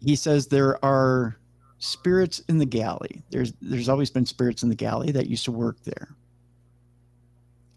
he 0.00 0.16
says 0.16 0.46
there 0.46 0.82
are 0.84 1.38
spirits 1.78 2.40
in 2.48 2.58
the 2.58 2.66
galley. 2.66 3.22
There's 3.30 3.52
there's 3.60 3.88
always 3.88 4.10
been 4.10 4.26
spirits 4.26 4.62
in 4.62 4.68
the 4.68 4.74
galley 4.74 5.12
that 5.12 5.26
used 5.26 5.44
to 5.44 5.52
work 5.52 5.82
there. 5.84 6.14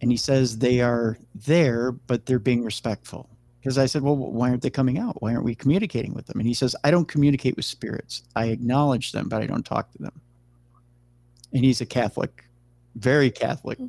And 0.02 0.12
he 0.12 0.18
says 0.18 0.58
they 0.58 0.80
are 0.80 1.18
there, 1.36 1.92
but 1.92 2.26
they're 2.26 2.40
being 2.40 2.64
respectful. 2.64 3.30
Because 3.60 3.78
I 3.78 3.88
said, 3.88 4.02
well, 4.02 4.16
why 4.16 4.50
aren't 4.50 4.62
they 4.62 4.70
coming 4.70 4.98
out? 4.98 5.22
Why 5.22 5.34
aren't 5.34 5.44
we 5.44 5.54
communicating 5.54 6.14
with 6.14 6.28
them? 6.28 6.40
And 6.40 6.48
he 6.48 6.54
says, 6.54 6.76
I 6.84 6.92
don't 6.92 7.08
communicate 7.08 7.58
with 7.58 7.66
spirits. 7.66 8.24
I 8.36 8.46
acknowledge 8.46 9.12
them, 9.12 9.28
but 9.28 9.42
I 9.42 9.48
don't 9.48 9.66
talk 9.66 9.92
to 9.92 9.98
them. 9.98 10.22
And 11.52 11.66
he's 11.66 11.82
a 11.82 11.86
Catholic, 11.86 12.46
very 12.96 13.30
Catholic 13.30 13.80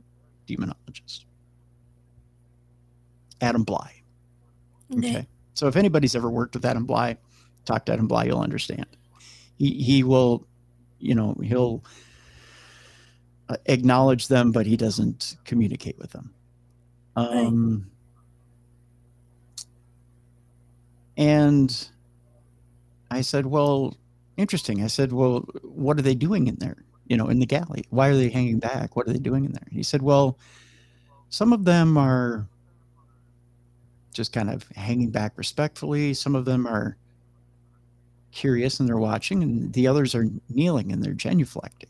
demonologist. 0.48 1.24
Adam 3.40 3.64
Blai. 3.64 3.90
Okay. 4.96 5.10
Okay. 5.10 5.26
So 5.54 5.68
if 5.68 5.76
anybody's 5.76 6.16
ever 6.16 6.30
worked 6.30 6.54
with 6.54 6.64
Adam 6.64 6.86
Blai, 6.86 7.16
talk 7.64 7.86
to 7.86 7.92
Adam 7.92 8.08
Blai, 8.08 8.26
you'll 8.26 8.40
understand. 8.40 8.86
He 9.56 9.82
he 9.82 10.02
will, 10.02 10.46
you 10.98 11.14
know, 11.14 11.36
he'll 11.42 11.84
uh, 13.48 13.56
acknowledge 13.66 14.28
them, 14.28 14.52
but 14.52 14.66
he 14.66 14.76
doesn't 14.76 15.36
communicate 15.44 15.98
with 15.98 16.10
them. 16.12 16.32
Um, 17.16 17.90
And 21.16 21.88
I 23.10 23.20
said, 23.20 23.46
well, 23.46 23.96
interesting. 24.36 24.82
I 24.82 24.86
said, 24.86 25.12
well, 25.12 25.40
what 25.62 25.98
are 25.98 26.02
they 26.02 26.14
doing 26.14 26.46
in 26.46 26.56
there? 26.56 26.84
You 27.08 27.16
know, 27.16 27.28
in 27.28 27.40
the 27.40 27.46
galley? 27.46 27.84
Why 27.90 28.08
are 28.08 28.16
they 28.16 28.28
hanging 28.28 28.58
back? 28.58 28.96
What 28.96 29.08
are 29.08 29.12
they 29.12 29.18
doing 29.18 29.44
in 29.44 29.52
there? 29.52 29.66
He 29.70 29.82
said, 29.82 30.02
well, 30.02 30.38
some 31.28 31.52
of 31.52 31.64
them 31.64 31.96
are 31.96 32.46
just 34.12 34.32
kind 34.32 34.50
of 34.50 34.66
hanging 34.74 35.10
back 35.10 35.32
respectfully. 35.36 36.14
Some 36.14 36.34
of 36.34 36.44
them 36.44 36.66
are 36.66 36.96
curious 38.32 38.78
and 38.78 38.88
they're 38.88 38.96
watching, 38.96 39.42
and 39.42 39.72
the 39.72 39.88
others 39.88 40.14
are 40.14 40.26
kneeling 40.48 40.92
and 40.92 41.02
they're 41.02 41.14
genuflecting. 41.14 41.88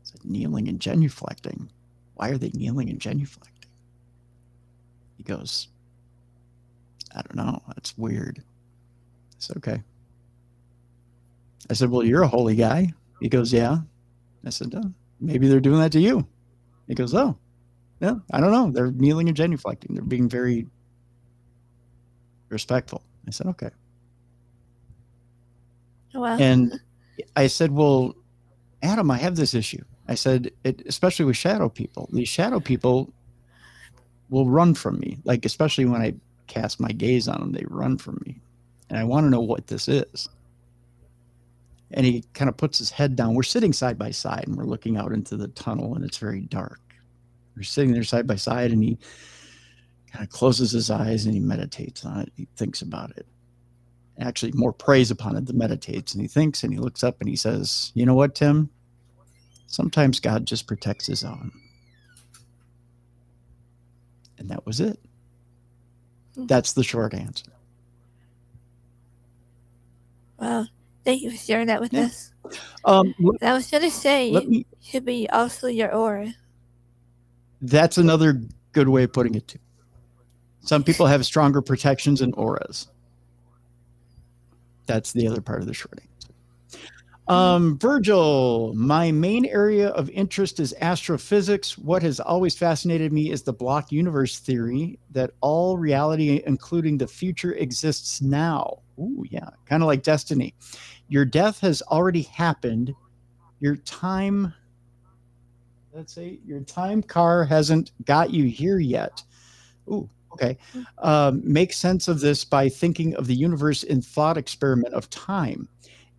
I 0.00 0.02
said, 0.02 0.24
kneeling 0.24 0.68
and 0.68 0.80
genuflecting. 0.80 1.68
Why 2.14 2.30
are 2.30 2.38
they 2.38 2.50
kneeling 2.50 2.90
and 2.90 2.98
genuflecting? 2.98 3.68
He 5.16 5.22
goes, 5.22 5.68
I 7.16 7.22
don't 7.22 7.36
know. 7.36 7.62
That's 7.68 7.96
weird. 7.96 8.42
It's 9.36 9.50
okay. 9.56 9.82
I 11.70 11.74
said, 11.74 11.90
Well, 11.90 12.04
you're 12.04 12.22
a 12.22 12.28
holy 12.28 12.54
guy. 12.54 12.92
He 13.20 13.28
goes, 13.28 13.52
Yeah. 13.52 13.78
I 14.44 14.50
said, 14.50 14.72
oh, 14.76 14.92
Maybe 15.20 15.48
they're 15.48 15.60
doing 15.60 15.80
that 15.80 15.92
to 15.92 16.00
you. 16.00 16.26
He 16.86 16.94
goes, 16.94 17.14
Oh, 17.14 17.36
yeah, 18.00 18.16
I 18.32 18.40
don't 18.40 18.52
know. 18.52 18.70
They're 18.70 18.92
kneeling 18.92 19.28
and 19.28 19.36
genuflecting. 19.36 19.94
They're 19.94 20.02
being 20.02 20.28
very 20.28 20.66
respectful. 22.50 23.02
I 23.26 23.30
said, 23.30 23.46
Okay. 23.48 23.70
Oh, 26.14 26.20
well, 26.20 26.40
And 26.40 26.78
I 27.34 27.46
said, 27.46 27.72
Well, 27.72 28.14
Adam, 28.82 29.10
I 29.10 29.16
have 29.16 29.36
this 29.36 29.54
issue. 29.54 29.82
I 30.08 30.14
said, 30.14 30.52
it, 30.62 30.82
especially 30.86 31.24
with 31.24 31.36
shadow 31.36 31.68
people. 31.68 32.08
These 32.12 32.28
shadow 32.28 32.60
people 32.60 33.12
will 34.30 34.48
run 34.48 34.74
from 34.74 35.00
me. 35.00 35.18
Like, 35.24 35.44
especially 35.44 35.84
when 35.86 36.00
I 36.00 36.14
cast 36.46 36.80
my 36.80 36.90
gaze 36.92 37.28
on 37.28 37.40
them, 37.40 37.52
they 37.52 37.64
run 37.68 37.98
from 37.98 38.20
me. 38.26 38.40
And 38.88 38.98
I 38.98 39.04
want 39.04 39.24
to 39.24 39.30
know 39.30 39.40
what 39.40 39.66
this 39.66 39.88
is. 39.88 40.28
And 41.92 42.04
he 42.04 42.24
kind 42.34 42.48
of 42.48 42.56
puts 42.56 42.78
his 42.78 42.90
head 42.90 43.16
down. 43.16 43.34
We're 43.34 43.42
sitting 43.42 43.72
side 43.72 43.98
by 43.98 44.10
side 44.10 44.44
and 44.46 44.56
we're 44.56 44.64
looking 44.64 44.96
out 44.96 45.12
into 45.12 45.36
the 45.36 45.48
tunnel 45.48 45.94
and 45.94 46.04
it's 46.04 46.18
very 46.18 46.40
dark. 46.42 46.80
We're 47.56 47.62
sitting 47.62 47.92
there 47.92 48.04
side 48.04 48.26
by 48.26 48.36
side 48.36 48.72
and 48.72 48.82
he 48.82 48.98
kind 50.12 50.24
of 50.24 50.30
closes 50.30 50.72
his 50.72 50.90
eyes 50.90 51.24
and 51.24 51.34
he 51.34 51.40
meditates 51.40 52.04
on 52.04 52.20
it. 52.20 52.32
He 52.36 52.48
thinks 52.56 52.82
about 52.82 53.16
it. 53.16 53.26
Actually, 54.18 54.52
more 54.52 54.72
prays 54.72 55.10
upon 55.10 55.36
it 55.36 55.46
than 55.46 55.58
meditates. 55.58 56.14
And 56.14 56.22
he 56.22 56.28
thinks 56.28 56.62
and 56.62 56.72
he 56.72 56.78
looks 56.78 57.04
up 57.04 57.20
and 57.20 57.28
he 57.28 57.36
says, 57.36 57.92
You 57.94 58.06
know 58.06 58.14
what, 58.14 58.34
Tim? 58.34 58.70
Sometimes 59.66 60.20
God 60.20 60.46
just 60.46 60.66
protects 60.66 61.06
his 61.06 61.24
own. 61.24 61.52
And 64.38 64.48
that 64.50 64.64
was 64.66 64.80
it. 64.80 64.98
That's 66.36 66.72
the 66.74 66.84
short 66.84 67.14
answer. 67.14 67.46
well, 70.38 70.68
thank 71.04 71.22
you 71.22 71.30
for 71.30 71.36
sharing 71.36 71.68
that 71.68 71.80
with 71.80 71.92
Yeah. 71.92 72.04
us. 72.04 72.32
Um, 72.84 73.14
let, 73.18 73.42
I 73.42 73.54
was 73.54 73.70
gonna 73.70 73.90
say 73.90 74.30
let 74.30 74.44
it 74.44 74.48
me. 74.50 74.66
should 74.82 75.04
be 75.04 75.28
also 75.30 75.66
your 75.66 75.92
aura. 75.94 76.34
That's 77.62 77.98
another 77.98 78.40
good 78.72 78.88
way 78.88 79.04
of 79.04 79.12
putting 79.12 79.34
it 79.34 79.48
too. 79.48 79.58
Some 80.60 80.84
people 80.84 81.06
have 81.06 81.24
stronger 81.24 81.62
protections 81.62 82.20
and 82.20 82.34
auras. 82.36 82.88
That's 84.86 85.12
the 85.12 85.26
other 85.26 85.40
part 85.40 85.60
of 85.60 85.66
the 85.66 85.74
short 85.74 85.98
answer. 86.00 86.15
Um, 87.28 87.76
Virgil, 87.78 88.72
my 88.74 89.10
main 89.10 89.46
area 89.46 89.88
of 89.88 90.08
interest 90.10 90.60
is 90.60 90.74
astrophysics. 90.80 91.76
What 91.76 92.02
has 92.02 92.20
always 92.20 92.56
fascinated 92.56 93.12
me 93.12 93.32
is 93.32 93.42
the 93.42 93.52
block 93.52 93.90
universe 93.90 94.38
theory 94.38 95.00
that 95.10 95.32
all 95.40 95.76
reality, 95.76 96.42
including 96.46 96.98
the 96.98 97.08
future, 97.08 97.54
exists 97.54 98.22
now. 98.22 98.78
Ooh, 98.98 99.24
yeah, 99.28 99.48
kind 99.64 99.82
of 99.82 99.88
like 99.88 100.04
destiny. 100.04 100.54
Your 101.08 101.24
death 101.24 101.60
has 101.60 101.82
already 101.82 102.22
happened. 102.22 102.94
Your 103.58 103.76
time, 103.76 104.54
let's 105.92 106.12
say, 106.12 106.38
your 106.46 106.60
time 106.60 107.02
car 107.02 107.44
hasn't 107.44 107.90
got 108.04 108.30
you 108.30 108.44
here 108.44 108.78
yet. 108.78 109.22
Ooh, 109.88 110.08
okay. 110.32 110.58
Um, 110.98 111.42
make 111.44 111.72
sense 111.72 112.06
of 112.06 112.20
this 112.20 112.44
by 112.44 112.68
thinking 112.68 113.16
of 113.16 113.26
the 113.26 113.34
universe 113.34 113.82
in 113.82 114.00
thought 114.00 114.38
experiment 114.38 114.94
of 114.94 115.10
time 115.10 115.68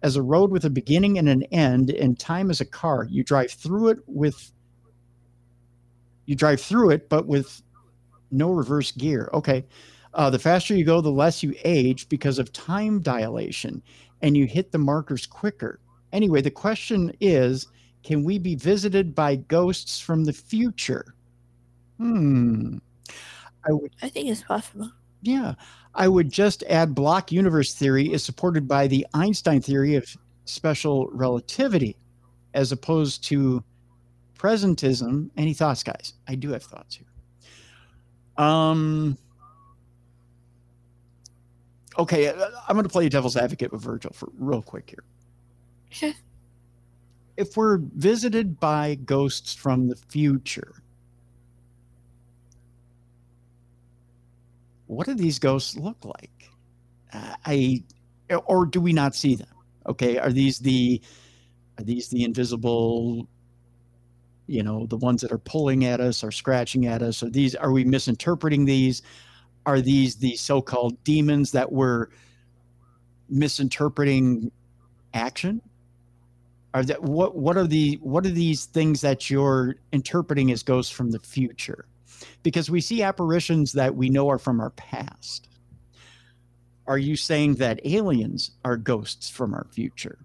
as 0.03 0.15
a 0.15 0.21
road 0.21 0.51
with 0.51 0.65
a 0.65 0.69
beginning 0.69 1.17
and 1.17 1.27
an 1.27 1.43
end 1.43 1.89
and 1.91 2.19
time 2.19 2.49
as 2.49 2.61
a 2.61 2.65
car. 2.65 3.05
You 3.09 3.23
drive 3.23 3.51
through 3.51 3.89
it 3.89 3.99
with 4.05 4.51
you 6.25 6.35
drive 6.35 6.61
through 6.61 6.91
it 6.91 7.09
but 7.09 7.25
with 7.25 7.61
no 8.31 8.51
reverse 8.51 8.91
gear. 8.91 9.29
Okay. 9.33 9.65
Uh, 10.13 10.29
the 10.29 10.39
faster 10.39 10.75
you 10.75 10.83
go 10.83 11.01
the 11.01 11.09
less 11.11 11.43
you 11.43 11.53
age 11.63 12.09
because 12.09 12.39
of 12.39 12.51
time 12.53 13.01
dilation 13.01 13.81
and 14.21 14.35
you 14.35 14.45
hit 14.45 14.71
the 14.71 14.77
markers 14.77 15.25
quicker. 15.25 15.79
Anyway 16.11 16.41
the 16.41 16.51
question 16.51 17.11
is 17.19 17.67
can 18.03 18.23
we 18.23 18.37
be 18.39 18.55
visited 18.55 19.13
by 19.13 19.35
ghosts 19.35 19.99
from 19.99 20.23
the 20.23 20.33
future? 20.33 21.13
Hmm. 21.97 22.77
I 23.67 23.73
would 23.73 23.91
I 24.01 24.09
think 24.09 24.29
it's 24.29 24.43
possible. 24.43 24.91
yeah, 25.21 25.55
I 25.97 26.07
would 26.07 26.31
just 26.31 26.63
add 26.69 26.93
block 26.93 27.31
universe 27.31 27.73
theory 27.73 28.13
is 28.13 28.23
supported 28.23 28.67
by 28.67 28.87
the 28.87 29.05
Einstein 29.15 29.61
theory 29.61 29.95
of 29.95 30.05
special 30.45 31.07
relativity 31.07 31.97
as 32.53 32.71
opposed 32.71 33.23
to 33.25 33.63
presentism. 34.37 35.31
Any 35.35 35.55
thoughts, 35.55 35.81
guys? 35.81 36.13
I 36.27 36.35
do 36.35 36.51
have 36.51 36.61
thoughts 36.61 36.95
here. 36.95 37.07
Um, 38.37 39.17
okay, 41.97 42.27
uh, 42.27 42.49
I'm 42.67 42.75
going 42.75 42.83
to 42.83 42.89
play 42.89 43.09
devil's 43.09 43.35
advocate 43.35 43.71
with 43.71 43.81
Virgil 43.81 44.11
for 44.13 44.29
real 44.37 44.61
quick 44.61 44.91
here. 44.91 45.03
Sure. 45.89 46.13
If 47.37 47.57
we're 47.57 47.79
visited 47.95 48.59
by 48.59 48.95
ghosts 49.05 49.55
from 49.55 49.87
the 49.87 49.95
future, 49.95 50.83
what 54.87 55.05
do 55.05 55.13
these 55.13 55.39
ghosts 55.39 55.77
look 55.77 56.03
like? 56.03 56.49
I 57.13 57.83
or 58.45 58.65
do 58.65 58.81
we 58.81 58.93
not 58.93 59.15
see 59.15 59.35
them? 59.35 59.47
Okay, 59.87 60.17
are 60.17 60.31
these 60.31 60.59
the 60.59 61.01
are 61.77 61.83
these 61.83 62.09
the 62.09 62.23
invisible 62.23 63.27
you 64.47 64.63
know 64.63 64.85
the 64.87 64.97
ones 64.97 65.21
that 65.21 65.31
are 65.31 65.37
pulling 65.37 65.85
at 65.85 65.99
us 65.99 66.23
or 66.23 66.31
scratching 66.31 66.87
at 66.87 67.01
us 67.01 67.21
are 67.21 67.29
these 67.29 67.53
are 67.55 67.71
we 67.71 67.83
misinterpreting 67.83 68.65
these 68.65 69.01
are 69.65 69.81
these 69.81 70.15
the 70.15 70.35
so-called 70.37 71.01
demons 71.03 71.51
that 71.51 71.71
were 71.71 72.09
misinterpreting 73.29 74.49
action 75.13 75.61
are 76.73 76.83
that 76.83 77.01
what 77.03 77.35
what 77.35 77.57
are 77.57 77.67
the 77.67 77.99
what 78.01 78.25
are 78.25 78.31
these 78.31 78.65
things 78.65 79.01
that 79.01 79.29
you're 79.29 79.75
interpreting 79.91 80.51
as 80.51 80.63
ghosts 80.63 80.91
from 80.91 81.11
the 81.11 81.19
future 81.19 81.85
because 82.43 82.69
we 82.69 82.81
see 82.81 83.03
apparitions 83.03 83.73
that 83.73 83.95
we 83.95 84.09
know 84.09 84.29
are 84.29 84.37
from 84.39 84.59
our 84.59 84.71
past. 84.71 85.47
Are 86.87 86.97
you 86.97 87.15
saying 87.15 87.55
that 87.55 87.81
aliens 87.85 88.51
are 88.63 88.77
ghosts 88.77 89.29
from 89.29 89.53
our 89.53 89.67
future? 89.71 90.19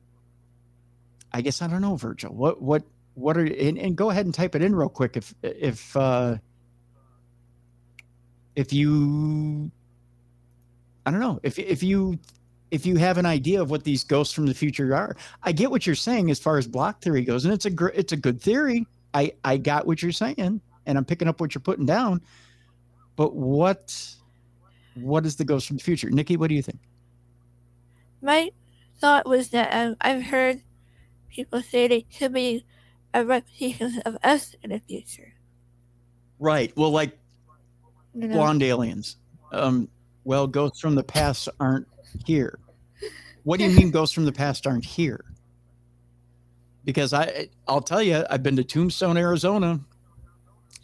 I 1.32 1.40
guess 1.40 1.62
i 1.62 1.66
don't 1.66 1.80
know 1.80 1.96
virgil. 1.96 2.34
What 2.34 2.60
what 2.62 2.84
what 3.14 3.36
are 3.36 3.44
and, 3.44 3.78
and 3.78 3.96
go 3.96 4.10
ahead 4.10 4.26
and 4.26 4.34
type 4.34 4.54
it 4.54 4.62
in 4.62 4.74
real 4.74 4.88
quick 4.88 5.16
if 5.16 5.34
if 5.42 5.96
uh 5.96 6.36
if 8.54 8.72
you 8.72 9.70
i 11.06 11.10
don't 11.10 11.20
know. 11.20 11.40
If 11.42 11.58
if 11.58 11.82
you 11.82 12.18
if 12.70 12.86
you 12.86 12.96
have 12.96 13.18
an 13.18 13.26
idea 13.26 13.60
of 13.60 13.70
what 13.70 13.84
these 13.84 14.04
ghosts 14.04 14.32
from 14.32 14.46
the 14.46 14.54
future 14.54 14.94
are 14.94 15.16
i 15.42 15.52
get 15.52 15.70
what 15.70 15.86
you're 15.86 15.94
saying 15.94 16.30
as 16.30 16.38
far 16.38 16.56
as 16.56 16.66
block 16.66 17.02
theory 17.02 17.22
goes 17.22 17.44
and 17.44 17.52
it's 17.52 17.66
a 17.66 17.70
gr- 17.70 17.88
it's 17.88 18.12
a 18.12 18.16
good 18.16 18.40
theory. 18.40 18.86
I 19.14 19.32
i 19.44 19.56
got 19.56 19.86
what 19.86 20.02
you're 20.02 20.12
saying 20.12 20.60
and 20.86 20.96
i'm 20.98 21.04
picking 21.04 21.28
up 21.28 21.40
what 21.40 21.54
you're 21.54 21.62
putting 21.62 21.86
down 21.86 22.20
but 23.16 23.34
what 23.34 24.14
what 24.94 25.24
is 25.26 25.36
the 25.36 25.44
ghost 25.44 25.66
from 25.68 25.76
the 25.78 25.82
future? 25.82 26.10
Nikki 26.10 26.36
what 26.36 26.48
do 26.48 26.54
you 26.54 26.62
think? 26.62 26.78
My 28.20 28.50
thought 29.00 29.26
was 29.26 29.48
that 29.50 29.70
um, 29.72 29.96
I've 30.00 30.22
heard 30.22 30.62
people 31.30 31.62
say 31.62 31.88
they 31.88 32.02
could 32.02 32.32
be 32.32 32.64
a 33.14 33.24
replication 33.24 34.00
of 34.06 34.16
us 34.22 34.54
in 34.62 34.70
the 34.70 34.78
future. 34.80 35.32
right. 36.38 36.72
Well 36.76 36.90
like 36.90 37.18
You 38.14 38.28
know? 38.28 38.34
blonde 38.34 38.62
aliens. 38.62 39.16
Um 39.52 39.88
well 40.24 40.46
ghosts 40.46 40.80
from 40.80 40.94
the 40.94 41.02
past 41.04 41.48
aren't 41.60 41.86
here. 42.26 42.58
What 43.44 43.58
do 43.58 43.64
you 43.64 43.74
mean 43.76 43.90
ghosts 43.90 44.14
from 44.14 44.24
the 44.24 44.32
past 44.32 44.66
aren't 44.66 44.84
here? 44.84 45.24
Because 46.84 47.12
i 47.12 47.48
i'll 47.68 47.80
tell 47.82 48.02
you 48.02 48.24
i've 48.28 48.42
been 48.42 48.56
to 48.56 48.64
tombstone 48.64 49.16
arizona 49.16 49.80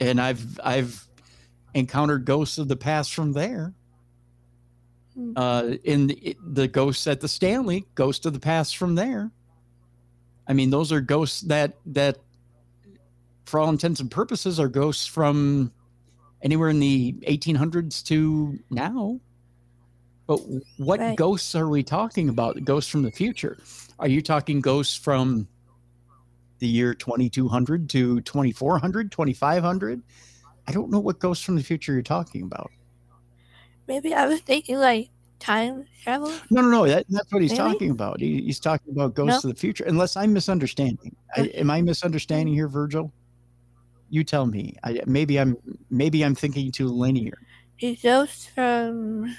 and 0.01 0.21
i've 0.21 0.59
i've 0.65 1.07
encountered 1.75 2.25
ghosts 2.25 2.59
of 2.59 2.69
the 2.69 2.77
past 2.77 3.15
from 3.15 3.33
there. 3.33 3.75
Hmm. 5.15 5.33
uh 5.37 5.63
in 5.85 6.07
the, 6.09 6.37
the 6.43 6.69
ghosts 6.69 7.07
at 7.07 7.21
the 7.21 7.29
stanley 7.29 7.87
ghost 7.95 8.27
of 8.27 8.33
the 8.33 8.41
past 8.41 8.77
from 8.77 8.95
there. 8.95 9.31
I 10.47 10.53
mean 10.55 10.71
those 10.71 10.93
are 10.93 11.01
ghosts 11.01 11.43
that 11.43 11.77
that 11.87 12.19
for 13.45 13.61
all 13.61 13.69
intents 13.71 14.01
and 14.01 14.11
purposes 14.11 14.59
are 14.61 14.69
ghosts 14.69 15.07
from 15.07 15.73
anywhere 16.43 16.69
in 16.69 16.79
the 16.81 17.13
1800s 17.27 18.03
to 18.05 18.59
now. 18.71 19.19
But 20.27 20.41
what 20.77 21.01
Right. 21.01 21.17
ghosts 21.17 21.55
are 21.55 21.69
we 21.69 21.83
talking 21.83 22.29
about? 22.29 22.63
Ghosts 22.65 22.91
from 22.91 23.03
the 23.03 23.11
future? 23.11 23.59
Are 23.99 24.07
you 24.09 24.21
talking 24.21 24.61
ghosts 24.61 24.95
from 24.95 25.49
the 26.59 26.67
year 26.67 26.95
2200 26.95 27.89
to 27.91 28.21
2400 28.23 29.11
2500 29.13 30.03
i 30.67 30.73
don't 30.73 30.91
know 30.91 30.99
what 31.01 31.19
ghosts 31.19 31.45
from 31.45 31.57
the 31.57 31.63
future 31.63 31.93
you're 31.93 32.03
talking 32.03 32.43
about 32.43 32.71
Maybe 33.87 34.13
I 34.13 34.27
was 34.27 34.41
thinking 34.41 34.77
like 34.77 35.09
time 35.39 35.87
travel. 36.03 36.31
no 36.51 36.61
no 36.61 36.69
no 36.69 36.87
that, 36.87 37.07
that's 37.09 37.33
what 37.33 37.41
he's 37.41 37.53
Maybe? 37.53 37.63
talking 37.73 37.91
about 37.91 38.21
he, 38.21 38.43
he's 38.43 38.61
talking 38.61 38.93
about 38.93 39.15
ghosts 39.15 39.45
No. 39.45 39.51
of 39.51 39.55
the 39.57 39.61
future 39.61 39.85
unless 39.85 40.17
i'm 40.17 40.33
misunderstanding 40.33 41.15
I, 41.37 41.43
am 41.55 41.71
i 41.71 41.81
misunderstanding 41.81 42.53
here 42.55 42.69
virgil 42.69 43.13
you 44.11 44.25
tell 44.25 44.47
me 44.47 44.75
I, 44.85 45.01
maybe 45.07 45.39
i'm 45.41 45.57
maybe 45.91 46.23
i'm 46.25 46.35
thinking 46.35 46.71
too 46.73 46.89
linear 46.89 47.39
The 47.81 47.97
ghosts 48.03 48.47
from 48.47 49.35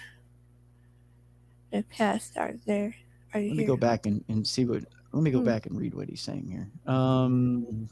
the 1.71 1.83
past 1.83 2.37
are 2.37 2.53
there. 2.65 2.95
Are 3.33 3.41
let 3.41 3.55
me 3.55 3.63
go 3.65 3.77
back 3.77 4.07
and, 4.07 4.23
and 4.29 4.47
see 4.47 4.65
what 4.65 4.83
let 5.11 5.23
me 5.23 5.31
go 5.31 5.40
Hmm. 5.40 5.45
back 5.45 5.65
and 5.65 5.77
read 5.77 5.94
what 5.95 6.07
he's 6.10 6.22
saying 6.22 6.48
here. 6.48 6.69
Um 6.94 7.90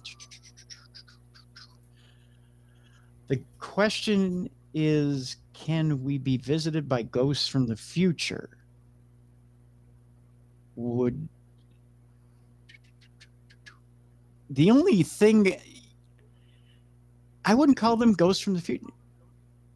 the 3.27 3.41
question 3.59 4.49
is 4.73 5.37
can 5.53 6.03
we 6.03 6.17
be 6.17 6.37
visited 6.37 6.87
by 6.87 7.01
ghosts 7.03 7.47
from 7.47 7.65
the 7.67 7.75
future? 7.75 8.49
Would 10.75 11.27
the 14.51 14.69
only 14.71 15.03
thing 15.03 15.53
i 17.43 17.53
wouldn't 17.53 17.77
call 17.77 17.97
them 17.97 18.13
ghosts 18.13 18.41
from 18.43 18.53
the 18.53 18.61
future. 18.61 18.85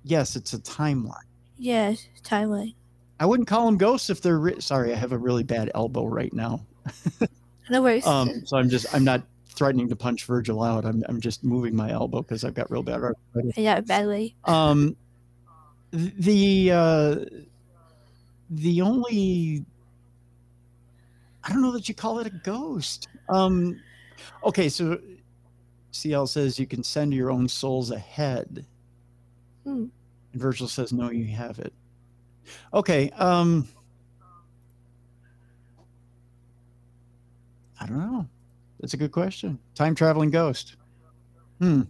Yes 0.04 0.36
it's 0.36 0.54
a 0.54 0.60
timeline. 0.60 1.26
Yes, 1.58 2.08
timeline. 2.24 2.76
i 3.20 3.26
wouldn't 3.26 3.48
call 3.50 3.66
them 3.66 3.78
ghosts 3.78 4.10
if 4.10 4.22
they're 4.22 4.40
re- 4.40 4.60
sorry 4.62 4.94
i 4.94 4.96
have 4.96 5.12
a 5.12 5.18
really 5.18 5.44
bad 5.44 5.72
elbow 5.76 6.06
right 6.06 6.32
now 6.34 6.66
No 7.72 7.82
worries. 7.82 8.06
Um, 8.06 8.46
so 8.46 8.58
I'm 8.58 8.70
just 8.70 8.94
I'm 8.94 9.06
not 9.06 9.24
threatening 9.48 9.88
to 9.88 9.96
punch 9.96 10.26
Virgil 10.26 10.62
out. 10.62 10.86
I'm 10.86 11.04
I'm 11.08 11.22
just 11.22 11.42
moving 11.42 11.74
my 11.74 11.90
elbow 11.90 12.22
because 12.22 12.44
I've 12.44 12.54
got 12.54 12.70
real 12.70 12.84
bad 12.84 13.02
arthritis. 13.02 13.58
yeah, 13.58 13.80
badly. 13.80 14.36
Um, 14.44 14.98
the 15.92 16.72
uh, 16.72 17.16
the 18.50 18.82
only 18.82 19.64
I 21.46 21.50
don't 21.50 21.62
know 21.62 21.72
that 21.72 21.88
you 21.88 21.96
call 21.96 22.20
it 22.20 22.28
a 22.28 22.32
ghost. 22.44 23.08
Um, 23.30 23.80
okay, 24.44 24.68
so 24.68 25.00
CL 25.92 26.28
says 26.28 26.60
you 26.60 26.68
can 26.68 26.84
send 26.84 27.14
your 27.14 27.32
own 27.32 27.48
souls 27.48 27.92
ahead. 27.92 28.66
Hmm. 29.64 29.86
And 30.34 30.42
Virgil 30.42 30.68
says 30.68 30.92
no, 30.92 31.10
you 31.10 31.26
have 31.28 31.58
it. 31.60 31.74
Okay. 32.74 33.12
Um, 33.12 33.68
I 37.82 37.88
don't 37.88 37.98
know. 37.98 38.28
That's 38.80 38.94
a 38.94 38.98
good 38.98 39.12
question. 39.12 39.60
Time 39.74 39.96
traveling 39.96 40.30
ghost. 40.30 40.76
Hmm. 41.60 41.82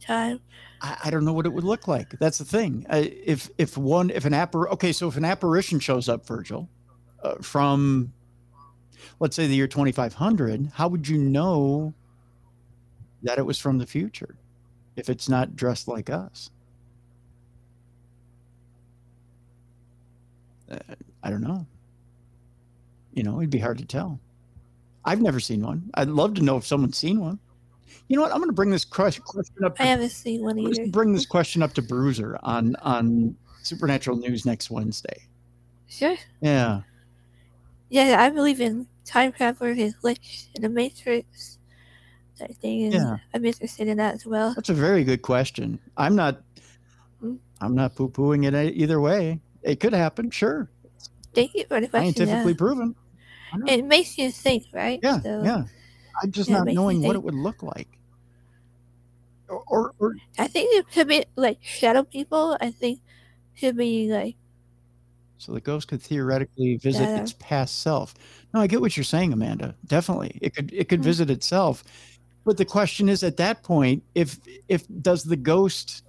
Time. 0.00 0.40
I, 0.80 0.96
I 1.04 1.10
don't 1.10 1.24
know 1.24 1.32
what 1.32 1.46
it 1.46 1.52
would 1.52 1.64
look 1.64 1.88
like. 1.88 2.10
That's 2.20 2.38
the 2.38 2.44
thing. 2.44 2.86
If 2.88 3.50
if 3.58 3.76
one 3.76 4.10
if 4.10 4.24
an 4.24 4.32
appar 4.32 4.70
okay, 4.70 4.92
so 4.92 5.08
if 5.08 5.16
an 5.16 5.24
apparition 5.24 5.80
shows 5.80 6.08
up, 6.08 6.24
Virgil, 6.24 6.68
uh, 7.22 7.34
from 7.42 8.12
let's 9.18 9.34
say 9.34 9.46
the 9.48 9.54
year 9.54 9.66
2500, 9.66 10.70
how 10.74 10.86
would 10.88 11.08
you 11.08 11.18
know 11.18 11.92
that 13.22 13.38
it 13.38 13.44
was 13.44 13.58
from 13.58 13.78
the 13.78 13.86
future 13.86 14.36
if 14.96 15.10
it's 15.10 15.28
not 15.28 15.56
dressed 15.56 15.88
like 15.88 16.10
us? 16.10 16.50
Uh, 20.70 20.78
I 21.22 21.30
don't 21.30 21.42
know. 21.42 21.66
You 23.12 23.22
know, 23.22 23.38
it'd 23.40 23.50
be 23.50 23.58
hard 23.58 23.78
to 23.78 23.84
tell. 23.84 24.20
I've 25.04 25.20
never 25.20 25.40
seen 25.40 25.62
one. 25.62 25.90
I'd 25.94 26.08
love 26.08 26.34
to 26.34 26.42
know 26.42 26.56
if 26.56 26.66
someone's 26.66 26.96
seen 26.98 27.20
one. 27.20 27.38
You 28.08 28.16
know 28.16 28.22
what? 28.22 28.32
I'm 28.32 28.38
going 28.38 28.48
to 28.50 28.54
bring 28.54 28.70
this 28.70 28.84
question 28.84 29.24
up. 29.64 29.76
I 29.80 29.84
haven't 29.84 30.10
seen 30.10 30.42
one 30.42 30.58
either. 30.58 30.86
bring 30.88 31.12
this 31.12 31.26
question 31.26 31.62
up 31.62 31.72
to 31.74 31.82
Bruiser 31.82 32.38
on 32.42 32.76
on 32.76 33.36
Supernatural 33.62 34.16
News 34.18 34.44
next 34.46 34.70
Wednesday. 34.70 35.26
Sure. 35.88 36.16
Yeah. 36.40 36.82
Yeah, 37.88 38.16
I 38.22 38.30
believe 38.30 38.60
in 38.60 38.86
time 39.04 39.32
travel 39.32 39.66
and 39.66 39.94
glitch 40.02 40.46
in 40.54 40.62
the 40.62 40.68
Matrix. 40.68 41.58
That 42.38 42.54
thing, 42.56 42.92
Yeah. 42.92 43.16
I'm 43.34 43.44
interested 43.44 43.88
in 43.88 43.96
that 43.98 44.14
as 44.14 44.24
well. 44.26 44.54
That's 44.54 44.70
a 44.70 44.74
very 44.74 45.02
good 45.04 45.22
question. 45.22 45.78
I'm 45.96 46.14
not 46.14 46.42
Hmm. 47.20 47.34
I'm 47.60 47.74
not 47.74 47.94
poo-pooing 47.96 48.46
it 48.46 48.54
e- 48.54 48.74
either 48.82 49.00
way. 49.00 49.40
It 49.62 49.78
could 49.80 49.92
happen, 49.92 50.30
sure. 50.30 50.70
Thank 51.34 51.54
you 51.54 51.64
for. 51.68 51.80
Scientifically 51.86 52.54
proven. 52.54 52.94
It 53.66 53.84
makes 53.84 54.16
you 54.18 54.30
think, 54.30 54.64
right? 54.72 55.00
Yeah, 55.02 55.20
So 55.20 55.42
yeah. 55.44 55.64
I'm 56.22 56.30
just 56.30 56.48
yeah, 56.50 56.58
not 56.58 56.68
knowing 56.68 57.02
what 57.02 57.16
it 57.16 57.22
would 57.22 57.34
look 57.34 57.62
like. 57.62 57.88
Or, 59.48 59.62
or, 59.66 59.94
or 59.98 60.14
I 60.38 60.46
think 60.46 60.68
it 60.74 60.90
could 60.92 61.08
be 61.08 61.24
like 61.36 61.58
shadow 61.62 62.04
people. 62.04 62.56
I 62.60 62.70
think 62.70 63.00
could 63.58 63.76
be 63.76 64.10
like 64.12 64.36
so 65.38 65.52
the 65.52 65.60
ghost 65.60 65.88
could 65.88 66.02
theoretically 66.02 66.76
visit 66.76 67.08
Yeah. 67.08 67.20
its 67.22 67.34
past 67.38 67.80
self. 67.80 68.14
No, 68.52 68.60
I 68.60 68.66
get 68.66 68.80
what 68.80 68.96
you're 68.96 69.04
saying, 69.04 69.32
Amanda. 69.32 69.74
Definitely. 69.86 70.38
It 70.40 70.54
could 70.54 70.72
it 70.72 70.88
could 70.88 71.00
Hmm. 71.00 71.04
visit 71.04 71.30
itself. 71.30 71.82
But 72.44 72.56
the 72.58 72.64
question 72.64 73.08
is 73.08 73.22
at 73.22 73.36
that 73.38 73.62
point, 73.62 74.02
if 74.14 74.38
if 74.68 74.84
does 75.02 75.24
the 75.24 75.36
ghost 75.36 76.04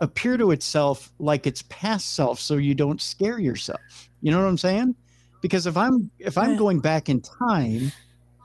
appear 0.00 0.36
to 0.36 0.50
itself 0.50 1.12
like 1.18 1.46
its 1.46 1.62
past 1.68 2.14
self 2.14 2.40
so 2.40 2.56
you 2.56 2.74
don't 2.74 3.00
scare 3.00 3.38
yourself. 3.38 3.80
You 4.20 4.30
know 4.30 4.40
what 4.40 4.48
I'm 4.48 4.58
saying? 4.58 4.94
Because 5.40 5.66
if 5.66 5.76
I'm 5.76 6.10
if 6.18 6.38
I'm 6.38 6.56
going 6.56 6.80
back 6.80 7.08
in 7.08 7.20
time 7.20 7.92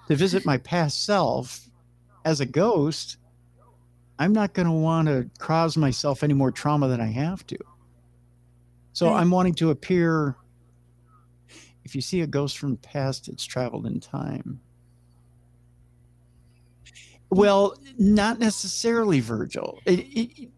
to 0.08 0.16
visit 0.16 0.46
my 0.46 0.58
past 0.58 1.06
self 1.06 1.70
as 2.26 2.42
a 2.42 2.46
ghost, 2.46 3.18
I'm 4.20 4.34
not 4.34 4.54
going 4.54 4.66
to 4.66 4.72
want 4.72 5.08
to 5.08 5.30
cause 5.38 5.78
myself 5.78 6.24
any 6.24 6.34
more 6.34 6.52
trauma 6.52 6.88
than 6.88 7.00
I 7.00 7.08
have 7.08 7.48
to. 7.48 7.58
So 8.92 9.14
I'm 9.14 9.32
wanting 9.32 9.54
to 9.56 9.70
appear 9.70 10.36
if 11.86 11.96
you 11.96 12.02
see 12.02 12.22
a 12.22 12.28
ghost 12.28 12.58
from 12.58 12.72
the 12.72 12.78
past, 12.78 13.30
it's 13.30 13.46
traveled 13.46 13.86
in 13.86 14.00
time. 14.00 14.60
Well, 17.32 17.76
not 17.98 18.40
necessarily, 18.40 19.20
Virgil. 19.22 19.80
It, 19.86 20.00
it, 20.00 20.50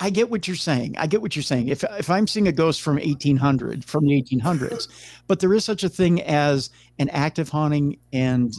I 0.00 0.10
get 0.10 0.30
what 0.30 0.46
you're 0.46 0.56
saying. 0.56 0.96
I 0.98 1.06
get 1.06 1.22
what 1.22 1.34
you're 1.34 1.42
saying. 1.42 1.68
If 1.68 1.84
if 1.98 2.10
I'm 2.10 2.26
seeing 2.26 2.48
a 2.48 2.52
ghost 2.52 2.82
from 2.82 2.96
1800, 2.96 3.84
from 3.84 4.06
the 4.06 4.22
1800s, 4.22 4.88
but 5.26 5.40
there 5.40 5.52
is 5.54 5.64
such 5.64 5.84
a 5.84 5.88
thing 5.88 6.22
as 6.22 6.70
an 6.98 7.08
active 7.10 7.48
haunting 7.48 7.98
and 8.12 8.54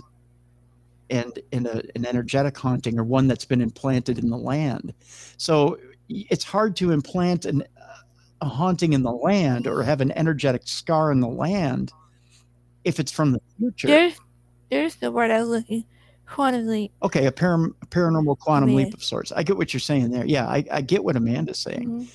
and 1.10 1.40
and 1.52 1.68
a, 1.68 1.84
an 1.96 2.06
energetic 2.06 2.58
haunting, 2.58 3.00
or 3.00 3.04
one 3.04 3.28
that's 3.28 3.46
been 3.46 3.62
implanted 3.62 4.20
in 4.20 4.30
the 4.30 4.38
land. 4.38 4.94
So 5.38 5.78
it's 6.10 6.44
hard 6.44 6.76
to 6.78 6.92
implant 6.92 7.46
an, 7.46 7.64
a 8.42 8.46
haunting 8.48 8.94
in 8.94 9.04
the 9.04 9.12
land 9.12 9.68
or 9.68 9.84
have 9.84 10.02
an 10.02 10.12
energetic 10.14 10.64
scar 10.66 11.12
in 11.12 11.20
the 11.20 11.28
land 11.28 11.94
if 12.84 13.00
it's 13.00 13.12
from 13.12 13.32
the 13.32 13.42
future. 13.58 13.88
There's 13.88 14.20
there's 14.70 14.96
the 14.96 15.12
word 15.12 15.32
I 15.32 15.40
was 15.42 15.50
looking 15.50 15.86
quantum 16.30 16.68
leap. 16.68 16.92
Okay, 17.04 17.26
a, 17.26 17.32
param- 17.32 17.74
a 17.82 17.86
paranormal 17.88 18.38
quantum 18.40 18.76
leap 18.76 18.94
of 18.94 19.04
sorts. 19.04 19.32
I 19.32 19.44
get 19.44 19.58
what 19.58 19.74
you're 19.74 19.80
saying 19.80 20.12
there. 20.12 20.26
Yeah, 20.26 20.48
I, 20.48 20.64
I 20.72 20.82
get 20.82 21.04
what 21.04 21.16
Amanda's 21.16 21.60
saying. 21.60 21.90
Mhm. 21.90 22.08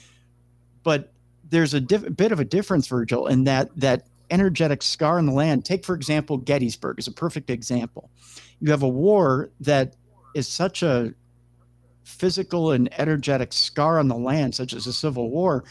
but 0.82 1.12
there's 1.50 1.74
a 1.74 1.80
diff- 1.80 2.16
bit 2.16 2.32
of 2.32 2.40
a 2.40 2.44
difference, 2.44 2.86
Virgil, 2.88 3.26
in 3.26 3.44
that 3.44 3.70
that 3.76 4.06
energetic 4.30 4.82
scar 4.82 5.18
in 5.18 5.26
the 5.26 5.32
land. 5.32 5.64
Take 5.64 5.84
for 5.84 5.94
example, 5.94 6.36
Gettysburg 6.38 6.98
is 6.98 7.06
a 7.06 7.12
perfect 7.12 7.50
example. 7.50 8.10
You 8.60 8.70
have 8.70 8.82
a 8.82 8.88
war 8.88 9.50
that 9.60 9.94
is 10.34 10.48
such 10.48 10.82
a 10.82 11.12
physical 12.02 12.72
and 12.72 12.88
energetic 12.98 13.52
scar 13.52 13.98
on 13.98 14.08
the 14.08 14.16
land, 14.16 14.54
such 14.54 14.72
as 14.74 14.86
a 14.86 14.92
civil 14.92 15.30
war. 15.30 15.64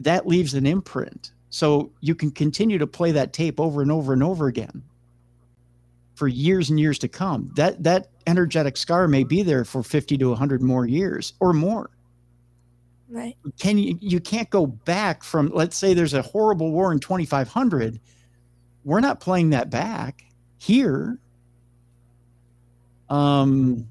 That 0.00 0.26
leaves 0.26 0.54
an 0.54 0.66
imprint. 0.66 1.32
So 1.50 1.90
you 2.00 2.14
can 2.14 2.30
continue 2.30 2.78
to 2.78 2.86
play 2.86 3.12
that 3.12 3.32
tape 3.32 3.58
over 3.60 3.82
and 3.82 3.90
over 3.90 4.12
and 4.12 4.22
over 4.22 4.46
again 4.46 4.82
for 6.20 6.28
years 6.28 6.68
and 6.68 6.78
years 6.78 6.98
to 6.98 7.08
come. 7.08 7.50
That 7.56 7.82
that 7.82 8.08
energetic 8.26 8.76
scar 8.76 9.08
may 9.08 9.24
be 9.24 9.42
there 9.42 9.64
for 9.64 9.82
50 9.82 10.18
to 10.18 10.28
100 10.28 10.62
more 10.62 10.86
years 10.86 11.32
or 11.40 11.54
more. 11.54 11.88
Right. 13.08 13.36
can 13.58 13.78
you 13.78 13.98
you 14.02 14.20
can't 14.20 14.50
go 14.50 14.66
back 14.66 15.24
from 15.24 15.50
let's 15.54 15.78
say 15.78 15.94
there's 15.94 16.12
a 16.12 16.22
horrible 16.22 16.70
war 16.70 16.92
in 16.92 17.00
2500 17.00 17.98
we're 18.84 19.00
not 19.00 19.18
playing 19.18 19.50
that 19.50 19.68
back 19.68 20.22
here. 20.58 21.18
Um 23.08 23.88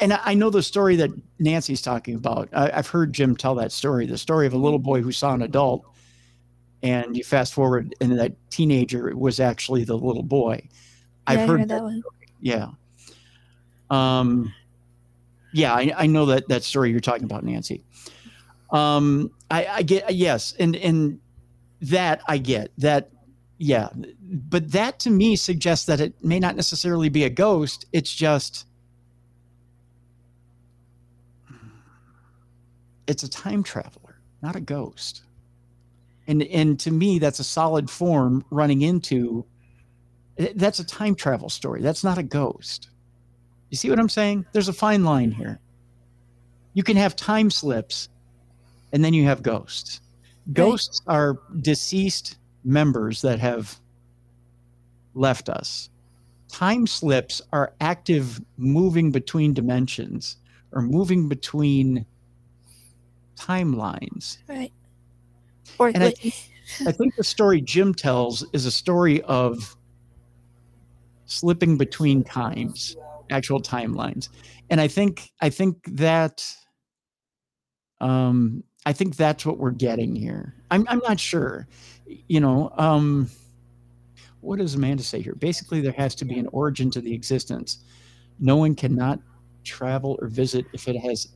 and 0.00 0.14
I, 0.14 0.32
know 0.32 0.48
the 0.48 0.62
story 0.62 0.96
that 0.96 1.10
nancy's 1.38 1.82
talking 1.82 2.14
about. 2.14 2.48
I, 2.54 2.70
i've 2.72 2.88
heard 2.88 3.12
jim 3.12 3.36
tell 3.36 3.54
that 3.56 3.70
story 3.70 4.06
the 4.06 4.18
story 4.18 4.46
of 4.46 4.54
a 4.54 4.58
little 4.58 4.78
boy 4.78 5.02
who 5.02 5.12
saw 5.12 5.34
an 5.34 5.42
adult. 5.42 5.84
And 6.82 7.14
you 7.14 7.22
fast 7.22 7.52
forward 7.52 7.94
and 8.00 8.18
that 8.18 8.32
teenager 8.48 9.14
was 9.14 9.38
actually 9.40 9.84
the 9.84 9.98
little 9.98 10.22
boy 10.22 10.66
i've 11.26 11.40
heard 11.40 11.48
heard 11.48 11.60
that 11.62 11.68
that 11.68 11.82
one. 11.82 12.02
yeah. 12.40 12.68
Um 13.90 14.52
yeah 15.52 15.74
I, 15.74 15.92
I 15.96 16.06
know 16.06 16.26
that 16.26 16.48
that 16.48 16.62
story 16.62 16.90
you're 16.90 17.00
talking 17.00 17.24
about 17.24 17.44
nancy. 17.44 17.84
Um 18.70 19.30
i 19.50 19.66
i 19.66 19.82
get 19.82 20.14
yes 20.14 20.54
and 20.58 20.76
and 20.76 21.18
that 21.82 22.22
i 22.28 22.38
get 22.38 22.70
that 22.78 23.10
yeah 23.58 23.88
but 24.22 24.70
that 24.72 25.00
to 25.00 25.10
me 25.10 25.34
suggests 25.34 25.86
that 25.86 26.00
it 26.00 26.14
may 26.24 26.38
not 26.38 26.54
necessarily 26.56 27.08
be 27.08 27.24
a 27.24 27.30
ghost 27.30 27.86
it's 27.92 28.14
just 28.14 28.66
it's 33.08 33.22
a 33.24 33.28
time 33.28 33.62
traveler 33.62 34.10
not 34.42 34.56
a 34.56 34.60
ghost. 34.60 35.22
And 36.26 36.42
and 36.44 36.78
to 36.80 36.90
me 36.90 37.18
that's 37.18 37.40
a 37.40 37.44
solid 37.44 37.90
form 37.90 38.44
running 38.50 38.82
into 38.82 39.44
that's 40.54 40.78
a 40.78 40.84
time 40.84 41.14
travel 41.14 41.48
story. 41.48 41.82
That's 41.82 42.04
not 42.04 42.18
a 42.18 42.22
ghost. 42.22 42.88
You 43.70 43.76
see 43.76 43.90
what 43.90 43.98
i'm 44.00 44.08
saying? 44.08 44.46
There's 44.52 44.68
a 44.68 44.72
fine 44.72 45.04
line 45.04 45.30
here. 45.30 45.60
You 46.74 46.82
can 46.82 46.96
have 46.96 47.14
time 47.16 47.50
slips 47.50 48.08
and 48.92 49.04
then 49.04 49.14
you 49.14 49.24
have 49.24 49.42
ghosts. 49.42 50.00
Ghosts 50.52 51.02
are 51.06 51.38
deceased 51.60 52.38
members 52.64 53.22
that 53.22 53.38
have 53.38 53.78
left 55.14 55.48
us. 55.48 55.90
Time 56.48 56.86
slips 56.86 57.40
are 57.52 57.72
active 57.80 58.40
moving 58.56 59.12
between 59.12 59.54
dimensions 59.54 60.36
or 60.72 60.82
moving 60.82 61.28
between 61.28 62.04
timelines. 63.36 64.38
Right. 64.48 64.72
Or 65.78 65.88
And 65.88 66.02
I- 66.02 66.14
I 66.86 66.92
think 66.92 67.16
the 67.16 67.24
story 67.24 67.60
Jim 67.60 67.94
tells 67.94 68.44
is 68.52 68.64
a 68.66 68.70
story 68.70 69.22
of 69.22 69.76
slipping 71.30 71.76
between 71.78 72.24
times, 72.24 72.96
actual 73.30 73.60
timelines. 73.60 74.28
And 74.68 74.80
I 74.80 74.88
think 74.88 75.30
I 75.40 75.48
think 75.48 75.76
that 75.96 76.44
um 78.00 78.64
I 78.84 78.92
think 78.92 79.16
that's 79.16 79.46
what 79.46 79.58
we're 79.58 79.70
getting 79.70 80.14
here. 80.16 80.54
I'm 80.70 80.86
I'm 80.88 81.00
not 81.06 81.20
sure. 81.20 81.68
You 82.28 82.40
know, 82.40 82.72
um 82.76 83.30
what 84.40 84.58
does 84.58 84.74
Amanda 84.74 85.02
say 85.02 85.20
here? 85.22 85.34
Basically 85.34 85.80
there 85.80 85.92
has 85.92 86.14
to 86.16 86.24
be 86.24 86.38
an 86.38 86.48
origin 86.52 86.90
to 86.92 87.00
the 87.00 87.14
existence. 87.14 87.84
No 88.40 88.56
one 88.56 88.74
cannot 88.74 89.20
travel 89.64 90.18
or 90.20 90.28
visit 90.28 90.66
if 90.72 90.88
it 90.88 90.96
has 90.96 91.28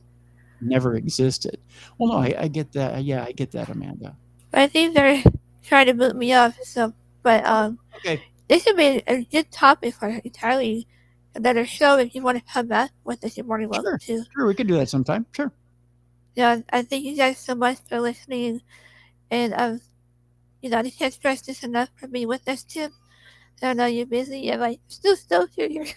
never 0.59 0.95
existed. 0.95 1.59
Well 1.97 2.09
no, 2.09 2.17
I, 2.17 2.35
I 2.43 2.47
get 2.49 2.73
that. 2.73 3.03
Yeah, 3.03 3.23
I 3.23 3.31
get 3.31 3.51
that, 3.51 3.69
Amanda. 3.69 4.17
I 4.53 4.67
think 4.67 4.93
they're 4.93 5.23
trying 5.63 5.85
to 5.87 5.93
boot 5.93 6.15
me 6.15 6.33
off. 6.33 6.57
So, 6.63 6.93
but 7.23 7.45
um, 7.45 7.79
Okay. 7.97 8.21
This 8.47 8.65
would 8.65 8.77
be 8.77 9.03
a 9.07 9.23
good 9.23 9.51
topic 9.51 9.93
for 9.95 10.07
entirely 10.07 10.87
another 11.35 11.65
show. 11.65 11.97
If 11.97 12.15
you 12.15 12.21
want 12.21 12.37
to 12.37 12.43
come 12.53 12.67
back 12.67 12.91
with 13.03 13.23
us, 13.23 13.37
you're 13.37 13.45
more 13.45 13.59
than 13.59 13.69
welcome 13.69 13.99
to. 13.99 14.23
Sure, 14.33 14.47
we 14.47 14.55
could 14.55 14.67
do 14.67 14.75
that 14.77 14.89
sometime. 14.89 15.25
Sure. 15.31 15.51
Yeah, 16.35 16.61
I 16.71 16.81
thank 16.81 17.05
you 17.05 17.15
guys 17.15 17.37
so 17.37 17.55
much 17.55 17.77
for 17.87 17.99
listening, 18.01 18.61
and 19.31 19.53
um, 19.53 19.81
you 20.61 20.69
know, 20.69 20.79
I 20.79 20.89
can't 20.89 21.13
stress 21.13 21.41
this 21.41 21.63
enough 21.63 21.89
for 21.95 22.07
being 22.07 22.27
with 22.27 22.47
us, 22.47 22.63
Tim. 22.63 22.91
I 23.61 23.73
know 23.73 23.85
you're 23.85 24.05
busy, 24.05 24.49
and 24.49 24.59
like 24.61 24.79
still, 24.87 25.15
still 25.15 25.47
here. 25.47 25.85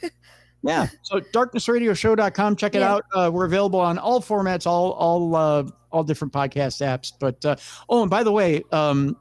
Yeah. 0.63 0.89
So 1.03 1.21
darknessradioshow.com. 1.21 2.57
Check 2.57 2.75
it 2.75 2.81
Yeah. 2.81 2.95
out. 2.95 3.05
Uh, 3.15 3.31
we're 3.33 3.45
available 3.45 3.79
on 3.79 3.97
all 3.97 4.21
formats, 4.21 4.67
all 4.67 4.91
all 4.93 5.37
uh, 5.37 5.65
all 5.93 6.03
different 6.03 6.33
podcast 6.33 6.83
apps. 6.85 7.13
But 7.19 7.45
uh, 7.45 7.57
oh, 7.89 8.03
and 8.03 8.11
by 8.11 8.25
the 8.25 8.33
way, 8.33 8.65
um, 8.73 9.17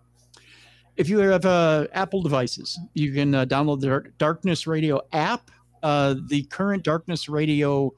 if 0.98 1.08
you 1.08 1.20
have 1.20 1.46
uh, 1.46 1.88
Apple 1.94 2.22
devices, 2.22 2.80
you 2.94 3.14
can 3.14 3.34
uh, 3.36 3.46
download 3.46 3.80
the 3.80 4.12
Darkness 4.18 4.68
Radio 4.68 5.02
app. 5.14 5.52
Uh, 5.84 6.16
the 6.28 6.44
current 6.44 6.84
Darkness 6.84 7.30
Radio 7.30 7.94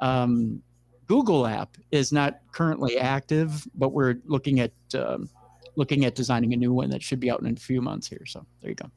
um, 0.00 0.60
Google 1.06 1.46
app 1.46 1.76
is 1.92 2.12
not 2.12 2.40
currently 2.52 2.98
active, 2.98 3.66
but 3.76 3.90
we're 3.90 4.16
looking 4.24 4.60
at 4.60 4.72
um, 4.94 5.30
looking 5.76 6.04
at 6.04 6.14
designing 6.14 6.52
a 6.52 6.56
new 6.56 6.72
one 6.72 6.90
that 6.90 7.02
should 7.02 7.20
be 7.20 7.30
out 7.30 7.40
in 7.40 7.46
a 7.46 7.56
few 7.56 7.80
months 7.80 8.08
here. 8.08 8.24
So 8.26 8.44
there 8.60 8.70
you 8.70 8.76
go. 8.76 8.90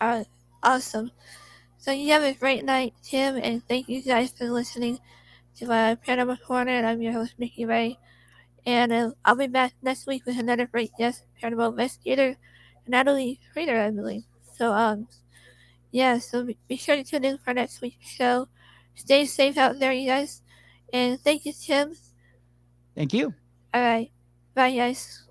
Uh, 0.00 0.24
awesome. 0.62 1.10
So 1.78 1.92
you 1.92 2.12
have 2.12 2.22
a 2.22 2.34
great 2.34 2.64
night, 2.64 2.94
Tim, 3.02 3.36
and 3.36 3.66
thank 3.66 3.88
you 3.88 4.02
guys 4.02 4.32
for 4.32 4.50
listening 4.50 4.98
to 5.56 5.66
my 5.66 5.96
Paranormal 6.06 6.42
Corner. 6.42 6.72
And 6.72 6.86
I'm 6.86 7.02
your 7.02 7.12
host, 7.12 7.34
Nikki 7.38 7.64
Rae. 7.64 7.98
And 8.66 8.92
uh, 8.92 9.10
I'll 9.24 9.36
be 9.36 9.46
back 9.46 9.74
next 9.82 10.06
week 10.06 10.26
with 10.26 10.38
another 10.38 10.66
great 10.66 10.90
guest, 10.98 11.24
paranormal 11.42 11.70
investigator, 11.70 12.36
Natalie 12.86 13.40
Frater, 13.52 13.80
I 13.80 13.90
believe. 13.90 14.24
So, 14.56 14.72
um, 14.72 15.08
yeah, 15.90 16.18
so 16.18 16.44
be, 16.44 16.58
be 16.68 16.76
sure 16.76 16.96
to 16.96 17.04
tune 17.04 17.24
in 17.24 17.38
for 17.38 17.54
next 17.54 17.80
week's 17.80 18.08
show. 18.08 18.48
Stay 18.94 19.24
safe 19.24 19.56
out 19.56 19.78
there, 19.78 19.92
you 19.92 20.08
guys. 20.08 20.42
And 20.92 21.20
thank 21.20 21.46
you, 21.46 21.52
Tim. 21.52 21.94
Thank 22.94 23.12
you. 23.12 23.32
All 23.72 23.80
right. 23.80 24.10
Bye, 24.54 24.76
guys. 24.76 25.24